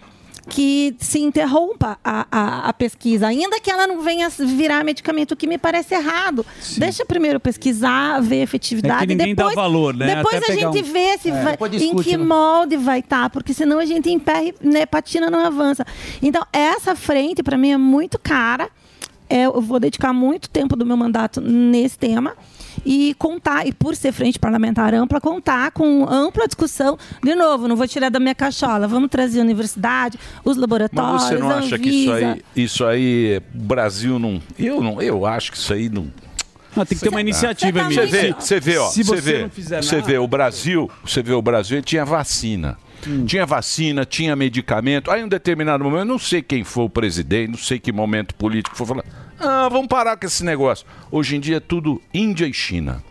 que 0.50 0.96
se 1.00 1.20
interrompa 1.20 2.00
a, 2.02 2.26
a, 2.32 2.70
a 2.70 2.74
pesquisa, 2.74 3.28
ainda 3.28 3.60
que 3.60 3.70
ela 3.70 3.86
não 3.86 4.02
venha 4.02 4.30
virar 4.30 4.82
medicamento, 4.82 5.34
o 5.34 5.36
que 5.36 5.46
me 5.46 5.58
parece 5.58 5.94
errado. 5.94 6.46
Deixa 6.78 7.06
primeiro 7.06 7.38
pesquisar, 7.38 8.22
ver 8.22 8.40
a 8.40 8.44
efetividade. 8.44 9.04
É 9.04 9.08
que 9.08 9.14
ninguém 9.14 9.36
dá 9.36 9.44
depois, 9.44 9.56
valor, 9.56 9.94
né? 9.94 10.16
Depois 10.16 10.36
Até 10.38 10.54
a 10.54 10.56
gente 10.56 10.80
um- 10.80 10.84
vê 10.94 11.18
se 11.18 11.30
É. 11.32 11.44
vai, 11.44 11.52
Depois 11.52 11.74
em 11.74 11.78
discute, 11.80 12.10
que 12.12 12.16
né? 12.18 12.24
molde 12.24 12.78
vai 12.78 13.00
estar, 13.00 13.30
porque 13.30 13.54
senão 13.54 13.78
a 13.78 13.84
gente 13.86 14.10
emperra, 14.10 14.44
e, 14.44 14.56
né, 14.62 14.86
patina 14.86 15.30
não 15.30 15.46
avança. 15.46 15.86
Então, 16.22 16.42
essa 16.54 16.96
frente, 16.96 17.44
para 17.44 17.58
mim, 17.58 17.72
é 17.72 17.78
muito 17.78 18.18
cara. 18.18 18.70
É, 19.30 19.48
eu 19.48 19.60
vou 19.62 19.78
dedicar 19.82 20.14
muito 20.14 20.50
tempo 20.50 20.78
do 20.78 20.86
meu 20.86 20.96
mandato 20.96 21.42
nesse 21.42 21.98
tema 21.98 22.34
e 22.90 23.14
contar, 23.16 23.68
e 23.68 23.74
por 23.74 23.98
ser 23.98 24.14
frente 24.14 24.40
parlamentar 24.40 24.94
ampla, 24.94 25.20
contar 25.20 25.72
com 25.72 26.08
ampla 26.10 26.48
discussão. 26.48 26.98
De 27.22 27.36
novo, 27.36 27.68
não 27.68 27.76
vou 27.76 27.86
tirar 27.86 28.10
da 28.10 28.18
minha 28.20 28.34
cachola, 28.34 28.88
vamos 28.88 29.10
trazer 29.10 29.40
a 29.40 29.44
universidade, 29.44 30.18
os 30.46 30.56
laboratórios, 30.56 31.24
Mas 31.24 31.30
você 31.34 31.38
não 31.38 31.50
a 31.52 31.56
acha 31.58 31.78
que 31.78 31.90
isso 31.90 32.12
aí, 32.14 32.42
isso 32.56 32.86
aí, 32.86 33.42
o 33.54 33.58
Brasil 33.64 34.18
não. 34.18 34.42
Eu 34.58 34.82
não, 34.82 35.02
eu 35.02 35.26
acho 35.26 35.52
que 35.52 35.58
isso 35.58 35.74
aí 35.74 35.90
não. 35.90 36.08
Não, 36.74 36.86
tem 36.86 36.98
que 36.98 37.04
ter 37.04 37.10
uma 37.10 37.20
iniciativa, 37.22 37.84
Você 37.90 38.06
vê, 38.06 38.20
Se- 38.22 38.34
você 38.40 38.60
vê, 38.60 38.78
ó. 38.78 38.88
se 38.90 39.04
Você 39.04 39.16
você 39.16 39.22
vê, 39.22 39.42
não 39.42 39.50
fizer 39.50 39.84
você 39.84 39.96
nada- 39.96 40.08
vê 40.08 40.18
o 40.20 40.28
Brasil, 40.28 40.90
você 41.04 41.22
vê 41.24 41.34
o 41.34 41.42
Brasil, 41.42 41.82
tinha 41.82 42.06
vacina. 42.06 42.78
Tinha 43.26 43.46
vacina, 43.46 44.06
tinha 44.06 44.36
medicamento. 44.36 45.12
Aí, 45.12 45.22
em 45.22 45.26
um 45.26 45.28
determinado 45.28 45.84
momento, 45.84 46.00
eu 46.02 46.06
não 46.06 46.20
sei 46.20 46.42
quem 46.42 46.64
foi 46.64 46.86
o 46.86 46.90
presidente, 46.90 47.52
não 47.52 47.58
sei 47.58 47.80
que 47.80 47.92
momento 47.92 48.36
político 48.36 48.76
foi 48.76 48.88
falar. 48.88 49.04
Ah, 49.40 49.70
vamos 49.70 49.88
parar 49.88 50.18
com 50.18 50.26
esse 50.26 50.44
negócio. 50.44 50.86
Hoje 51.12 51.36
em 51.36 51.40
dia 51.40 51.58
é 51.58 51.60
tudo 51.60 52.02
Índia 52.14 52.46
e 52.48 52.54
China. 52.54 53.04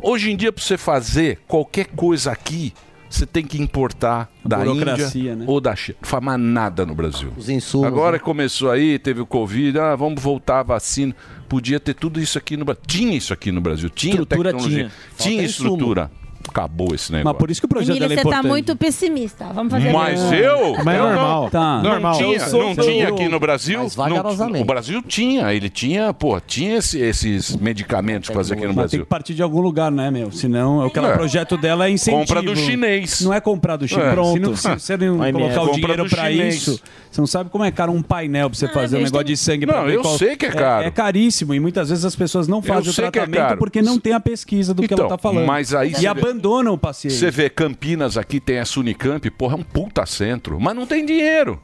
Hoje 0.00 0.30
em 0.30 0.36
dia, 0.36 0.52
para 0.52 0.62
você 0.62 0.78
fazer 0.78 1.40
qualquer 1.46 1.86
coisa 1.86 2.30
aqui, 2.30 2.72
você 3.12 3.26
tem 3.26 3.44
que 3.44 3.60
importar 3.60 4.30
da 4.44 4.64
Índia 4.66 5.36
né? 5.36 5.44
ou 5.46 5.60
da 5.60 5.76
China. 5.76 5.98
Não 6.00 6.08
faz 6.08 6.22
mais 6.22 6.40
nada 6.40 6.86
no 6.86 6.94
Brasil. 6.94 7.32
Os 7.36 7.48
insumos. 7.48 7.86
Agora 7.86 8.16
né? 8.16 8.18
começou 8.18 8.70
aí, 8.70 8.98
teve 8.98 9.20
o 9.20 9.26
Covid, 9.26 9.78
ah, 9.78 9.96
vamos 9.96 10.22
voltar 10.22 10.60
a 10.60 10.62
vacina. 10.62 11.14
Podia 11.48 11.78
ter 11.78 11.94
tudo 11.94 12.20
isso 12.20 12.38
aqui 12.38 12.56
no 12.56 12.64
Brasil. 12.64 12.82
Tinha 12.86 13.16
isso 13.16 13.32
aqui 13.32 13.52
no 13.52 13.60
Brasil, 13.60 13.90
tinha 13.90 14.14
Estrutura 14.14 14.50
tecnologia, 14.50 14.90
tinha. 15.18 15.30
tinha, 15.30 15.42
estrutura. 15.42 16.10
Acabou 16.52 16.94
esse 16.94 17.10
negócio. 17.10 17.24
Mas 17.32 17.36
por 17.38 17.50
isso 17.50 17.60
que 17.60 17.64
o 17.64 17.68
projeto 17.68 17.90
Emílio, 17.96 18.08
dela 18.08 18.12
é 18.20 18.22
você 18.22 18.28
está 18.28 18.38
importante. 18.38 18.50
muito 18.50 18.76
pessimista. 18.76 19.46
Vamos 19.54 19.72
fazer 19.72 19.92
Mas 19.92 20.20
assim. 20.22 20.34
eu? 20.36 20.76
Mas 20.84 20.94
é 20.94 20.98
eu 20.98 21.04
normal. 21.04 21.42
Não, 21.44 21.50
Tá. 21.50 21.76
não 21.82 21.90
Normal. 21.90 22.16
tinha, 22.18 22.36
Eu 22.36 22.40
sou- 22.48 22.62
não 22.62 22.74
sou- 22.74 22.84
tinha 22.84 23.08
aqui 23.08 23.28
no 23.28 23.40
Brasil. 23.40 23.80
Mas 23.82 23.96
não- 23.96 24.04
vagarosamente. 24.08 24.62
o 24.62 24.64
Brasil 24.66 25.02
tinha, 25.02 25.52
ele 25.52 25.68
tinha, 25.70 26.12
pô, 26.12 26.38
tinha 26.40 26.76
esse- 26.76 26.98
esses 27.00 27.56
medicamentos 27.56 28.28
para 28.28 28.36
fazer 28.36 28.54
aqui 28.54 28.62
no 28.62 28.68
Mas 28.68 28.74
tem 28.76 28.82
Brasil. 28.82 29.00
que 29.00 29.06
partir 29.06 29.34
de 29.34 29.42
algum 29.42 29.60
lugar, 29.60 29.90
né, 29.90 30.10
meu? 30.10 30.30
Senão, 30.30 30.82
aquele 30.84 31.06
É. 31.06 31.12
projeto 31.12 31.56
dela 31.56 31.86
é 31.86 31.90
incentivo. 31.90 32.20
Compra 32.26 32.42
do 32.42 32.54
chinês. 32.54 33.20
Não 33.22 33.32
é 33.32 33.40
comprar 33.40 33.76
do 33.76 33.88
chinês. 33.88 34.06
É. 34.06 34.10
Se, 34.10 34.16
não, 34.16 34.32
Pronto. 34.52 34.56
se 34.56 34.68
você 34.68 34.96
não 34.96 35.18
Vai 35.22 35.32
colocar 35.32 35.62
o 35.62 35.66
Compra 35.66 35.80
dinheiro 35.80 36.04
do 36.04 36.10
pra 36.10 36.30
chinês. 36.30 36.54
isso, 36.56 36.80
você 37.10 37.20
não 37.20 37.26
sabe 37.26 37.50
como 37.50 37.64
é 37.64 37.70
caro 37.70 37.92
um 37.92 38.02
painel 38.02 38.50
pra 38.50 38.58
você 38.58 38.68
fazer 38.68 38.96
um 38.96 39.00
negócio 39.00 39.24
tem- 39.24 39.34
de 39.34 39.36
sangue. 39.36 39.66
pra 39.66 39.78
Não, 39.78 39.86
ver 39.86 39.94
eu 39.96 40.04
sei 40.04 40.36
que 40.36 40.46
é 40.46 40.50
caro. 40.50 40.84
É, 40.86 40.90
caríssimo 40.90 41.54
e 41.54 41.60
muitas 41.60 41.88
vezes 41.88 42.04
as 42.04 42.14
pessoas 42.16 42.46
não 42.48 42.60
fazem 42.60 42.90
o 42.90 42.92
sei 42.92 43.04
que 43.10 43.18
é 43.18 43.22
tratamento 43.22 43.48
caro. 43.48 43.58
porque 43.58 43.80
não 43.82 43.98
tem 43.98 44.12
a 44.12 44.20
pesquisa 44.20 44.74
do 44.74 44.82
que 44.82 44.92
ela 44.92 45.04
Então, 45.04 45.16
tá 45.16 45.18
falando. 45.18 45.46
mas 45.46 45.74
aí 45.74 45.90
e 45.90 45.94
você 45.94 46.00
vê- 46.00 46.20
abandonam 46.42 46.74
o 46.74 46.78
paciente. 46.78 47.14
Você 47.14 47.30
vê 47.30 47.48
Campinas 47.48 48.16
aqui, 48.16 48.40
tem 48.40 48.56
essa 48.56 48.80
Unicamp, 48.80 49.30
porra, 49.30 49.54
é 49.56 49.60
um 49.60 49.62
puta 49.62 50.04
centro, 50.06 50.58
mas 50.60 50.74
não 50.74 50.86
tem 50.86 51.04
dinheiro. 51.06 51.60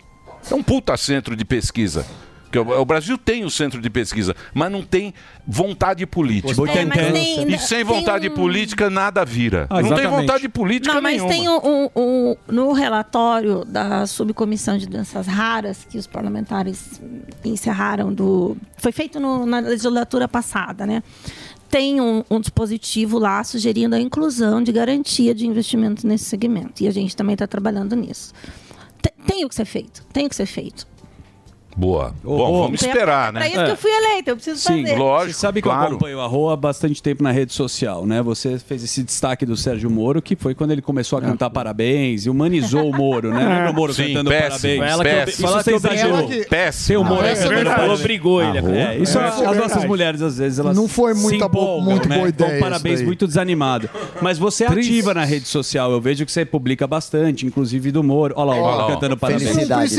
É 0.50 0.54
um 0.54 0.62
puta 0.62 0.96
centro 0.96 1.34
de 1.36 1.44
pesquisa. 1.44 2.06
Porque 2.44 2.58
o 2.58 2.80
o 2.80 2.84
Brasil 2.86 3.18
tem 3.18 3.44
o 3.44 3.50
centro 3.50 3.78
de 3.78 3.90
pesquisa, 3.90 4.34
mas 4.54 4.72
não 4.72 4.82
tem 4.82 5.12
vontade 5.46 6.06
política. 6.06 6.50
É, 6.70 6.86
tem- 7.12 7.54
e 7.54 7.58
sem 7.58 7.84
vontade 7.84 8.30
um- 8.30 8.34
política, 8.34 8.88
nada 8.88 9.22
vira. 9.22 9.66
Ah, 9.68 9.82
não 9.82 9.94
tem 9.94 10.06
vontade 10.06 10.48
política 10.48 10.94
Não, 10.94 11.02
mas 11.02 11.20
nenhuma. 11.22 11.30
tem 11.30 11.46
um, 11.46 11.58
um- 11.62 11.90
um- 11.94 12.36
no 12.48 12.72
relatório 12.72 13.66
da 13.66 14.06
subcomissão 14.06 14.78
de 14.78 14.86
doenças 14.86 15.26
raras 15.26 15.86
que 15.90 15.98
os 15.98 16.06
parlamentares 16.06 16.98
encerraram 17.44 18.14
do 18.14 18.56
foi 18.78 18.92
feito 18.92 19.20
no- 19.20 19.44
na 19.44 19.58
legislatura 19.58 20.26
passada, 20.26 20.86
né? 20.86 21.02
Tem 21.70 22.00
um, 22.00 22.24
um 22.30 22.40
dispositivo 22.40 23.18
lá 23.18 23.44
sugerindo 23.44 23.94
a 23.94 24.00
inclusão 24.00 24.62
de 24.62 24.72
garantia 24.72 25.34
de 25.34 25.46
investimentos 25.46 26.04
nesse 26.04 26.24
segmento 26.24 26.82
e 26.82 26.88
a 26.88 26.90
gente 26.90 27.14
também 27.14 27.34
está 27.34 27.46
trabalhando 27.46 27.94
nisso. 27.94 28.32
Tem, 29.02 29.12
tem 29.26 29.44
o 29.44 29.48
que 29.48 29.54
ser 29.54 29.66
feito, 29.66 30.04
tem 30.12 30.26
o 30.26 30.28
que 30.28 30.36
ser 30.36 30.46
feito. 30.46 30.86
Boa. 31.78 32.12
Bom, 32.24 32.62
vamos 32.62 32.82
esperar, 32.82 33.32
né? 33.32 33.38
Pra 33.38 33.48
isso 33.48 33.64
que 33.64 33.70
eu 33.70 33.76
fui 33.76 33.90
eleita, 33.92 34.30
eu 34.32 34.34
preciso 34.34 34.58
Sim, 34.58 34.82
fazer. 34.84 34.96
Você 34.98 35.32
sabe 35.32 35.62
que 35.62 35.68
eu 35.68 35.72
claro. 35.72 35.90
acompanho 35.90 36.20
a 36.20 36.26
Rua 36.26 36.54
há 36.54 36.56
bastante 36.56 37.00
tempo 37.00 37.22
na 37.22 37.30
rede 37.30 37.52
social, 37.52 38.04
né? 38.04 38.20
Você 38.20 38.58
fez 38.58 38.82
esse 38.82 39.00
destaque 39.04 39.46
do 39.46 39.56
Sérgio 39.56 39.88
Moro, 39.88 40.20
que 40.20 40.34
foi 40.34 40.56
quando 40.56 40.72
ele 40.72 40.82
começou 40.82 41.20
a 41.20 41.22
cantar 41.22 41.50
parabéns 41.50 42.26
e 42.26 42.30
humanizou 42.30 42.90
o 42.90 42.96
Moro, 42.96 43.30
né? 43.32 43.38
Lembra 43.46 43.70
o 43.70 43.74
Moro 43.74 43.94
Sim, 43.94 44.08
cantando 44.08 44.30
péssimo, 44.30 44.78
parabéns? 44.82 44.90
Ela 44.92 45.04
que- 45.04 45.10
péssimo. 45.10 45.46
Isso 45.48 45.54
você 45.56 45.74
exagerou. 45.74 46.26
que- 46.26 46.44
Péssimo. 46.46 47.00
Humor 47.02 47.24
Ah, 47.24 47.28
é 47.86 47.90
obrigou 47.92 48.42
ele. 48.42 48.58
Ah, 48.58 48.92
É, 48.94 48.98
isso 48.98 49.16
é 49.16 49.28
as 49.28 49.56
nossas 49.56 49.84
mulheres, 49.84 50.20
às 50.20 50.36
vezes, 50.38 50.58
elas 50.58 50.76
Não 50.76 50.88
foi 50.88 51.14
bo- 51.14 51.32
empolgam, 51.32 51.80
muito 51.84 52.08
né? 52.08 52.16
boa 52.18 52.32
Dão 52.32 52.46
ideia 52.48 52.60
parabéns 52.60 53.02
muito 53.02 53.24
desanimado. 53.24 53.88
Mas 54.20 54.36
você 54.36 54.64
é 54.64 54.66
ativa 54.66 55.14
na 55.14 55.24
rede 55.24 55.46
social. 55.46 55.92
Eu 55.92 56.00
vejo 56.00 56.26
que 56.26 56.32
você 56.32 56.44
publica 56.44 56.88
bastante, 56.88 57.46
inclusive 57.46 57.92
do 57.92 58.02
Moro. 58.02 58.34
Olha 58.36 58.50
lá, 58.50 58.56
o 58.56 58.60
Moro 58.60 58.86
cantando 58.94 59.16
parabéns. 59.16 59.48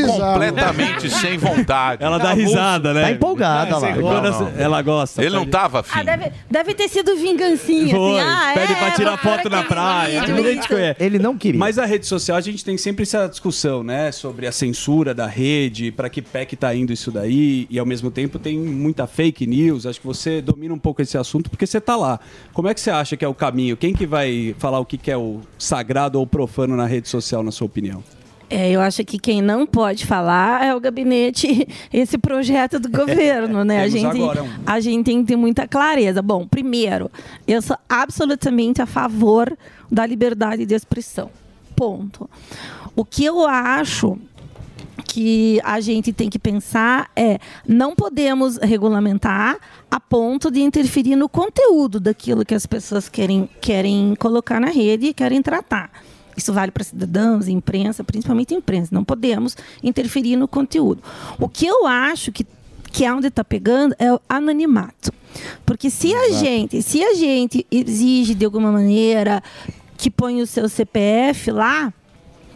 Completamente 0.06 1.10
sem 1.10 1.38
vontade. 1.38 1.69
Ela 2.00 2.18
dá 2.18 2.34
risada, 2.34 2.94
né? 2.94 3.02
Tá 3.02 3.12
empolgada 3.12 3.78
lá. 3.78 3.94
Quando 3.94 4.32
Não, 4.32 4.42
não. 4.42 4.54
Ela 4.58 4.82
gosta. 4.82 5.24
Ele 5.24 5.36
não 5.36 5.46
tava 5.46 5.80
afim. 5.82 6.00
Ah, 6.00 6.04
deve, 6.04 6.32
deve 6.50 6.74
ter 6.74 6.88
sido 6.88 7.16
vingancinha. 7.16 7.96
Foi, 7.96 8.20
assim. 8.20 8.30
Ah, 8.30 8.52
pede 8.54 8.74
é, 8.74 8.76
pra 8.76 8.92
tirar 8.92 9.18
foto 9.18 9.50
na 9.50 9.60
aquele 9.60 9.70
praia. 9.70 10.22
conhece. 10.68 11.04
Ele 11.04 11.20
não 11.20 11.38
queria. 11.38 11.60
Mas 11.60 11.78
a 11.78 11.86
rede 11.86 12.06
social, 12.06 12.38
a 12.38 12.42
gente 12.42 12.64
tem 12.64 12.78
sempre 12.78 13.04
essa 13.04 13.28
discussão, 13.28 13.84
né? 13.84 14.12
Sobre 14.12 14.48
a 14.48 14.52
censura 14.52 15.14
da 15.14 15.28
rede, 15.28 15.92
para 15.92 16.10
que 16.10 16.22
pé 16.22 16.46
que 16.46 16.56
tá 16.56 16.74
indo 16.74 16.92
isso 16.92 17.12
daí, 17.12 17.68
e 17.70 17.78
ao 17.80 17.86
mesmo 17.86 18.10
tempo 18.12 18.40
tem 18.40 18.58
muita 18.58 19.08
fake 19.08 19.46
news. 19.46 19.86
Acho 19.86 20.00
que 20.00 20.08
você 20.08 20.42
domina 20.42 20.74
um 20.74 20.80
pouco 20.80 21.02
esse 21.02 21.18
assunto 21.18 21.50
porque 21.50 21.66
você 21.66 21.80
tá 21.80 21.96
lá. 21.96 22.20
Como 22.54 22.68
é 22.68 22.74
que 22.74 22.82
você 22.82 22.92
acha 22.92 23.16
que 23.16 23.24
é 23.24 23.28
o 23.28 23.34
caminho? 23.34 23.78
Quem 23.78 23.94
que 23.94 24.06
vai 24.06 24.56
falar 24.58 24.80
o 24.80 24.86
que 24.86 24.98
que 24.98 25.12
é 25.12 25.18
o 25.18 25.42
sagrado 25.58 26.20
ou 26.20 26.26
profano 26.26 26.76
na 26.76 26.86
rede 26.86 27.08
social, 27.08 27.44
na 27.44 27.52
sua 27.52 27.66
opinião? 27.66 28.04
É, 28.50 28.72
eu 28.72 28.82
acho 28.82 29.06
que 29.06 29.20
quem 29.20 29.42
não 29.42 29.66
pode 29.68 30.06
falar 30.08 30.66
é 30.66 30.76
o 30.76 30.80
gabinete, 30.80 31.68
esse 31.94 32.18
projeto 32.18 32.80
do 32.80 32.90
governo, 32.90 33.64
né? 33.64 33.84
a, 33.84 33.88
gente, 33.88 34.20
um. 34.20 34.50
a 34.66 34.80
gente 34.80 35.06
tem 35.06 35.22
que 35.22 35.28
ter 35.28 35.36
muita 35.36 35.68
clareza. 35.68 36.22
Bom, 36.22 36.48
primeiro, 36.48 37.12
eu 37.48 37.62
sou 37.62 37.78
absolutamente 37.88 38.82
a 38.82 38.88
favor 38.88 39.56
da 39.92 40.06
liberdade 40.06 40.66
de 40.66 40.74
expressão. 40.74 41.30
Ponto. 41.76 42.28
O 42.96 43.06
que 43.06 43.24
eu 43.24 43.46
acho 43.46 44.18
que 45.06 45.60
a 45.64 45.80
gente 45.80 46.12
tem 46.12 46.30
que 46.30 46.38
pensar 46.38 47.10
é 47.16 47.40
não 47.68 47.96
podemos 47.96 48.58
regulamentar 48.58 49.58
a 49.90 50.00
ponto 50.00 50.52
de 50.52 50.62
interferir 50.62 51.16
no 51.16 51.30
conteúdo 51.30 52.00
daquilo 52.00 52.46
que 52.46 52.54
as 52.54 52.66
pessoas 52.66 53.08
querem, 53.08 53.50
querem 53.62 54.16
colocar 54.20 54.60
na 54.60 54.68
rede 54.68 55.08
e 55.08 55.14
querem 55.14 55.42
tratar. 55.42 55.92
Isso 56.38 56.54
vale 56.54 56.72
para 56.72 56.84
cidadãos, 56.84 57.48
imprensa, 57.48 58.04
principalmente 58.04 58.54
imprensa. 58.54 58.90
Não 58.94 59.04
podemos 59.04 59.58
interferir 59.84 60.36
no 60.36 60.48
conteúdo. 60.48 61.02
O 61.40 61.50
que 61.50 61.66
eu 61.66 61.86
acho 61.86 62.32
que, 62.32 62.46
que 62.92 63.06
é 63.06 63.14
onde 63.14 63.28
está 63.28 63.44
pegando 63.44 63.96
é 64.00 64.14
o 64.14 64.20
anonimato. 64.28 65.12
Porque 65.66 65.90
se 65.90 66.14
a 66.14 66.32
gente, 66.32 66.82
se 66.82 67.04
a 67.04 67.14
gente 67.14 67.66
exige 67.70 68.34
de 68.34 68.46
alguma 68.46 68.72
maneira 68.72 69.44
que 69.98 70.10
põe 70.10 70.42
o 70.42 70.48
seu 70.48 70.70
CPF 70.70 71.52
lá, 71.52 71.94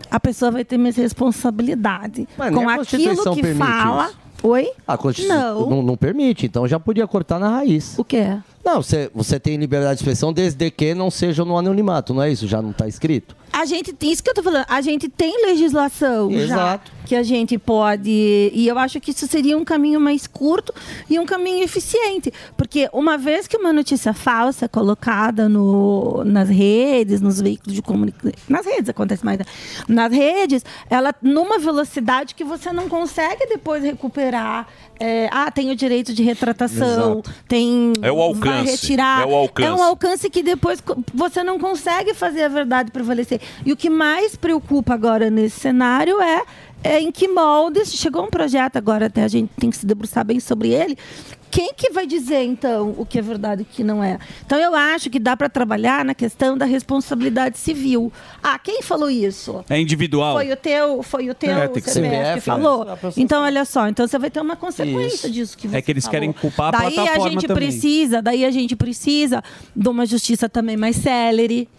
a 0.09 0.19
pessoa 0.19 0.51
vai 0.51 0.63
ter 0.63 0.77
mais 0.77 0.95
responsabilidade 0.95 2.27
Mas 2.37 2.53
com 2.53 2.69
aquilo 2.69 3.35
que 3.35 3.53
fala. 3.55 4.07
isso. 4.07 4.17
Oi? 4.43 4.69
A 4.85 4.97
Constituição 4.97 5.61
Não. 5.61 5.69
não. 5.69 5.81
não, 5.81 5.97
permite, 5.97 6.45
então 6.45 6.67
já 6.67 6.79
podia 6.79 7.07
cortar 7.07 7.39
na 7.39 7.49
raiz. 7.49 7.97
O 7.97 8.03
quê? 8.03 8.37
Não, 8.63 8.81
você, 8.81 9.11
você 9.13 9.39
tem 9.39 9.57
liberdade 9.57 9.95
de 9.95 10.03
expressão 10.03 10.31
desde 10.31 10.71
que 10.71 10.93
não 10.93 11.11
seja 11.11 11.43
no 11.43 11.57
anonimato, 11.57 12.13
não 12.13 12.21
é 12.23 12.31
isso? 12.31 12.47
Já 12.47 12.61
não 12.61 12.71
está 12.71 12.87
escrito? 12.87 13.35
A 13.51 13.65
gente 13.65 13.93
tem 13.93 14.11
isso 14.11 14.23
que 14.23 14.29
eu 14.29 14.33
tô 14.33 14.41
falando. 14.41 14.65
A 14.67 14.81
gente 14.81 15.09
tem 15.09 15.45
legislação 15.45 16.31
Exato. 16.31 16.91
já 16.91 17.02
que 17.05 17.15
a 17.15 17.23
gente 17.23 17.57
pode. 17.57 18.09
E 18.53 18.67
eu 18.67 18.77
acho 18.77 18.99
que 18.99 19.11
isso 19.11 19.27
seria 19.27 19.57
um 19.57 19.63
caminho 19.63 19.99
mais 19.99 20.27
curto 20.27 20.73
e 21.09 21.19
um 21.19 21.25
caminho 21.25 21.63
eficiente. 21.63 22.31
Porque 22.57 22.89
uma 22.93 23.17
vez 23.17 23.47
que 23.47 23.57
uma 23.57 23.73
notícia 23.73 24.13
falsa 24.13 24.65
é 24.65 24.67
colocada 24.67 25.47
no, 25.49 26.23
nas 26.25 26.49
redes, 26.49 27.21
nos 27.21 27.41
veículos 27.41 27.73
de 27.75 27.81
comunicação. 27.81 28.31
Nas 28.47 28.65
redes 28.65 28.89
acontece 28.89 29.23
mais. 29.25 29.39
né? 29.39 29.45
Nas 29.87 30.11
redes, 30.11 30.63
ela 30.89 31.13
numa 31.21 31.59
velocidade 31.59 32.35
que 32.35 32.43
você 32.43 32.71
não 32.71 32.87
consegue 32.89 33.45
depois 33.47 33.83
recuperar. 33.83 34.67
É, 34.99 35.27
ah, 35.31 35.51
tem 35.51 35.71
o 35.71 35.75
direito 35.75 36.13
de 36.13 36.23
retratação, 36.23 37.13
Exato. 37.13 37.33
tem. 37.47 37.93
É 38.01 38.11
o 38.11 38.21
alcance, 38.21 38.71
retirar. 38.71 39.23
é 39.23 39.25
o 39.25 39.35
alcance. 39.35 39.69
É 39.69 39.73
um 39.73 39.83
alcance 39.83 40.29
que 40.29 40.43
depois 40.43 40.81
você 41.13 41.43
não 41.43 41.59
consegue 41.59 42.13
fazer 42.13 42.43
a 42.43 42.47
verdade 42.47 42.91
prevalecer. 42.91 43.41
E 43.65 43.73
o 43.73 43.75
que 43.75 43.89
mais 43.89 44.35
preocupa 44.35 44.93
agora 44.93 45.29
nesse 45.29 45.59
cenário 45.59 46.21
é, 46.21 46.43
é 46.83 46.99
em 46.99 47.11
que 47.11 47.27
moldes. 47.27 47.93
Chegou 47.93 48.23
um 48.23 48.29
projeto 48.29 48.77
agora, 48.77 49.05
até 49.07 49.23
a 49.23 49.27
gente 49.27 49.49
tem 49.59 49.69
que 49.69 49.77
se 49.77 49.85
debruçar 49.85 50.25
bem 50.25 50.39
sobre 50.39 50.69
ele. 50.69 50.97
Quem 51.49 51.71
que 51.75 51.91
vai 51.91 52.07
dizer, 52.07 52.43
então, 52.43 52.95
o 52.97 53.05
que 53.05 53.19
é 53.19 53.21
verdade 53.21 53.61
e 53.61 53.63
o 53.63 53.65
que 53.67 53.83
não 53.83 54.03
é? 54.03 54.17
Então, 54.43 54.57
eu 54.57 54.73
acho 54.73 55.07
que 55.11 55.19
dá 55.19 55.37
para 55.37 55.47
trabalhar 55.47 56.03
na 56.03 56.15
questão 56.15 56.57
da 56.57 56.65
responsabilidade 56.65 57.59
civil. 57.59 58.11
Ah, 58.41 58.57
quem 58.57 58.81
falou 58.81 59.07
isso? 59.07 59.63
É 59.69 59.79
individual. 59.79 60.33
Foi 60.33 60.51
o 60.51 60.55
teu, 60.55 61.03
foi 61.03 61.29
o 61.29 61.35
teu 61.35 61.51
É, 61.51 61.67
tem 61.67 61.83
que 61.83 61.91
ser. 61.91 62.01
CPF 62.01 62.15
que 62.15 62.25
CPF, 62.25 62.41
falou. 62.41 62.85
né? 62.85 62.97
Então, 63.17 63.43
olha 63.43 63.65
só, 63.65 63.87
então 63.87 64.07
você 64.07 64.17
vai 64.17 64.31
ter 64.31 64.41
uma 64.41 64.55
consequência 64.55 65.27
Isso. 65.27 65.31
disso 65.31 65.55
que 65.57 65.67
você 65.67 65.77
É 65.77 65.81
que 65.83 65.91
eles 65.91 66.05
falou. 66.05 66.11
querem 66.13 66.33
culpar 66.33 66.69
a 66.69 66.71
daí 66.79 66.93
plataforma 66.95 67.27
a 67.27 67.29
gente 67.29 67.45
também. 67.47 67.67
precisa, 67.67 68.19
daí 68.19 68.45
a 68.45 68.49
gente 68.51 68.75
precisa 68.75 69.43
de 69.75 69.87
uma 69.89 70.07
justiça 70.07 70.49
também 70.49 70.75
mais 70.75 70.95
célere. 70.95 71.69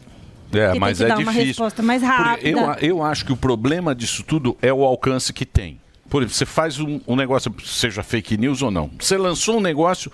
É, 0.58 0.72
que 0.72 0.78
mas 0.78 0.98
tem 0.98 1.06
que 1.06 1.12
é 1.12 1.14
dar 1.16 1.20
uma 1.22 1.32
difícil. 1.32 1.46
resposta 1.48 1.82
mais 1.82 2.02
rápida. 2.02 2.48
Eu, 2.48 2.58
eu 2.98 3.02
acho 3.02 3.24
que 3.24 3.32
o 3.32 3.36
problema 3.36 3.94
disso 3.94 4.22
tudo 4.22 4.56
é 4.62 4.72
o 4.72 4.84
alcance 4.84 5.32
que 5.32 5.44
tem. 5.46 5.80
Por 6.08 6.22
exemplo, 6.22 6.36
você 6.36 6.46
faz 6.46 6.78
um, 6.78 7.00
um 7.08 7.16
negócio, 7.16 7.52
seja 7.64 8.02
fake 8.02 8.36
news 8.36 8.62
ou 8.62 8.70
não. 8.70 8.90
Você 8.98 9.16
lançou 9.16 9.56
um 9.56 9.60
negócio. 9.60 10.10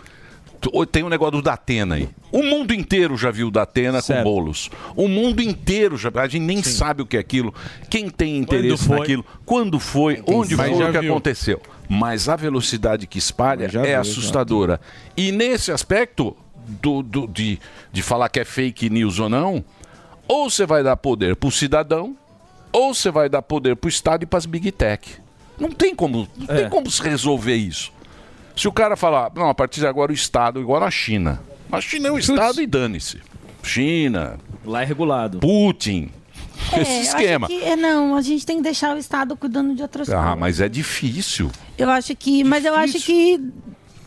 Tem 0.93 1.03
um 1.03 1.09
negócio 1.09 1.33
do 1.33 1.43
Datena 1.43 1.95
aí. 1.95 2.07
O 2.31 2.43
mundo 2.43 2.75
inteiro 2.75 3.17
já 3.17 3.31
viu 3.31 3.49
o 3.49 3.51
Datena 3.51 4.03
com 4.03 4.23
bolos. 4.23 4.71
O 4.95 5.09
mundo 5.09 5.41
inteiro 5.41 5.97
já. 5.97 6.11
A 6.15 6.29
gente 6.29 6.43
nem 6.45 6.63
sabe 6.63 7.01
o 7.01 7.07
que 7.07 7.17
é 7.17 7.21
aquilo. 7.21 7.55
Quem 7.89 8.11
tem 8.11 8.37
interesse 8.37 8.85
foi? 8.87 8.99
naquilo. 8.99 9.25
Quando 9.47 9.81
foi, 9.81 10.23
onde 10.27 10.55
Mas 10.57 10.69
foi, 10.71 10.79
já 10.79 10.91
o 10.91 10.93
que 10.93 11.01
viu. 11.01 11.13
aconteceu. 11.13 11.63
Mas 11.89 12.29
a 12.29 12.37
velocidade 12.37 13.07
que 13.07 13.17
espalha 13.19 13.71
já 13.71 13.81
é 13.81 13.93
viu, 13.93 14.01
assustadora. 14.03 14.79
E 15.17 15.33
nesse 15.33 15.73
aspecto 15.73 16.37
do, 16.69 17.03
do- 17.03 17.27
de, 17.27 17.59
de 17.91 18.03
falar 18.03 18.29
que 18.29 18.39
é 18.39 18.45
fake 18.45 18.91
news 18.91 19.19
ou 19.19 19.31
não, 19.31 19.65
ou 20.31 20.49
você 20.51 20.65
vai 20.67 20.83
dar 20.83 20.97
poder 20.97 21.35
para 21.37 21.49
o 21.49 21.53
cidadão, 21.53 22.17
ou 22.73 22.95
você 22.95 23.11
vai 23.11 23.29
dar 23.29 23.43
poder 23.43 23.75
para 23.77 23.87
o 23.87 23.91
Estado 23.91 24.23
e 24.23 24.27
para 24.27 24.39
as 24.39 24.47
Big 24.47 24.71
Tech. 24.73 25.17
Não 25.59 25.71
tem 25.71 25.95
como, 25.95 26.29
não 26.37 26.55
É. 26.55 26.61
tem 26.63 26.71
como 26.71 26.91
se 26.91 27.03
resolver 27.03 27.57
isso. 27.57 27.93
Se 28.57 28.69
o 28.69 28.73
cara 28.73 28.97
falar, 28.97 29.31
não, 29.35 29.49
a 29.49 29.55
partir 29.55 29.81
de 29.81 29.87
agora 29.87 30.13
o 30.13 30.15
Estado, 30.15 30.61
igual 30.61 30.83
a 30.85 30.91
China. 30.91 31.41
A 31.73 31.81
China 31.81 32.09
é 32.09 32.13
um 32.13 32.19
Estado 32.19 32.61
e 32.63 32.67
dane-se. 32.67 33.19
China. 33.63 34.39
Lá 34.65 34.83
é 34.83 34.85
regulado. 34.85 35.39
Putin. 35.41 36.11
É, 36.73 36.81
Esse 36.81 37.01
esquema. 37.09 37.47
que- 37.47 37.63
é, 37.63 37.75
não, 37.77 38.15
a 38.15 38.23
gente 38.23 38.45
tem 38.45 38.57
que 38.59 38.63
deixar 38.63 38.95
o 38.95 38.99
Estado 38.99 39.37
cuidando 39.37 39.75
de 39.75 39.83
outras 39.83 40.09
Ah, 40.11 40.17
coisas. 40.17 40.39
mas 40.39 40.61
é 40.61 40.69
difícil. 40.69 41.51
Eu 41.79 41.91
acho 41.91 42.15
que. 42.15 42.45
Mas 42.45 42.65
eu 42.65 42.75
acho 42.75 43.01
que. 43.01 43.41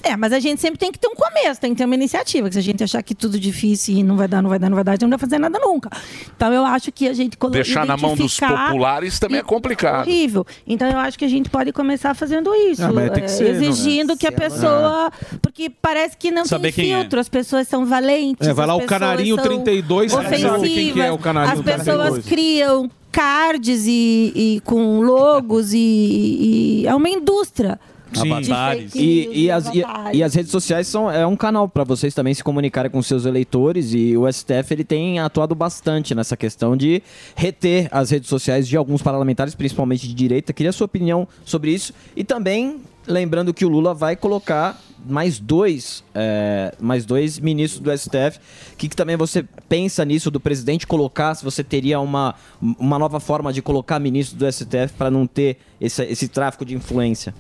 É, 0.04 0.18
mas 0.18 0.34
a 0.34 0.40
gente 0.40 0.60
sempre 0.60 0.78
tem 0.78 0.92
que 0.92 1.00
ter 1.00 1.08
um 1.08 1.16
começo, 1.16 1.62
tem 1.62 1.72
que 1.72 1.78
ter 1.78 1.86
uma 1.86 1.96
iniciativa. 1.96 2.50
Que 2.50 2.56
se 2.56 2.60
a 2.60 2.64
gente 2.64 2.84
achar 2.84 3.02
que 3.02 3.16
tudo 3.16 3.40
difícil 3.40 3.96
e 3.96 4.04
não 4.04 4.18
vai 4.18 4.28
dar, 4.28 4.42
não 4.42 4.50
vai 4.50 4.60
dar, 4.60 4.70
não 4.70 4.76
vai 4.76 4.84
dar, 4.84 4.92
a 4.92 4.96
gente 4.96 5.04
não 5.04 5.10
vai 5.12 5.18
fazer 5.20 5.40
nada 5.40 5.58
nunca. 5.60 5.90
Então 6.36 6.52
eu 6.52 6.66
acho 6.66 6.92
que 6.92 7.08
a 7.08 7.14
gente 7.14 7.38
colo- 7.38 7.54
Deixar 7.54 7.86
na 7.86 7.96
mão 7.96 8.14
dos 8.14 8.38
populares 8.38 9.18
também 9.18 9.40
é 9.40 9.44
complicado. 9.44 10.06
Horrível. 10.08 10.46
Então 10.68 10.90
eu 10.90 10.98
acho 11.00 11.18
que 11.18 11.24
a 11.24 11.30
gente 11.30 11.50
pode 11.50 11.72
começar 11.72 12.14
fazendo 12.14 12.54
isso. 12.54 12.84
Ah, 12.84 12.92
mas 12.92 13.12
tem 13.12 13.24
que 13.24 13.26
é, 13.26 13.28
ser, 13.30 13.44
não 13.44 13.50
é? 13.62 13.66
exigindo 13.66 14.18
que 14.18 14.28
a 14.28 14.32
pessoa. 14.32 15.10
Porque 15.42 15.70
parece 15.70 16.18
que 16.18 16.32
não 16.32 16.46
Saber 16.46 16.74
tem 16.74 16.92
é. 16.94 17.00
filtro, 17.00 17.20
as 17.20 17.30
pessoas 17.30 17.66
são 17.70 17.86
valentes. 17.86 18.46
É, 18.46 18.54
vai 18.54 18.68
lá 18.68 18.76
o 18.76 18.86
canarinho 18.86 19.36
são 19.36 19.46
32, 19.46 20.12
você 20.12 20.38
sabe 20.38 20.70
quem 20.70 20.94
que 20.94 21.00
é 21.00 21.12
ofensivas, 21.12 21.12
o 21.12 21.18
canarinho 21.18 21.54
As 21.54 21.62
pessoas 21.62 22.14
32. 22.24 22.26
criam 22.26 22.92
cards 23.10 23.86
e, 23.88 24.34
e 24.36 24.62
com 24.66 25.00
logos 25.00 25.72
e, 25.72 25.78
e 25.78 26.88
é 26.88 26.94
uma 26.94 27.08
indústria. 27.08 27.80
De 28.22 28.90
fake 28.90 29.00
E, 29.00 29.46
e, 29.46 29.52
as, 29.52 29.74
e, 29.74 29.84
avatares. 29.84 30.18
e 30.18 30.24
as 30.24 30.34
redes 30.34 30.52
sociais 30.52 30.88
são 30.88 31.10
é 31.10 31.26
um 31.26 31.36
canal 31.36 31.68
para 31.68 31.84
vocês 31.84 32.14
também 32.14 32.34
se 32.34 32.44
comunicarem 32.44 32.90
com 32.90 33.02
seus 33.02 33.26
eleitores 33.26 33.94
e 33.94 34.16
o 34.16 34.32
STF 34.32 34.72
ele 34.72 34.84
tem 34.84 35.20
atuado 35.20 35.56
bastante 35.56 36.14
nessa 36.14 36.38
questão 36.38 36.78
de 36.78 37.02
reter 37.36 37.88
as 37.92 38.10
redes 38.10 38.30
sociais 38.30 38.68
de 38.68 38.78
alguns 38.78 39.02
parlamentares, 39.02 39.56
principalmente 39.56 40.08
de 40.08 40.14
direita. 40.14 40.54
Queria 40.54 40.70
a 40.70 40.74
sua 40.74 40.86
opinião 40.86 41.28
sobre 41.46 41.72
isso 41.72 41.94
e 42.16 42.24
também 42.24 42.82
lembrando 43.08 43.54
que 43.54 43.66
o 43.66 43.70
Lula 43.70 43.94
vai 43.94 44.16
colocar 44.16 44.80
mais 45.06 45.40
dois, 45.40 46.04
é, 46.14 46.74
mais 46.80 47.06
dois 47.06 47.40
ministros 47.40 47.82
do 47.82 47.96
STF. 47.96 48.40
O 48.74 48.78
que, 48.78 48.90
que 48.90 48.96
também 48.96 49.18
você 49.18 49.44
pensa 49.68 50.04
nisso 50.06 50.32
do 50.32 50.40
presidente 50.40 50.88
colocar? 50.88 51.36
Se 51.36 51.44
você 51.44 51.64
teria 51.64 52.00
uma, 52.00 52.36
uma 52.62 52.98
nova 52.98 53.20
forma 53.20 53.52
de 53.52 53.62
colocar 53.62 54.00
ministro 54.00 54.38
do 54.38 54.52
STF 54.52 54.94
para 54.98 55.12
não 55.12 55.28
ter 55.28 55.58
esse, 55.80 56.04
esse 56.04 56.28
tráfico 56.28 56.66
de 56.66 56.76
influência? 56.76 57.34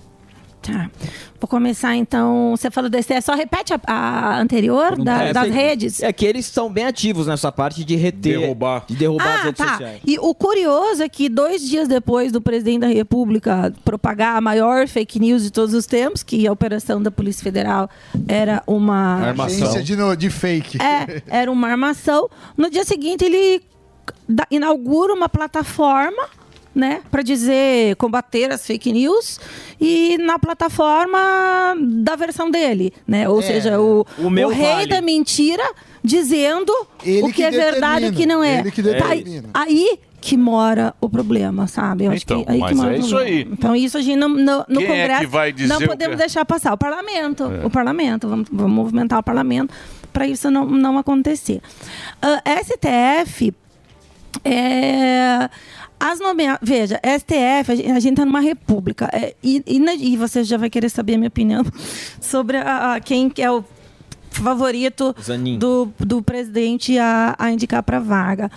Tá. 0.63 0.89
Vou 1.41 1.47
começar 1.47 1.93
então. 1.95 2.55
Você 2.55 2.71
falou 2.71 2.89
desse. 2.89 3.19
Só 3.21 3.35
repete 3.35 3.73
a, 3.73 3.79
a 3.85 4.39
anterior 4.39 4.97
da- 4.97 5.23
É, 5.23 5.33
das 5.33 5.43
sei- 5.43 5.51
redes. 5.51 6.01
É 6.01 6.13
que 6.13 6.25
eles 6.25 6.45
são 6.45 6.71
bem 6.71 6.85
ativos 6.85 7.27
nessa 7.27 7.51
parte 7.51 7.83
de 7.83 7.95
reter. 7.97 8.39
Derrubar. 8.39 8.85
De 8.87 8.95
derrubar 8.95 9.27
as 9.35 9.39
Ah, 9.41 9.43
redes 9.43 9.57
tá. 9.65 9.71
sociais. 9.71 9.99
E 10.07 10.17
o 10.19 10.33
curioso 10.33 11.03
é 11.03 11.09
que 11.09 11.27
dois 11.27 11.61
dias 11.67 11.87
depois 11.89 12.31
do 12.31 12.39
presidente 12.41 12.79
da 12.81 12.87
República 12.87 13.73
propagar 13.83 14.37
a 14.37 14.41
maior 14.41 14.87
fake 14.87 15.19
news 15.19 15.43
de 15.43 15.51
todos 15.51 15.73
os 15.75 15.85
tempos, 15.85 16.23
que 16.23 16.47
a 16.47 16.51
operação 16.51 17.01
da 17.01 17.11
Polícia 17.11 17.43
Federal 17.43 17.89
era 18.25 18.63
uma 18.65 19.31
Agência 19.31 19.83
de, 19.83 19.97
no- 19.97 20.15
de 20.15 20.29
fake. 20.29 20.77
É, 20.81 21.21
era 21.27 21.51
uma 21.51 21.67
armação. 21.67 22.29
No 22.55 22.69
dia 22.69 22.85
seguinte, 22.85 23.25
ele 23.25 23.61
inaugura 24.49 25.13
uma 25.13 25.27
plataforma, 25.29 26.23
né, 26.75 27.01
para 27.11 27.21
dizer 27.21 27.95
combater 27.97 28.51
as 28.51 28.65
fake 28.65 28.91
news 28.91 29.39
e 29.79 30.17
na 30.17 30.39
plataforma 30.39 31.75
da 31.79 32.15
versão 32.15 32.49
dele, 32.49 32.91
né? 33.07 33.29
Ou 33.29 33.39
É, 33.39 33.43
seja, 33.43 33.79
o, 33.79 34.05
o 34.17 34.29
meu 34.29 34.49
rei 34.49 34.65
vale. 34.73 34.87
da 34.87 35.01
mentira 35.01 35.63
dizendo 36.03 36.73
Ele 37.03 37.21
o 37.23 37.27
que, 37.27 37.33
que 37.33 37.43
é 37.43 37.51
verdade 37.51 38.05
e 38.05 38.09
o 38.09 38.13
que 38.13 38.25
não 38.25 38.43
é. 38.43 38.63
determina, 38.63 38.89
ele 38.89 38.97
que 38.97 39.03
Tá 39.03 39.09
aí, 39.11 39.17
determina. 39.23 39.49
aí 39.53 39.99
que 40.19 40.37
mora 40.37 40.95
o 41.01 41.09
problema, 41.09 41.67
sabe? 41.67 42.05
Eu 42.05 42.11
acho 42.11 42.23
Então, 42.23 42.43
que 42.45 42.51
aí 42.51 42.57
mas 42.59 42.69
que 42.71 42.75
mora 42.77 42.93
é 42.93 42.97
o 42.97 42.99
isso 42.99 43.09
problema. 43.09 43.37
aí. 43.37 43.47
Então 43.51 43.75
isso 43.75 43.97
a 43.97 44.01
gente 44.01 44.15
não, 44.17 44.29
no, 44.29 44.37
no 44.37 44.65
Quem 44.79 44.83
é 44.85 44.87
Congresso 44.87 45.53
dizer 45.53 45.67
não 45.67 45.77
o 45.77 45.87
podemos 45.87 46.15
que- 46.15 46.21
deixar 46.21 46.45
passar. 46.45 46.73
O 46.73 46.77
parlamento, 46.77 47.43
É. 47.43 47.65
o 47.65 47.69
parlamento, 47.69 48.27
vamos, 48.29 48.47
vamos 48.51 48.71
movimentar 48.73 49.19
o 49.19 49.23
parlamento 49.23 49.73
para 50.13 50.25
isso 50.27 50.49
não, 50.49 50.65
não 50.65 50.97
acontecer. 50.97 51.61
Ah, 52.21 52.41
STF 52.63 53.53
é, 54.45 55.49
as 56.11 56.19
nomea... 56.19 56.59
Veja, 56.61 56.99
STF, 57.03 57.71
a 57.71 57.75
gente- 57.99 58.09
está 58.09 58.25
numa 58.25 58.39
república. 58.41 59.09
é, 59.13 59.33
e, 59.43 59.63
e, 59.65 60.13
e 60.13 60.17
você 60.17 60.43
já 60.43 60.57
vai 60.57 60.69
querer 60.69 60.89
saber 60.89 61.15
a 61.15 61.17
minha 61.17 61.27
opinião 61.29 61.63
sobre 62.19 62.57
a, 62.57 62.93
a- 62.95 62.99
quem 62.99 63.29
que 63.29 63.41
é 63.41 63.49
o 63.51 63.63
favorito 64.31 65.15
Zanin. 65.21 65.57
do, 65.59 65.93
do 65.99 66.21
presidente 66.21 66.97
a, 66.97 67.35
a 67.37 67.51
indicar 67.51 67.83
para 67.83 67.99
vaga. 67.99 68.49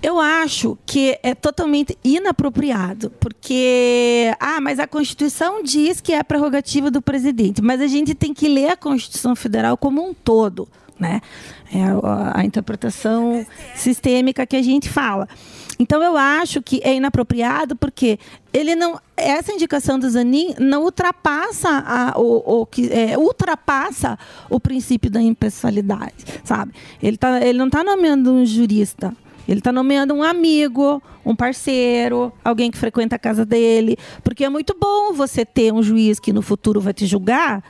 Eu 0.00 0.20
acho 0.20 0.78
que 0.86 1.18
é 1.24 1.34
totalmente 1.34 1.98
inapropriado, 2.04 3.10
porque 3.18 4.32
ah, 4.38 4.60
mas 4.60 4.78
a 4.78 4.86
Constituição 4.86 5.60
diz 5.60 6.00
que 6.00 6.12
é 6.12 6.22
prerrogativa 6.22 6.88
do 6.88 7.02
presidente, 7.02 7.60
mas 7.60 7.80
a 7.80 7.88
gente 7.88 8.14
tem 8.14 8.32
que 8.32 8.46
ler 8.48 8.70
a 8.70 8.76
Constituição 8.76 9.34
Federal 9.34 9.76
como 9.76 10.08
um 10.08 10.14
todo, 10.14 10.68
né? 10.98 11.20
É 11.72 11.82
a, 12.34 12.44
interpretação 12.44 13.46
sistêmica 13.74 14.46
que 14.46 14.56
a 14.56 14.62
gente 14.62 14.88
fala. 14.88 15.28
Então 15.78 16.02
eu 16.02 16.16
acho 16.16 16.60
que 16.60 16.80
é 16.82 16.94
inapropriado 16.94 17.76
porque 17.76 18.18
ele 18.52 18.74
não 18.74 18.98
essa 19.16 19.52
indicação 19.52 19.98
do 19.98 20.08
Zanin 20.10 20.54
não 20.58 20.82
ultrapassa 20.82 21.68
a, 21.68 22.18
o, 22.18 22.62
o 22.62 22.66
que 22.66 22.90
é, 22.92 23.16
ultrapassa 23.16 24.18
o 24.50 24.58
princípio 24.58 25.10
da 25.10 25.22
impessoalidade, 25.22 26.24
sabe? 26.42 26.72
Ele 27.02 27.16
tá 27.16 27.40
ele 27.40 27.58
não 27.58 27.66
está 27.66 27.84
nomeando 27.84 28.32
um 28.32 28.44
jurista. 28.44 29.14
Ele 29.46 29.60
está 29.60 29.72
nomeando 29.72 30.12
um 30.12 30.22
amigo, 30.22 31.02
um 31.24 31.34
parceiro, 31.34 32.30
alguém 32.44 32.70
que 32.70 32.76
frequenta 32.76 33.16
a 33.16 33.18
casa 33.18 33.46
dele. 33.46 33.96
Porque 34.22 34.44
é 34.44 34.48
muito 34.50 34.76
bom 34.78 35.14
você 35.14 35.42
ter 35.42 35.72
um 35.72 35.82
juiz 35.82 36.20
que 36.20 36.34
no 36.34 36.42
futuro 36.42 36.82
vai 36.82 36.92
te 36.92 37.06
julgar. 37.06 37.64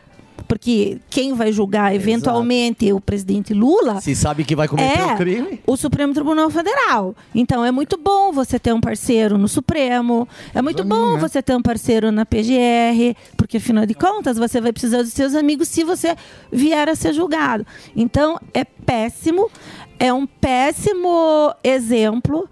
Porque 0.46 0.98
quem 1.10 1.34
vai 1.34 1.52
julgar 1.52 1.94
eventualmente 1.94 2.92
o 2.92 3.00
presidente 3.00 3.52
Lula 3.52 4.00
Se 4.00 4.14
sabe 4.14 4.44
que 4.44 4.54
vai 4.54 4.68
cometer 4.68 4.98
é 4.98 5.04
um 5.04 5.16
crime. 5.16 5.60
o 5.66 5.76
Supremo 5.76 6.12
Tribunal 6.12 6.50
Federal. 6.50 7.14
Então 7.34 7.64
é 7.64 7.70
muito 7.70 7.98
bom 7.98 8.32
você 8.32 8.58
ter 8.58 8.72
um 8.72 8.80
parceiro 8.80 9.36
no 9.36 9.48
Supremo, 9.48 10.28
é 10.54 10.62
muito 10.62 10.84
bom 10.84 11.14
né? 11.14 11.20
você 11.20 11.42
ter 11.42 11.54
um 11.54 11.62
parceiro 11.62 12.10
na 12.12 12.24
PGR, 12.24 13.16
porque 13.36 13.56
afinal 13.56 13.86
de 13.86 13.94
contas 13.94 14.38
você 14.38 14.60
vai 14.60 14.72
precisar 14.72 15.02
dos 15.02 15.12
seus 15.12 15.34
amigos 15.34 15.68
se 15.68 15.84
você 15.84 16.16
vier 16.50 16.88
a 16.88 16.94
ser 16.94 17.12
julgado. 17.12 17.66
Então 17.96 18.38
é 18.54 18.64
péssimo, 18.64 19.50
é 19.98 20.12
um 20.12 20.26
péssimo 20.26 21.54
exemplo, 21.62 22.48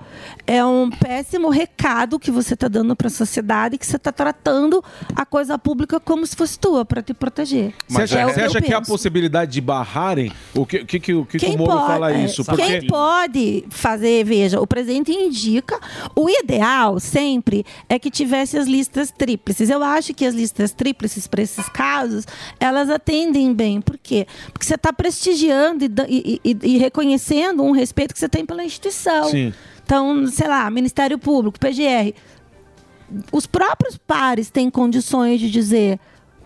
é 0.47 0.64
um 0.64 0.89
péssimo 0.90 1.48
recado 1.51 2.18
que 2.18 2.31
você 2.31 2.55
está 2.55 2.68
dando 2.68 2.94
para 2.94 3.09
a 3.09 3.10
sociedade, 3.10 3.77
que 3.78 3.86
você 3.86 3.97
está 3.97 4.12
tratando 4.12 4.82
a 5.14 5.27
coisa 5.27 5.59
pública 5.59 5.98
como 5.98 6.27
se 6.27 6.36
fosse 6.36 6.59
tua, 6.59 6.85
para 6.85 7.02
te 7.02 7.12
proteger. 7.12 7.74
Você 7.89 8.02
acha, 8.02 8.18
É 8.20 8.24
você 8.27 8.40
acha 8.43 8.60
que 8.62 8.73
há 8.73 8.78
penso. 8.78 8.90
possibilidade 8.90 9.52
de 9.52 9.60
barrarem? 9.60 10.31
O 10.55 10.64
que, 10.64 10.85
que, 10.85 11.01
que, 11.01 11.14
o 11.14 11.24
que, 11.27 11.39
que 11.39 11.47
Quem 11.47 11.55
o 11.55 11.59
Moro 11.59 11.73
pode- 11.73 11.86
fala 11.86 12.12
é, 12.12 12.24
isso? 12.24 12.44
Quem 12.44 12.55
Porque 12.56 12.86
pode 12.86 13.64
fazer, 13.70 14.24
veja, 14.24 14.60
o 14.60 14.66
presidente 14.66 15.10
indica. 15.12 15.78
O 16.14 16.28
ideal 16.31 17.01
sempre 17.01 17.64
é 17.89 17.98
que 17.98 18.10
tivesse 18.10 18.56
as 18.56 18.66
listas 18.66 19.10
tríplices. 19.10 19.68
Eu 19.68 19.82
acho 19.82 20.14
que 20.14 20.24
as 20.24 20.35
listas 20.35 20.70
tríplices, 20.73 21.27
para 21.27 21.43
esses 21.43 21.68
casos, 21.68 22.24
elas 22.60 22.89
atendem 22.89 23.52
bem. 23.52 23.81
Por 23.81 23.98
quê? 23.98 24.27
Porque 24.52 24.64
você 24.64 24.74
está 24.77 24.93
prestigiando 24.93 25.85
e, 26.09 26.40
e- 26.44 26.51
e- 26.52 26.59
e 26.74 26.78
reconhecendo 26.78 27.62
um 27.62 27.73
respeito 27.73 28.12
que 28.14 28.18
você 28.20 28.28
tem 28.28 28.44
pela 28.47 28.64
instituição. 28.64 29.24
Sim. 29.31 29.52
Então, 29.86 30.26
sei 30.26 30.48
lá, 30.48 30.68
Ministério 30.68 31.16
Público, 31.16 31.60
PGR. 31.60 32.12
Os 33.30 33.46
próprios 33.46 33.96
pares 33.96 34.50
têm 34.50 34.68
condições 34.68 35.38
de 35.38 35.48
dizer 35.48 36.00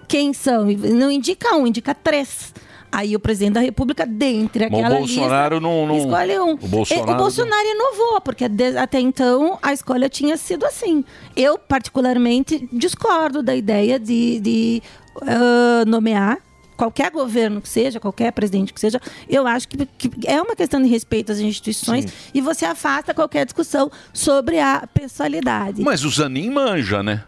quem 0.06 0.34
são. 0.34 0.66
Não 0.66 1.10
indica 1.10 1.56
um, 1.56 1.66
indica 1.66 1.94
três. 1.94 2.52
Aí 2.92 3.16
o 3.16 3.20
presidente 3.20 3.54
da 3.54 3.60
República, 3.60 4.04
dentre 4.04 4.64
Mas 4.68 4.72
o 4.72 4.76
aquela 4.84 4.98
Bolsonaro 4.98 5.54
lista, 5.54 5.60
não- 5.68 5.86
não- 5.86 5.96
escolhe 5.98 6.38
um. 6.40 6.52
o 6.52 6.56
Bolsonaro- 6.68 7.12
o 7.12 7.16
Bolsonaro 7.16 7.66
inovou, 7.68 8.20
porque 8.20 8.44
até 8.78 9.00
então 9.00 9.58
a 9.62 9.72
escolha 9.72 10.08
tinha 10.08 10.36
sido 10.36 10.66
assim. 10.66 11.02
Eu, 11.34 11.56
particularmente, 11.56 12.68
discordo 12.72 13.42
da 13.42 13.54
ideia 13.56 13.98
de, 13.98 14.40
de, 14.40 14.82
ah, 15.22 15.84
nomear 15.86 16.38
qualquer 16.81 17.11
governo 17.11 17.61
que 17.61 17.69
seja, 17.69 18.01
qualquer 18.01 18.32
presidente 18.32 18.73
que 18.73 18.81
seja. 18.81 18.98
Eu 19.28 19.47
acho 19.47 19.69
que, 19.69 19.85
que 19.85 20.27
é 20.27 20.40
uma 20.40 20.57
questão 20.57 20.81
de 20.81 20.89
respeito 20.89 21.31
às 21.31 21.39
instituições 21.39 22.07
e 22.32 22.40
você 22.40 22.65
afasta 22.65 23.12
qualquer 23.12 23.44
discussão 23.44 23.90
sobre 24.15 24.59
a 24.59 24.89
pessoalidade. 24.94 25.82
Mas 25.82 26.05
o 26.05 26.09
Zanin 26.09 26.48
manja, 26.48 27.02
né? 27.02 27.24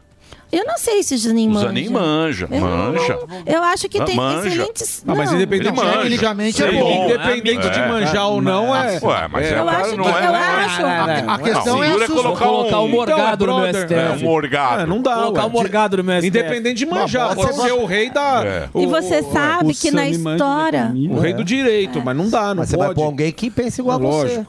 Eu 0.52 0.66
não 0.66 0.76
sei 0.76 1.02
se 1.02 1.14
o 1.14 1.18
Zanin 1.18 1.48
O 1.48 1.52
manja. 1.52 1.66
Zanin 1.68 1.88
manja, 1.88 2.48
Eu- 2.50 2.60
manja. 2.60 3.18
Eu 3.46 3.62
acho 3.62 3.88
que 3.88 3.98
Ah, 3.98 4.04
tem 4.04 4.14
manja. 4.16 4.48
excelentes. 4.48 5.02
Ah, 5.08 5.14
mas 5.14 5.30
não. 5.30 5.36
independente, 5.36 5.68
Ele 5.68 5.76
manja. 5.76 5.98
tecnicamente 6.02 6.62
é 6.62 6.72
bom. 6.72 7.04
Independente 7.06 7.66
É. 7.66 7.70
de 7.70 7.80
manjar 7.88 8.28
ou 8.28 8.42
não, 8.42 8.76
é. 8.76 9.00
Ué, 9.02 9.28
mas 9.32 9.46
é, 9.46 9.58
Eu 9.58 9.64
cara, 9.64 9.78
acho 9.78 9.96
não 9.96 10.04
que- 10.04 10.10
é. 10.10 10.18
eu 10.18 10.22
não 10.26 10.36
é- 10.36 10.64
acho- 10.64 10.82
não, 10.82 11.32
A 11.32 11.38
questão 11.38 11.82
é 11.84 11.88
a 11.92 12.06
colocar 12.06 12.44
colocar 12.44 12.80
um, 12.80 12.84
o 12.84 12.88
Morgado 12.88 13.44
Então, 13.44 13.58
no 13.60 13.66
é 13.66 13.72
brother. 13.72 13.82
STF. 13.88 13.94
É, 13.94 14.10
um 14.10 14.28
morgado. 14.28 14.82
É, 14.82 14.86
não 14.86 15.00
dá. 15.00 15.14
Colocar 15.14 15.40
ué. 15.42 15.46
o 15.46 15.50
Morgado 15.50 15.96
no 16.02 16.02
STF. 16.12 16.26
Independente 16.28 16.76
de 16.76 16.86
manjar, 16.86 17.34
pode 17.34 17.54
ser 17.54 17.72
o 17.72 17.86
rei 17.86 18.10
da. 18.10 18.44
É. 18.44 18.68
E 18.74 18.86
você 18.86 19.22
sabe 19.22 19.72
que 19.74 19.90
na 19.90 20.06
história, 20.06 20.92
O 21.10 21.18
rei 21.18 21.32
do 21.32 21.42
direito, 21.44 22.02
mas 22.04 22.14
não 22.14 22.28
dá, 22.28 22.48
não 22.48 22.56
Mas 22.56 22.68
você 22.68 22.76
vai 22.76 22.88
pode. 22.88 22.96
pôr 23.00 23.04
alguém 23.06 23.32
que 23.32 23.50
pense 23.50 23.80
igual 23.80 23.96
a 23.96 23.98
você. 23.98 24.46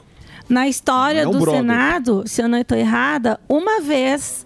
Na 0.48 0.68
história 0.68 1.20
É 1.22 1.26
um 1.26 1.30
do 1.30 1.38
brother. 1.40 1.60
Senado, 1.62 2.22
se 2.26 2.42
eu 2.42 2.48
não 2.48 2.58
estou 2.58 2.76
errada, 2.76 3.40
uma 3.48 3.80
vez 3.80 4.44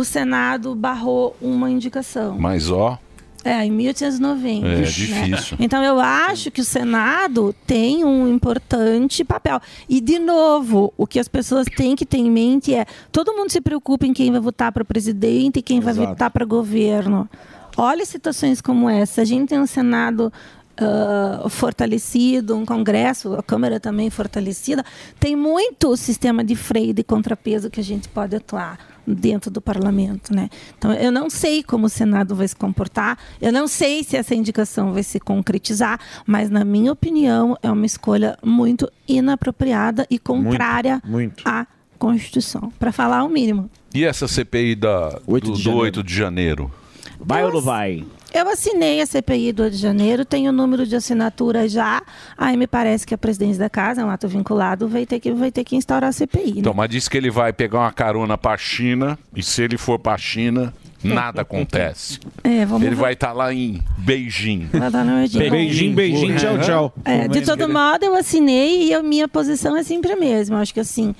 o 0.00 0.04
Senado 0.04 0.74
barrou 0.74 1.36
uma 1.40 1.70
indicação. 1.70 2.38
Mas 2.38 2.70
ó, 2.70 2.98
É, 3.44 3.64
em 3.64 3.70
1890. 3.70 4.66
É 4.66 4.76
né? 4.76 4.82
difícil. 4.82 5.56
Então 5.60 5.82
eu 5.82 5.98
acho 6.00 6.50
que 6.50 6.60
o 6.60 6.64
Senado 6.64 7.54
tem 7.66 8.04
um 8.04 8.28
importante 8.28 9.24
papel. 9.24 9.60
E, 9.88 10.00
de 10.00 10.18
novo, 10.18 10.92
o 10.96 11.06
que 11.06 11.18
as 11.18 11.28
pessoas 11.28 11.66
têm 11.66 11.94
que 11.96 12.04
ter 12.04 12.18
em 12.18 12.30
mente 12.30 12.74
é: 12.74 12.84
todo 13.12 13.32
mundo 13.34 13.50
se 13.50 13.60
preocupa 13.60 14.06
em 14.06 14.12
quem 14.12 14.30
vai 14.30 14.40
votar 14.40 14.72
para 14.72 14.84
presidente 14.84 15.58
e 15.60 15.62
quem 15.62 15.80
vai 15.80 15.92
Exato. 15.92 16.08
votar 16.08 16.30
para 16.30 16.44
governo. 16.44 17.28
Olha 17.76 18.04
situações 18.04 18.60
como 18.60 18.88
essa. 18.90 19.22
A 19.22 19.24
gente 19.24 19.48
tem 19.48 19.58
um 19.60 19.66
Senado. 19.66 20.32
Ah, 20.80 21.48
fortalecido, 21.48 22.56
um 22.56 22.64
Congresso, 22.64 23.34
a 23.34 23.42
Câmara 23.42 23.80
também 23.80 24.10
fortalecida, 24.10 24.84
tem 25.18 25.34
muito 25.34 25.96
sistema 25.96 26.44
de 26.44 26.54
freio 26.54 26.94
de 26.94 27.02
contrapeso 27.02 27.70
que 27.70 27.80
a 27.80 27.84
gente 27.84 28.08
pode 28.08 28.36
atuar 28.36 28.78
dentro 29.06 29.50
do 29.50 29.60
parlamento, 29.60 30.34
né? 30.34 30.48
Então 30.76 30.92
eu 30.92 31.10
não 31.10 31.30
sei 31.30 31.62
como 31.62 31.86
o 31.86 31.88
Senado 31.88 32.34
vai 32.34 32.46
se 32.46 32.54
comportar, 32.54 33.18
eu 33.40 33.52
não 33.52 33.66
sei 33.66 34.04
se 34.04 34.16
essa 34.16 34.34
indicação 34.34 34.92
vai 34.92 35.02
se 35.02 35.18
concretizar, 35.18 35.98
mas 36.26 36.50
na 36.50 36.64
minha 36.64 36.92
opinião 36.92 37.56
é 37.62 37.70
uma 37.70 37.86
escolha 37.86 38.38
muito 38.44 38.90
inapropriada 39.08 40.06
e 40.10 40.18
contrária 40.18 41.00
muito. 41.04 41.42
à 41.46 41.66
Constituição, 41.98 42.72
para 42.78 42.92
falar 42.92 43.24
o 43.24 43.28
mínimo. 43.28 43.68
e 43.92 44.04
essa 44.04 44.28
CPI 44.28 44.76
da, 44.76 45.18
do, 45.26 45.40
de 45.40 45.50
do 45.50 45.56
janeiro. 45.56 45.84
8 45.84 46.02
de 46.04 46.14
janeiro? 46.14 46.70
Vai 47.18 47.44
ou 47.44 47.52
não 47.52 47.60
vai? 47.60 48.04
Eu 48.32 48.48
assinei 48.48 49.00
a 49.00 49.06
CPI 49.06 49.52
do 49.52 49.62
8 49.62 49.72
de 49.74 49.80
janeiro, 49.80 50.24
tenho 50.24 50.50
o 50.50 50.52
número 50.52 50.86
de 50.86 50.94
assinatura 50.94 51.68
já. 51.68 52.02
Aí 52.36 52.56
me 52.56 52.66
parece 52.66 53.06
que 53.06 53.14
a 53.14 53.18
presidência 53.18 53.58
da 53.58 53.70
casa, 53.70 54.02
é 54.02 54.04
um 54.04 54.10
ato 54.10 54.28
vinculado, 54.28 54.86
vai 54.86 55.06
ter 55.06 55.18
que, 55.18 55.32
vai 55.32 55.50
ter 55.50 55.64
que 55.64 55.74
instaurar 55.76 56.10
a 56.10 56.12
CPI. 56.12 56.52
né? 56.52 56.52
Então, 56.58 56.74
mas 56.74 56.90
disse 56.90 57.08
que 57.08 57.16
ele 57.16 57.30
vai 57.30 57.52
pegar 57.52 57.78
uma 57.80 57.92
carona 57.92 58.36
pra 58.36 58.56
China 58.58 59.18
e 59.34 59.42
se 59.42 59.62
ele 59.62 59.78
for 59.78 59.98
pra 59.98 60.16
China, 60.18 60.74
nada 61.02 61.40
acontece. 61.42 62.18
É, 62.44 62.66
vamos 62.66 62.86
Ele 62.86 62.94
ver. 62.94 63.00
vai 63.00 63.12
estar 63.14 63.32
lá 63.32 63.52
em 63.52 63.80
Beijing. 63.96 64.68
Vai 64.72 64.90
dar 64.90 65.04
no 65.04 65.14
Beijing. 65.16 65.38
Beijinho, 65.50 65.94
beijinho, 65.94 66.36
tchau, 66.38 66.58
tchau. 66.58 66.94
É, 67.06 67.28
de 67.28 67.40
todo 67.40 67.66
modo, 67.68 68.04
eu 68.04 68.14
assinei 68.14 68.88
e 68.88 68.94
a 68.94 69.02
minha 69.02 69.26
posição 69.26 69.74
é 69.76 69.82
sempre 69.82 70.12
a 70.12 70.16
mesma. 70.16 70.60
Acho 70.60 70.74
que 70.74 70.80
assim, 70.80 71.14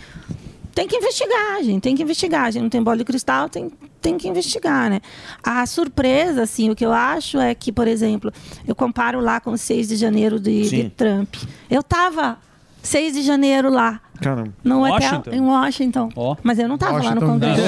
tem 0.79 0.87
que 0.87 0.97
investigar, 0.97 1.61
gente. 1.65 1.83
Tem 1.83 1.97
que 1.97 2.03
investigar. 2.05 2.45
A 2.45 2.51
gente 2.53 2.63
não 2.63 2.71
tem 2.71 2.81
bola 2.81 2.99
de 2.99 3.05
cristal, 3.05 3.49
tem, 3.49 3.69
tem 4.01 4.17
que 4.17 4.29
investigar, 4.29 4.89
né? 4.89 5.01
A 5.43 5.67
surpresa, 5.67 6.43
assim, 6.43 6.71
o 6.71 6.77
que 6.77 6.87
eu 6.87 6.93
acho 6.93 7.41
é 7.41 7.53
que, 7.53 7.73
por 7.73 7.89
exemplo, 7.89 8.33
eu 8.65 8.77
comparo 8.77 9.19
lá 9.19 9.41
com 9.41 9.51
o 9.51 9.59
6 9.59 9.89
de 9.89 9.97
janeiro 9.97 10.39
de, 10.39 10.71
de. 10.71 10.91
Trump. 10.91 11.35
Eu 11.69 11.83
tava 11.83 12.39
6 12.81 13.15
de 13.15 13.23
janeiro 13.23 13.71
lá. 13.71 14.01
Caramba. 14.21 14.53
No 14.65 14.85
hotel, 14.85 14.95
Washington? 14.95 15.31
em 15.31 15.41
Washington. 15.41 16.09
Mas 16.43 16.59
eu 16.59 16.69
não 16.69 16.77
tava 16.77 17.03
lá 17.03 17.15
no 17.15 17.21
Congresso. 17.21 17.63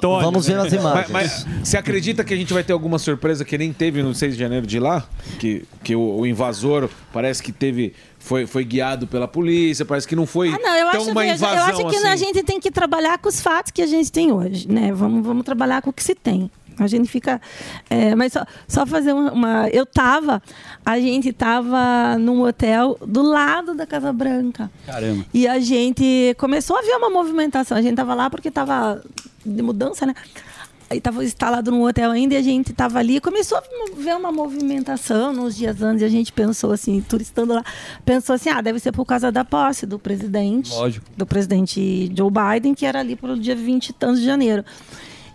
Vamos 0.00 0.46
ver 0.46 0.58
as 0.58 0.72
imagens. 0.72 1.10
Mas, 1.10 1.44
mas 1.44 1.46
você 1.62 1.76
acredita 1.76 2.24
que 2.24 2.32
a 2.32 2.36
gente 2.36 2.52
vai 2.52 2.62
ter 2.62 2.72
alguma 2.72 2.98
surpresa 2.98 3.44
que 3.44 3.56
nem 3.58 3.72
teve 3.72 4.02
no 4.02 4.14
6 4.14 4.34
de 4.34 4.40
janeiro 4.40 4.66
de 4.66 4.78
lá? 4.78 5.04
Que, 5.38 5.64
que 5.82 5.94
o, 5.94 6.20
o 6.20 6.26
invasor 6.26 6.88
parece 7.12 7.42
que 7.42 7.52
teve. 7.52 7.94
Foi, 8.22 8.46
foi 8.46 8.64
guiado 8.64 9.06
pela 9.06 9.26
polícia, 9.26 9.84
parece 9.84 10.06
que 10.06 10.14
não 10.14 10.26
foi 10.26 10.48
Ah, 10.48 10.58
não, 10.62 10.76
eu 10.76 10.90
tão 10.92 11.00
acho, 11.02 11.10
uma 11.10 11.26
invasão 11.26 11.54
eu 11.56 11.62
acho 11.64 11.86
que 11.88 11.96
assim. 11.96 12.06
a 12.06 12.16
gente 12.16 12.42
tem 12.44 12.60
que 12.60 12.70
trabalhar 12.70 13.18
com 13.18 13.28
os 13.28 13.40
fatos 13.40 13.72
que 13.72 13.82
a 13.82 13.86
gente 13.86 14.12
tem 14.12 14.30
hoje, 14.32 14.68
né? 14.70 14.92
Vamos, 14.92 15.26
vamos 15.26 15.44
trabalhar 15.44 15.82
com 15.82 15.90
o 15.90 15.92
que 15.92 16.02
se 16.04 16.14
tem. 16.14 16.50
A 16.78 16.86
gente 16.86 17.06
fica. 17.08 17.40
é, 17.90 18.14
mas 18.14 18.32
só, 18.32 18.46
só 18.66 18.86
fazer 18.86 19.12
uma, 19.12 19.32
uma- 19.32 19.68
Eu 19.70 19.84
tava. 19.84 20.42
A 20.86 20.98
gente 20.98 21.30
tava 21.32 22.16
num 22.18 22.42
hotel 22.42 22.96
do 23.06 23.22
lado 23.22 23.74
da 23.74 23.86
Casa 23.86 24.10
Branca. 24.12 24.70
Caramba. 24.86 25.24
E 25.34 25.46
a 25.46 25.58
gente 25.60 26.34
começou 26.38 26.76
a 26.78 26.80
ver 26.80 26.96
uma 26.96 27.10
movimentação. 27.10 27.76
A 27.76 27.82
gente 27.82 27.94
tava 27.96 28.14
lá 28.14 28.30
porque 28.30 28.50
tava 28.50 29.02
de 29.44 29.60
mudança, 29.62 30.06
né? 30.06 30.14
Aí 30.92 31.00
tava 31.00 31.24
instalado 31.24 31.70
num 31.70 31.82
hotel 31.84 32.10
ainda 32.10 32.34
e 32.34 32.36
a 32.36 32.42
gente 32.42 32.70
tava 32.74 32.98
ali. 32.98 33.18
Começou 33.18 33.56
a 33.56 33.62
ver 33.96 34.14
uma 34.14 34.30
movimentação 34.30 35.32
nos 35.32 35.56
dias 35.56 35.80
antes 35.80 36.02
e 36.02 36.04
a 36.04 36.08
gente 36.08 36.30
pensou 36.30 36.70
assim, 36.70 37.00
turistando 37.00 37.54
lá, 37.54 37.64
pensou 38.04 38.34
assim: 38.34 38.50
ah, 38.50 38.60
deve 38.60 38.78
ser 38.78 38.92
por 38.92 39.06
causa 39.06 39.32
da 39.32 39.42
posse 39.42 39.86
do 39.86 39.98
presidente. 39.98 40.70
Lógico. 40.70 41.06
Do 41.16 41.24
presidente 41.24 42.12
Joe 42.14 42.30
Biden, 42.30 42.74
que 42.74 42.84
era 42.84 43.00
ali 43.00 43.16
pro 43.16 43.38
dia 43.38 43.56
20 43.56 43.88
e 43.88 43.92
tantos 43.94 44.20
de 44.20 44.26
janeiro. 44.26 44.62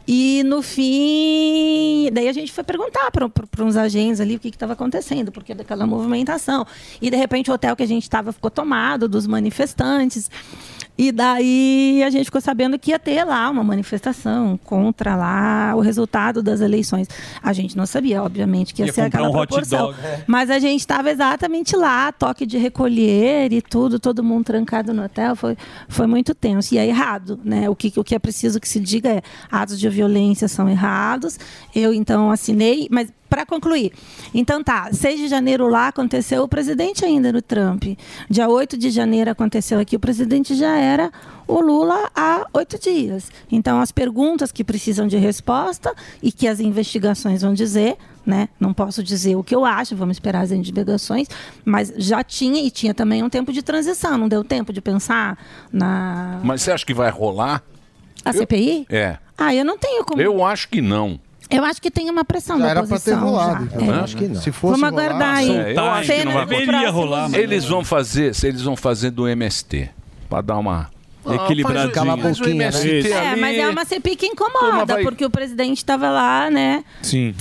E 0.07 0.43
no 0.45 0.61
fim, 0.61 2.09
daí 2.13 2.29
a 2.29 2.33
gente 2.33 2.51
foi 2.51 2.63
perguntar 2.63 3.11
para 3.11 3.65
uns 3.65 3.75
agentes 3.75 4.21
ali 4.21 4.35
o 4.35 4.39
que 4.39 4.49
estava 4.49 4.73
acontecendo, 4.73 5.31
porque 5.31 5.55
daquela 5.55 5.87
movimentação. 5.87 6.67
E 7.01 7.09
de 7.09 7.17
repente 7.17 7.49
o 7.49 7.53
hotel 7.55 7.75
que 7.75 7.83
a 7.83 7.87
gente 7.87 8.03
estava 8.03 8.31
ficou 8.31 8.51
tomado 8.51 9.09
dos 9.09 9.25
manifestantes. 9.25 10.29
E 10.97 11.11
daí 11.11 12.01
a 12.03 12.09
gente 12.09 12.25
ficou 12.25 12.41
sabendo 12.41 12.79
que 12.79 12.91
ia 12.91 12.97
ter 12.97 13.23
lá 13.23 13.49
uma 13.49 13.63
manifestação 13.63 14.59
contra 14.63 15.15
lá 15.15 15.73
o 15.75 15.79
resultado 15.79 16.41
das 16.41 16.59
eleições. 16.59 17.07
A 17.41 17.53
gente 17.53 17.77
não 17.77 17.85
sabia, 17.85 18.23
obviamente, 18.23 18.73
que 18.73 18.81
ia, 18.81 18.87
Ia 18.87 18.93
ser 18.93 19.01
aquela 19.01 19.29
um 19.29 19.31
proporção. 19.31 19.87
dog. 19.87 19.99
É. 20.03 20.23
Mas 20.25 20.49
a 20.49 20.57
gente 20.59 20.79
estava 20.79 21.11
exatamente 21.11 21.75
lá, 21.75 22.11
toque 22.11 22.45
de 22.45 22.57
recolher 22.57 23.53
e 23.53 23.61
tudo, 23.61 23.99
todo 23.99 24.23
mundo 24.23 24.45
trancado 24.45 24.93
no 24.93 25.03
hotel, 25.03 25.35
foi, 25.35 25.55
foi 25.87 26.07
muito 26.07 26.33
tenso. 26.33 26.73
E 26.73 26.77
é 26.77 26.87
errado, 26.87 27.39
né? 27.43 27.69
O 27.69 27.75
que, 27.75 27.93
o 27.95 28.03
que 28.03 28.15
é 28.15 28.19
preciso 28.19 28.59
que 28.59 28.67
se 28.67 28.79
diga 28.79 29.09
é 29.09 29.21
atos 29.51 29.79
de 29.79 29.87
violência 29.89 30.47
são 30.47 30.67
errados. 30.67 31.39
Eu, 31.75 31.93
então, 31.93 32.31
assinei, 32.31 32.87
mas 32.89 33.11
para 33.29 33.45
concluir, 33.45 33.91
então 34.33 34.63
tá, 34.63 34.89
6 34.91 35.19
de 35.19 35.27
janeiro 35.27 35.67
lá 35.67 35.89
aconteceu 35.89 36.43
o 36.43 36.47
presidente 36.47 37.05
ainda 37.05 37.31
no 37.31 37.41
Trump. 37.41 37.83
Dia 38.29 38.47
8 38.47 38.77
de 38.77 38.89
janeiro 38.89 39.29
aconteceu 39.29 39.79
aqui, 39.79 39.95
o 39.95 39.99
presidente 39.99 40.55
já 40.55 40.77
era 40.77 41.11
o 41.47 41.61
Lula 41.61 42.09
há 42.15 42.45
oito 42.53 42.77
dias. 42.77 43.31
Então, 43.49 43.79
as 43.79 43.91
perguntas 43.91 44.51
que 44.51 44.63
precisam 44.63 45.07
de 45.07 45.17
resposta 45.17 45.93
e 46.21 46.31
que 46.31 46.47
as 46.47 46.59
investigações 46.59 47.41
vão 47.41 47.53
dizer, 47.53 47.95
né? 48.25 48.49
Não 48.59 48.73
posso 48.73 49.01
dizer 49.01 49.35
o 49.35 49.43
que 49.43 49.55
eu 49.55 49.63
acho, 49.63 49.95
vamos 49.95 50.17
esperar 50.17 50.41
as 50.41 50.51
investigações, 50.51 51.27
mas 51.63 51.93
já 51.97 52.23
tinha 52.23 52.61
e 52.61 52.69
tinha 52.69 52.93
também 52.93 53.23
um 53.23 53.29
tempo 53.29 53.53
de 53.53 53.61
transição, 53.61 54.17
não 54.17 54.27
deu 54.27 54.43
tempo 54.43 54.73
de 54.73 54.81
pensar 54.81 55.37
na 55.71 56.41
Mas 56.43 56.61
você 56.61 56.71
acha 56.71 56.85
que 56.85 56.93
vai 56.93 57.09
rolar? 57.09 57.63
a 58.25 58.33
CPI? 58.33 58.85
É. 58.89 59.17
Ah, 59.37 59.53
eu 59.53 59.63
não 59.63 59.77
tenho 59.77 60.03
como. 60.03 60.21
Eu 60.21 60.43
acho 60.43 60.67
que 60.67 60.81
não. 60.81 61.19
Eu 61.49 61.63
acho 61.63 61.81
que 61.81 61.89
tem 61.89 62.09
uma 62.09 62.25
pressão 62.25 62.57
Já 62.57 62.65
da 62.65 62.69
era 62.71 62.79
pra 62.83 62.99
ter 62.99 63.13
oposição. 63.13 63.19
rolado, 63.29 63.65
já. 63.69 63.75
então. 63.75 63.81
É. 63.81 63.89
Eu 63.99 64.03
acho 64.03 64.17
que 64.17 64.27
não. 64.27 64.41
Se 64.41 64.51
fosse 64.51 64.79
Vamos 64.81 64.89
rolar, 64.89 65.05
aguardar 65.05 65.35
aí. 65.35 65.49
É, 65.57 65.73
eu 65.77 65.85
acho 65.85 66.11
que 66.13 66.25
não 66.25 66.31
vai 66.33 66.45
dos 66.45 66.65
próximos- 66.65 67.33
Eles 67.33 67.65
vão 67.65 67.83
fazer, 67.85 68.31
eles 68.43 68.61
vão 68.61 68.75
fazer 68.75 69.11
do 69.11 69.27
MST 69.27 69.89
para 70.29 70.41
dar 70.41 70.57
uma 70.57 70.89
Equilibradinha. 71.29 71.91
Cala 71.91 72.13
a 72.13 72.15
boquinha, 72.17 72.55
né? 72.55 72.65
MST 72.67 73.11
É, 73.11 73.35
mas 73.35 73.57
é 73.57 73.67
uma 73.67 73.83
CPI 73.83 74.15
que 74.15 74.25
incomoda, 74.27 74.85
vai- 74.85 75.03
porque 75.03 75.25
o 75.25 75.29
presidente 75.29 75.77
estava 75.77 76.09
lá, 76.09 76.49
né? 76.49 76.83
Sim. 77.01 77.35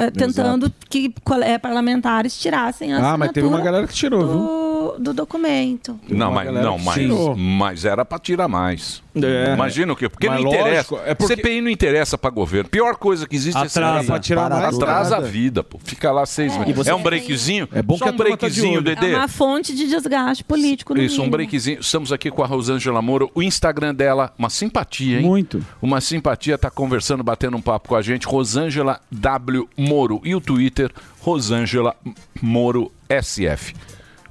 é, 0.00 0.10
Tentando 0.10 0.72
que 0.90 1.14
cole- 1.24 1.44
é, 1.44 1.56
parlamentares 1.56 2.36
tirassem 2.36 2.92
a 2.92 3.12
Ah, 3.12 3.16
mas 3.16 3.30
teve 3.30 3.46
uma 3.46 3.60
galera 3.60 3.86
que 3.86 3.94
tirou, 3.94 4.26
viu? 4.26 4.67
Do, 4.98 5.12
do 5.12 5.12
documento. 5.14 5.98
Não, 6.08 6.32
mas, 6.32 6.52
não 6.52 6.78
mas, 6.78 6.94
tirou. 6.94 7.36
mas 7.36 7.84
era 7.84 8.04
para 8.04 8.18
tirar 8.18 8.48
mais. 8.48 9.02
É. 9.14 9.52
Imagina 9.54 9.92
o 9.92 9.96
quê? 9.96 10.08
Porque 10.08 10.28
Mas 10.28 10.42
não 10.42 10.48
interessa. 10.50 10.94
lógico, 10.94 11.00
é 11.10 11.14
porque- 11.14 11.34
CPI 11.36 11.60
não 11.60 11.70
interessa 11.70 12.16
para 12.16 12.30
governo. 12.30 12.70
Pior 12.70 12.94
coisa 12.96 13.26
que 13.26 13.34
existe 13.34 13.56
Atrasa. 13.58 13.78
é 13.78 13.92
CPI. 14.02 14.06
Pra 14.06 14.18
tirar 14.20 14.50
mais 14.50 14.74
Atrasa 14.76 15.16
a 15.16 15.20
vida, 15.20 15.64
pô. 15.64 15.78
Fica 15.82 16.12
lá 16.12 16.24
seis 16.24 16.54
É. 16.54 16.58
meses. 16.60 16.74
Você 16.76 16.90
É 16.90 16.94
um 16.94 17.02
breakzinho? 17.02 17.68
É 17.72 17.82
bom 17.82 17.96
Só 17.98 18.04
que 18.04 18.10
um 18.12 18.16
tá 18.16 18.24
de 18.24 18.30
breakzinho, 18.36 18.74
olho. 18.74 18.82
Dedê. 18.82 19.12
É 19.12 19.16
uma 19.16 19.26
fonte 19.28 19.74
de 19.74 19.88
desgaste 19.88 20.44
político 20.44 20.94
no 20.94 21.02
Isso, 21.02 21.16
um 21.16 21.24
mínimo. 21.24 21.32
breakzinho. 21.32 21.80
Estamos 21.80 22.12
aqui 22.12 22.30
com 22.30 22.42
a 22.44 22.46
Rosângela 22.46 23.02
Moro. 23.02 23.28
O 23.34 23.42
Instagram 23.42 23.92
dela, 23.94 24.32
uma 24.38 24.50
simpatia, 24.50 25.18
hein? 25.18 25.26
Muito. 25.26 25.64
Uma 25.82 26.00
simpatia, 26.00 26.56
tá 26.56 26.70
conversando, 26.70 27.24
batendo 27.24 27.56
um 27.56 27.60
papo 27.60 27.88
com 27.88 27.96
a 27.96 28.02
gente. 28.02 28.26
Rosângela 28.26 29.00
W. 29.10 29.68
Moro. 29.76 30.20
E 30.24 30.34
o 30.34 30.40
Twitter, 30.40 30.92
Rosângela 31.20 31.96
Moro 32.40 32.92
SF. 33.08 33.74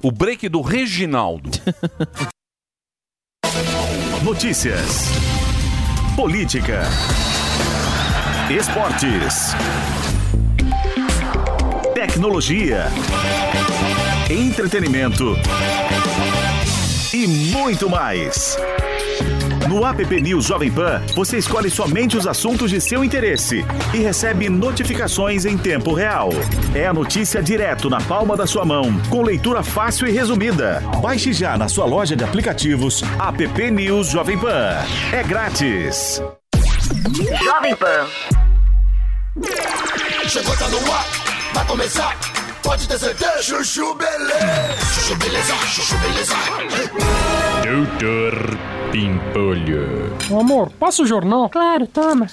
O 0.00 0.12
break 0.12 0.48
do 0.48 0.60
Reginaldo. 0.60 1.50
Notícias. 4.22 5.08
Política. 6.14 6.82
Esportes. 8.48 9.54
Tecnologia. 11.94 12.84
Entretenimento. 14.30 15.34
E 17.12 17.26
muito 17.26 17.90
mais. 17.90 18.56
No 19.68 19.84
app 19.84 20.18
News 20.22 20.46
Jovem 20.46 20.72
Pan, 20.72 21.02
você 21.14 21.36
escolhe 21.36 21.68
somente 21.68 22.16
os 22.16 22.26
assuntos 22.26 22.70
de 22.70 22.80
seu 22.80 23.04
interesse 23.04 23.62
e 23.92 23.98
recebe 23.98 24.48
notificações 24.48 25.44
em 25.44 25.58
tempo 25.58 25.92
real. 25.92 26.30
É 26.74 26.86
a 26.86 26.92
notícia 26.94 27.42
direto 27.42 27.90
na 27.90 28.00
palma 28.00 28.34
da 28.34 28.46
sua 28.46 28.64
mão, 28.64 28.98
com 29.10 29.20
leitura 29.20 29.62
fácil 29.62 30.08
e 30.08 30.10
resumida. 30.10 30.82
Baixe 31.02 31.34
já 31.34 31.58
na 31.58 31.68
sua 31.68 31.84
loja 31.84 32.16
de 32.16 32.24
aplicativos 32.24 33.02
app 33.20 33.70
News 33.70 34.08
Jovem 34.08 34.38
Pan. 34.38 34.74
É 35.12 35.22
grátis. 35.22 36.22
Jovem 37.44 37.76
Pan. 37.76 38.06
Chegou, 40.28 40.56
tá 40.56 40.68
no 40.68 40.92
ar, 40.92 41.06
vai 41.52 41.66
começar. 41.66 42.37
Pode 42.68 42.86
ter 42.86 42.98
certeza. 42.98 43.40
Chuchu 43.40 43.94
beleza. 43.94 44.76
Chuchu 44.94 45.16
beleza, 45.16 45.54
chuchu 45.74 45.96
beleza. 46.02 46.34
Doutor 47.64 48.58
Pimpolho. 48.92 50.14
Amor, 50.38 50.70
passa 50.78 51.02
o 51.02 51.06
jornal? 51.06 51.48
Claro, 51.48 51.86
toma. 51.86 52.26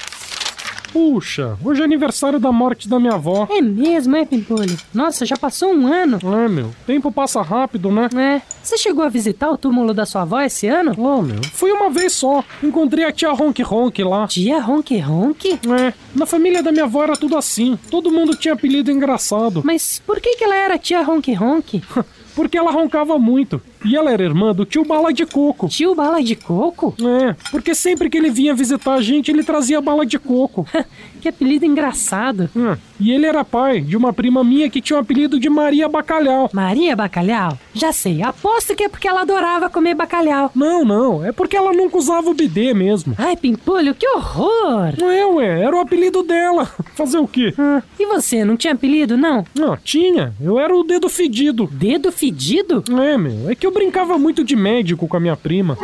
Puxa, 0.96 1.58
hoje 1.62 1.82
é 1.82 1.84
aniversário 1.84 2.40
da 2.40 2.54
morte 2.54 2.88
da 2.88 2.98
minha 2.98 3.16
avó. 3.16 3.46
É 3.52 3.62
mesmo, 3.62 4.16
é, 4.16 4.24
Pimpolho? 4.24 4.78
Nossa, 4.94 5.26
já 5.26 5.36
passou 5.36 5.74
um 5.74 5.92
ano. 5.92 6.18
É, 6.24 6.48
meu, 6.48 6.72
tempo 6.88 7.12
passa 7.12 7.42
rápido, 7.42 7.92
né? 7.92 8.08
É. 8.16 8.42
Você 8.64 8.78
chegou 8.78 9.04
a 9.04 9.10
visitar 9.10 9.52
o 9.52 9.58
túmulo 9.58 9.94
da 9.94 10.06
sua 10.06 10.22
avó 10.22 10.40
esse 10.40 10.68
ano? 10.68 10.94
Oh, 10.98 11.22
meu, 11.22 11.44
fui 11.52 11.70
uma 11.70 11.90
vez 11.90 12.14
só. 12.14 12.42
Encontrei 12.64 13.04
a 13.04 13.12
tia 13.12 13.30
Ronk 13.34 13.62
Ronk 13.62 14.02
lá. 14.06 14.26
Tia 14.26 14.62
Ronk 14.62 14.98
Ronk? 14.98 15.60
É, 15.70 15.94
na 16.16 16.26
família 16.26 16.64
da 16.64 16.72
minha 16.72 16.86
avó 16.86 17.04
era 17.04 17.18
tudo 17.18 17.36
assim. 17.36 17.78
Todo 17.92 18.10
mundo 18.10 18.34
tinha 18.34 18.54
apelido 18.54 18.90
engraçado. 18.90 19.64
Mas 19.66 20.02
por 20.08 20.22
que, 20.22 20.38
que 20.38 20.46
ela 20.46 20.56
era 20.56 20.78
tia 20.78 21.02
Ronk 21.02 21.34
Ronk? 21.34 21.84
Porque 22.34 22.58
ela 22.58 22.72
roncava 22.72 23.18
muito. 23.20 23.62
E 23.86 23.96
ela 23.96 24.12
era 24.12 24.24
irmã 24.24 24.54
do 24.54 24.66
tio 24.66 24.84
Bala 24.84 25.14
de 25.14 25.26
Coco. 25.26 25.68
Tio 25.68 25.94
Bala 25.94 26.22
de 26.24 26.36
Coco? 26.36 26.96
É, 27.02 27.36
porque 27.52 27.76
sempre 27.76 28.10
que 28.10 28.18
ele 28.18 28.30
vinha 28.30 28.54
visitar 28.54 28.94
a 28.94 29.02
gente, 29.02 29.30
ele 29.32 29.44
trazia 29.44 29.80
bala 29.80 30.06
de 30.06 30.18
coco. 30.18 30.68
que 31.22 31.30
apelido 31.30 31.66
engraçado. 31.66 32.50
Hum, 32.56 32.76
e 33.00 33.12
ele 33.12 33.26
era 33.26 33.44
pai 33.44 33.82
de 33.82 33.98
uma 33.98 34.14
prima 34.14 34.44
minha 34.44 34.70
que 34.70 34.82
tinha 34.82 34.98
o 34.98 35.02
apelido 35.02 35.40
de 35.40 35.50
Maria 35.50 35.88
Bacalhau. 35.90 36.50
Maria 36.54 36.96
Bacalhau? 36.96 37.58
Já 37.74 37.92
sei, 37.92 38.22
aposto 38.22 38.76
que 38.76 38.84
é 38.84 38.90
porque 38.90 39.08
ela 39.08 39.22
adorava 39.22 39.70
comer 39.70 39.96
bacalhau. 39.96 40.52
Não, 40.56 40.86
não, 40.86 41.26
é 41.26 41.32
porque 41.32 41.58
ela 41.58 41.74
nunca 41.74 41.98
usava 41.98 42.30
o 42.30 42.34
bidê 42.34 42.74
mesmo. 42.74 43.16
Ai, 43.18 43.36
Pimpolho, 43.36 43.96
que 43.96 44.08
horror! 44.08 44.94
Não 44.98 45.12
é, 45.12 45.26
ué, 45.26 45.62
era 45.62 45.76
o 45.76 45.80
apelido 45.80 46.24
dela. 46.24 46.66
Fazer 46.96 47.18
o 47.18 47.28
quê? 47.28 47.54
Ah, 47.58 47.82
e 48.00 48.06
você, 48.06 48.46
não 48.46 48.56
tinha 48.56 48.74
apelido, 48.74 49.18
não? 49.18 49.44
Não, 49.54 49.76
tinha. 49.78 50.34
Eu 50.40 50.60
era 50.60 50.76
o 50.76 50.84
dedo 50.84 51.10
fedido. 51.10 51.68
Dedo 51.72 52.12
fedido? 52.12 52.84
É, 53.02 53.18
meu, 53.18 53.50
é 53.50 53.56
que 53.56 53.66
eu 53.66 53.72
brincava 53.76 54.18
muito 54.18 54.42
de 54.42 54.56
médico 54.56 55.06
com 55.06 55.18
a 55.18 55.20
minha 55.20 55.36
prima. 55.36 55.78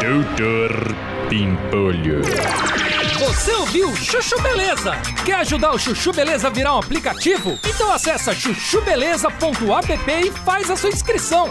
Doutor 0.00 0.94
Pimpolho. 1.28 2.22
Você 3.18 3.52
ouviu 3.52 3.94
Chuchu 3.96 4.40
Beleza? 4.40 4.92
Quer 5.24 5.34
ajudar 5.40 5.72
o 5.72 5.78
Chuchu 5.78 6.12
Beleza 6.12 6.46
a 6.46 6.50
virar 6.50 6.76
um 6.76 6.78
aplicativo? 6.78 7.58
Então 7.66 7.90
acessa 7.90 8.32
chuchubeleza.app 8.32 10.12
e 10.12 10.30
faz 10.30 10.70
a 10.70 10.76
sua 10.76 10.90
inscrição. 10.90 11.50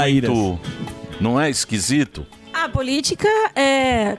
Muito. 0.00 0.60
Não 1.20 1.40
é 1.40 1.50
esquisito? 1.50 2.26
A 2.52 2.68
política 2.68 3.28
é 3.54 4.18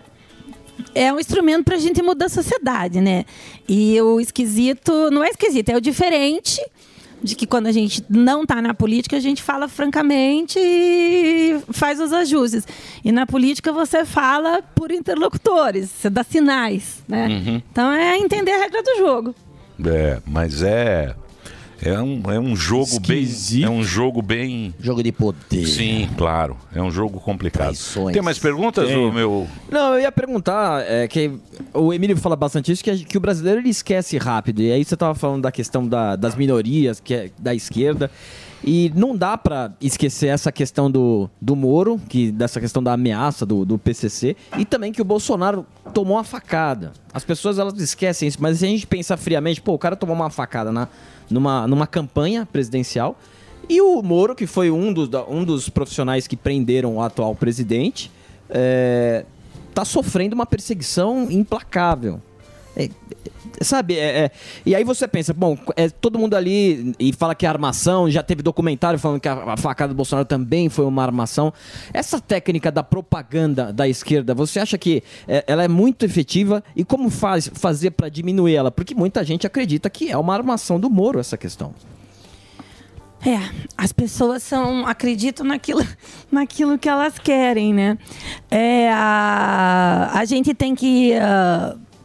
é 0.95 1.14
um 1.14 1.20
instrumento 1.20 1.64
para 1.64 1.76
a 1.76 1.80
gente 1.80 2.02
mudar 2.02 2.26
a 2.26 2.30
sociedade, 2.30 2.99
né? 2.99 3.26
E 3.68 3.99
o 4.02 4.20
esquisito 4.20 5.10
não 5.12 5.24
é 5.24 5.30
esquisito, 5.30 5.70
é 5.70 5.78
o 5.78 5.82
diferente 5.82 6.60
de 7.24 7.36
que 7.36 7.45
quando 7.45 7.68
a 7.68 7.72
gente 7.72 8.03
não 8.10 8.44
está 8.44 8.62
na 8.62 8.74
política, 8.74 9.16
a 9.16 9.20
gente 9.20 9.44
fala 9.44 9.68
francamente 9.68 10.58
e 10.60 11.60
faz 11.72 11.99
os 11.99 12.12
ajustes. 12.12 12.68
E 13.03 13.12
na 13.12 13.28
política 13.28 13.72
você 13.72 14.03
fala 14.03 14.62
por 14.76 14.91
interlocutores, 14.91 15.90
você 15.90 16.10
dá 16.10 16.24
sinais, 16.24 17.03
né? 17.08 17.28
Uhum. 17.28 17.62
Então 17.72 17.91
é 17.91 18.18
entender 18.18 18.52
a 18.52 18.58
regra 18.58 18.82
do 18.82 18.98
jogo. 18.98 19.36
É, 19.86 20.20
mas 20.26 20.62
é. 20.64 21.16
É 21.84 21.99
um, 21.99 22.22
é 22.32 22.40
um 22.40 22.56
jogo 22.56 22.99
bem. 22.99 23.28
É 23.64 23.70
um 23.70 23.84
jogo 23.84 24.22
bem. 24.22 24.74
Jogo 24.80 25.02
de 25.02 25.12
poder. 25.12 25.66
Sim, 25.66 26.08
claro. 26.18 26.56
É 26.76 26.82
um 26.82 26.91
jogo 26.91 27.20
complicado. 27.20 27.76
Tem 28.14 28.22
mais 28.22 28.38
perguntas, 28.38 28.88
Tem. 28.88 28.95
ô, 28.95 29.12
meu? 29.12 29.48
Não, 29.70 29.95
eu 29.95 30.02
ia 30.02 30.12
perguntar, 30.12 30.84
é, 30.88 31.08
que 31.08 31.32
o 31.74 31.91
Emílio 31.91 32.16
fala 32.18 32.36
bastante 32.36 32.72
isso, 32.72 32.84
que, 32.84 32.91
a- 32.91 32.98
que 32.98 33.18
o 33.18 33.20
brasileiro 33.20 33.60
ele 33.62 33.70
esquece 33.70 34.18
rápido. 34.18 34.62
E 34.62 34.72
aí 34.72 34.86
você 34.86 34.95
tava 34.95 35.16
falando 35.16 35.41
da 35.41 35.52
questão 35.52 35.88
da- 35.88 36.16
das 36.16 36.36
minorias, 36.36 36.99
que 36.99 37.14
é 37.14 37.32
da 37.40 37.56
esquerda. 37.56 38.12
E 38.64 38.91
não 38.95 39.18
dá 39.18 39.36
pra 39.40 39.74
esquecer 39.82 40.28
essa 40.28 40.52
questão 40.52 40.91
do, 40.91 41.28
do 41.41 41.56
Moro, 41.56 41.99
que, 42.08 42.32
dessa 42.32 42.60
questão 42.62 42.84
da 42.84 42.94
ameaça 42.94 43.44
do, 43.44 43.66
do 43.66 43.76
PCC, 43.80 44.36
e 44.56 44.64
também 44.66 44.91
que 44.91 45.02
o 45.02 45.06
Bolsonaro 45.06 45.66
tomou 45.95 46.16
uma 46.18 46.24
facada. 46.24 46.91
As 47.12 47.24
pessoas 47.26 47.58
elas 47.58 47.74
esquecem 47.82 48.28
isso, 48.28 48.38
mas 48.40 48.60
se 48.60 48.66
a 48.66 48.68
gente 48.68 48.86
pensar 48.86 49.18
friamente, 49.18 49.60
pô, 49.60 49.74
o 49.74 49.80
cara 49.80 49.95
tomou 49.95 50.16
uma 50.16 50.30
facada 50.30 50.72
na, 50.72 50.88
numa, 51.32 51.68
numa 51.68 51.88
campanha 51.88 52.45
presidencial, 52.45 53.18
e 53.70 53.82
o 53.82 54.02
Moro, 54.02 54.36
que 54.36 54.45
foi 54.45 54.70
um 54.70 54.91
dos, 54.91 55.10
um 55.30 55.44
dos 55.44 55.70
profissionais 55.70 56.28
que 56.28 56.36
prenderam 56.36 56.98
o 56.98 57.02
atual 57.02 57.34
presidente, 57.36 58.12
é, 58.49 59.26
tá 59.74 59.86
sofrendo 59.86 60.36
uma 60.36 60.45
perseguição 60.45 61.28
implacável. 61.32 62.22
É, 62.86 63.64
sabe, 63.64 63.98
é, 63.98 64.26
é- 64.26 64.32
e 64.66 64.76
aí 64.76 64.84
você 64.84 65.08
pensa, 65.08 65.34
bom, 65.34 65.58
é, 65.76 65.90
todo 65.90 66.18
mundo 66.18 66.36
ali 66.36 66.94
e 66.99 67.14
fala 67.14 67.36
que 67.36 67.45
é 67.45 67.49
armação, 67.49 68.10
já 68.10 68.24
teve 68.24 68.41
documentário 68.41 68.98
falando 68.99 69.20
que 69.20 69.28
a, 69.28 69.53
a 69.53 69.58
facada 69.58 69.94
do 69.94 69.98
Bolsonaro 69.98 70.26
também 70.26 70.70
foi 70.70 70.86
uma 70.86 71.03
armação. 71.03 71.53
Essa 71.94 72.20
técnica 72.20 72.72
da 72.72 72.84
propaganda 72.84 73.72
da 73.72 73.88
esquerda, 73.88 74.34
você 74.34 74.60
acha 74.60 74.78
que 74.78 75.03
é, 75.28 75.44
ela 75.48 75.64
é 75.64 75.68
muito 75.68 76.06
efetiva 76.06 76.64
e 76.76 76.84
como 76.84 77.10
faz 77.10 77.49
fazer 77.53 77.91
para 77.91 78.10
diminuir 78.10 78.56
ela? 78.56 78.72
Porque 78.72 78.95
muita 78.95 79.24
gente 79.24 79.45
acredita 79.45 79.90
que 79.90 80.12
é 80.12 80.18
uma 80.18 80.34
armação 80.34 80.80
do 80.80 80.90
Moro 80.90 81.20
essa 81.20 81.38
questão. 81.38 81.74
É, 83.24 83.38
as 83.78 83.91
pessoas 83.91 84.41
são 84.41 84.86
acreditam 84.88 85.45
naquilo, 85.45 85.86
naquilo 86.32 86.78
que 86.78 86.90
elas 86.90 87.20
querem, 87.20 87.72
né? 87.72 87.98
É, 88.49 88.90
a, 88.91 90.12
a 90.16 90.26
gente 90.26 90.56
tem 90.56 90.74
que 90.74 91.14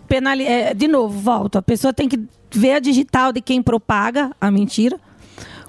penalizar. 0.06 0.74
de 0.74 0.88
novo, 0.88 1.18
volto. 1.18 1.56
A 1.56 1.62
pessoa 1.62 1.92
tem 1.92 2.08
que 2.08 2.20
ver 2.50 2.72
a 2.72 2.78
digital 2.78 3.32
de 3.32 3.40
quem 3.40 3.62
propaga 3.62 4.30
a 4.40 4.50
mentira. 4.50 4.98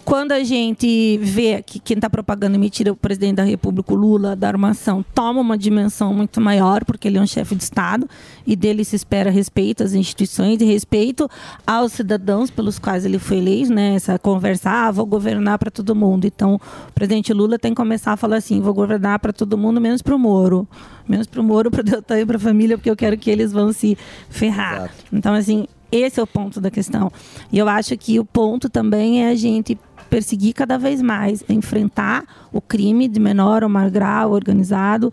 Quando 0.07 0.31
a 0.31 0.41
gente 0.41 1.17
vê 1.17 1.61
que 1.61 1.79
quem 1.79 1.95
está 1.95 2.09
propagando 2.09 2.57
mentira 2.57 2.87
é 2.87 2.93
o 2.93 2.95
presidente 2.95 3.35
da 3.35 3.43
República, 3.43 3.93
Lula, 3.93 4.37
da 4.37 4.47
armação, 4.47 5.03
toma 5.13 5.41
uma 5.41 5.57
dimensão 5.57 6.13
muito 6.13 6.39
maior, 6.39 6.85
porque 6.85 7.09
ele 7.09 7.17
é 7.17 7.21
um 7.21 7.27
chefe 7.27 7.53
de 7.55 7.63
Estado 7.63 8.09
e 8.45 8.55
dele 8.55 8.85
se 8.85 8.95
espera 8.95 9.29
respeito 9.29 9.83
às 9.83 9.91
instituições 9.91 10.61
e 10.61 10.65
respeito 10.65 11.29
aos 11.67 11.91
cidadãos 11.91 12.49
pelos 12.49 12.79
quais 12.79 13.03
ele 13.03 13.19
foi 13.19 13.39
eleito, 13.39 13.73
né? 13.73 13.95
Essa 13.95 14.17
conversa, 14.17 14.69
ah, 14.69 14.91
vou 14.91 15.05
governar 15.05 15.59
para 15.59 15.69
todo 15.69 15.93
mundo. 15.93 16.25
Então, 16.25 16.55
o 16.55 16.93
presidente 16.93 17.33
Lula 17.33 17.59
tem 17.59 17.71
que 17.71 17.75
começar 17.75 18.13
a 18.13 18.17
falar 18.17 18.37
assim: 18.37 18.61
vou 18.61 18.73
governar 18.73 19.19
para 19.19 19.33
todo 19.33 19.57
mundo, 19.57 19.81
menos 19.81 20.01
para 20.01 20.15
o 20.15 20.19
Moro. 20.19 20.65
Menos 21.07 21.27
para 21.27 21.41
o 21.41 21.43
Moro, 21.43 21.71
para 21.71 21.81
o 21.81 21.83
Deltan 21.83 22.19
e 22.19 22.25
para 22.25 22.37
a 22.37 22.39
família, 22.39 22.77
porque 22.77 22.89
eu 22.89 22.95
quero 22.95 23.17
que 23.17 23.29
eles 23.29 23.51
vão 23.51 23.71
se 23.71 23.97
ferrar. 24.29 24.91
Então, 25.11 25.33
assim, 25.33 25.67
esse 25.91 26.19
é 26.19 26.23
o 26.23 26.27
ponto 26.27 26.59
da 26.59 26.69
questão. 26.69 27.11
E 27.51 27.57
eu 27.57 27.67
acho 27.67 27.97
que 27.97 28.19
o 28.19 28.25
ponto 28.25 28.69
também 28.69 29.23
é 29.23 29.29
a 29.29 29.35
gente 29.35 29.77
perseguir 30.09 30.53
cada 30.53 30.77
vez 30.77 31.01
mais, 31.01 31.43
enfrentar 31.49 32.23
o 32.51 32.61
crime 32.61 33.07
de 33.07 33.19
menor 33.19 33.63
ou 33.63 33.69
maior 33.69 33.91
grau 33.91 34.31
organizado 34.31 35.11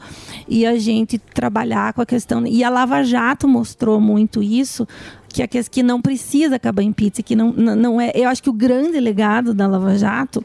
e 0.48 0.64
a 0.64 0.78
gente 0.78 1.18
trabalhar 1.18 1.92
com 1.92 2.00
a 2.00 2.06
questão. 2.06 2.46
E 2.46 2.62
a 2.64 2.70
Lava 2.70 3.02
Jato 3.02 3.46
mostrou 3.46 4.00
muito 4.00 4.42
isso, 4.42 4.86
que 5.28 5.42
a 5.42 5.48
que 5.48 5.82
não 5.82 6.00
precisa 6.00 6.56
acabar 6.56 6.82
em 6.82 6.92
pizza, 6.92 7.22
que 7.22 7.34
não 7.34 7.52
não 7.52 8.00
é. 8.00 8.12
Eu 8.14 8.28
acho 8.28 8.42
que 8.42 8.50
o 8.50 8.52
grande 8.52 8.98
legado 9.00 9.52
da 9.52 9.66
Lava 9.66 9.96
Jato 9.98 10.44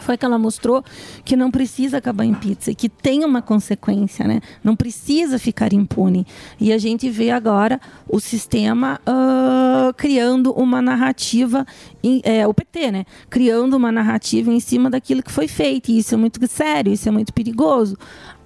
foi 0.00 0.16
que 0.16 0.24
ela 0.24 0.38
mostrou 0.38 0.82
que 1.24 1.36
não 1.36 1.50
precisa 1.50 1.98
acabar 1.98 2.24
em 2.24 2.32
pizza, 2.32 2.72
que 2.74 2.88
tem 2.88 3.24
uma 3.24 3.42
consequência, 3.42 4.26
né? 4.26 4.40
Não 4.64 4.74
precisa 4.74 5.38
ficar 5.38 5.72
impune. 5.72 6.26
E 6.58 6.72
a 6.72 6.78
gente 6.78 7.10
vê 7.10 7.30
agora 7.30 7.78
o 8.08 8.18
sistema 8.18 8.98
ah, 9.06 9.92
criando 9.96 10.50
uma 10.52 10.80
narrativa, 10.80 11.66
em- 12.02 12.22
é, 12.24 12.46
o 12.46 12.54
PT, 12.54 12.90
né? 12.90 13.04
Criando 13.28 13.74
uma 13.76 13.92
narrativa 13.92 14.50
em 14.50 14.60
cima 14.60 14.88
daquilo 14.88 15.22
que 15.22 15.30
foi 15.30 15.46
feito. 15.46 15.90
E 15.90 15.98
isso 15.98 16.14
é 16.14 16.16
muito 16.18 16.44
sério, 16.46 16.92
isso 16.92 17.08
é 17.08 17.12
muito 17.12 17.32
perigoso. 17.32 17.96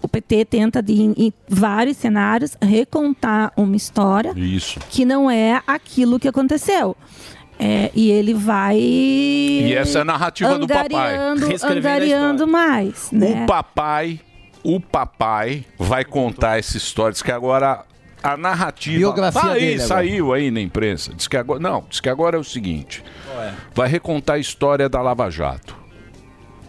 O 0.03 0.09
PT 0.09 0.45
tenta, 0.47 0.83
de, 0.83 0.93
em, 1.01 1.15
em 1.17 1.33
vários 1.49 1.97
cenários, 1.97 2.57
recontar 2.61 3.53
uma 3.57 3.75
história 3.77 4.33
Isso. 4.37 4.79
que 4.91 5.05
não 5.05 5.31
é 5.31 5.63
aquilo 5.67 6.19
que 6.21 6.29
aconteceu. 6.29 6.97
É, 7.59 7.91
e 7.95 8.11
ele 8.11 8.35
vai. 8.35 8.77
E 8.79 9.73
essa 9.75 9.99
é 9.99 10.01
a 10.03 10.05
narrativa 10.05 10.59
do 10.59 10.67
papai. 10.69 11.17
angariando- 11.17 12.47
mais. 12.47 13.11
Né? 13.11 13.43
O 13.45 13.47
papai, 13.47 14.21
o 14.63 14.79
papai 14.81 15.65
vai 15.79 16.05
contar 16.05 16.59
essa 16.59 16.77
história. 16.77 17.13
Diz 17.13 17.23
que 17.23 17.33
agora 17.33 17.85
a 18.23 18.37
narrativa. 18.37 18.99
Biografia 18.99 19.41
Tá 19.41 19.53
aí, 19.53 19.75
agora. 19.75 19.87
saiu 19.89 20.33
aí 20.35 20.51
na 20.51 20.61
imprensa. 20.61 21.15
Diz 21.15 21.27
que 21.27 21.37
agora. 21.37 21.59
Não, 21.61 21.85
diz 21.89 22.01
que 22.01 22.09
agora 22.11 22.37
é 22.37 22.41
o 22.41 22.45
seguinte: 22.45 23.03
vai 23.75 23.89
recontar 23.89 24.37
a 24.37 24.39
história 24.39 24.89
da 24.89 25.01
Lava 25.01 25.31
Jato. 25.31 25.75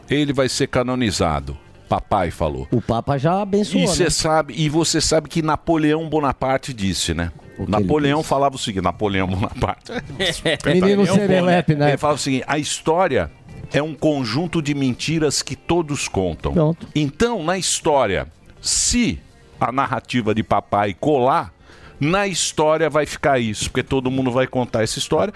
Ele 0.10 0.32
vai 0.32 0.48
ser 0.48 0.68
canonizado. 0.68 1.58
Papai 1.90 2.32
falou. 2.32 2.68
O 2.72 2.82
Papa 2.82 3.18
já 3.18 3.42
abençoou, 3.42 3.82
E 3.84 3.88
você 3.88 4.04
né? 4.06 4.10
sabe, 4.10 4.54
e 4.58 4.68
você 4.70 5.00
sabe 5.00 5.30
que 5.30 5.42
Napoleão 5.42 6.08
Bonaparte 6.10 6.74
disse, 6.74 7.14
né? 7.14 7.32
Napoleão 7.68 8.22
falava 8.22 8.56
o 8.56 8.60
seguinte, 8.60 8.84
Napoleão 8.84 9.28
Bonaparte. 9.28 9.92
Menino 10.66 11.06
serelepe, 11.06 11.76
né? 11.76 11.90
Ele 11.90 11.98
falava 11.98 12.20
o 12.20 12.22
seguinte, 12.22 12.44
a 12.48 12.58
história 12.58 13.32
é 13.72 13.82
um 13.82 13.94
conjunto 13.94 14.62
de 14.62 14.74
mentiras 14.74 15.42
que 15.42 15.56
todos 15.56 16.08
contam. 16.08 16.54
Pronto. 16.54 16.88
Então, 16.96 17.44
na 17.44 17.58
história, 17.58 18.28
se 18.62 19.20
a 19.60 19.72
narrativa 19.72 20.34
de 20.34 20.44
papai 20.44 20.94
colar, 20.94 21.54
na 22.00 22.28
história 22.28 22.90
vai 22.90 23.06
ficar 23.06 23.40
isso, 23.40 23.66
porque 23.72 23.84
todo 23.84 24.10
mundo 24.12 24.32
vai 24.32 24.46
contar 24.48 24.84
essa 24.84 25.00
história. 25.00 25.34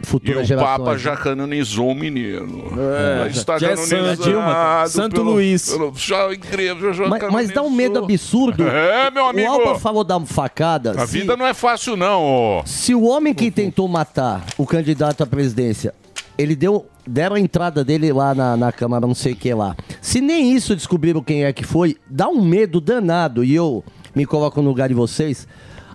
e 0.00 0.06
futuras 0.06 0.42
o 0.42 0.44
gerações, 0.44 0.70
Papa 0.78 0.92
né? 0.92 0.98
já 0.98 1.16
canonizou 1.16 1.90
o 1.90 1.94
menino. 1.94 2.64
É, 2.78 3.24
Já 3.24 3.26
está 3.40 3.58
já 3.58 3.68
é 3.68 3.74
canonizado 3.76 4.22
Dilma. 4.22 4.84
Santo 4.88 5.14
pelo- 5.16 5.32
Luís. 5.32 5.70
pelo- 5.70 5.92
já 5.96 6.26
a 6.28 6.32
igreja 6.32 6.92
já 6.92 7.08
Mas, 7.08 7.22
mas 7.32 7.50
dá 7.50 7.62
um 7.62 7.70
medo 7.70 7.98
absurdo. 8.04 8.62
É, 8.68 9.10
meu 9.10 9.26
amigo. 9.26 9.48
O 9.48 9.52
Alba 9.52 9.78
falou 9.78 10.04
da 10.04 10.20
facada. 10.20 10.90
A 11.00 11.06
se- 11.06 11.18
vida 11.20 11.36
não 11.36 11.46
é 11.46 11.54
fácil, 11.54 11.96
não. 11.96 12.22
ô. 12.58 12.62
Se 12.66 12.94
o 12.94 13.04
homem 13.04 13.32
que 13.32 13.50
tentou 13.50 13.88
matar 13.88 14.44
o 14.58 14.66
candidato 14.66 15.22
à 15.22 15.26
presidência, 15.26 15.94
ele 16.36 16.54
deu. 16.54 16.86
Deram 17.08 17.36
a 17.36 17.40
entrada 17.40 17.84
dele 17.84 18.12
lá 18.12 18.34
na, 18.34 18.56
na 18.56 18.72
Câmara, 18.72 19.06
não 19.06 19.14
sei 19.14 19.32
o 19.32 19.36
que 19.36 19.54
lá. 19.54 19.76
Se 20.02 20.20
nem 20.20 20.52
isso 20.52 20.74
descobriram 20.74 21.22
quem 21.22 21.44
é 21.44 21.52
que 21.52 21.62
foi, 21.64 21.96
dá 22.10 22.28
um 22.28 22.42
medo 22.44 22.80
danado. 22.80 23.44
E 23.44 23.54
eu 23.54 23.84
me 24.12 24.26
coloco 24.26 24.60
no 24.60 24.68
lugar 24.68 24.88
de 24.88 24.94
vocês. 24.94 25.46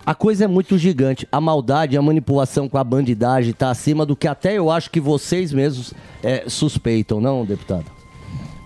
A 0.06 0.16
coisa 0.16 0.46
é 0.46 0.48
muito 0.48 0.78
gigante. 0.78 1.28
A 1.32 1.40
maldade, 1.40 1.96
a 1.98 2.02
manipulação 2.02 2.68
com 2.68 2.78
a 2.78 2.84
bandidagem 2.84 3.54
tá 3.54 3.70
acima 3.70 4.06
do 4.06 4.16
que 4.16 4.28
até 4.28 4.58
eu 4.58 4.72
acho 4.72 4.90
que 4.90 5.00
vocês 5.00 5.54
mesmos 5.54 5.94
é, 6.24 6.46
suspeitam, 6.48 7.22
não, 7.22 7.46
deputado? 7.46 7.86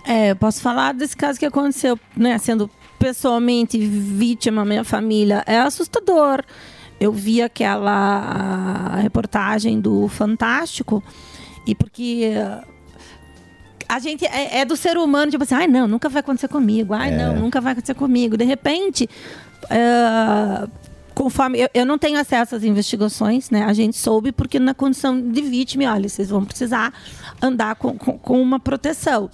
É, 0.04 0.30
eu 0.30 0.36
posso 0.36 0.60
falar 0.60 0.94
desse 0.94 1.16
caso 1.16 1.38
que 1.38 1.44
aconteceu, 1.44 1.98
né? 2.16 2.38
Sendo 2.38 2.70
pessoalmente 2.98 3.78
vítima, 3.78 4.64
minha 4.64 4.84
família, 4.84 5.42
é 5.46 5.58
assustador. 5.58 6.42
Eu 6.98 7.12
vi 7.12 7.42
aquela 7.42 8.96
reportagem 9.02 9.78
do 9.80 10.08
Fantástico 10.08 11.02
e 11.66 11.74
porque 11.74 12.32
eh, 12.34 12.60
a 13.88 13.98
gente 13.98 14.24
é, 14.24 14.60
é 14.60 14.64
do 14.64 14.76
ser 14.76 14.96
humano, 14.96 15.30
tipo 15.30 15.44
assim, 15.44 15.54
ai 15.54 15.66
não, 15.66 15.86
nunca 15.86 16.08
vai 16.08 16.20
acontecer 16.20 16.48
comigo, 16.48 16.94
ai 16.94 17.12
É. 17.12 17.16
não, 17.16 17.36
nunca 17.36 17.60
vai 17.60 17.72
acontecer 17.72 17.94
comigo. 17.94 18.36
De 18.36 18.44
repente, 18.44 19.08
eh, 19.68 20.68
conforme 21.16 21.58
eu, 21.58 21.68
eu 21.72 21.86
não 21.86 21.96
tenho 21.96 22.20
acesso 22.20 22.54
às 22.54 22.62
investigações, 22.62 23.48
né? 23.48 23.64
A 23.64 23.72
gente 23.72 23.96
soube 23.96 24.32
porque 24.32 24.60
na 24.60 24.74
condição 24.74 25.18
de 25.18 25.40
vítima, 25.40 25.90
olha, 25.90 26.10
vocês 26.10 26.28
vão 26.28 26.44
precisar 26.44 26.92
andar 27.40 27.74
com, 27.76 27.96
com, 27.96 28.18
com 28.18 28.40
uma 28.40 28.60
proteção. 28.60 29.30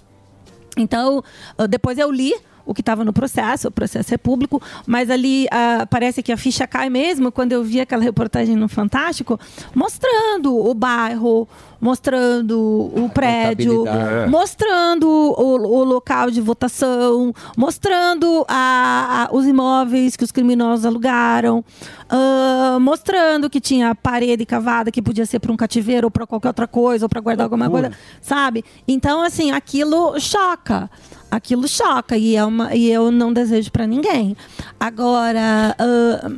Então, 0.77 1.25
ah, 1.59 1.67
depois 1.67 1.99
eu 1.99 2.11
li 2.11 2.35
o 2.65 2.73
que 2.75 2.81
estava 2.81 3.05
no 3.05 3.13
processo, 3.13 3.69
o 3.69 3.71
processo 3.71 4.15
é 4.15 4.17
público, 4.19 4.61
mas 4.87 5.11
ali 5.11 5.47
ah, 5.51 5.87
parece 5.89 6.23
que 6.23 6.33
a 6.33 6.37
ficha 6.37 6.67
cai 6.67 6.89
mesmo 6.89 7.31
quando 7.33 7.53
eu 7.53 7.63
vi 7.65 7.81
aquela 7.81 8.03
reportagem 8.03 8.57
no 8.57 8.69
Fantástico, 8.69 9.39
mostrando 9.75 10.55
o 10.57 10.73
bairro, 10.75 11.49
mostrando 11.81 12.59
o 12.95 13.11
prédio, 13.13 13.79
contabilidade. 13.79 14.31
mostrando 14.31 15.09
o, 15.09 15.57
o 15.81 15.85
local 15.85 16.31
de 16.31 16.41
votação, 16.41 17.35
mostrando 17.57 18.45
a- 18.49 19.29
a- 19.31 19.35
os 19.35 19.47
imóveis 19.47 20.17
que 20.17 20.23
os 20.25 20.31
criminosos 20.31 20.87
alugaram, 20.87 21.65
ah, 22.09 22.79
mostrando 22.81 23.51
que 23.51 23.61
tinha 23.61 23.95
parede 23.95 24.47
cavada 24.47 24.91
que 24.93 25.03
podia 25.03 25.27
ser 25.27 25.39
para 25.41 25.53
um 25.53 25.57
cativeiro 25.57 26.07
ou 26.07 26.11
para 26.11 26.27
qualquer 26.27 26.49
outra 26.49 26.69
coisa, 26.69 27.05
ou 27.05 27.09
para 27.09 27.21
guardar 27.21 27.45
alguma 27.45 27.69
coisa, 27.69 27.93
sabe? 28.21 28.65
Então, 28.87 29.23
assim, 29.23 29.51
aquilo 29.51 30.19
choca. 30.21 30.89
Aquilo 31.33 31.67
choca 31.67 32.15
e, 32.15 32.37
é 32.37 32.45
uma, 32.45 32.75
e 32.75 32.91
eu 32.93 33.11
não 33.11 33.33
desejo 33.33 33.73
para 33.73 33.87
ninguém. 33.87 34.37
Agora, 34.79 35.75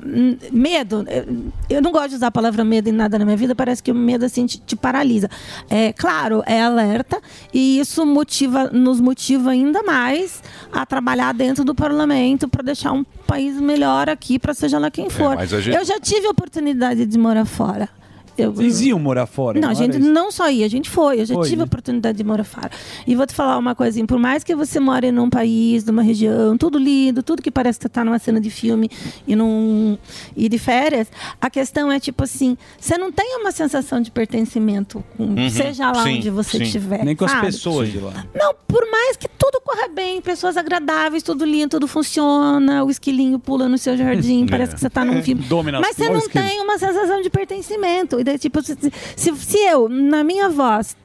hum, 0.06 0.36
medo, 0.52 1.04
eh, 1.08 1.24
eu 1.68 1.82
não 1.82 1.90
gosto 1.90 2.10
de 2.10 2.14
usar 2.14 2.28
a 2.28 2.30
palavra 2.30 2.64
medo 2.64 2.88
em 2.88 2.92
nada 2.92 3.18
na 3.18 3.24
minha 3.24 3.36
vida, 3.36 3.56
parece 3.56 3.82
que 3.82 3.90
o 3.90 3.94
medo 3.94 4.24
assim 4.24 4.46
te, 4.46 4.56
te 4.60 4.76
paralisa. 4.76 5.28
É 5.68 5.92
claro, 5.92 6.44
é 6.46 6.62
alerta 6.62 7.20
e 7.52 7.80
isso 7.80 8.06
motiva, 8.06 8.70
nos 8.70 9.00
motiva 9.00 9.50
ainda 9.50 9.82
mais 9.82 10.40
a 10.72 10.86
trabalhar 10.86 11.34
dentro 11.34 11.64
do 11.64 11.74
parlamento 11.74 12.46
para 12.46 12.62
deixar 12.62 12.92
um 12.92 13.02
país 13.26 13.60
melhor 13.60 14.08
aqui 14.08 14.38
para 14.38 14.54
seja 14.54 14.78
lá 14.78 14.92
quem 14.92 15.10
for. 15.10 15.34
mas 15.34 15.52
a 15.52 15.60
gente- 15.60 15.76
Eu 15.76 15.84
já 15.84 15.98
tive 15.98 16.28
a 16.28 16.30
oportunidade 16.30 17.04
de 17.04 17.18
morar 17.18 17.44
fora. 17.44 17.88
Eu, 18.36 18.52
Vocês 18.52 18.80
iam 18.80 18.98
morar 18.98 19.26
fora? 19.26 19.60
não, 19.60 19.68
a 19.68 19.74
gente 19.74 19.98
isso? 19.98 20.10
não 20.10 20.30
só 20.30 20.50
ia, 20.50 20.66
a 20.66 20.68
gente 20.68 20.90
foi. 20.90 21.20
Eu 21.20 21.26
já 21.26 21.34
Foi, 21.34 21.44
tive 21.44 21.56
né? 21.56 21.62
a 21.62 21.66
oportunidade 21.66 22.18
de 22.18 22.24
morar 22.24 22.44
fora. 22.44 22.70
E 23.06 23.14
vou 23.14 23.26
te 23.26 23.34
falar 23.34 23.56
uma 23.58 23.74
coisinha: 23.74 24.04
por 24.06 24.18
mais 24.18 24.42
que 24.42 24.54
você 24.54 24.80
more 24.80 25.10
num 25.12 25.30
país, 25.30 25.84
numa 25.84 26.02
região, 26.02 26.56
tudo 26.58 26.78
lindo, 26.78 27.22
tudo 27.22 27.40
que 27.42 27.50
parece 27.50 27.78
que 27.78 27.84
você 27.84 27.88
tá 27.88 28.04
numa 28.04 28.18
cena 28.18 28.40
de 28.40 28.50
filme 28.50 28.90
e, 29.26 29.36
num, 29.36 29.96
e 30.36 30.48
de 30.48 30.58
férias, 30.58 31.08
a 31.40 31.48
questão 31.48 31.90
é 31.92 32.00
tipo 32.00 32.24
assim: 32.24 32.56
você 32.80 32.98
não 32.98 33.12
tem 33.12 33.36
uma 33.40 33.52
sensação 33.52 34.00
de 34.00 34.10
pertencimento, 34.10 35.02
com- 35.16 35.24
Uhum, 35.24 35.50
seja 35.50 35.90
lá 35.90 36.02
sim, 36.04 36.18
onde 36.18 36.30
você 36.30 36.58
sim. 36.58 36.62
estiver. 36.64 37.04
Nem 37.04 37.14
com 37.16 37.24
as 37.24 37.30
sabe? 37.30 37.46
pessoas 37.46 37.90
de 37.90 37.98
lá. 37.98 38.24
Não, 38.34 38.54
por 38.66 38.88
mais 38.90 39.16
que 39.16 39.28
tudo 39.28 39.60
corra 39.64 39.88
bem, 39.88 40.20
pessoas 40.20 40.56
agradáveis, 40.56 41.22
tudo 41.22 41.44
lindo, 41.44 41.70
tudo 41.70 41.86
funciona, 41.88 42.84
o 42.84 42.90
esquilinho 42.90 43.38
pula 43.38 43.68
no 43.68 43.78
seu 43.78 43.96
jardim, 43.96 44.46
parece 44.50 44.74
que 44.74 44.80
você 44.80 44.90
tá 44.90 45.04
num 45.04 45.22
filme. 45.22 45.42
Dominação. 45.44 45.86
Mas 45.88 45.96
você 45.96 46.08
não 46.08 46.18
esquilo. 46.18 46.44
tem 46.44 46.60
uma 46.60 46.78
sensação 46.78 47.20
de 47.22 47.30
pertencimento. 47.30 48.18
E 48.24 48.32
daí, 48.32 48.38
tipo, 48.38 48.62
se, 48.62 48.74
se, 49.16 49.36
se 49.36 49.58
eu, 49.58 49.88
na 49.88 50.24
minha 50.24 50.48
voz, 50.48 50.96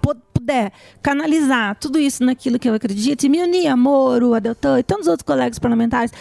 pu- 0.00 0.14
puder 0.32 0.72
canalizar 1.02 1.74
tudo 1.74 1.98
isso 1.98 2.24
naquilo 2.24 2.58
que 2.58 2.68
eu 2.68 2.74
acredito, 2.74 3.24
e 3.24 3.28
me 3.28 3.42
unir 3.42 3.66
a 3.66 3.76
Moro, 3.76 4.34
a 4.34 4.38
Deltan 4.38 4.78
e 4.78 4.82
tantos 4.84 5.08
outros 5.08 5.24
colegas 5.26 5.58
parlamentares 5.58 6.12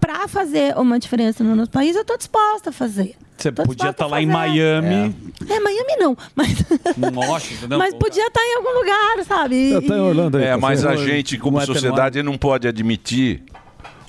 para 0.00 0.26
fazer 0.26 0.76
uma 0.78 0.98
diferença 0.98 1.44
no 1.44 1.54
nosso 1.54 1.70
país, 1.70 1.94
eu 1.94 2.02
estou 2.02 2.16
disposta 2.16 2.70
a 2.70 2.72
fazer. 2.72 3.14
Você 3.36 3.52
Tô 3.52 3.62
podia 3.64 3.90
estar 3.90 4.04
a 4.04 4.08
lá 4.08 4.22
em. 4.22 4.26
Miami. 4.26 5.14
É, 5.48 5.60
Miami 5.60 5.96
não, 5.98 6.16
mas, 6.34 6.48
Em 6.96 7.16
Washington, 7.28 7.66
não? 7.68 7.78
mas 7.78 7.94
podia 7.94 8.26
estar 8.26 8.40
em 8.40 8.56
algum 8.56 8.78
lugar, 8.80 9.24
sabe? 9.26 9.54
E- 9.74 10.42
É, 10.42 10.56
mas 10.56 10.84
a 10.86 10.96
gente, 10.96 11.36
como 11.38 11.60
é 11.60 11.66
sociedade, 11.66 12.22
não 12.22 12.36
pode 12.38 12.66
admitir 12.66 13.42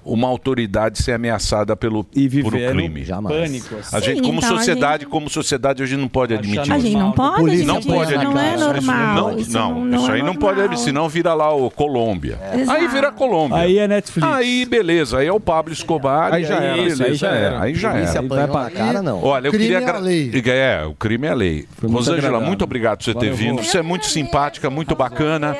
uma 0.03 0.27
autoridade 0.27 1.01
ser 1.01 1.13
ameaçada 1.13 1.75
pelo 1.75 2.03
por 2.03 2.11
viver 2.15 2.69
um 2.69 2.75
crime. 2.75 3.05
pânico, 3.05 3.75
assim. 3.75 3.95
A 3.95 3.99
gente, 3.99 4.17
Sim, 4.17 4.23
como 4.23 4.39
então, 4.39 4.53
a 4.55 4.57
sociedade, 4.57 5.05
como 5.05 5.29
sociedade, 5.29 5.83
hoje 5.83 5.95
não 5.97 6.07
pode 6.07 6.33
admitir. 6.33 6.71
A 6.71 6.79
gente 6.79 6.95
não 6.97 7.11
pode, 7.11 7.41
não 7.63 7.75
gente, 7.75 7.87
pode 7.87 8.13
isso 8.13 8.23
não 8.23 8.31
admitir. 8.31 8.53
é 8.53 8.57
normal, 8.57 9.15
Não, 9.31 9.37
isso 9.39 9.51
não, 9.53 9.73
não- 9.73 9.85
não 9.85 9.97
isso 9.99 10.11
é 10.11 10.13
aí 10.15 10.23
não 10.23 10.35
pode, 10.35 10.59
normal. 10.59 10.77
senão 10.77 11.09
vira 11.09 11.33
lá 11.33 11.53
o 11.53 11.69
Colômbia. 11.69 12.39
Exato. 12.53 12.71
Aí 12.79 12.87
vira 12.87 13.11
Colômbia. 13.11 13.57
Aí 13.57 13.77
é 13.77 13.87
Netflix. 13.87 14.27
Aí 14.27 14.65
beleza, 14.65 15.17
aí 15.19 15.27
é 15.27 15.33
o 15.33 15.39
Pablo 15.39 15.73
Escobar. 15.73 16.33
Aí 16.33 16.43
e 16.43 16.45
já 16.45 16.55
era, 16.55 16.75
beleza, 16.77 17.05
aí 17.05 17.13
já 17.13 17.29
era. 17.31 17.61
Aí 17.61 17.75
já 17.75 17.91
Polícia 17.91 18.17
era. 18.17 18.25
apanhou 18.25 18.47
Vai 18.47 18.47
pra 18.47 18.63
na 18.79 18.85
cara, 18.85 19.01
não. 19.01 19.23
Olha, 19.23 19.47
eu 19.47 19.51
Crime 19.51 19.65
queria. 19.69 19.79
é 19.87 19.89
a 19.91 19.97
lei. 19.97 20.31
É, 20.45 20.85
o 20.85 20.93
crime 20.93 21.27
é 21.27 21.29
a 21.31 21.33
lei. 21.35 21.67
Rosângela, 21.83 22.39
muito 22.39 22.63
obrigado 22.63 22.97
por 22.99 23.03
você 23.05 23.13
ter 23.13 23.33
vindo. 23.33 23.61
Você 23.63 23.77
é 23.79 23.81
muito 23.81 24.05
simpática, 24.07 24.69
muito 24.69 24.95
bacana. 24.95 25.55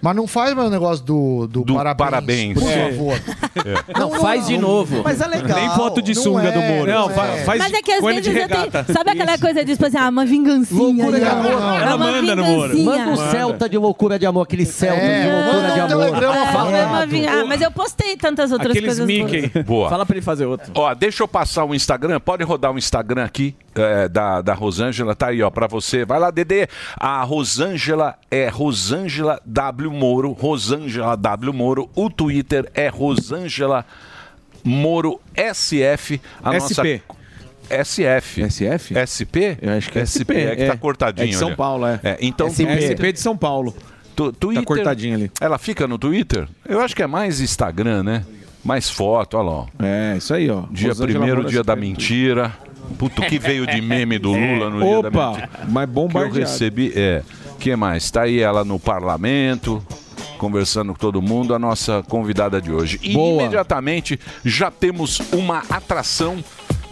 Mas 0.00 0.16
não 0.16 0.26
faz 0.26 0.54
mais 0.54 0.68
o 0.68 0.70
negócio 0.70 1.04
do, 1.04 1.46
do, 1.46 1.64
parabéns, 1.64 1.96
parabéns. 1.96 2.58
por 2.58 2.70
É. 2.70 2.90
favor. 2.90 3.20
Não, 3.98 4.10
faz 4.20 4.46
de 4.46 4.58
novo. 4.58 5.02
Mas 5.04 5.20
é 5.20 5.26
legal. 5.26 5.58
Nem 5.58 5.70
foto 5.70 6.02
de 6.02 6.14
Não 6.14 6.22
sunga 6.22 6.48
é, 6.48 6.52
do 6.52 6.60
Moro. 6.60 6.90
não 6.90 7.00
Não, 7.08 7.10
é. 7.10 7.44
faz 7.44 7.58
Mas 7.58 7.72
é 7.72 7.82
que 7.82 7.92
às 7.92 8.02
vezes 8.04 8.22
de 8.22 8.38
eu 8.38 8.48
tenho. 8.48 8.70
Sabe 8.92 9.10
aquela 9.10 9.38
coisa 9.38 9.64
de 9.64 9.72
tipo 9.72 9.86
assim, 9.86 9.96
ah, 9.96 10.08
uma 10.08 10.24
vingancinha. 10.24 10.80
Loucura 10.80 11.18
de 11.18 11.24
ali, 11.26 11.34
ó. 11.34 11.38
amor. 11.58 11.72
É 11.78 11.82
Ela 11.82 11.98
manda 11.98 12.36
no 12.36 12.44
Moro. 12.44 12.78
Manda 12.78 13.10
um 13.10 13.30
Celta 13.30 13.68
de 13.68 13.78
loucura 13.78 14.18
de 14.18 14.26
amor, 14.26 14.42
aquele 14.42 14.66
Celta 14.66 15.00
de 15.00 15.30
loucura 15.30 15.72
de 15.72 15.80
amor. 15.80 16.72
É, 16.74 16.78
é 16.80 16.86
uma 16.86 17.06
vingança. 17.06 17.40
Ah, 17.40 17.44
mas 17.44 17.60
eu 17.60 17.70
postei 17.70 18.16
tantas 18.16 18.52
outras 18.52 18.78
coisas. 18.78 19.06
boas. 19.06 19.64
Boa. 19.66 19.90
Fala 19.90 20.06
pra 20.06 20.16
ele 20.16 20.24
fazer 20.24 20.46
outro. 20.46 20.72
Ó, 20.74 20.94
deixa 20.94 21.22
eu 21.22 21.28
passar 21.28 21.64
o 21.64 21.74
Instagram. 21.74 22.20
Pode 22.20 22.44
rodar 22.44 22.72
o 22.72 22.78
Instagram 22.78 23.24
aqui 23.24 23.54
é, 23.76 24.08
da, 24.08 24.40
da 24.42 24.54
Rosângela. 24.54 25.14
Tá 25.14 25.28
aí, 25.28 25.42
ó, 25.42 25.50
pra 25.50 25.66
você. 25.66 26.04
Vai 26.04 26.18
lá, 26.18 26.30
Dedê. 26.30 26.66
A 26.96 27.22
Rosângela 27.22 28.16
é 28.30 28.48
Rosângela 28.48 29.40
W 29.44 29.90
Moro. 29.90 30.32
Rosângela 30.32 31.16
W 31.16 31.52
Moro. 31.52 31.90
O 31.94 32.10
Twitter 32.10 32.70
é 32.74 32.88
Rosângela 32.88 33.84
Moro 34.62 35.20
SF. 35.36 36.20
A 36.42 36.52
SP. 36.58 36.58
nossa. 36.58 36.82
SF. 37.84 38.42
SF? 38.50 38.94
SP? 38.94 39.36
Eu 39.60 39.72
acho 39.72 39.90
que 39.90 39.98
é 39.98 40.04
SP, 40.04 40.30
É 40.36 40.56
que 40.56 40.66
tá 40.66 40.74
é. 40.74 40.76
cortadinho. 40.76 41.24
É 41.24 41.30
de 41.30 41.36
São 41.36 41.48
olha. 41.48 41.56
Paulo, 41.56 41.86
é. 41.86 42.18
então, 42.20 42.50
SP. 42.50 42.92
SP 42.92 43.12
de 43.12 43.20
São 43.20 43.36
Paulo. 43.36 43.74
Tu, 44.14 44.32
Twitter, 44.32 44.62
Tá 44.62 44.66
cortadinho 44.66 45.14
ali. 45.16 45.30
Ela 45.40 45.58
fica 45.58 45.88
no 45.88 45.98
Twitter? 45.98 46.46
Eu 46.68 46.80
acho 46.80 46.94
que 46.94 47.02
é 47.02 47.06
mais 47.06 47.40
Instagram, 47.40 48.02
né? 48.02 48.24
Mais 48.64 48.88
foto, 48.88 49.36
olha 49.36 49.46
lá. 49.46 49.52
ó. 49.52 49.66
É, 49.82 50.16
isso 50.16 50.32
aí, 50.32 50.48
ó. 50.50 50.64
Dia 50.70 50.88
Rosângela 50.88 51.06
primeiro, 51.06 51.36
Moura 51.36 51.50
dia 51.50 51.62
da 51.62 51.76
mentira. 51.76 52.52
Puto, 52.98 53.22
que 53.22 53.38
veio 53.38 53.66
de 53.66 53.80
meme 53.80 54.18
do 54.18 54.30
Lula 54.30 54.70
no 54.70 54.80
dia 54.80 55.02
da 55.02 55.08
Opa, 55.08 55.30
mentira. 55.30 55.50
mas 55.68 55.84
Que 55.84 55.90
eu 55.90 55.94
bombardeado. 55.94 56.38
recebi, 56.38 56.92
é. 56.94 57.22
que 57.58 57.74
mais? 57.76 58.10
Tá 58.10 58.22
aí 58.22 58.40
ela 58.40 58.64
no 58.64 58.78
parlamento, 58.78 59.84
conversando 60.38 60.92
com 60.92 60.98
todo 60.98 61.20
mundo, 61.22 61.54
a 61.54 61.58
nossa 61.58 62.02
convidada 62.08 62.60
de 62.60 62.70
hoje. 62.70 63.00
E 63.02 63.12
Boa. 63.14 63.42
imediatamente 63.42 64.18
já 64.44 64.70
temos 64.70 65.20
uma 65.32 65.62
atração 65.70 66.42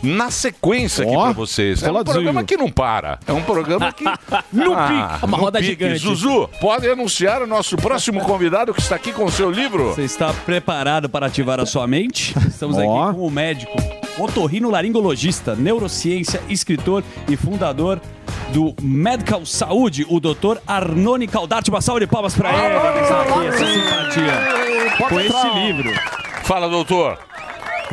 na 0.03 0.31
sequência 0.31 1.05
aqui 1.05 1.13
pra 1.13 1.33
vocês. 1.33 1.83
É 1.83 1.87
um 1.87 1.89
coladinho. 1.91 2.15
programa 2.15 2.45
que 2.45 2.57
não 2.57 2.71
para. 2.71 3.19
É 3.27 3.33
um 3.33 3.43
programa 3.43 3.93
que... 3.93 4.05
no 4.53 4.77
pique. 4.77 5.25
Uma 5.25 5.37
no 5.37 5.37
roda 5.37 5.59
pique. 5.59 5.71
gigante. 5.71 5.99
Zuzu, 5.99 6.49
pode 6.61 6.89
anunciar 6.89 7.43
o 7.43 7.47
nosso 7.47 7.77
próximo 7.77 8.21
convidado 8.27 8.75
que 8.75 8.81
está 8.81 8.97
aqui 8.97 9.13
com 9.13 9.25
o 9.25 9.31
seu 9.31 9.51
livro? 9.51 9.95
Você 9.95 10.03
está 10.03 10.33
preparado 10.33 11.09
para 11.09 11.27
ativar 11.27 11.61
a 11.61 11.67
sua 11.67 11.87
mente? 11.87 12.35
Estamos 12.47 12.77
aqui 12.77 12.87
com 12.87 13.27
o 13.27 13.31
médico 13.31 13.73
otorrinolaringologista, 14.19 15.55
neurociência, 15.55 16.43
escritor 16.49 17.03
e 17.29 17.37
fundador 17.37 18.01
do 18.53 18.75
Medical 18.83 19.47
Saúde, 19.47 20.07
o 20.09 20.21
Dr. 20.21 20.59
Arnone 20.67 21.27
Caldarte. 21.27 21.71
Uma 21.71 21.81
salva 21.81 22.01
de 22.01 22.07
palmas 22.07 22.35
para 22.35 22.51
ele. 22.51 22.81
que 22.81 23.01
está 23.01 23.23
aqui, 23.23 23.47
essa 23.47 23.67
simpatia. 23.67 25.09
Com 25.09 25.21
esse 25.21 25.49
livro. 25.67 25.91
Fala, 26.45 26.69
doutor. 26.69 27.19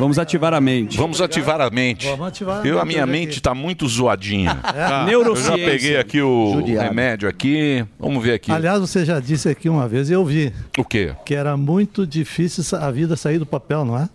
Vamos 0.00 0.18
ativar 0.18 0.54
a 0.54 0.60
mente. 0.60 0.96
Vamos 0.96 1.20
ativar 1.20 1.60
a 1.60 1.68
mente. 1.70 2.06
Vamos 2.06 2.26
ativar 2.26 2.62
a 2.62 2.66
Eu, 2.66 2.80
a 2.80 2.84
minha 2.84 3.06
mente 3.06 3.36
está 3.36 3.54
muito 3.54 3.86
zoadinha. 3.86 4.54
Tá. 4.56 5.02
Eu 5.10 5.20
Neurociência. 5.20 5.58
já 5.58 5.70
peguei 5.70 5.96
aqui 5.98 6.22
o 6.22 6.54
Judiado. 6.54 6.88
remédio 6.88 7.28
aqui. 7.28 7.84
Vamos 7.98 8.22
ver 8.24 8.32
aqui. 8.32 8.50
Aliás, 8.50 8.80
você 8.80 9.04
já 9.04 9.20
disse 9.20 9.48
aqui 9.48 9.68
uma 9.68 9.86
vez, 9.86 10.08
e 10.08 10.14
eu 10.14 10.24
vi, 10.24 10.52
O 10.78 10.84
quê? 10.84 11.12
que 11.24 11.34
era 11.34 11.56
muito 11.56 12.06
difícil 12.06 12.64
a 12.78 12.90
vida 12.90 13.14
sair 13.14 13.38
do 13.38 13.44
papel, 13.46 13.84
não 13.84 13.98
é? 13.98 14.08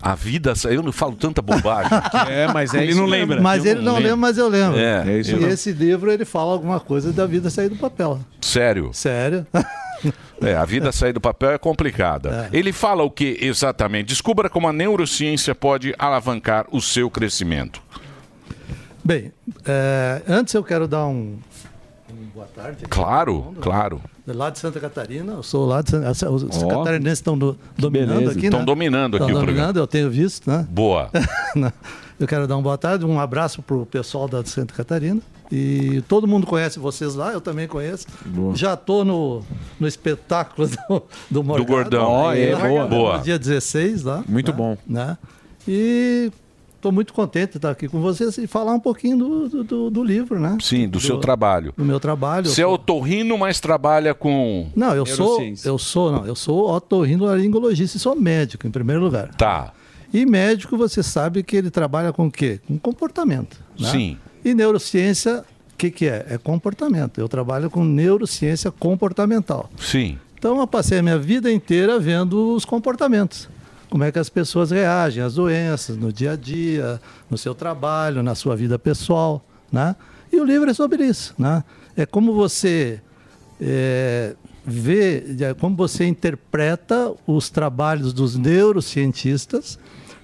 A 0.00 0.14
vida, 0.14 0.52
eu 0.68 0.82
não 0.82 0.90
falo 0.92 1.14
tanta 1.14 1.40
bobagem. 1.42 1.90
É, 2.28 2.52
mas 2.52 2.72
Ele 2.74 2.94
não 2.94 3.06
lembra. 3.06 3.40
Mas 3.40 3.64
Eu 3.64 3.72
ele 3.72 3.82
não 3.82 3.96
lembra, 3.98 4.16
mas 4.16 4.38
eu 4.38 4.48
lembro. 4.48 4.78
É, 4.78 5.04
é 5.06 5.18
isso 5.20 5.36
e 5.36 5.44
esse 5.44 5.72
livro, 5.72 6.10
ele 6.10 6.24
fala 6.24 6.52
alguma 6.52 6.78
coisa 6.80 7.12
da 7.12 7.26
vida 7.26 7.50
sair 7.50 7.68
do 7.68 7.76
papel. 7.76 8.20
Sério? 8.40 8.90
Sério? 8.92 9.46
É, 10.40 10.54
a 10.56 10.64
vida 10.64 10.90
sair 10.92 11.12
do 11.12 11.20
papel 11.20 11.50
é 11.52 11.58
complicada. 11.58 12.48
Ele 12.52 12.72
fala 12.72 13.02
o 13.02 13.10
que 13.10 13.38
exatamente? 13.40 14.06
Descubra 14.08 14.48
como 14.50 14.66
a 14.68 14.72
neurociência 14.72 15.54
pode 15.54 15.94
alavancar 15.98 16.66
o 16.72 16.80
seu 16.80 17.08
crescimento. 17.10 17.80
Bem, 19.04 19.32
é, 19.64 20.22
antes 20.28 20.54
eu 20.54 20.62
quero 20.62 20.86
dar 20.86 21.06
um, 21.06 21.38
um 22.10 22.24
boa 22.34 22.46
tarde. 22.54 22.84
Claro, 22.88 23.54
claro. 23.60 24.00
Lá 24.26 24.50
de 24.50 24.58
Santa 24.60 24.78
Catarina, 24.78 25.32
eu 25.32 25.42
sou 25.42 25.66
lá 25.66 25.82
de 25.82 25.90
Santa 25.90 26.10
Os 26.30 26.62
Ó. 26.62 26.68
catarinenses 26.68 27.18
estão 27.18 27.36
do- 27.36 27.58
dominando 27.76 28.14
beleza. 28.18 28.32
aqui, 28.32 28.44
Estão 28.46 28.60
né? 28.60 28.66
dominando 28.66 29.16
aqui 29.16 29.24
Estão 29.24 29.26
o 29.26 29.30
programa. 29.44 29.46
dominando, 29.56 29.76
eu 29.78 29.86
tenho 29.88 30.08
visto, 30.10 30.48
né? 30.48 30.64
Boa. 30.70 31.10
eu 32.20 32.26
quero 32.28 32.46
dar 32.46 32.54
uma 32.56 32.62
boa 32.62 32.78
tarde, 32.78 33.04
um 33.04 33.18
abraço 33.18 33.60
para 33.62 33.74
o 33.76 33.84
pessoal 33.84 34.28
da 34.28 34.40
de 34.40 34.48
Santa 34.48 34.72
Catarina. 34.74 35.20
E 35.54 36.02
todo 36.08 36.26
mundo 36.26 36.46
conhece 36.46 36.78
vocês 36.78 37.14
lá, 37.14 37.30
eu 37.30 37.40
também 37.40 37.68
conheço. 37.68 38.06
Já 38.54 38.72
estou 38.72 39.04
no, 39.04 39.42
no 39.78 39.86
espetáculo 39.86 40.66
do, 40.88 41.02
do 41.30 41.44
Morgado. 41.44 41.70
Gordão. 41.70 42.08
Ó, 42.08 42.32
é, 42.32 42.54
Lá, 42.54 42.66
boa. 42.68 42.86
Boa. 42.86 43.18
Dia 43.18 43.38
16 43.38 44.02
lá. 44.02 44.24
Muito 44.26 44.50
né? 44.50 44.56
bom. 44.56 44.78
Né? 44.86 45.18
E 45.68 46.32
estou 46.74 46.90
muito 46.90 47.12
contente 47.12 47.50
de 47.52 47.56
estar 47.58 47.70
aqui 47.70 47.86
com 47.86 48.00
vocês 48.00 48.38
e 48.38 48.46
falar 48.46 48.72
um 48.72 48.80
pouquinho 48.80 49.18
do, 49.18 49.48
do- 49.50 49.64
do, 49.64 49.90
do 49.90 50.02
livro, 50.02 50.40
né? 50.40 50.56
Sim, 50.58 50.88
do, 50.88 50.98
seu 50.98 51.18
trabalho. 51.18 51.74
Do 51.76 51.84
meu 51.84 52.00
trabalho. 52.00 52.46
Você 52.48 52.62
é 52.62 52.66
otorrino, 52.66 53.36
mas 53.36 53.60
trabalha 53.60 54.14
com. 54.14 54.70
Não, 54.74 54.94
eu 54.94 55.04
sou, 55.04 55.38
eu 55.66 55.76
sou, 55.78 56.12
não, 56.12 56.26
eu 56.26 56.34
sou 56.34 56.70
otorrinolaringologista 56.70 57.98
e 57.98 58.00
sou 58.00 58.16
médico, 58.16 58.66
em 58.66 58.70
primeiro 58.70 59.02
lugar. 59.02 59.28
Tá. 59.34 59.74
E 60.14 60.24
médico, 60.24 60.78
você 60.78 61.02
sabe 61.02 61.42
que 61.42 61.56
ele 61.56 61.70
trabalha 61.70 62.10
com 62.10 62.26
o 62.26 62.30
quê? 62.30 62.58
Com 62.66 62.78
comportamento. 62.78 63.58
né? 63.78 63.90
Sim. 63.90 64.18
E 64.44 64.54
neurociência, 64.54 65.44
o 65.72 65.76
que, 65.76 65.90
que 65.90 66.06
é? 66.06 66.26
É 66.30 66.38
comportamento. 66.38 67.18
Eu 67.18 67.28
trabalho 67.28 67.70
com 67.70 67.84
neurociência 67.84 68.70
comportamental. 68.70 69.70
Sim. 69.78 70.18
Então, 70.36 70.58
eu 70.58 70.66
passei 70.66 70.98
a 70.98 71.02
minha 71.02 71.18
vida 71.18 71.52
inteira 71.52 71.98
vendo 71.98 72.54
os 72.54 72.64
comportamentos. 72.64 73.48
Como 73.88 74.02
é 74.02 74.10
que 74.10 74.18
as 74.18 74.28
pessoas 74.28 74.70
reagem 74.70 75.22
às 75.22 75.34
doenças, 75.34 75.96
no 75.96 76.12
dia 76.12 76.32
a 76.32 76.36
dia, 76.36 77.00
no 77.30 77.36
seu 77.36 77.54
trabalho, 77.54 78.22
na 78.22 78.34
sua 78.34 78.56
vida 78.56 78.78
pessoal. 78.78 79.44
Né? 79.70 79.94
E 80.32 80.40
o 80.40 80.44
livro 80.44 80.70
é 80.70 80.74
sobre 80.74 81.04
isso. 81.04 81.34
Né? 81.38 81.62
É 81.96 82.06
como 82.06 82.32
você 82.34 83.00
é, 83.60 84.34
vê, 84.64 85.36
é 85.40 85.54
como 85.54 85.76
você 85.76 86.06
interpreta 86.06 87.12
os 87.26 87.50
trabalhos 87.50 88.12
dos 88.12 88.36
neurocientistas 88.36 89.78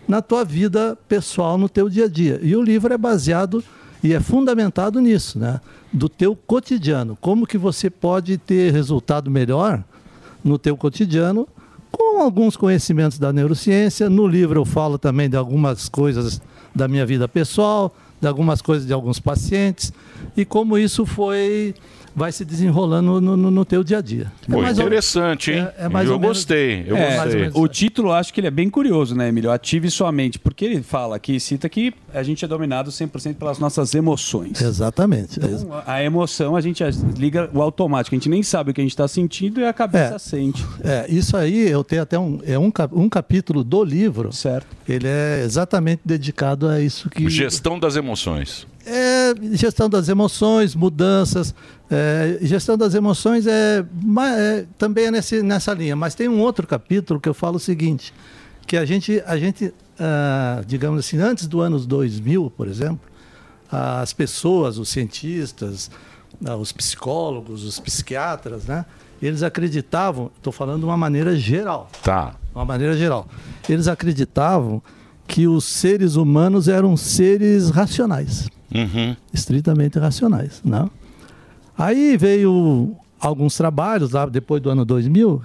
na 0.09 0.23
tua 0.23 0.45
vida 0.45 0.97
pessoal, 1.07 1.59
no 1.59 1.69
teu 1.69 1.89
dia 1.89 2.07
a 2.07 2.09
dia. 2.09 2.41
E 2.43 2.57
o 2.57 2.63
livro 2.63 2.93
é 2.93 2.99
baseado 2.99 3.63
e 4.03 4.13
é 4.13 4.21
fundamentado 4.21 5.01
nisso, 5.01 5.39
né? 5.39 5.61
Do 5.93 6.09
teu 6.09 6.37
cotidiano. 6.37 7.17
Como 7.21 7.47
que 7.47 7.59
você 7.59 7.91
pode 7.91 8.39
ter 8.39 8.73
resultado 8.73 9.31
melhor 9.31 9.83
no 10.45 10.59
teu 10.59 10.77
cotidiano 10.77 11.49
com 11.91 12.21
alguns 12.21 12.57
conhecimentos 12.57 13.19
da 13.19 13.33
neurociência. 13.33 14.09
No 14.09 14.27
livro 14.27 14.61
eu 14.61 14.65
falo 14.65 14.99
também 14.99 15.29
de 15.29 15.37
algumas 15.37 15.89
coisas 15.89 16.41
da 16.75 16.87
minha 16.87 17.05
vida 17.05 17.27
pessoal, 17.27 17.95
de 18.21 18.27
algumas 18.27 18.61
coisas 18.63 18.87
de 18.87 18.93
alguns 18.93 19.19
pacientes 19.19 19.93
e 20.37 20.45
como 20.45 20.77
isso 20.79 21.07
foi 21.07 21.75
vai 22.19 22.33
se 22.33 22.45
desenrolando 22.45 23.21
no, 23.21 23.37
no- 23.37 23.51
no 23.51 23.65
teu 23.65 23.83
dia 23.85 23.99
a 23.99 24.01
dia. 24.01 24.31
É 24.49 24.53
Pô, 24.53 24.59
ou- 24.59 24.69
interessante, 24.69 25.53
hein? 25.53 25.69
é- 25.79 25.85
é 25.87 25.89
mais 25.89 26.07
eu 26.09 26.15
ou 26.15 26.21
menos- 26.21 26.39
gostei, 26.39 26.85
eu 26.87 26.97
É, 26.97 27.17
gostei. 27.25 27.51
o 27.55 27.69
título 27.69 28.09
eu 28.09 28.13
acho 28.15 28.33
que 28.35 28.41
ele 28.41 28.47
é 28.49 28.51
bem 28.51 28.69
curioso, 28.69 29.15
né, 29.15 29.29
Emílio? 29.29 29.51
Ative 29.51 29.91
sua 29.91 30.11
mente, 30.13 30.39
porque 30.39 30.65
ele 30.65 30.83
fala 30.83 31.17
aqui, 31.17 31.39
cita 31.41 31.69
que 31.69 31.95
a 32.13 32.23
gente 32.23 32.45
é 32.45 32.49
dominado 32.49 32.91
100% 32.91 33.37
pelas 33.37 33.59
nossas 33.59 33.95
emoções. 33.95 34.61
Exatamente. 34.61 35.39
Então, 35.39 35.73
a 35.87 35.99
a 35.99 36.05
emoção, 36.05 36.55
a 36.55 36.61
gente 36.61 36.83
liga 37.17 37.51
o 37.53 37.61
automático, 37.63 38.15
a 38.15 38.19
gente 38.19 38.29
nem 38.29 38.43
sabe 38.43 38.71
o 38.71 38.75
que 38.75 38.81
a 38.81 38.85
gente 38.85 38.93
está 38.93 39.09
sentindo 39.09 39.61
e 39.61 39.65
a 39.65 39.73
cabeça 39.73 40.15
É. 40.15 40.19
sente. 40.19 40.65
É, 40.85 41.07
isso 41.09 41.37
aí 41.37 41.69
eu 41.69 41.83
tenho 41.83 42.03
até 42.03 42.19
um, 42.19 42.41
é 42.45 42.59
um, 42.59 42.71
cap- 42.71 42.95
um 42.95 43.09
capítulo 43.09 43.65
do 43.65 43.83
livro. 43.83 44.33
Certo. 44.33 44.67
Ele 44.89 45.07
é 45.09 45.43
exatamente 45.45 46.01
dedicado 46.05 46.69
a 46.69 46.81
isso 46.81 47.09
que. 47.11 47.29
Gestão 47.29 47.79
das 47.79 47.97
emoções. 47.97 48.67
É, 48.87 49.35
gestão 49.53 49.89
das 49.89 50.09
emoções, 50.09 50.75
mudanças. 50.75 51.55
é, 51.91 52.39
gestão 52.43 52.77
das 52.77 52.95
emoções 52.95 53.47
é, 53.47 53.85
é, 54.39 54.65
também 54.79 55.07
é 55.07 55.11
nesse, 55.11 55.43
nessa 55.43 55.75
linha. 55.75 55.95
Mas 55.97 56.15
tem 56.15 56.29
um 56.29 56.41
outro 56.41 56.67
capítulo 56.67 57.21
que 57.21 57.29
eu 57.29 57.35
falo 57.35 57.57
o 57.57 57.61
seguinte, 57.61 58.15
que 58.67 58.77
a 58.77 58.85
gente, 58.85 59.23
a 59.27 59.37
gente 59.37 59.73
ah, 59.99 60.63
digamos 60.67 61.01
assim, 61.01 61.19
antes 61.19 61.47
do 61.47 61.61
ano 61.61 61.79
2000, 61.81 62.51
por 62.57 62.69
exemplo, 62.69 63.01
as 63.71 64.13
pessoas, 64.13 64.79
os 64.79 64.89
cientistas, 64.89 65.91
ah, 66.47 66.57
os 66.57 66.73
psicólogos, 66.73 67.65
os 67.65 67.79
psiquiatras, 67.81 68.65
né? 68.67 68.85
Eles 69.21 69.43
acreditavam, 69.43 70.31
estou 70.37 70.53
falando 70.53 70.81
de 70.81 70.85
uma 70.87 70.97
maneira 70.97 71.37
geral, 71.37 71.91
Tá. 72.03 72.37
uma 72.55 72.65
maneira 72.65 72.97
geral, 72.97 73.27
eles 73.69 73.89
acreditavam 73.89 74.81
que 75.29 75.47
os 75.47 75.65
seres 75.65 76.17
humanos 76.17 76.67
eram 76.67 76.97
seres 76.97 77.69
racionais 77.71 78.49
Uhum. 78.75 79.15
estritamente 79.33 79.99
racionais, 79.99 80.61
não? 80.65 80.91
Aí 81.77 82.17
veio 82.17 82.97
alguns 83.21 83.57
trabalhos 83.57 84.11
lá 84.13 84.27
depois 84.27 84.61
do 84.61 84.69
ano 84.71 84.85
2000 84.85 85.41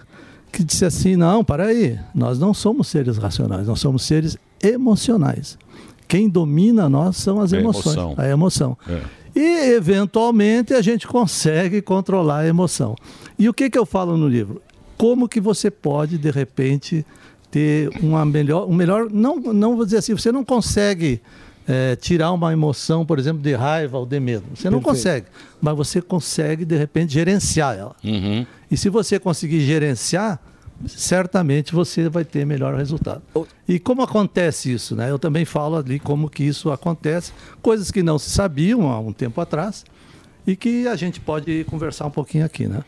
que 0.51 0.63
disse 0.63 0.85
assim, 0.85 1.15
não, 1.15 1.43
para 1.43 1.65
aí, 1.65 1.99
nós 2.13 2.37
não 2.39 2.53
somos 2.53 2.87
seres 2.87 3.17
racionais, 3.17 3.67
nós 3.67 3.79
somos 3.79 4.03
seres 4.03 4.37
emocionais. 4.61 5.57
Quem 6.07 6.29
domina 6.29 6.87
nós 6.89 7.17
são 7.17 7.39
as 7.41 7.51
É 7.53 7.57
a 7.57 7.59
emoções, 7.59 7.95
emoção. 7.97 8.15
a 8.17 8.27
emoção. 8.27 8.77
É. 8.87 9.01
E, 9.35 9.73
eventualmente, 9.73 10.73
a 10.75 10.81
gente 10.81 11.07
consegue 11.07 11.81
controlar 11.81 12.39
a 12.39 12.47
emoção. 12.47 12.95
E 13.39 13.49
o 13.49 13.53
que, 13.53 13.67
que 13.69 13.77
eu 13.79 13.85
falo 13.85 14.15
no 14.15 14.27
livro? 14.27 14.61
Como 14.95 15.27
que 15.27 15.41
você 15.41 15.71
pode, 15.71 16.19
de 16.19 16.29
repente, 16.29 17.03
ter 17.53 17.87
uma 18.01 18.25
melhor, 18.25 18.67
um 18.67 18.73
melhor, 18.73 19.11
não, 19.11 19.35
não 19.35 19.75
vou 19.75 19.85
dizer 19.85 19.97
assim, 19.97 20.13
você 20.13 20.31
não 20.31 20.43
consegue 20.43 21.21
eh, 21.67 21.95
tirar 21.97 22.31
uma 22.31 22.51
emoção, 22.51 23.05
por 23.05 23.19
exemplo, 23.19 23.43
de 23.43 23.53
raiva 23.53 23.99
ou 23.99 24.07
de 24.07 24.19
medo. 24.19 24.43
Você 24.55 24.71
não 24.71 24.81
Perfeito. 24.81 24.83
consegue, 24.83 25.27
mas 25.61 25.77
você 25.77 26.01
consegue, 26.01 26.65
de 26.65 26.75
repente, 26.75 27.13
gerenciar 27.13 27.77
ela. 27.77 27.95
Uhum. 28.03 28.43
E 28.71 28.75
se 28.75 28.89
você 28.89 29.19
conseguir 29.19 29.59
gerenciar, 29.59 30.41
certamente 30.87 31.75
você 31.75 32.09
vai 32.09 32.25
ter 32.25 32.43
melhor 32.43 32.73
resultado. 32.73 33.21
E 33.67 33.77
como 33.77 34.01
acontece 34.01 34.73
isso, 34.73 34.95
né? 34.95 35.11
Eu 35.11 35.19
também 35.19 35.45
falo 35.45 35.75
ali 35.75 35.99
como 35.99 36.31
que 36.31 36.43
isso 36.43 36.71
acontece, 36.71 37.31
coisas 37.61 37.91
que 37.91 38.01
não 38.01 38.17
se 38.17 38.31
sabiam 38.31 38.89
há 38.89 38.99
um 38.99 39.13
tempo 39.13 39.39
atrás 39.39 39.85
e 40.47 40.55
que 40.55 40.87
a 40.87 40.95
gente 40.95 41.19
pode 41.19 41.65
conversar 41.65 42.07
um 42.07 42.11
pouquinho 42.11 42.45
aqui, 42.45 42.65
né? 42.65 42.83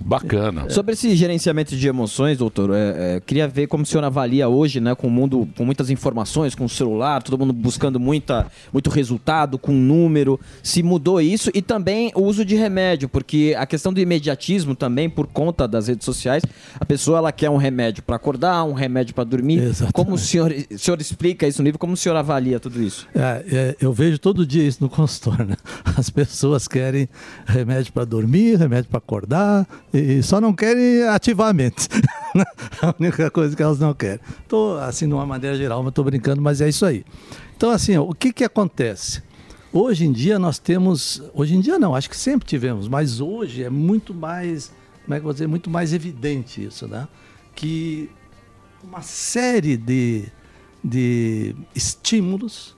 Bacana. 0.00 0.68
Sobre 0.70 0.92
esse 0.94 1.14
gerenciamento 1.14 1.76
de 1.76 1.88
emoções, 1.88 2.38
doutor, 2.38 2.70
é, 2.74 3.16
é, 3.16 3.20
queria 3.20 3.46
ver 3.46 3.66
como 3.66 3.84
o 3.84 3.86
senhor 3.86 4.04
avalia 4.04 4.48
hoje, 4.48 4.80
né, 4.80 4.94
com 4.94 5.06
o 5.06 5.10
mundo, 5.10 5.48
com 5.56 5.64
muitas 5.64 5.90
informações, 5.90 6.54
com 6.54 6.64
o 6.64 6.68
celular, 6.68 7.22
todo 7.22 7.38
mundo 7.38 7.52
buscando 7.52 8.00
muita, 8.00 8.46
muito 8.72 8.90
resultado, 8.90 9.58
com 9.58 9.72
número, 9.72 10.38
se 10.62 10.82
mudou 10.82 11.20
isso 11.20 11.50
e 11.54 11.62
também 11.62 12.10
o 12.14 12.22
uso 12.22 12.44
de 12.44 12.54
remédio, 12.54 13.08
porque 13.08 13.54
a 13.56 13.66
questão 13.66 13.92
do 13.92 14.00
imediatismo 14.00 14.74
também, 14.74 15.08
por 15.08 15.26
conta 15.26 15.66
das 15.66 15.88
redes 15.88 16.04
sociais, 16.04 16.42
a 16.78 16.84
pessoa 16.84 17.18
ela 17.18 17.32
quer 17.32 17.50
um 17.50 17.56
remédio 17.56 18.02
para 18.02 18.16
acordar, 18.16 18.64
um 18.64 18.72
remédio 18.72 19.14
para 19.14 19.24
dormir. 19.24 19.62
Como 19.92 20.14
o 20.14 20.18
senhor, 20.18 20.52
o 20.70 20.78
senhor 20.78 21.00
explica 21.00 21.46
isso 21.46 21.62
no 21.62 21.64
livro? 21.64 21.78
Como 21.78 21.94
o 21.94 21.96
senhor 21.96 22.16
avalia 22.16 22.58
tudo 22.58 22.82
isso? 22.82 23.06
É, 23.14 23.44
é, 23.50 23.76
eu 23.80 23.92
vejo 23.92 24.18
todo 24.18 24.46
dia 24.46 24.64
isso 24.64 24.78
no 24.80 24.88
consultório. 24.90 25.46
Né? 25.46 25.56
As 25.96 26.10
pessoas 26.10 26.68
querem 26.68 27.08
remédio 27.46 27.92
para 27.92 28.04
dormir, 28.04 28.56
remédio 28.56 28.90
para 28.90 28.98
acordar, 28.98 29.66
e 29.94 30.22
só 30.22 30.40
não 30.40 30.52
querem 30.52 31.04
ativar 31.04 31.48
a 31.48 31.52
mente. 31.52 31.88
a 32.82 32.94
única 32.98 33.30
coisa 33.30 33.54
que 33.54 33.62
elas 33.62 33.78
não 33.78 33.94
querem. 33.94 34.20
Estou, 34.42 34.78
assim, 34.78 35.06
de 35.06 35.14
uma 35.14 35.24
maneira 35.24 35.56
geral, 35.56 35.82
mas 35.82 35.90
estou 35.90 36.04
brincando, 36.04 36.42
mas 36.42 36.60
é 36.60 36.68
isso 36.68 36.84
aí. 36.84 37.04
Então, 37.56 37.70
assim, 37.70 37.96
ó, 37.96 38.02
o 38.02 38.14
que, 38.14 38.32
que 38.32 38.42
acontece? 38.42 39.22
Hoje 39.72 40.04
em 40.04 40.12
dia 40.12 40.38
nós 40.38 40.58
temos. 40.58 41.22
Hoje 41.32 41.54
em 41.54 41.60
dia 41.60 41.78
não, 41.78 41.94
acho 41.94 42.10
que 42.10 42.16
sempre 42.16 42.46
tivemos, 42.46 42.88
mas 42.88 43.20
hoje 43.20 43.62
é 43.62 43.70
muito 43.70 44.12
mais. 44.12 44.72
Como 45.04 45.14
é 45.14 45.16
que 45.16 45.20
eu 45.20 45.24
vou 45.24 45.32
dizer? 45.32 45.46
Muito 45.46 45.70
mais 45.70 45.92
evidente 45.92 46.64
isso, 46.64 46.86
né? 46.86 47.08
Que 47.54 48.10
uma 48.82 49.02
série 49.02 49.76
de, 49.76 50.26
de 50.82 51.56
estímulos 51.74 52.76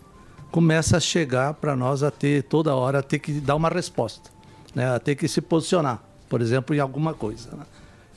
começa 0.51 0.97
a 0.97 1.01
chegar 1.01 1.55
para 1.55 1.77
nós 1.77 2.03
a 2.03 2.11
ter 2.11 2.45
toda 2.45 2.75
hora 2.75 3.01
a 3.01 3.03
ter 3.03 3.19
que 3.19 3.33
dar 3.41 3.57
uma 3.57 3.69
resposta, 3.69 4.31
né? 4.75 4.89
a 4.89 4.99
ter 4.99 5.15
que 5.15 5.29
se 5.29 5.43
posicionar, 5.43 6.03
por 6.29 6.41
exemplo, 6.41 6.75
em 6.75 6.81
alguma 6.81 7.15
coisa. 7.15 7.51
né? 7.53 7.65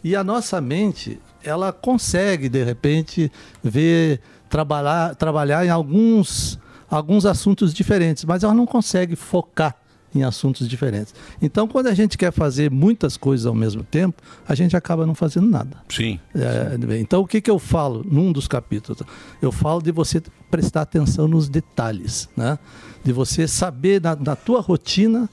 E 0.04 0.16
a 0.16 0.24
nossa 0.24 0.62
mente, 0.62 1.20
ela 1.44 1.72
consegue 1.74 2.50
de 2.50 2.64
repente 2.64 3.32
ver 3.64 4.22
trabalhar 4.50 5.16
trabalhar 5.16 5.66
em 5.66 5.70
alguns 5.70 6.58
alguns 6.90 7.26
assuntos 7.26 7.74
diferentes, 7.74 8.24
mas 8.26 8.44
ela 8.44 8.54
não 8.54 8.66
consegue 8.66 9.16
focar 9.16 9.76
em 10.16 10.24
assuntos 10.24 10.68
diferentes. 10.68 11.14
Então, 11.40 11.68
quando 11.68 11.86
a 11.86 11.94
gente 11.94 12.18
quer 12.18 12.32
fazer 12.32 12.72
muitas 12.72 13.16
coisas 13.16 13.46
ao 13.46 13.54
mesmo 13.54 13.84
tempo, 13.84 14.22
a 14.48 14.56
gente 14.56 14.76
acaba 14.76 15.06
não 15.06 15.14
fazendo 15.14 15.48
nada. 15.48 15.78
Sim. 15.88 16.20
É, 16.34 16.98
então, 17.00 17.22
o 17.22 17.28
que, 17.28 17.40
que 17.40 17.52
eu 17.52 17.60
falo 17.60 18.04
num 18.10 18.32
dos 18.32 18.48
capítulos? 18.48 19.04
Eu 19.40 19.52
falo 19.52 19.82
de 19.82 19.92
você 19.92 20.20
prestar 20.50 20.82
atenção 20.82 21.28
nos 21.28 21.48
detalhes, 21.48 22.28
né? 22.36 22.58
de 23.04 23.14
você 23.14 23.48
saber 23.48 24.02
na, 24.02 24.16
na 24.16 24.36
tua 24.36 24.62
rotina 24.62 25.30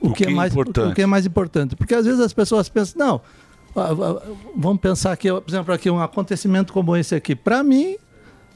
o, 0.00 0.12
que, 0.12 0.24
que 0.24 0.30
é 0.30 0.32
é 0.32 0.34
mais, 0.34 0.52
importante. 0.52 0.92
o 0.92 0.94
que 0.94 1.02
é 1.02 1.06
mais 1.06 1.26
importante. 1.26 1.76
Porque 1.76 1.94
às 1.94 2.04
vezes 2.04 2.20
as 2.20 2.32
pessoas 2.32 2.68
pensam, 2.68 2.98
não, 2.98 3.20
vamos 4.56 4.80
pensar 4.80 5.12
aqui, 5.12 5.28
por 5.28 5.44
exemplo, 5.48 5.74
aqui 5.74 5.90
um 5.90 6.00
acontecimento 6.00 6.72
como 6.72 6.96
esse 6.96 7.14
aqui. 7.14 7.34
Para 7.34 7.62
mim, 7.62 7.96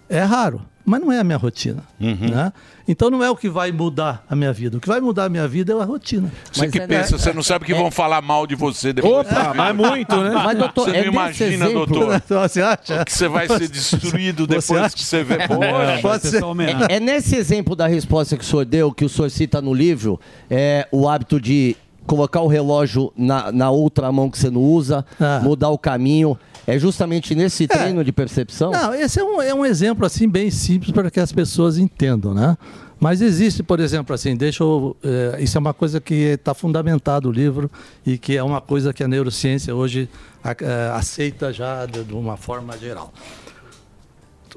é 0.08 0.22
raro, 0.22 0.62
mas 0.84 1.00
não 1.00 1.10
é 1.10 1.18
a 1.18 1.24
minha 1.24 1.38
rotina. 1.38 1.82
Uhum. 2.00 2.28
Né? 2.30 2.52
Então 2.86 3.08
não 3.08 3.24
é 3.24 3.30
o 3.30 3.36
que 3.36 3.48
vai 3.48 3.72
mudar 3.72 4.24
a 4.28 4.36
minha 4.36 4.52
vida. 4.52 4.76
O 4.76 4.80
que 4.80 4.86
vai 4.86 5.00
mudar 5.00 5.24
a 5.24 5.28
minha 5.28 5.48
vida 5.48 5.72
é 5.72 5.80
a 5.80 5.84
rotina. 5.84 6.30
Você 6.52 6.68
que 6.68 6.80
pensa, 6.80 7.16
você 7.16 7.32
não 7.32 7.42
sabe 7.42 7.64
que 7.64 7.74
vão 7.74 7.90
falar 7.90 8.20
mal 8.20 8.46
de 8.46 8.54
você 8.54 8.92
depois. 8.92 9.26
Opa, 9.26 9.54
mas 9.54 9.74
muito, 9.74 10.16
né? 10.16 10.30
Mas, 10.30 10.58
doutor, 10.58 10.84
você 10.84 10.90
não 10.92 10.98
é 10.98 11.06
imagina, 11.06 11.66
exemplo. 11.66 11.86
doutor. 11.86 12.22
Você 12.44 12.60
acha? 12.60 13.04
Que 13.04 13.12
você 13.12 13.28
vai 13.28 13.48
ser 13.48 13.68
destruído 13.68 14.46
Você 14.46 14.56
depois 14.60 14.82
acha? 14.82 14.96
que 14.96 15.04
você 15.04 15.22
vê. 15.24 15.34
É, 15.34 15.48
Poxa, 15.48 15.98
pode 16.02 16.26
ser. 16.26 16.42
É, 16.90 16.96
é 16.96 17.00
nesse 17.00 17.36
exemplo 17.36 17.74
da 17.74 17.86
resposta 17.86 18.36
que 18.36 18.44
o 18.44 18.46
senhor 18.46 18.64
deu, 18.64 18.92
que 18.92 19.04
o 19.04 19.08
senhor 19.08 19.30
cita 19.30 19.62
no 19.62 19.72
livro, 19.72 20.20
é 20.50 20.86
o 20.92 21.08
hábito 21.08 21.40
de 21.40 21.76
colocar 22.06 22.40
o 22.40 22.46
relógio 22.46 23.12
na, 23.16 23.50
na 23.50 23.70
outra 23.70 24.10
mão 24.12 24.30
que 24.30 24.38
você 24.38 24.50
não 24.50 24.60
usa, 24.60 25.04
mudar 25.42 25.70
o 25.70 25.78
caminho. 25.78 26.38
É 26.66 26.78
justamente 26.78 27.34
nesse 27.34 27.66
treino 27.66 28.02
de 28.02 28.10
percepção? 28.12 28.70
Não, 28.70 28.94
esse 28.94 29.20
é 29.20 29.24
um, 29.24 29.42
é 29.42 29.54
um 29.54 29.66
exemplo 29.66 30.06
assim 30.06 30.28
bem 30.28 30.50
simples 30.50 30.90
para 30.92 31.10
que 31.10 31.20
as 31.20 31.30
pessoas 31.32 31.76
entendam, 31.78 32.32
né? 32.32 32.56
Mas 32.98 33.20
existe, 33.20 33.62
por 33.62 33.80
exemplo, 33.80 34.14
assim, 34.14 34.34
deixa 34.34 34.62
eu, 34.62 34.96
eh, 35.04 35.36
isso 35.40 35.58
é 35.58 35.60
uma 35.60 35.74
coisa 35.74 36.00
que 36.00 36.14
está 36.14 36.54
fundamentado 36.54 37.28
no 37.28 37.34
livro 37.34 37.70
e 38.06 38.16
que 38.16 38.36
é 38.36 38.42
uma 38.42 38.60
coisa 38.62 38.94
que 38.94 39.02
a 39.04 39.08
neurociência 39.08 39.74
hoje 39.74 40.08
a- 40.42 40.56
eh, 40.58 40.90
aceita 40.94 41.52
já 41.52 41.84
de, 41.84 42.02
de 42.02 42.14
uma 42.14 42.36
forma 42.38 42.78
geral. 42.78 43.12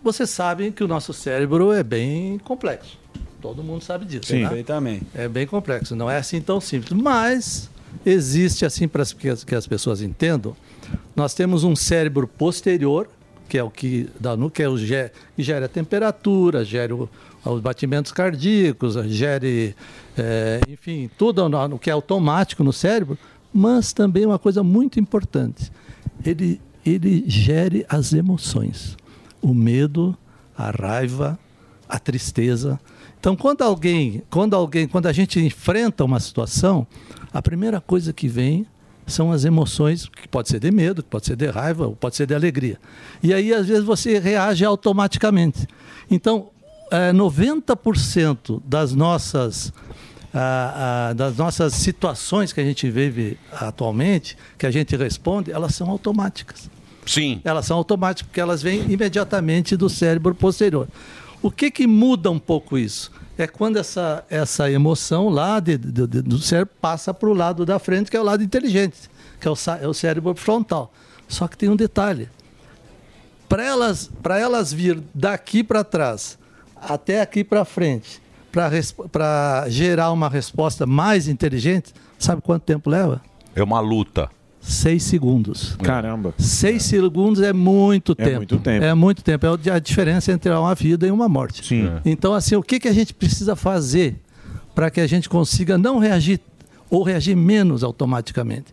Vocês 0.02 0.30
sabem 0.30 0.72
que 0.72 0.84
o 0.84 0.88
nosso 0.88 1.12
cérebro 1.12 1.74
é 1.74 1.84
bem 1.84 2.38
complexo. 2.40 2.98
Todo 3.42 3.64
mundo 3.64 3.84
sabe 3.84 4.06
disso, 4.06 4.28
Sim, 4.28 4.42
né? 4.44 4.48
perfeitamente. 4.48 5.06
É 5.14 5.28
bem 5.28 5.46
complexo, 5.46 5.96
não 5.96 6.10
é 6.10 6.18
assim 6.18 6.40
tão 6.40 6.62
simples. 6.62 6.92
Mas 6.94 7.70
existe, 8.06 8.66
assim, 8.66 8.88
para 8.88 9.04
que 9.06 9.28
as, 9.30 9.44
que 9.44 9.56
as 9.56 9.68
pessoas 9.68 10.02
entendam, 10.02 10.56
nós 11.18 11.34
temos 11.34 11.64
um 11.64 11.76
cérebro 11.76 12.28
posterior, 12.28 13.10
que 13.50 13.58
é 13.58 13.64
o 13.64 13.70
que 13.72 14.08
dá 14.20 14.38
no 14.38 14.52
que 14.52 14.62
é 14.62 14.70
o 14.70 14.78
ge- 14.78 15.12
que 15.36 15.42
gera 15.42 15.66
a 15.66 15.70
temperatura, 15.70 16.64
gera 16.64 16.96
o- 16.96 17.10
os 17.44 17.60
batimentos 17.60 18.12
cardíacos, 18.12 18.94
gere, 19.08 19.76
eh, 20.18 20.62
enfim, 20.70 21.10
tudo 21.18 21.50
no, 21.50 21.68
no 21.68 21.80
que 21.80 21.90
é 21.90 21.94
automático 21.94 22.64
no 22.64 22.72
cérebro, 22.72 23.18
mas 23.54 23.94
também 23.94 24.26
uma 24.26 24.38
coisa 24.38 24.62
muito 24.64 25.00
importante, 25.00 25.72
ele, 26.26 26.62
ele 26.86 27.24
gere 27.28 27.86
as 27.90 28.14
emoções, 28.14 28.96
o 29.42 29.54
medo, 29.54 30.16
a 30.56 30.70
raiva, 30.70 31.40
a 31.90 31.98
tristeza. 31.98 32.80
Então, 33.20 33.36
quando 33.36 33.64
alguém, 33.64 34.22
quando 34.30 34.56
alguém, 34.56 34.88
quando 34.88 35.08
a 35.08 35.14
gente 35.14 35.40
enfrenta 35.40 36.04
uma 36.04 36.20
situação, 36.20 36.86
a 37.34 37.42
primeira 37.42 37.80
coisa 37.82 38.12
que 38.14 38.28
vem 38.28 38.68
são 39.08 39.32
as 39.32 39.46
emoções, 39.46 40.08
que 40.08 40.28
pode 40.28 40.50
ser 40.50 40.60
de 40.60 40.70
medo, 40.70 41.02
que 41.02 41.10
pode 41.10 41.26
ser 41.26 41.36
de 41.36 41.48
raiva, 41.48 41.88
ou 41.88 41.96
pode 41.96 42.16
ser 42.16 42.28
de 42.28 42.36
alegria. 42.36 42.78
E 43.24 43.34
aí, 43.34 43.54
às 43.54 43.68
vezes, 43.68 43.84
você 43.84 44.20
reage 44.20 44.66
automaticamente. 44.66 45.66
Então, 46.12 46.50
eh, 46.92 47.12
90% 47.14 48.62
das 48.66 48.94
nossas, 48.94 49.74
ah, 50.34 51.10
ah, 51.10 51.14
das 51.14 51.38
nossas 51.38 51.74
situações 51.74 52.54
que 52.54 52.60
a 52.60 52.64
gente 52.64 52.90
vive 52.90 53.38
atualmente, 53.52 54.38
que 54.58 54.66
a 54.66 54.72
gente 54.72 54.96
responde, 54.96 55.52
elas 55.52 55.74
são 55.74 55.90
automáticas. 55.90 56.70
Sim. 57.06 57.42
Elas 57.44 57.66
são 57.66 57.78
automáticas, 57.78 58.28
porque 58.28 58.42
elas 58.42 58.62
vêm 58.62 58.92
imediatamente 58.92 59.78
do 59.78 59.90
cérebro 59.90 60.36
posterior. 60.36 60.88
O 61.42 61.50
que, 61.50 61.72
que 61.72 61.88
muda 61.88 62.30
um 62.30 62.40
pouco 62.40 62.78
isso? 62.78 63.12
É 63.38 63.46
quando 63.48 63.78
essa, 63.78 64.26
essa 64.30 64.70
emoção 64.72 65.30
lá 65.30 65.60
de- 65.60 65.78
de- 65.78 66.08
de- 66.08 66.22
do 66.22 66.40
cérebro 66.40 66.74
passa 66.82 67.14
para 67.14 67.30
o 67.30 67.34
lado 67.34 67.66
da 67.66 67.78
frente, 67.78 68.10
que 68.10 68.18
é 68.18 68.20
o 68.20 68.24
lado 68.24 68.44
inteligente, 68.44 69.10
que 69.40 69.48
é 69.48 69.52
o, 69.52 69.56
é 69.82 69.88
o 69.88 69.94
cérebro 69.94 70.34
frontal. 70.36 70.92
Só 71.28 71.48
que 71.48 71.58
tem 71.58 71.70
um 71.70 71.76
detalhe. 71.76 72.30
Para 73.48 73.64
elas, 73.64 74.10
elas 74.40 74.74
vir 74.74 75.02
daqui 75.14 75.64
para 75.64 75.84
trás 75.84 76.38
até 76.76 77.22
aqui 77.22 77.44
para 77.44 77.64
frente, 77.64 78.22
para 79.12 79.66
gerar 79.70 80.12
uma 80.12 80.30
resposta 80.30 80.86
mais 80.86 81.28
inteligente, 81.28 81.94
sabe 82.18 82.42
quanto 82.42 82.64
tempo 82.64 82.90
leva? 82.90 83.22
É 83.56 83.64
uma 83.64 83.80
luta. 83.80 84.30
Seis 84.68 85.04
segundos. 85.04 85.76
Caramba. 85.82 86.34
Seis 86.38 86.84
segundos 86.84 87.42
é 87.42 87.54
muito 87.54 88.12
É 88.18 88.26
tempo. 88.26 88.36
muito 88.38 88.58
tempo. 88.60 88.84
É 88.86 88.94
muito 88.94 89.24
tempo. 89.24 89.46
É 89.66 89.72
a 89.72 89.80
diferença 89.80 90.32
entre 90.32 90.52
uma 90.52 90.76
vida 90.76 91.08
e 91.08 91.12
uma 91.12 91.30
morte. 91.30 91.66
Sim. 91.66 91.90
Então, 92.04 92.34
assim, 92.34 92.56
o 92.56 92.62
que, 92.62 92.80
que 92.80 92.88
a 92.88 92.94
gente 92.94 93.14
precisa 93.14 93.56
fazer 93.56 94.20
para 94.76 94.92
que 94.92 95.00
a 95.00 95.08
gente 95.08 95.30
consiga 95.30 95.78
não 95.78 96.00
reagir 96.00 96.40
ou 96.90 97.02
reagir 97.02 97.36
menos 97.36 97.82
automaticamente? 97.84 98.66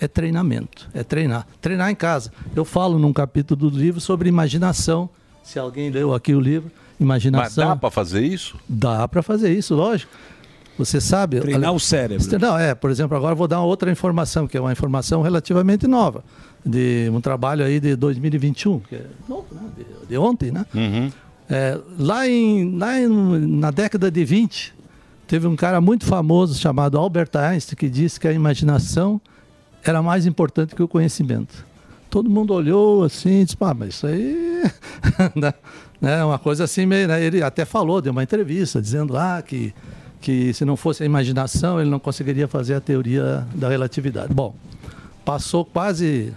É 0.00 0.06
treinamento, 0.06 0.88
é 0.94 1.02
treinar. 1.02 1.46
Treinar 1.60 1.90
em 1.90 1.94
casa. 1.94 2.30
Eu 2.54 2.64
falo 2.64 2.98
num 2.98 3.12
capítulo 3.12 3.70
do 3.70 3.76
livro 3.78 4.00
sobre 4.00 4.28
imaginação. 4.28 5.08
Se 5.42 5.58
alguém 5.58 5.90
leu 5.90 6.14
aqui 6.14 6.34
o 6.34 6.40
livro, 6.40 6.70
Mas 6.98 7.24
imaginação. 7.24 7.68
dá 7.68 7.74
para 7.74 7.90
fazer 7.90 8.20
isso? 8.22 8.56
Dá 8.68 9.08
para 9.08 9.22
fazer 9.22 9.52
isso, 9.56 9.74
lógico. 9.74 10.12
Você 10.78 11.00
sabe. 11.00 11.40
Treinar 11.40 11.72
o 11.72 11.80
cérebro. 11.80 12.38
Não, 12.38 12.56
é, 12.58 12.74
por 12.74 12.90
exemplo, 12.90 13.16
agora 13.16 13.34
vou 13.34 13.48
dar 13.48 13.58
uma 13.58 13.66
outra 13.66 13.90
informação, 13.90 14.46
que 14.46 14.56
é 14.56 14.60
uma 14.60 14.72
informação 14.72 15.20
relativamente 15.22 15.86
nova, 15.86 16.24
de 16.64 17.10
um 17.12 17.20
trabalho 17.20 17.64
aí 17.64 17.80
de 17.80 17.96
2021, 17.96 18.78
que 18.80 18.94
é 18.94 19.06
novo, 19.28 19.46
né? 19.52 19.60
de, 19.76 20.06
de 20.08 20.16
ontem, 20.18 20.50
né? 20.52 20.64
Uhum. 20.74 21.10
É, 21.50 21.78
lá 21.98 22.28
em, 22.28 22.76
lá 22.78 23.00
em- 23.00 23.08
na 23.58 23.70
década 23.70 24.10
de 24.10 24.24
20, 24.24 24.78
Teve 25.26 25.46
um 25.46 25.54
cara 25.56 25.78
muito 25.78 26.06
famoso 26.06 26.58
chamado 26.58 26.96
Albert 26.96 27.28
Einstein 27.34 27.76
que 27.76 27.90
disse 27.90 28.18
que 28.18 28.26
a 28.26 28.32
imaginação 28.32 29.20
era 29.84 30.00
mais 30.00 30.24
importante 30.24 30.74
que 30.74 30.82
o 30.82 30.88
conhecimento. 30.88 31.66
Todo 32.08 32.30
mundo 32.30 32.54
olhou 32.54 33.04
assim 33.04 33.42
e 33.42 33.44
disse, 33.44 33.54
pá, 33.54 33.74
mas 33.74 33.90
isso 33.90 34.06
aí 34.06 34.62
né, 35.36 35.52
né, 36.00 36.24
uma 36.24 36.38
coisa 36.38 36.64
assim 36.64 36.86
meio. 36.86 37.06
né, 37.08 37.22
Ele 37.22 37.42
até 37.42 37.66
falou, 37.66 38.00
deu 38.00 38.10
uma 38.10 38.22
entrevista, 38.22 38.80
dizendo 38.80 39.12
lá 39.12 39.42
que, 39.42 39.74
que 40.20 40.52
se 40.52 40.64
não 40.64 40.76
fosse 40.76 41.02
a 41.02 41.06
imaginação, 41.06 41.80
ele 41.80 41.90
não 41.90 41.98
conseguiria 41.98 42.48
fazer 42.48 42.74
a 42.74 42.80
teoria 42.80 43.46
da 43.54 43.68
relatividade. 43.68 44.32
Bom, 44.32 44.54
passou 45.24 45.64
quase 45.64 46.32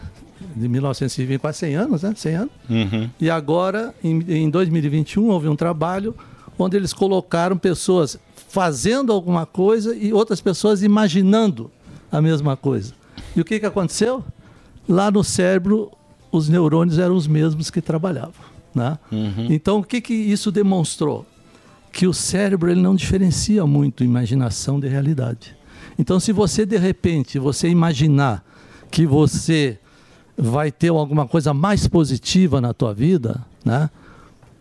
de 0.56 0.68
1920, 0.68 1.40
quase 1.40 1.60
100 1.60 1.76
anos, 1.76 2.04
né? 2.04 2.14
100 2.16 2.36
anos. 2.36 2.52
Uhum. 2.70 3.10
E 3.20 3.30
agora, 3.30 3.94
em, 4.04 4.20
em 4.28 4.50
2021, 4.50 5.30
houve 5.30 5.48
um 5.48 5.56
trabalho 5.56 6.16
onde 6.58 6.78
eles 6.78 6.94
colocaram 6.94 7.58
pessoas 7.58 8.20
fazendo 8.50 9.14
alguma 9.14 9.46
coisa 9.46 9.96
e 9.96 10.12
outras 10.12 10.42
pessoas 10.42 10.84
imaginando 10.84 11.72
a 12.12 12.22
mesma 12.22 12.58
coisa. 12.58 12.94
E 13.36 13.42
o 13.42 13.46
que, 13.46 13.60
que 13.60 13.66
aconteceu? 13.66 14.24
Lá 14.88 15.10
no 15.10 15.24
cérebro, 15.24 15.92
os 16.32 16.50
neurônios 16.50 17.00
eram 17.00 17.16
os 17.16 17.28
mesmos 17.28 17.70
que 17.70 17.82
trabalhavam. 17.82 18.52
Né? 18.74 18.98
Então, 19.50 19.80
o 19.80 19.84
que, 19.84 20.02
que 20.02 20.14
isso 20.14 20.52
demonstrou? 20.52 21.26
Que 21.92 22.08
o 22.08 22.14
cérebro 22.14 22.72
ele 22.72 22.82
não 22.82 22.96
diferencia 22.96 23.66
muito 23.66 24.04
imaginação 24.04 24.80
de 24.80 24.88
realidade. 24.88 25.56
Então, 25.98 26.20
se 26.20 26.32
você, 26.32 26.66
de 26.66 26.78
repente, 26.78 27.38
você 27.38 27.70
imaginar 27.70 28.44
que 28.90 29.06
você 29.06 29.78
vai 30.38 30.72
ter 30.72 30.90
alguma 30.90 31.28
coisa 31.28 31.54
mais 31.54 31.88
positiva 31.88 32.60
na 32.60 32.74
tua 32.74 32.94
vida, 32.94 33.46
né? 33.64 33.90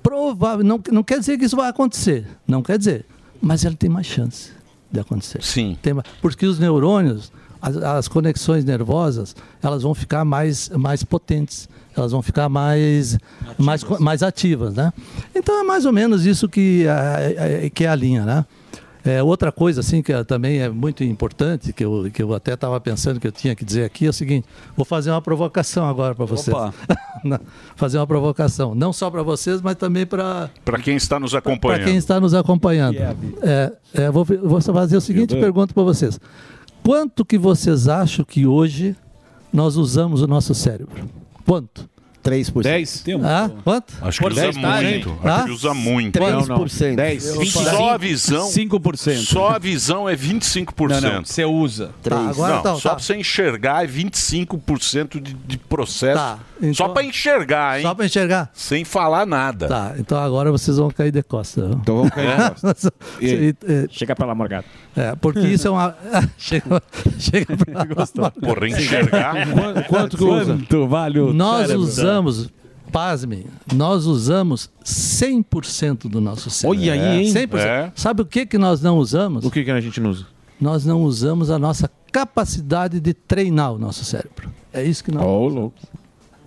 Provável, 0.03 0.65
não, 0.65 0.81
não 0.91 1.03
quer 1.03 1.19
dizer 1.19 1.39
que 1.39 1.45
isso 1.45 1.57
vai 1.57 1.69
acontecer, 1.69 2.27
não 2.47 2.63
quer 2.63 2.79
dizer, 2.79 3.07
mas 3.41 3.65
ela 3.65 3.75
tem 3.75 3.89
mais 3.89 4.07
chance 4.07 4.51
de 4.91 4.99
acontecer. 5.01 5.43
Sim. 5.43 5.77
Tem 5.81 5.95
porque 6.21 6.47
os 6.47 6.59
neurônios, 6.59 7.33
as, 7.61 7.77
as 7.77 8.09
conexões 8.09 8.65
nervosas, 8.65 9.37
elas 9.63 9.83
vão 9.83 9.95
ficar 9.95 10.25
mais, 10.25 10.69
mais 10.71 11.05
potentes, 11.05 11.69
elas 11.97 12.13
vão 12.13 12.23
ficar 12.23 12.49
mais 12.49 13.15
ativas. 13.15 13.59
Mais, 13.59 13.85
mais 14.01 14.23
ativas, 14.23 14.75
né? 14.75 14.93
Então 15.35 15.61
é 15.61 15.63
mais 15.63 15.85
ou 15.85 15.93
menos 15.93 16.25
isso 16.27 16.49
que, 16.49 16.87
é, 16.87 17.65
é- 17.67 17.71
que 17.71 17.85
é 17.85 17.89
a 17.89 17.95
linha, 17.95 18.25
né? 18.25 18.45
É, 19.03 19.23
outra 19.23 19.51
coisa 19.51 19.81
assim 19.81 20.03
que 20.03 20.13
é- 20.13 20.23
também 20.23 20.59
é 20.61 20.69
muito 20.69 21.03
importante, 21.03 21.73
que 21.73 21.83
eu, 21.83 22.11
que 22.13 22.23
eu 22.23 22.35
até 22.35 22.53
estava 22.53 22.79
pensando 22.79 23.19
que 23.19 23.27
eu 23.27 23.33
tinha 23.33 23.57
que 23.57 23.65
dizer 23.65 23.85
aqui, 23.85 24.05
é 24.05 24.11
o 24.11 24.13
seguinte: 24.13 24.47
vou 24.77 24.85
fazer 24.85 25.11
uma 25.11 25.23
provocação 25.23 25.89
agora 25.89 26.15
para 26.15 26.27
vocês. 26.27 26.55
Fazer 27.77 27.99
uma 27.99 28.07
provocação, 28.07 28.75
não 28.75 28.93
só 28.95 29.11
para 29.11 29.23
vocês, 29.23 29.61
mas 29.61 29.75
também 29.77 30.07
para 30.07 30.51
Para 30.65 30.79
quem 30.79 30.97
está 30.97 31.19
nos 31.21 31.31
para 31.31 31.39
acompanhando. 31.39 31.85
quem 31.85 31.97
está 31.97 32.19
nos 32.21 32.33
acompanhando. 32.35 32.97
É, 33.43 33.73
é, 33.95 34.11
vou, 34.11 34.25
vou 34.25 34.61
fazer 34.61 34.97
o 34.97 35.01
seguinte 35.01 35.35
pergunta 35.35 35.73
para 35.75 35.83
vocês: 35.83 36.19
quanto 36.83 37.25
que 37.25 37.37
vocês 37.39 37.89
acham 37.89 38.25
que 38.25 38.47
hoje 38.47 38.95
nós 39.53 39.77
usamos 39.77 40.23
o 40.23 40.27
nosso 40.27 40.55
cérebro? 40.55 41.09
Quanto? 41.45 41.89
3%. 42.23 42.63
10? 42.63 43.05
Ah, 43.25 43.51
quanto? 43.65 43.95
Acho 44.03 44.21
que 44.21 44.27
usa 44.29 44.53
muito. 44.53 45.19
Acho 45.25 45.45
que 45.45 45.51
usa 45.51 45.75
muito. 45.75 46.19
3%. 46.19 46.95
10. 46.97 47.27
Eu 47.27 47.47
Só 47.47 47.91
a 47.91 47.97
visão. 47.97 48.49
5%. 48.49 49.17
Só 49.25 49.49
a 49.49 49.59
visão 49.59 50.09
é 50.09 50.15
25%. 50.17 51.01
Não, 51.01 51.01
não, 51.15 51.25
você 51.25 51.45
usa. 51.45 51.91
Tá, 52.03 52.29
agora 52.29 52.53
não, 52.55 52.61
então, 52.61 52.77
só 52.79 52.91
tá. 52.91 52.95
pra 52.97 53.05
você 53.05 53.17
enxergar 53.17 53.85
é 53.85 53.87
25% 53.89 55.21
de, 55.21 55.33
de 55.35 55.59
processo. 55.59 56.19
Tá, 56.21 56.39
então- 56.61 56.75
Só 56.75 56.89
pra 56.89 57.03
enxergar, 57.03 57.79
hein? 57.79 57.83
Só 57.83 57.95
para 57.95 58.07
enxergar? 58.07 58.51
Sem 58.53 58.85
falar 58.85 59.25
nada. 59.27 59.67
Tá, 59.69 59.95
então 59.99 60.19
agora 60.19 60.51
vocês 60.51 60.77
vão 60.77 60.91
cair 60.91 61.11
de 61.13 61.23
costa. 61.23 61.71
Então 61.81 61.97
vamos 61.97 62.11
cair 62.11 62.37
de 62.37 62.61
costa. 62.61 62.93
E 63.21 63.27
aí? 63.27 63.55
É, 63.67 63.87
Chega 63.91 64.15
pra 64.15 64.27
lá, 64.27 64.35
Morgado. 64.35 64.65
é, 64.97 65.15
porque 65.17 65.41
isso 65.41 65.67
é 65.69 65.71
uma. 65.71 65.95
chega, 66.39 66.83
chega 67.19 67.57
pra 67.57 67.87
lá. 68.23 68.31
Porra, 68.31 68.69
enxergar. 68.69 69.47
Quanto, 69.53 69.85
quanto 69.89 70.17
que 70.17 70.25
usa? 70.25 70.55
Quanto 70.57 70.87
vale 70.89 71.19
o 71.21 71.33
Nós 71.33 71.63
cérebro? 71.67 71.83
usamos, 71.83 72.10
pasmem, 72.91 73.47
nós 73.73 74.07
usamos 74.07 74.71
100% 74.85 76.09
do 76.09 76.21
nosso 76.21 76.51
cérebro. 76.51 76.81
Olha 76.81 76.93
aí, 76.93 77.27
hein? 77.27 77.33
100%. 77.33 77.59
É. 77.59 77.93
Sabe 77.95 78.23
o 78.23 78.27
que, 78.27 78.45
que 78.45 78.59
nós 78.59 78.81
não 78.81 78.99
usamos? 78.99 79.45
O 79.45 79.51
que, 79.51 79.65
que 79.65 79.71
a 79.71 79.81
gente 79.81 80.01
não 80.01 80.11
usa? 80.11 80.27
Nós 80.61 80.85
não 80.85 81.03
usamos 81.03 81.51
a 81.51 81.59
nossa 81.59 81.91
capacidade 82.13 83.01
de 83.01 83.15
treinar 83.15 83.73
o 83.73 83.79
nosso 83.79 84.05
cérebro. 84.05 84.51
É 84.73 84.83
isso 84.85 85.03
que 85.03 85.13
nós 85.13 85.25
usamos. 85.25 85.49
louco. 85.49 85.79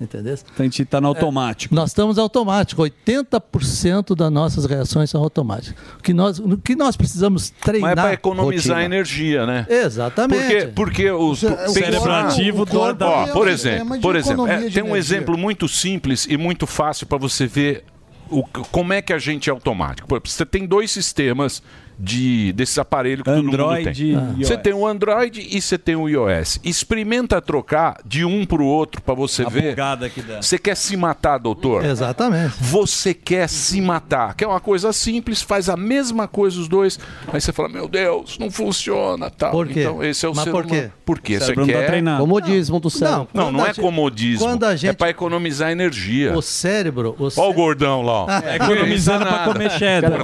Entendeu? 0.03 0.33
Então 0.33 0.53
a 0.59 0.63
gente 0.63 0.83
tá 0.85 0.99
no 0.99 1.07
automático. 1.07 1.73
Nós 1.73 1.89
estamos 1.91 2.17
automático. 2.19 2.81
80% 2.81 4.15
das 4.15 4.31
nossas 4.31 4.65
reações 4.65 5.09
são 5.09 5.21
automáticas. 5.23 5.75
O 5.97 6.01
que 6.03 6.13
nós, 6.13 6.39
o 6.39 6.57
que 6.57 6.75
nós 6.75 6.95
precisamos 6.97 7.51
Mas 7.51 7.61
treinar... 7.61 7.91
é 7.91 7.95
pra 7.95 8.13
economizar 8.13 8.77
rotina. 8.77 8.83
energia, 8.95 9.45
né? 9.45 9.65
Exatamente. 9.69 10.41
Porque, 10.43 10.65
porque 10.75 11.11
o, 11.11 11.35
Cé- 11.35 11.47
o 11.47 11.55
pensar- 11.55 11.69
cérebro 11.73 12.11
ativo 12.11 12.65
dói 12.65 12.93
da- 12.93 13.07
ó, 13.09 13.27
por 13.27 13.47
é 13.47 13.51
um 13.51 13.53
exemplo, 13.53 13.99
por 14.01 14.15
exemplo, 14.15 14.47
é, 14.47 14.69
tem 14.69 14.83
um 14.83 14.95
exemplo 14.95 15.37
muito 15.37 15.67
simples 15.67 16.27
e 16.29 16.37
muito 16.37 16.67
fácil 16.67 17.07
para 17.07 17.17
você 17.17 17.47
ver 17.47 17.85
o, 18.29 18.43
como 18.71 18.93
é 18.93 19.01
que 19.01 19.13
a 19.13 19.19
gente 19.19 19.49
é 19.49 19.51
automático. 19.53 20.07
Por 20.07 20.21
Você 20.25 20.45
tem 20.45 20.65
dois 20.65 20.91
sistemas 20.91 21.61
de 22.03 22.51
desses 22.51 22.77
aparelhos 22.77 23.23
que 23.23 23.31
todo 23.31 23.47
Android 23.47 23.85
mundo 23.85 23.95
tem. 23.95 24.15
Ah. 24.43 24.45
Você 24.45 24.57
tem 24.57 24.73
o 24.73 24.85
Android 24.85 25.47
e 25.49 25.61
você 25.61 25.77
tem 25.77 25.95
o 25.95 26.09
iOS. 26.09 26.59
Experimenta 26.63 27.41
trocar 27.41 27.97
de 28.05 28.25
um 28.25 28.45
para 28.45 28.61
o 28.61 28.65
outro 28.65 29.01
para 29.01 29.13
você 29.13 29.43
A 29.43 29.49
ver. 29.49 29.75
que 30.13 30.21
dá. 30.21 30.41
Você 30.41 30.57
quer 30.59 30.75
se 30.75 30.97
matar, 30.97 31.37
doutor? 31.37 31.85
Exatamente. 31.85 32.55
Você 32.59 33.13
quer 33.13 33.47
se 33.47 33.79
matar. 33.81 34.35
Que 34.35 34.43
é 34.43 34.47
uma 34.47 34.59
coisa 34.59 34.91
simples, 34.91 35.41
faz 35.41 35.69
a 35.69 35.77
mesma 35.77 36.27
coisa 36.27 36.59
os 36.59 36.67
dois. 36.67 36.99
Aí 37.31 37.39
você 37.39 37.53
fala, 37.53 37.69
meu 37.69 37.87
Deus, 37.87 38.37
não 38.37 38.51
funciona, 38.51 39.29
tal. 39.29 39.51
Por 39.51 39.67
quê? 39.67 39.81
Então 39.81 40.03
esse 40.03 40.25
é 40.25 40.29
o 40.29 40.35
Mas 40.35 40.43
ser 40.43 40.51
por 40.51 40.65
quê? 40.65 40.89
Por 41.05 41.19
quê? 41.21 41.33
Você 41.39 41.45
cérebro 41.45 41.65
não 41.65 41.73
tá 41.73 41.79
quer... 41.79 41.87
treinado. 41.87 42.19
Comodismo 42.21 42.79
do 42.81 42.89
cérebro. 42.89 43.27
Não, 43.33 43.51
não 43.51 43.59
a 43.61 43.63
é 43.63 43.67
gente- 43.67 43.81
comodismo. 43.81 44.45
quando 44.45 44.63
a 44.65 44.73
É 44.73 44.77
gente- 44.77 44.97
para 44.97 45.09
economizar 45.09 45.71
energia. 45.71 46.35
O 46.37 46.41
cérebro... 46.41 47.15
O 47.17 47.29
Olha 47.39 47.49
o 47.49 47.53
gordão 47.53 48.01
lá. 48.01 48.25
ó. 48.25 48.27
É, 48.45 48.55
economizando 48.57 49.25
pra 49.25 49.39
comer 49.45 49.71
cheddar. 49.71 50.11
Tá. 50.11 50.17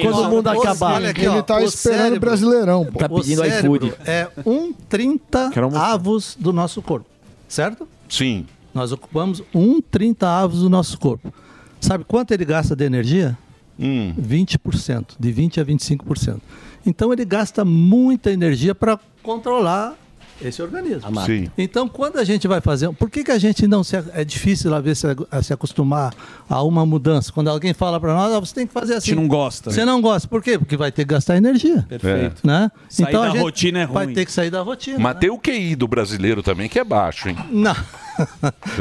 Quando 0.00 0.20
o 0.22 0.30
mundo 0.30 0.48
acabar. 0.48 0.94
Olha 0.94 1.14
aqui, 1.28 1.36
Ele 1.36 1.42
tá 1.42 1.56
o 1.56 1.64
esperando 1.64 1.96
o 1.98 2.02
cérebro- 2.02 2.20
Brasileirão, 2.20 2.84
pô. 2.86 2.98
Tá 2.98 3.08
pedindo 3.08 3.44
iFood. 3.44 3.94
É 4.04 4.28
um 4.46 4.72
30 4.72 5.50
avos 5.76 6.36
do 6.38 6.52
nosso 6.52 6.80
corpo, 6.82 7.06
certo? 7.48 7.86
Sim. 8.08 8.46
Nós 8.74 8.92
ocupamos 8.92 9.42
um 9.54 9.80
30 9.80 10.28
avos 10.28 10.60
do 10.60 10.70
nosso 10.70 10.98
corpo. 10.98 11.32
Sabe 11.80 12.04
quanto 12.04 12.32
ele 12.32 12.44
gasta 12.44 12.76
de 12.76 12.84
energia? 12.84 13.36
Hum. 13.78 14.12
20%, 14.20 15.14
de 15.18 15.32
20 15.32 15.60
a 15.60 15.64
25%. 15.64 16.40
Então 16.84 17.12
ele 17.12 17.24
gasta 17.24 17.64
muita 17.64 18.30
energia 18.30 18.74
para 18.74 18.98
controlar 19.22 19.94
esse 20.42 20.62
organismo. 20.62 21.20
Sim. 21.26 21.50
Então, 21.56 21.88
quando 21.88 22.18
a 22.18 22.24
gente 22.24 22.46
vai 22.48 22.60
fazer. 22.60 22.90
Por 22.92 23.10
que, 23.10 23.24
que 23.24 23.30
a 23.30 23.38
gente 23.38 23.66
não 23.66 23.82
se. 23.84 23.96
É 24.14 24.24
difícil 24.24 24.74
às 24.74 24.82
vezes 24.82 24.98
se, 24.98 25.06
a 25.30 25.42
se 25.42 25.52
acostumar 25.52 26.14
a 26.48 26.62
uma 26.62 26.84
mudança? 26.86 27.32
Quando 27.32 27.48
alguém 27.48 27.74
fala 27.74 28.00
para 28.00 28.14
nós, 28.14 28.32
"Ah, 28.32 28.40
você 28.40 28.54
tem 28.54 28.66
que 28.66 28.72
fazer 28.72 28.94
assim. 28.94 29.08
gente 29.08 29.16
não 29.20 29.28
gosta, 29.28 29.70
Você 29.70 29.80
né? 29.80 29.86
não 29.86 30.00
gosta. 30.00 30.26
Por 30.28 30.42
quê? 30.42 30.58
Porque 30.58 30.76
vai 30.76 30.90
ter 30.90 31.04
que 31.04 31.12
gastar 31.12 31.36
energia. 31.36 31.84
Perfeito. 31.88 32.46
Né? 32.46 32.70
Sair 32.88 33.14
a 33.16 33.20
da 33.20 33.30
gente 33.30 33.40
rotina 33.40 33.78
é 33.80 33.86
Vai 33.86 34.04
ruim. 34.06 34.14
ter 34.14 34.24
que 34.24 34.32
sair 34.32 34.50
da 34.50 34.62
rotina. 34.62 34.98
Mas 34.98 35.18
tem 35.18 35.30
o 35.30 35.38
QI 35.38 35.74
do 35.74 35.86
brasileiro 35.88 36.42
também, 36.42 36.68
que 36.68 36.78
é 36.78 36.84
baixo, 36.84 37.28
hein? 37.28 37.36
Não. 37.50 37.76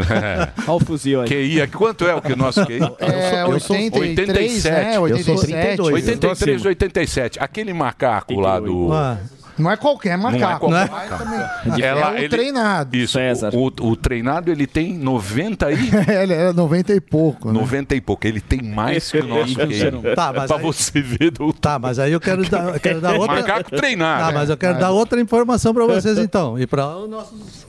É. 0.09 0.49
Olha 0.67 0.71
o 0.75 0.79
fuzil 0.79 1.21
aí. 1.21 1.27
QI, 1.27 1.67
quanto 1.67 2.05
é 2.05 2.13
o 2.13 2.21
que 2.21 2.33
o 2.33 2.35
nosso 2.35 2.65
QI? 2.65 2.79
É, 2.99 3.45
83, 3.45 4.63
né? 4.65 4.99
87. 4.99 5.81
83, 5.81 6.65
87. 6.65 7.39
Aquele 7.39 7.73
macaco 7.73 8.39
lá 8.39 8.59
do. 8.59 8.91
Ah. 8.91 9.17
Não 9.59 9.69
é 9.71 9.77
qualquer 9.77 10.17
macaco. 10.17 10.69
Não 10.69 10.77
é 10.77 10.81
né? 10.81 10.87
qualquer 10.87 11.09
Mas 11.09 11.09
macaco. 11.09 11.23
também- 11.63 11.83
É, 11.83 11.87
Ela- 11.87 12.11
o 12.11 12.17
ele- 12.17 12.29
treinado. 12.29 12.95
Isso, 12.95 13.17
o, 13.53 13.87
o 13.89 13.95
treinado 13.95 14.51
ele 14.51 14.65
tem 14.65 14.97
90 14.97 15.71
e... 15.71 15.75
Ele 16.21 16.33
era 16.33 16.53
90 16.53 16.93
e 16.93 16.99
pouco. 17.01 17.51
né? 17.51 17.59
90 17.59 17.95
e 17.95 18.01
pouco. 18.01 18.25
Ele 18.25 18.39
tem 18.41 18.61
mais 18.61 19.11
que 19.11 19.17
o 19.19 19.25
nosso 19.27 19.53
QI. 19.55 20.15
Tá, 20.15 20.31
mas 20.33 20.47
pra 20.47 20.57
aí- 20.57 20.63
você 20.63 21.01
ver 21.01 21.31
do... 21.31 21.51
Tá, 21.53 21.77
mas 21.77 21.99
aí 21.99 22.11
eu 22.11 22.19
quero 22.19 22.49
dar, 22.49 22.73
eu 22.73 22.79
quero 22.79 23.01
dar 23.01 23.13
outra. 23.15 23.35
Macaco 23.35 23.69
treinado. 23.71 24.23
Tá, 24.25 24.31
mas 24.31 24.49
eu 24.49 24.57
quero 24.57 24.79
dar 24.79 24.91
outra 24.91 25.19
informação 25.19 25.73
para 25.73 25.85
vocês 25.85 26.17
então. 26.17 26.57
E 26.57 26.65
para 26.65 26.97
os 26.97 27.09
nossos. 27.09 27.65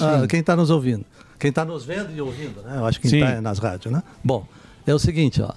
ah, 0.00 0.26
quem 0.28 0.40
está 0.40 0.54
nos 0.56 0.70
ouvindo. 0.70 1.04
Quem 1.38 1.48
está 1.50 1.64
nos 1.64 1.84
vendo 1.84 2.10
e 2.14 2.20
ouvindo, 2.20 2.62
né? 2.62 2.76
Eu 2.78 2.86
acho 2.86 3.00
que 3.00 3.08
Sim. 3.08 3.22
está 3.22 3.40
nas 3.40 3.58
rádios, 3.58 3.92
né? 3.92 4.02
Bom, 4.22 4.46
é 4.86 4.94
o 4.94 4.98
seguinte, 4.98 5.42
ó. 5.42 5.50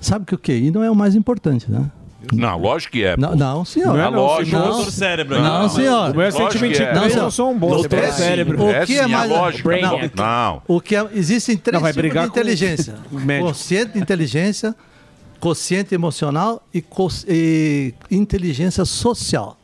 Sabe 0.00 0.24
que 0.24 0.34
o 0.34 0.38
QI 0.38 0.70
não 0.70 0.82
é 0.82 0.90
o 0.90 0.94
mais 0.94 1.14
importante, 1.14 1.70
né? 1.70 1.90
Não, 2.32 2.58
lógico 2.58 2.92
que 2.92 3.04
é. 3.04 3.16
Não, 3.16 3.34
não, 3.34 3.64
senhor. 3.64 3.88
Não 3.94 4.00
é, 4.00 4.08
lógico. 4.08 4.56
Não, 4.56 4.68
Doutor 4.68 4.90
cérebro. 4.90 5.40
Não, 5.40 5.62
Não, 5.62 5.68
senhor. 5.68 6.10
o 6.10 6.16
meu 6.16 6.26
é 6.26 6.30
123, 6.30 6.94
Não, 6.94 7.08
senhor. 7.10 7.24
eu 7.24 7.30
sou 7.30 7.50
um 7.50 7.58
bom 7.58 7.68
Doutor 7.70 7.88
doutor 7.88 8.12
cérebro. 8.12 8.62
É 8.70 8.82
O 8.82 8.86
que 8.86 8.92
sim, 8.94 8.98
é 9.00 9.06
mais... 9.06 9.30
a 9.30 9.34
lógica. 9.34 9.76
Não, 9.80 10.00
Não. 10.16 10.62
O 10.68 10.80
que 10.80 10.96
é... 10.96 11.06
Existem 11.14 11.56
três 11.56 11.82
Não, 11.82 11.92
tipos 11.92 12.10
de 12.12 12.18
inteligência. 12.26 12.94
Consciente 13.40 13.92
de 13.92 13.98
inteligência, 13.98 14.74
consciente 15.40 15.94
emocional 15.94 16.62
e, 16.72 16.80
cos- 16.80 17.26
e 17.28 17.92
inteligência 18.10 18.84
social. 18.84 19.56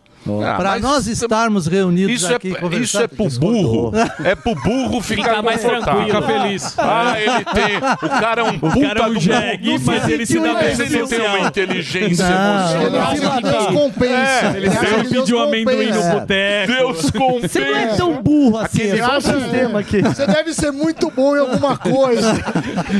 Ah, 0.44 0.54
Para 0.56 0.78
nós 0.78 1.06
estarmos 1.06 1.66
reunidos 1.66 2.16
Isso 2.16 2.30
é, 2.30 2.36
aqui 2.36 2.48
isso 2.48 2.60
conversando- 2.60 3.04
é 3.04 3.08
pro 3.08 3.28
burro. 3.30 3.92
É 4.22 4.34
pro 4.34 4.54
burro 4.54 5.00
ficar 5.00 5.22
Fica 5.30 5.42
mais 5.42 5.60
tranquilo. 5.62 6.04
Fica 6.04 6.22
feliz. 6.22 6.74
Ah, 6.78 7.14
ele 7.18 7.44
tem. 7.44 7.76
O 7.78 8.08
cara 8.20 8.40
é 8.42 8.44
um 8.44 8.58
puta 8.58 8.80
cara 8.80 9.00
é 9.00 9.06
um 9.06 9.14
do 9.14 9.20
jegue, 9.20 9.70
burro. 9.70 9.82
mas 9.86 10.08
ele 10.08 10.26
se 10.26 10.38
dá 10.38 10.54
bem 10.54 10.70
ele 10.72 10.98
no 11.00 11.08
tem 11.08 11.20
uma 11.20 11.38
inteligência 11.40 12.28
Não. 12.28 12.70
emocional. 12.70 13.12
Ele 13.12 13.50
Deus 13.50 13.66
compensa. 13.66 14.14
É, 14.14 14.52
Ele 14.56 14.68
acha 14.68 15.04
que 15.04 15.08
Deus 15.08 15.30
compensa. 15.30 16.26
Deus 16.66 17.10
compensa. 17.10 17.48
Você 17.48 17.60
não 17.60 17.76
é 17.76 17.86
tão 17.96 18.22
burro 18.22 18.58
assim, 18.58 18.82
é 18.90 18.96
só 19.04 19.16
o 19.16 19.20
sistema 19.20 19.80
aqui. 19.80 20.02
Você 20.02 20.26
deve 20.26 20.54
ser 20.54 20.70
muito 20.70 21.10
bom 21.10 21.36
em 21.36 21.40
alguma 21.40 21.76
coisa. 21.76 22.32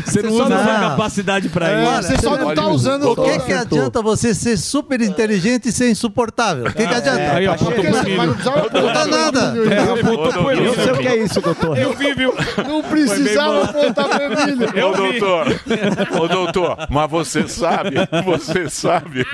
Você 0.06 0.22
não 0.22 0.30
usa 0.32 0.47
só 0.48 0.55
a 0.55 0.64
sua 0.64 0.80
capacidade 0.90 1.48
pra 1.48 1.70
É, 1.70 1.84
isso. 1.98 2.02
você 2.09 2.18
só 2.22 2.36
não 2.36 2.55
tá 2.55 2.66
usando 2.68 3.10
O 3.10 3.16
que, 3.16 3.38
que 3.40 3.52
adianta 3.52 4.01
você 4.02 4.34
ser 4.34 4.56
super 4.56 5.01
inteligente 5.01 5.68
e 5.68 5.72
ser 5.72 5.90
insuportável? 5.90 6.66
O 6.66 6.72
que, 6.72 6.86
que 6.86 6.94
adianta? 6.94 7.10
Aí, 7.35 7.47
ó, 7.49 7.55
Porque 7.57 7.73
apontou 7.74 7.93
você- 7.93 8.03
pro 8.03 8.16
mas 8.16 8.27
não 8.27 8.35
precisava 8.35 8.66
apontar 8.66 9.07
nada. 9.07 9.55
É, 9.74 9.78
apontou 10.01 10.32
pro 10.32 10.47
milho. 10.49 10.65
Eu 10.65 10.74
sei 10.74 10.93
o 10.93 10.97
que 10.99 11.09
é 11.09 11.16
isso, 11.16 11.41
doutor. 11.41 11.78
Eu 11.78 11.93
vi, 11.95 12.15
viu? 12.15 12.35
Não 12.66 12.82
precisava 12.82 13.65
apontar 13.65 14.09
pro 14.09 14.47
milho. 14.57 14.87
Ô 14.89 14.93
doutor, 14.93 15.47
ô 16.20 16.28
doutor, 16.28 16.77
mas 16.91 17.11
você 17.11 17.49
sabe, 17.49 17.97
você 18.24 18.69
sabe, 18.70 19.24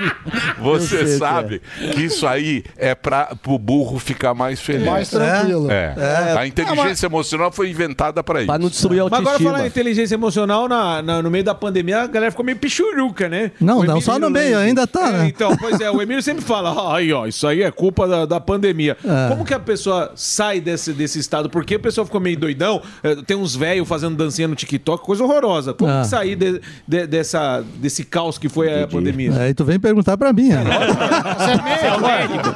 você 0.59 1.05
sei, 1.07 1.17
sabe 1.17 1.61
que 1.93 2.01
isso 2.03 2.25
aí 2.27 2.63
é 2.77 2.95
para 2.95 3.29
o 3.45 3.57
burro 3.59 3.99
ficar 3.99 4.33
mais 4.33 4.59
feliz. 4.59 4.85
Mais 4.85 5.09
tranquilo. 5.09 5.69
É. 5.71 5.93
A 6.37 6.45
inteligência 6.47 7.05
emocional 7.05 7.51
foi 7.51 7.69
inventada 7.69 8.23
para 8.23 8.39
isso. 8.39 8.47
Pra 8.47 8.59
não 8.59 8.69
destruir 8.69 8.99
a 9.01 9.03
Mas 9.03 9.13
agora 9.13 9.23
autoestima. 9.29 9.51
falar 9.51 9.63
em 9.65 9.67
inteligência 9.67 10.15
emocional, 10.15 10.67
na, 10.67 11.01
na- 11.01 11.21
no 11.21 11.29
meio 11.31 11.43
da 11.43 11.55
pandemia, 11.55 12.01
a 12.03 12.07
galera 12.07 12.31
ficou 12.31 12.45
meio 12.45 12.57
pichuruca, 12.57 13.27
né? 13.29 13.51
Não, 13.59 13.75
O 13.75 13.77
não, 13.79 13.85
Emílio 13.95 14.01
só 14.01 14.19
no 14.19 14.29
meio, 14.29 14.57
ainda 14.57 14.85
tá, 14.87 15.07
É, 15.09 15.11
né? 15.11 15.25
então, 15.27 15.55
pois 15.57 15.79
é, 15.79 15.89
o 15.89 16.01
Emílio 16.01 16.21
sempre 16.21 16.43
fala, 16.43 16.69
"Ah, 16.71 16.97
aí 16.97 17.11
ó, 17.13 17.25
isso 17.25 17.45
aí 17.47 17.63
é 17.63 17.66
culpa 17.71 18.07
da, 18.07 18.25
da 18.25 18.39
pandemia. 18.39 18.97
É. 19.03 19.29
Como 19.29 19.45
que 19.45 19.53
a 19.53 19.59
pessoa 19.59 20.11
sai 20.15 20.59
desse, 20.59 20.93
desse 20.93 21.19
estado? 21.19 21.49
Porque 21.49 21.75
a 21.75 21.79
pessoa 21.79 22.05
ficou 22.05 22.19
meio 22.21 22.37
doidão, 22.37 22.81
eh, 23.03 23.15
tem 23.25 23.35
uns 23.37 23.55
velhos 23.55 23.87
fazendo 23.87 24.15
dancinha 24.15 24.47
no 24.47 24.55
TikTok, 24.55 25.03
coisa 25.05 25.23
horrorosa. 25.23 25.73
Como 25.73 25.91
Ah. 25.91 26.01
que 26.01 26.07
sair 26.07 26.35
de- 26.35 26.61
de- 26.87 27.07
dessa, 27.07 27.63
desse 27.75 28.03
caos 28.03 28.37
que 28.37 28.49
foi 28.49 28.83
a 28.83 28.87
pandemia? 28.87 29.31
Aí 29.39 29.53
tu 29.53 29.63
vem 29.65 29.79
perguntar 29.79 30.17
pra 30.17 30.31
mim. 30.33 30.49
né? 30.49 30.63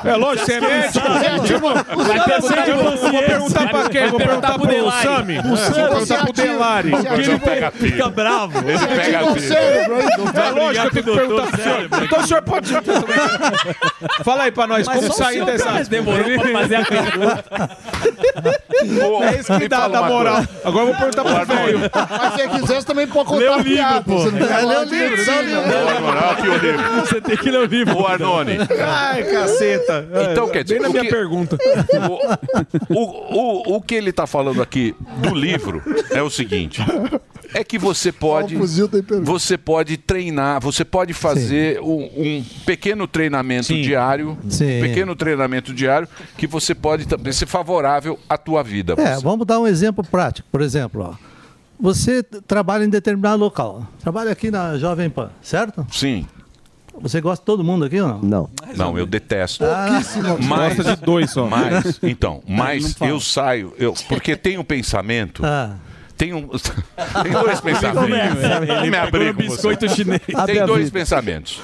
É 0.05 0.15
lógico, 0.15 0.45
você 0.45 0.53
é 0.53 0.61
médico. 0.61 1.07
É, 1.07 1.39
tipo, 1.39 1.69
Vai 1.71 2.23
perguntar, 2.23 2.65
vou, 2.65 2.97
vou 3.11 3.23
perguntar 3.23 3.69
pra 3.69 3.89
quem? 3.89 4.07
Vou 4.09 4.19
perguntar 4.19 4.57
pro 4.59 4.67
Delari. 4.67 5.07
Sami. 5.07 5.35
É, 5.35 5.41
Vou 5.41 5.57
perguntar 5.57 6.23
pro 6.25 6.33
Delari. 6.33 6.89
Você 6.91 7.07
Ele 7.31 7.39
pega 7.39 7.71
Fica 7.71 8.09
bravo. 8.09 8.57
Ele 8.59 8.77
pega 8.87 9.17
ativa 9.19 9.31
o 9.31 9.33
pilha. 9.35 9.47
cérebro 9.47 9.95
aí, 9.95 10.17
doutor. 10.17 10.41
É 10.41 10.49
lógico 10.51 10.89
que 10.89 10.99
eu 10.99 11.03
tenho 11.03 11.05
que 11.05 11.21
perguntar 11.27 11.47
pro 11.51 11.63
senhor. 11.63 11.89
Então 12.03 12.19
o 12.19 12.27
senhor 12.27 12.41
pode. 12.43 12.71
Fala 14.23 14.43
aí 14.43 14.51
pra 14.51 14.67
nós, 14.67 14.87
como 14.87 15.00
só 15.07 15.13
o 15.13 15.15
sair 15.17 15.45
dessa. 15.45 15.83
demorou 15.89 16.23
pra 16.39 16.51
fazer 16.61 16.75
a 16.75 16.85
pergunta. 16.85 17.43
É 19.23 19.39
isso 19.39 19.57
que 19.59 19.67
dá, 19.67 19.87
dá 19.87 20.01
uma 20.01 20.09
moral. 20.09 20.35
coisa. 20.35 20.49
Agora 20.63 20.85
eu 20.85 20.93
vou 20.93 20.95
perguntar 20.95 21.23
pro 21.23 21.55
velho. 21.55 21.79
Mas 22.09 22.33
se 22.33 22.47
quiser, 22.49 22.75
você 22.81 22.87
também 22.87 23.07
pode 23.07 23.29
contar 23.29 23.51
o 23.57 23.57
livro, 23.59 23.63
piada. 23.75 24.01
pô. 24.03 24.17
Você 24.19 24.31
não 24.31 24.37
quer 24.39 24.43
É, 24.43 24.47
falar 24.61 24.79
o 24.79 24.83
livro, 24.83 25.15
lê 25.25 25.31
o 25.31 25.41
livro. 25.41 26.81
O. 27.01 27.05
Você 27.05 27.21
tem 27.21 27.37
que 27.37 27.49
ler 27.51 27.57
o 27.59 27.65
livro. 27.65 27.97
Ô, 27.97 28.07
Arnone. 28.07 28.57
Ai, 28.79 29.23
caceta. 29.23 30.07
Então, 30.31 30.49
quer 30.49 30.63
dizer, 30.63 30.75
Bem 30.75 30.83
na 30.83 30.89
o 30.89 30.91
minha 30.91 31.03
que- 31.03 31.09
pergunta. 31.09 31.57
O, 32.89 32.93
o, 32.93 33.73
o, 33.73 33.75
o 33.77 33.81
que 33.81 33.95
ele 33.95 34.09
está 34.09 34.25
falando 34.27 34.61
aqui 34.61 34.95
do 35.17 35.33
livro 35.35 35.81
é 36.11 36.21
o 36.21 36.29
seguinte: 36.29 36.81
é 37.53 37.63
que 37.63 37.77
você 37.77 38.11
pode, 38.11 38.55
o 38.55 38.65
você 39.23 39.57
pode 39.57 39.97
treinar, 39.97 40.59
você 40.61 40.83
pode 40.85 41.13
fazer 41.13 41.79
um, 41.81 42.09
um 42.15 42.45
pequeno 42.65 43.07
treinamento 43.07 43.73
diário, 43.73 44.37
Sim. 44.49 44.79
Um 44.91 44.93
pequeno 44.93 45.15
treinamento 45.15 45.73
diário 45.73 46.07
que 46.37 46.45
você 46.47 46.73
pode 46.75 47.05
também 47.07 47.31
ser 47.33 47.45
favorável 47.45 48.19
à 48.29 48.37
tua 48.37 48.63
vida. 48.63 48.93
É, 48.97 49.15
Você- 49.15 49.23
vamos 49.23 49.45
dar 49.45 49.59
um 49.59 49.67
exemplo 49.67 50.03
prático. 50.03 50.47
Por 50.51 50.61
exemplo, 50.61 51.09
ó, 51.11 51.31
você 51.79 52.21
trabalha 52.23 52.83
em 52.83 52.89
determinado 52.89 53.37
local. 53.39 53.85
Trabalha 54.01 54.31
aqui 54.31 54.51
na 54.51 54.77
Jovem 54.77 55.09
Pan, 55.09 55.29
certo? 55.41 55.85
Sim. 55.91 56.27
Você 57.01 57.21
gosta 57.21 57.41
de 57.41 57.45
todo 57.45 57.63
mundo 57.63 57.85
aqui 57.85 57.99
ou 58.01 58.07
não? 58.07 58.19
Não. 58.21 58.49
Não, 58.75 58.97
eu 58.97 59.05
detesto. 59.05 59.63
Pouquíssimo. 59.63 60.37
Mas, 60.43 60.75
Gosta 60.75 60.95
de 60.95 61.01
dois 61.01 61.31
só. 61.31 61.47
mas, 61.47 61.99
então, 62.03 62.43
mas 62.47 62.95
eu 63.01 63.19
saio, 63.19 63.73
eu, 63.77 63.93
porque 64.09 64.35
tem 64.35 64.57
um 64.57 64.63
pensamento, 64.63 65.41
Ah, 65.43 65.75
tem 66.17 66.33
um, 66.33 66.49
tem 67.23 67.31
dois 67.31 67.61
pensamentos. 67.61 68.41
Não 68.67 68.85
me 68.87 68.97
abri 68.97 69.33
com 69.33 69.41
você. 69.43 69.47
biscoito 69.49 69.89
chinês. 69.89 70.21
Tem 70.45 70.65
dois 70.65 70.89
pensamentos. 70.91 71.61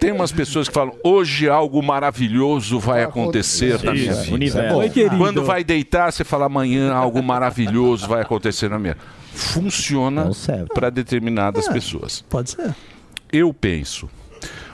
Tem 0.00 0.10
umas 0.12 0.32
pessoas 0.32 0.66
que 0.68 0.74
falam: 0.74 0.94
hoje 1.04 1.48
algo 1.48 1.82
maravilhoso 1.82 2.78
vai 2.80 3.02
acontecer 3.04 3.82
na 3.82 3.92
minha 3.92 4.14
vida. 4.14 4.74
Quando 5.16 5.44
vai 5.44 5.62
deitar, 5.62 6.12
você 6.12 6.24
fala: 6.24 6.46
amanhã 6.46 6.92
algo 6.92 7.22
maravilhoso 7.22 8.08
vai 8.08 8.22
acontecer 8.22 8.68
na 8.68 8.78
minha. 8.78 8.96
Funciona 9.32 10.24
Não 10.24 10.32
serve. 10.32 10.66
para 10.74 10.90
determinadas 10.90 11.68
pessoas. 11.68 12.24
pode 12.28 12.50
ser. 12.50 12.74
Eu 13.32 13.52
penso. 13.54 14.08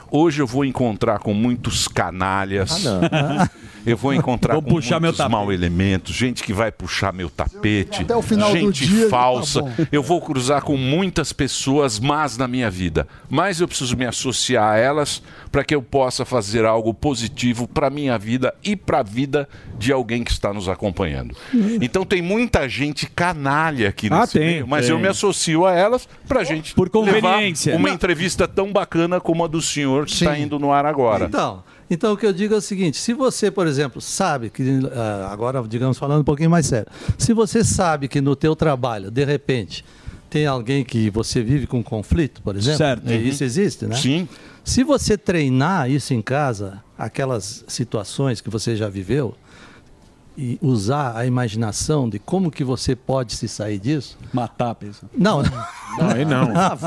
Hoje 0.09 0.41
eu 0.41 0.47
vou 0.47 0.63
encontrar 0.63 1.19
com 1.19 1.33
muitos 1.33 1.87
canalhas. 1.87 2.85
Eu 3.85 3.95
vou 3.97 4.13
encontrar 4.13 4.53
Vou 4.53 4.61
com 4.63 4.69
puxar 4.69 4.99
muitos 4.99 5.19
mau 5.29 5.51
elementos, 5.51 6.15
gente 6.15 6.43
que 6.43 6.51
vai 6.53 6.71
puxar 6.71 7.13
meu 7.13 7.29
tapete, 7.29 8.01
Até 8.01 8.15
o 8.15 8.21
final 8.21 8.49
do 8.51 8.57
gente 8.57 8.85
dia, 8.87 9.09
falsa. 9.09 9.61
tá 9.61 9.69
bom. 9.69 9.87
eu 9.91 10.01
vou 10.01 10.19
cruzar 10.21 10.61
com 10.63 10.75
muitas 10.77 11.31
pessoas 11.31 11.99
más 11.99 12.37
na 12.37 12.47
minha 12.47 12.69
vida, 12.71 13.07
mas 13.29 13.59
eu 13.61 13.67
preciso 13.67 13.95
me 13.95 14.05
associar 14.05 14.73
a 14.73 14.77
elas 14.77 15.21
para 15.51 15.63
que 15.63 15.73
eu 15.75 15.81
possa 15.81 16.25
fazer 16.25 16.65
algo 16.65 16.93
positivo 16.93 17.67
para 17.67 17.89
minha 17.89 18.17
vida 18.17 18.53
e 18.63 18.75
para 18.75 18.99
a 18.99 19.03
vida 19.03 19.47
de 19.77 19.91
alguém 19.91 20.23
que 20.23 20.31
está 20.31 20.53
nos 20.53 20.67
acompanhando. 20.67 21.35
Então 21.81 22.05
tem 22.05 22.21
muita 22.21 22.67
gente 22.67 23.05
canalha 23.07 23.89
aqui 23.89 24.07
Ah, 24.11 24.21
nesse 24.21 24.33
tem, 24.39 24.45
meio, 24.47 24.67
mas 24.67 24.85
tem. 24.85 24.91
eu 24.95 24.99
me 24.99 25.07
associo 25.07 25.65
a 25.65 25.73
elas 25.73 26.07
para 26.27 26.43
gente 26.43 26.73
Por 26.73 26.89
levar 26.93 27.21
conveniência. 27.21 27.75
uma 27.75 27.87
Não. 27.89 27.95
entrevista 27.95 28.47
tão 28.47 28.71
bacana 28.71 29.19
como 29.19 29.43
a 29.43 29.47
do 29.47 29.61
senhor 29.61 30.05
que 30.05 30.13
está 30.13 30.37
indo 30.37 30.57
no 30.59 30.71
ar 30.71 30.85
agora. 30.85 31.25
Então, 31.25 31.63
então 31.89 32.13
o 32.13 32.17
que 32.17 32.25
eu 32.25 32.33
digo 32.33 32.53
é 32.53 32.57
o 32.57 32.61
seguinte: 32.61 32.97
se 32.97 33.13
você, 33.13 33.51
por 33.51 33.67
exemplo, 33.67 34.01
sabe 34.01 34.49
que 34.49 34.63
ah, 34.93 35.29
agora, 35.31 35.63
digamos, 35.67 35.97
falando 35.97 36.21
um 36.21 36.25
pouquinho 36.25 36.49
mais 36.49 36.65
sério, 36.65 36.91
se 37.17 37.33
você 37.33 37.63
sabe 37.63 38.07
que 38.07 38.21
no 38.21 38.35
teu 38.35 38.55
trabalho, 38.55 39.11
de 39.11 39.23
repente, 39.23 39.83
tem 40.29 40.45
alguém 40.45 40.83
que 40.83 41.09
você 41.09 41.41
vive 41.41 41.67
com 41.67 41.83
conflito, 41.83 42.41
por 42.41 42.55
exemplo, 42.55 42.77
Certo. 42.77 43.11
e 43.11 43.29
isso 43.29 43.43
existe, 43.43 43.85
né? 43.85 43.95
Sim. 43.95 44.27
Se 44.63 44.83
você 44.83 45.17
treinar 45.17 45.89
isso 45.89 46.13
em 46.13 46.21
casa, 46.21 46.83
aquelas 46.97 47.63
situações 47.67 48.41
que 48.41 48.49
você 48.49 48.75
já 48.75 48.89
viveu, 48.89 49.35
e 50.37 50.57
usar 50.61 51.15
a 51.15 51.25
imaginação 51.25 52.09
de 52.09 52.19
como 52.19 52.51
que 52.51 52.63
você 52.63 52.95
pode 52.95 53.33
se 53.35 53.47
sair 53.47 53.79
disso, 53.79 54.17
Matar 54.33 54.71
a 54.71 54.75
pessoa. 54.75 55.09
não, 55.17 55.41
Não, 55.41 56.09
aí 56.13 56.25
não. 56.25 56.49
Ah, 56.55 56.77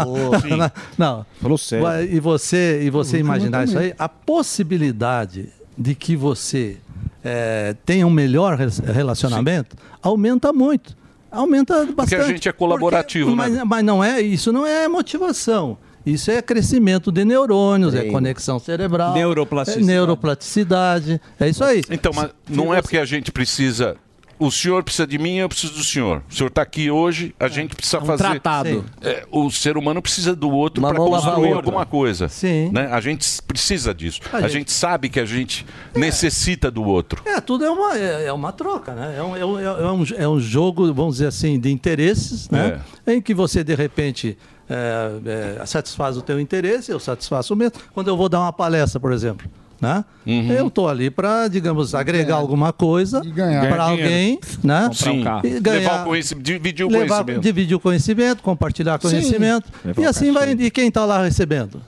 não, 0.57 0.71
não. 0.99 1.27
Falou 1.41 1.57
sério. 1.59 1.87
E 2.15 2.21
você, 2.21 2.81
e 2.83 2.91
você 2.91 3.19
imaginar 3.19 3.65
isso 3.65 3.79
aí, 3.79 3.95
a 3.99 4.09
possibilidade 4.09 5.49
de 5.77 5.95
que 5.95 6.17
você 6.17 6.77
eh, 7.25 7.75
tenha 7.87 8.07
um 8.07 8.11
melhor 8.11 8.59
re- 8.59 8.93
relacionamento 8.93 9.77
aumenta 10.03 10.53
muito. 10.53 10.97
Aumenta 11.31 11.87
bastante. 11.87 12.21
a 12.23 12.27
gente 12.27 12.49
é 12.49 12.53
colaborativo, 12.53 13.35
Porque- 13.35 13.51
né? 13.51 13.59
mas, 13.61 13.69
mas 13.69 13.85
não 13.85 14.03
é, 14.03 14.21
isso 14.21 14.51
não 14.53 14.67
é 14.67 14.89
motivação. 14.89 15.77
Isso 16.13 16.31
é 16.31 16.41
crescimento 16.41 17.13
de 17.13 17.25
neurônios, 17.25 17.95
é 17.95 18.05
conexão 18.05 18.59
cerebral, 18.59 19.13
Neuroplasticidade. 19.15 19.91
é 19.91 19.93
neuroplasticidade. 19.95 21.21
É 21.39 21.49
isso 21.49 21.63
aí. 21.63 21.83
Então, 21.91 22.13
mas 22.15 22.31
não 22.49 22.73
é 22.73 22.81
porque 22.81 22.99
a 22.99 23.05
gente 23.05 23.31
precisa. 23.31 23.97
O 24.39 24.51
senhor 24.53 24.85
precisa 24.85 25.07
de 25.07 25.19
mim, 25.19 25.37
eu 25.39 25.49
preciso 25.49 25.75
do 25.75 25.83
senhor. 25.83 26.23
O 26.31 26.35
senhor 26.35 26.49
está 26.49 26.63
aqui 26.63 26.91
hoje, 26.91 27.35
a 27.41 27.49
gente 27.49 27.75
precisa 27.75 28.01
fazer. 28.01 28.23
tratado. 28.23 28.85
É, 29.03 29.27
o 29.31 29.51
ser 29.51 29.77
humano 29.77 30.01
precisa 30.01 30.37
do 30.37 30.49
outro 30.51 30.81
para 30.81 30.95
construir 30.97 31.53
alguma 31.53 31.85
coisa. 31.85 32.29
Sim. 32.29 32.71
Né? 32.73 32.87
A 32.93 33.01
gente 33.01 33.27
precisa 33.43 33.93
disso. 33.93 34.21
A 34.33 34.37
A, 34.37 34.41
gente- 34.43 34.53
gente... 34.53 34.73
sabe 34.73 35.09
que 35.09 35.19
a 35.19 35.25
gente 35.25 35.67
necessita 35.95 36.71
do 36.71 36.85
outro. 36.85 37.21
É, 37.25 37.41
tudo 37.41 37.65
é 37.65 37.71
uma, 37.71 37.99
é, 37.99 38.27
é 38.27 38.33
uma 38.33 38.53
troca, 38.53 38.95
né? 38.95 39.17
É 39.19 39.23
um, 39.23 39.37
é, 39.37 39.45
um, 39.45 39.59
é 39.61 39.93
um- 39.93 40.05
é 40.19 40.29
um 40.29 40.39
jogo, 40.41 40.93
vamos 40.95 41.17
dizer 41.17 41.27
assim, 41.27 41.59
de 41.59 41.71
interesses, 41.73 42.49
né? 42.49 42.81
Em 43.07 43.21
que 43.21 43.35
você, 43.35 43.65
de 43.65 43.75
repente, 43.75 44.39
é, 44.71 45.59
é, 45.61 45.67
satisfaz 45.67 46.17
o 46.17 46.23
teu 46.23 46.39
interesse, 46.39 46.93
eu 46.93 47.01
satisfaço 47.01 47.55
o 47.55 47.57
mesmo. 47.57 47.79
Quando 47.93 48.09
eu 48.09 48.17
vou 48.17 48.29
dar 48.29 48.41
uma 48.41 48.53
palestra, 48.53 49.01
por 49.01 49.13
exemplo, 49.13 49.49
né? 49.81 50.05
Uhum. 50.27 50.53
Eu 50.53 50.67
estou 50.69 50.89
ali 50.89 51.11
para, 51.11 51.49
digamos, 51.49 51.95
agregar 51.95 52.37
alguma 52.37 52.73
coisa 52.73 53.23
para 53.69 53.83
alguém, 53.85 54.39
né? 54.63 54.91
Sim. 54.93 55.25
E 55.45 55.61
ganhar- 55.61 55.79
Levar 55.81 56.03
o 56.03 56.05
conhecimento, 56.07 56.45
dividir 56.45 56.85
o 56.85 56.89
levar- 56.89 57.17
conhecimento. 57.25 57.41
dividir 57.43 57.75
o 57.77 57.81
conhecimento, 57.81 58.43
compartilhar 58.43 58.99
conhecimento. 58.99 59.71
Levar 59.85 60.03
E 60.03 60.05
assim 60.05 60.33
vai. 60.33 60.51
E 60.53 60.71
quem 60.71 60.89
está 60.89 61.05
lá 61.05 61.23
recebendo? 61.23 61.81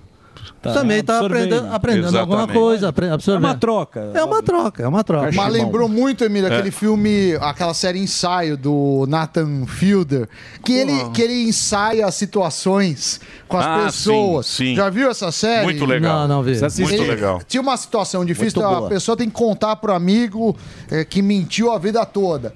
Também 0.63 0.99
está 1.01 1.21
aprendendo, 1.21 1.69
aprendendo 1.73 2.19
alguma 2.19 2.47
coisa, 2.49 2.89
apre- 2.89 3.09
absorvendo. 3.09 3.47
É 3.47 3.49
uma 3.51 3.57
troca. 3.59 4.11
É 4.15 4.25
uma 4.25 4.43
troca, 4.43 4.83
é 4.83 4.89
uma 4.89 5.05
troca. 5.05 5.31
Mas 5.35 5.53
lembrou 5.53 5.89
muito, 5.89 6.25
Emílio, 6.25 6.51
É. 6.51 6.55
aquele 6.55 6.71
filme, 6.71 7.35
aquela 7.41 7.73
série 7.75 7.99
ensaio 7.99 8.57
do 8.57 9.07
Nathan 9.09 9.65
Fielder, 9.67 10.29
que 10.65 10.73
ele, 10.73 10.93
que 11.11 11.23
ele 11.23 11.49
ensaia 11.49 12.11
situações 12.11 13.21
com 13.49 13.57
as 13.57 13.65
Ah, 13.67 13.83
pessoas. 13.87 14.47
sim, 14.47 14.67
sim. 14.67 14.75
Já 14.77 14.91
viu 14.91 15.11
essa 15.11 15.33
série? 15.33 15.65
Muito 15.65 15.85
legal. 15.85 16.21
Não, 16.29 16.37
não 16.37 16.43
vi. 16.43 16.59
Muito 16.61 17.03
legal. 17.03 17.41
Tinha 17.47 17.61
uma 17.61 17.77
situação 17.77 18.25
difícil, 18.25 18.65
a 18.67 18.89
pessoa 18.89 19.17
tem 19.17 19.29
que 19.29 19.35
contar 19.35 19.77
pro 19.77 19.93
amigo 19.95 20.57
eh, 20.91 21.05
que 21.05 21.23
mentiu 21.23 21.73
a 21.73 21.79
vida 21.79 22.05
toda. 22.05 22.53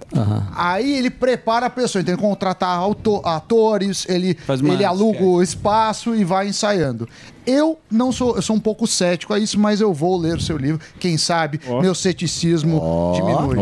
Aí 0.54 0.96
ele 0.98 1.10
prepara 1.10 1.66
a 1.66 1.70
pessoa, 1.70 2.00
ele 2.00 2.06
tem 2.06 2.16
que 2.16 2.22
contratar 2.22 2.80
atores, 3.24 4.06
ele, 4.08 4.36
ele 4.72 4.84
aluga 4.84 5.22
o 5.24 5.42
espaço 5.42 6.14
e 6.14 6.24
vai 6.24 6.48
ensaiando. 6.48 7.08
Eu 7.46 7.78
não 7.90 8.10
sou, 8.10 8.36
eu 8.36 8.42
sou 8.42 8.56
um 8.56 8.60
pouco 8.60 8.86
cético 8.86 9.32
a 9.34 9.38
isso, 9.38 9.58
mas 9.58 9.80
eu 9.80 9.92
vou 9.92 10.16
ler 10.18 10.36
o 10.36 10.40
seu 10.40 10.56
livro. 10.56 10.80
Quem 10.98 11.16
sabe 11.18 11.60
meu 11.82 11.94
ceticismo 11.94 12.80
diminui. 13.14 13.54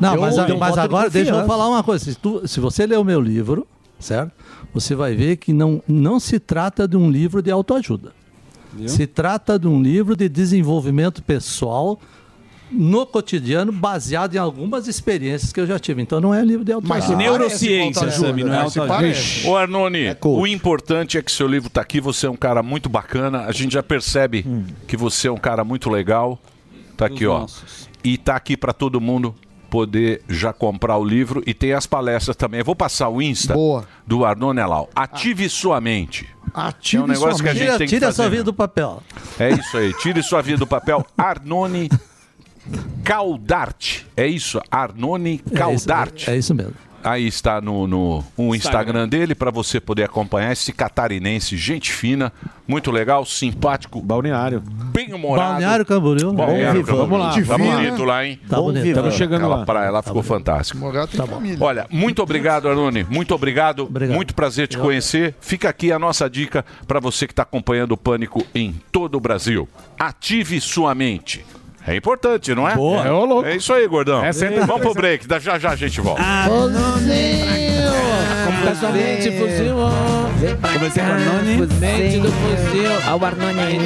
Não, 0.00 0.16
mas, 0.20 0.36
Eu- 0.52 0.58
mas 0.58 0.74
de 0.74 0.80
agora 0.80 1.10
deixa 1.10 1.30
eu 1.30 1.46
falar 1.46 1.68
uma 1.68 1.82
coisa. 1.82 2.04
Se, 2.04 2.14
tu- 2.14 2.46
se 2.48 2.58
você 2.60 2.86
ler 2.86 2.98
o 2.98 3.04
meu 3.04 3.20
livro, 3.20 3.66
certo? 4.00 4.32
Você 4.72 4.94
vai 4.94 5.14
ver 5.14 5.36
que 5.36 5.52
não, 5.52 5.82
não 5.88 6.18
se 6.20 6.38
trata 6.38 6.86
de 6.88 6.96
um 6.96 7.10
livro 7.10 7.42
de 7.42 7.50
autoajuda. 7.50 8.12
Se 8.86 9.06
trata 9.06 9.58
de 9.58 9.66
um 9.66 9.82
livro 9.82 10.14
de 10.14 10.28
desenvolvimento 10.28 11.22
pessoal 11.22 11.98
no 12.70 13.06
cotidiano, 13.06 13.72
baseado 13.72 14.34
em 14.34 14.38
algumas 14.38 14.86
experiências 14.88 15.52
que 15.52 15.60
eu 15.60 15.66
já 15.66 15.78
tive. 15.78 16.02
Então 16.02 16.20
não 16.20 16.34
é 16.34 16.44
livro 16.44 16.64
de 16.64 16.72
autoajuda. 16.72 17.16
Neurociência, 17.16 18.10
Sami, 18.10 18.44
não 18.44 18.52
é 18.54 18.58
autoajuda. 18.62 19.48
Ô 19.48 19.56
Arnone, 19.56 20.16
o 20.22 20.46
importante 20.46 21.16
é 21.18 21.22
que 21.22 21.32
seu 21.32 21.46
livro 21.46 21.68
está 21.68 21.80
aqui, 21.80 22.00
você 22.00 22.26
é 22.26 22.30
um 22.30 22.36
cara 22.36 22.62
muito 22.62 22.88
bacana, 22.88 23.44
a 23.44 23.52
gente 23.52 23.72
já 23.72 23.82
percebe 23.82 24.44
que 24.86 24.96
você 24.96 25.28
é 25.28 25.32
um 25.32 25.36
cara 25.38 25.64
muito 25.64 25.88
legal. 25.90 26.38
Tá 26.96 27.06
aqui, 27.06 27.26
ó. 27.26 27.46
E 28.02 28.16
tá 28.18 28.34
aqui 28.36 28.56
para 28.56 28.72
todo 28.72 29.00
mundo 29.00 29.34
poder 29.70 30.22
já 30.28 30.52
comprar 30.52 30.96
o 30.96 31.04
livro 31.04 31.42
e 31.46 31.52
tem 31.52 31.72
as 31.74 31.86
palestras 31.86 32.34
também. 32.36 32.60
Eu 32.60 32.64
vou 32.64 32.74
passar 32.74 33.08
o 33.08 33.20
Insta 33.20 33.54
do 34.06 34.24
Arnone 34.24 34.60
Elau. 34.60 34.88
Ative 34.96 35.48
sua 35.48 35.80
mente. 35.80 36.26
Ative 36.54 37.02
é 37.02 37.04
um 37.04 37.06
negócio 37.08 37.34
sua 37.36 37.42
que 37.44 37.48
a 37.50 37.52
gente 37.54 37.62
Tira- 37.64 37.78
tem 37.78 37.86
que 37.86 37.94
tira 37.94 38.06
fazer. 38.06 38.16
sua 38.16 38.28
vida 38.30 38.44
do 38.44 38.54
papel. 38.54 39.02
É 39.38 39.50
isso 39.50 39.76
aí. 39.76 39.92
Tire 39.98 40.22
sua 40.22 40.40
vida 40.42 40.58
do 40.58 40.66
papel. 40.66 41.04
Arnone 41.16 41.90
Caldarte. 43.04 44.06
É 44.16 44.26
isso, 44.26 44.60
Arnone 44.70 45.38
Caldarte. 45.38 46.30
É 46.30 46.36
isso 46.36 46.54
mesmo. 46.54 46.74
Aí 47.02 47.28
está 47.28 47.60
no, 47.60 47.86
no 47.86 48.24
o 48.36 48.54
Instagram 48.56 49.08
dele 49.08 49.32
para 49.32 49.52
você 49.52 49.80
poder 49.80 50.02
acompanhar 50.02 50.50
esse 50.52 50.72
catarinense, 50.72 51.56
gente 51.56 51.92
fina, 51.92 52.32
muito 52.66 52.90
legal, 52.90 53.24
simpático. 53.24 54.02
Balneário. 54.02 54.60
Bem 54.60 55.14
humorado. 55.14 55.52
Balneário 55.52 55.86
Camboriú. 55.86 56.32
Balneário 56.32 56.84
Bom 56.84 56.86
Camboriú. 56.92 57.08
vivão. 57.08 57.28
Tá 57.30 57.32
Gente 57.32 57.44
fina. 57.46 57.76
bonito 57.76 58.04
lá, 58.04 58.26
hein? 58.26 58.40
Tá 58.48 58.60
bonito. 58.60 58.86
Estamos 58.86 59.14
chegando 59.14 59.42
Aquela 59.42 59.56
lá. 59.58 59.64
praia 59.64 59.90
lá 59.90 60.02
ficou 60.02 60.22
fantástico. 60.24 60.78
Tá 61.16 61.24
bom. 61.24 61.40
Olha, 61.60 61.86
muito 61.88 62.20
obrigado, 62.20 62.68
Arone. 62.68 63.06
Muito 63.08 63.32
obrigado. 63.32 63.88
Muito 64.12 64.34
prazer 64.34 64.66
te 64.66 64.76
conhecer. 64.76 65.36
Fica 65.40 65.68
aqui 65.68 65.92
a 65.92 66.00
nossa 66.00 66.28
dica 66.28 66.64
para 66.86 66.98
você 66.98 67.28
que 67.28 67.32
está 67.32 67.44
acompanhando 67.44 67.92
o 67.92 67.96
Pânico 67.96 68.44
em 68.52 68.74
todo 68.90 69.14
o 69.14 69.20
Brasil. 69.20 69.68
Ative 69.98 70.60
sua 70.60 70.96
mente. 70.96 71.44
É 71.88 71.96
importante, 71.96 72.54
não 72.54 72.68
é? 72.68 72.74
Boa. 72.74 73.02
É, 73.06 73.10
ô, 73.10 73.24
louco. 73.24 73.48
É 73.48 73.56
isso 73.56 73.72
aí, 73.72 73.86
gordão. 73.88 74.22
É, 74.24 74.30
senta- 74.32 74.66
Vamos 74.66 74.82
pro 74.82 74.92
break. 74.94 75.26
Da- 75.26 75.38
Já 75.38 75.58
já 75.58 75.70
a 75.70 75.76
gente 75.76 76.00
volta. 76.02 76.22
Completamente 78.46 79.30
fuzil. 79.38 79.76
Comecei 80.74 81.02
com 81.02 81.08
o 81.08 81.12
Arnone. 81.14 81.56
Mente 81.80 82.18
do 82.18 82.30
fuzil. 82.30 82.90
Ao 83.10 83.24
Arnone 83.24 83.60
aí. 83.60 83.78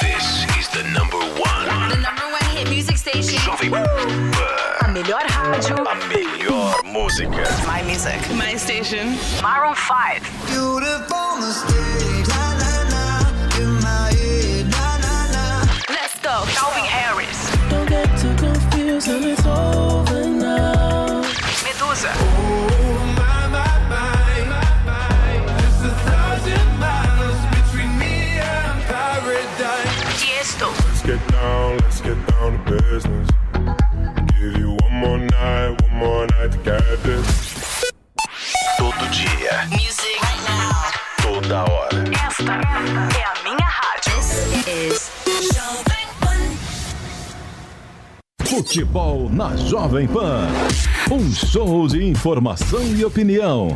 This 0.00 0.46
is 0.58 0.68
the 0.68 0.82
number 0.92 1.18
one. 1.18 1.66
The 1.90 1.96
number 2.02 2.26
one 2.30 2.44
hit 2.56 2.68
music 2.68 2.96
station. 2.98 3.38
Jovem 3.40 3.70
Pan. 3.70 4.27
Melhor 6.98 7.04
música. 7.04 7.42
My 7.66 7.82
music. 7.82 8.18
My 8.34 8.56
station. 8.56 9.16
Maroon 9.42 9.74
5. 9.74 10.46
Beautiful 10.46 11.36
mistake. 11.38 12.26
La 12.28 12.54
la 12.62 12.74
la. 12.92 13.06
In 13.60 13.72
my 13.80 14.12
head. 14.12 14.66
La 14.72 14.96
la 15.04 15.18
la. 15.34 15.46
Let's 15.88 16.18
go. 16.20 16.44
Calvin 16.54 16.84
Harris. 16.84 17.38
Don't 17.70 17.88
get 17.88 18.08
too 18.18 18.34
confused 18.36 19.08
and 19.08 19.24
it's 19.24 19.46
over 19.46 20.26
now. 20.26 21.22
Medusa. 21.64 22.12
Oh, 22.14 23.14
my, 23.16 23.48
my, 23.48 23.88
my. 23.88 24.18
Just 25.60 25.84
a 25.84 25.94
thousand 26.10 26.78
miles 26.78 27.40
between 27.54 27.98
me 27.98 28.38
and 28.38 28.82
paradise. 28.82 30.20
Tiesto. 30.20 30.68
Let's 30.86 31.02
get 31.02 31.28
down, 31.28 31.78
let's 31.78 32.00
get 32.00 32.26
down 32.26 32.64
to 32.64 32.72
business. 32.72 33.28
Give 34.38 34.56
you 34.56 34.76
one 34.82 34.92
more 34.92 35.18
night, 35.18 35.77
Todo 38.78 39.08
dia. 39.10 39.66
Music. 39.70 40.20
Right 40.22 40.42
now. 40.46 40.70
Toda 41.20 41.64
hora. 41.64 42.04
Esta 42.28 42.52
é 43.18 43.24
a 43.24 43.34
minha 43.42 43.66
rádio. 43.66 44.14
This 44.64 45.10
is 45.26 45.97
Futebol 48.48 49.28
na 49.30 49.54
Jovem 49.56 50.08
Pan. 50.08 50.48
Um 51.10 51.30
show 51.30 51.86
de 51.86 52.02
informação 52.02 52.80
e 52.96 53.04
opinião. 53.04 53.68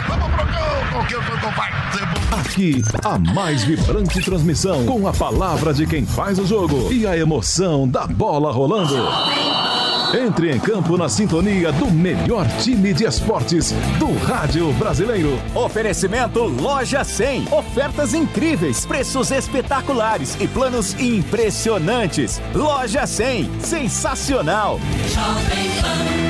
Aqui, 2.30 2.82
a 3.04 3.18
mais 3.18 3.64
vibrante 3.64 4.22
transmissão 4.22 4.86
com 4.86 5.06
a 5.06 5.12
palavra 5.12 5.74
de 5.74 5.86
quem 5.86 6.06
faz 6.06 6.38
o 6.38 6.46
jogo 6.46 6.90
e 6.90 7.06
a 7.06 7.14
emoção 7.14 7.86
da 7.86 8.06
bola 8.06 8.50
rolando. 8.50 8.96
Entre 10.14 10.54
em 10.54 10.60
campo 10.60 10.98
na 10.98 11.08
sintonia 11.08 11.72
do 11.72 11.90
melhor 11.90 12.46
time 12.58 12.92
de 12.92 13.04
esportes 13.04 13.72
do 13.98 14.12
rádio 14.26 14.70
brasileiro. 14.74 15.38
Oferecimento 15.54 16.44
Loja 16.44 17.02
100. 17.02 17.48
Ofertas 17.50 18.12
incríveis, 18.12 18.84
preços 18.84 19.30
espetaculares 19.30 20.36
e 20.38 20.46
planos 20.46 20.92
impressionantes. 21.00 22.42
Loja 22.54 23.06
100. 23.06 23.60
Sensacional. 23.60 24.61
100,9. 24.62 26.22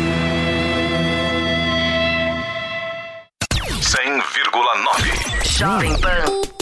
Jovem 5.59 6.01
Pan. 6.01 6.62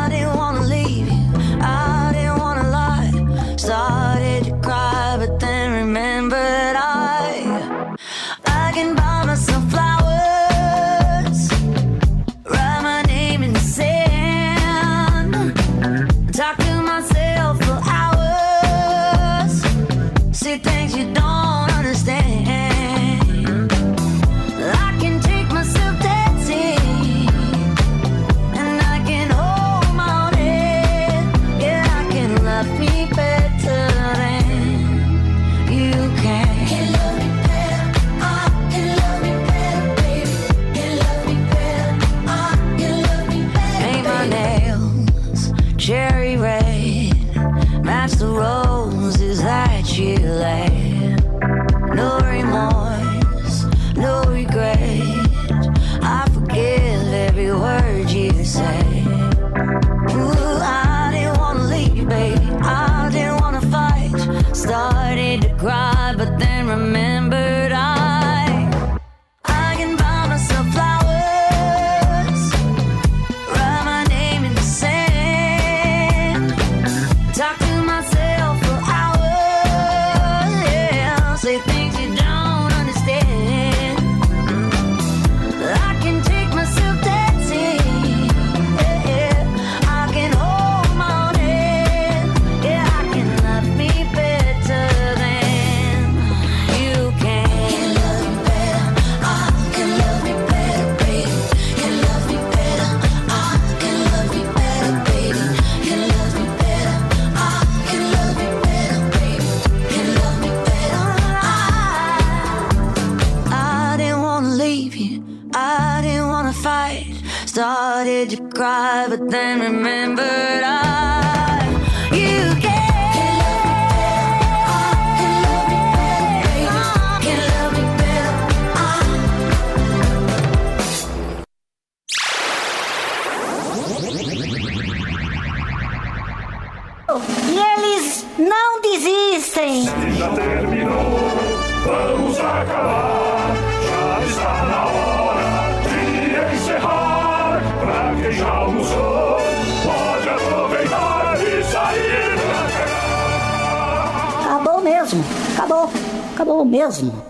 Acabou. 155.61 155.89
Acabou 156.33 156.65
mesmo. 156.65 157.23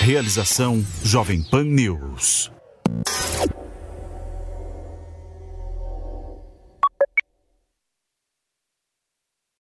Realização 0.00 0.84
Jovem 1.04 1.40
Pan 1.40 1.62
News. 1.62 2.50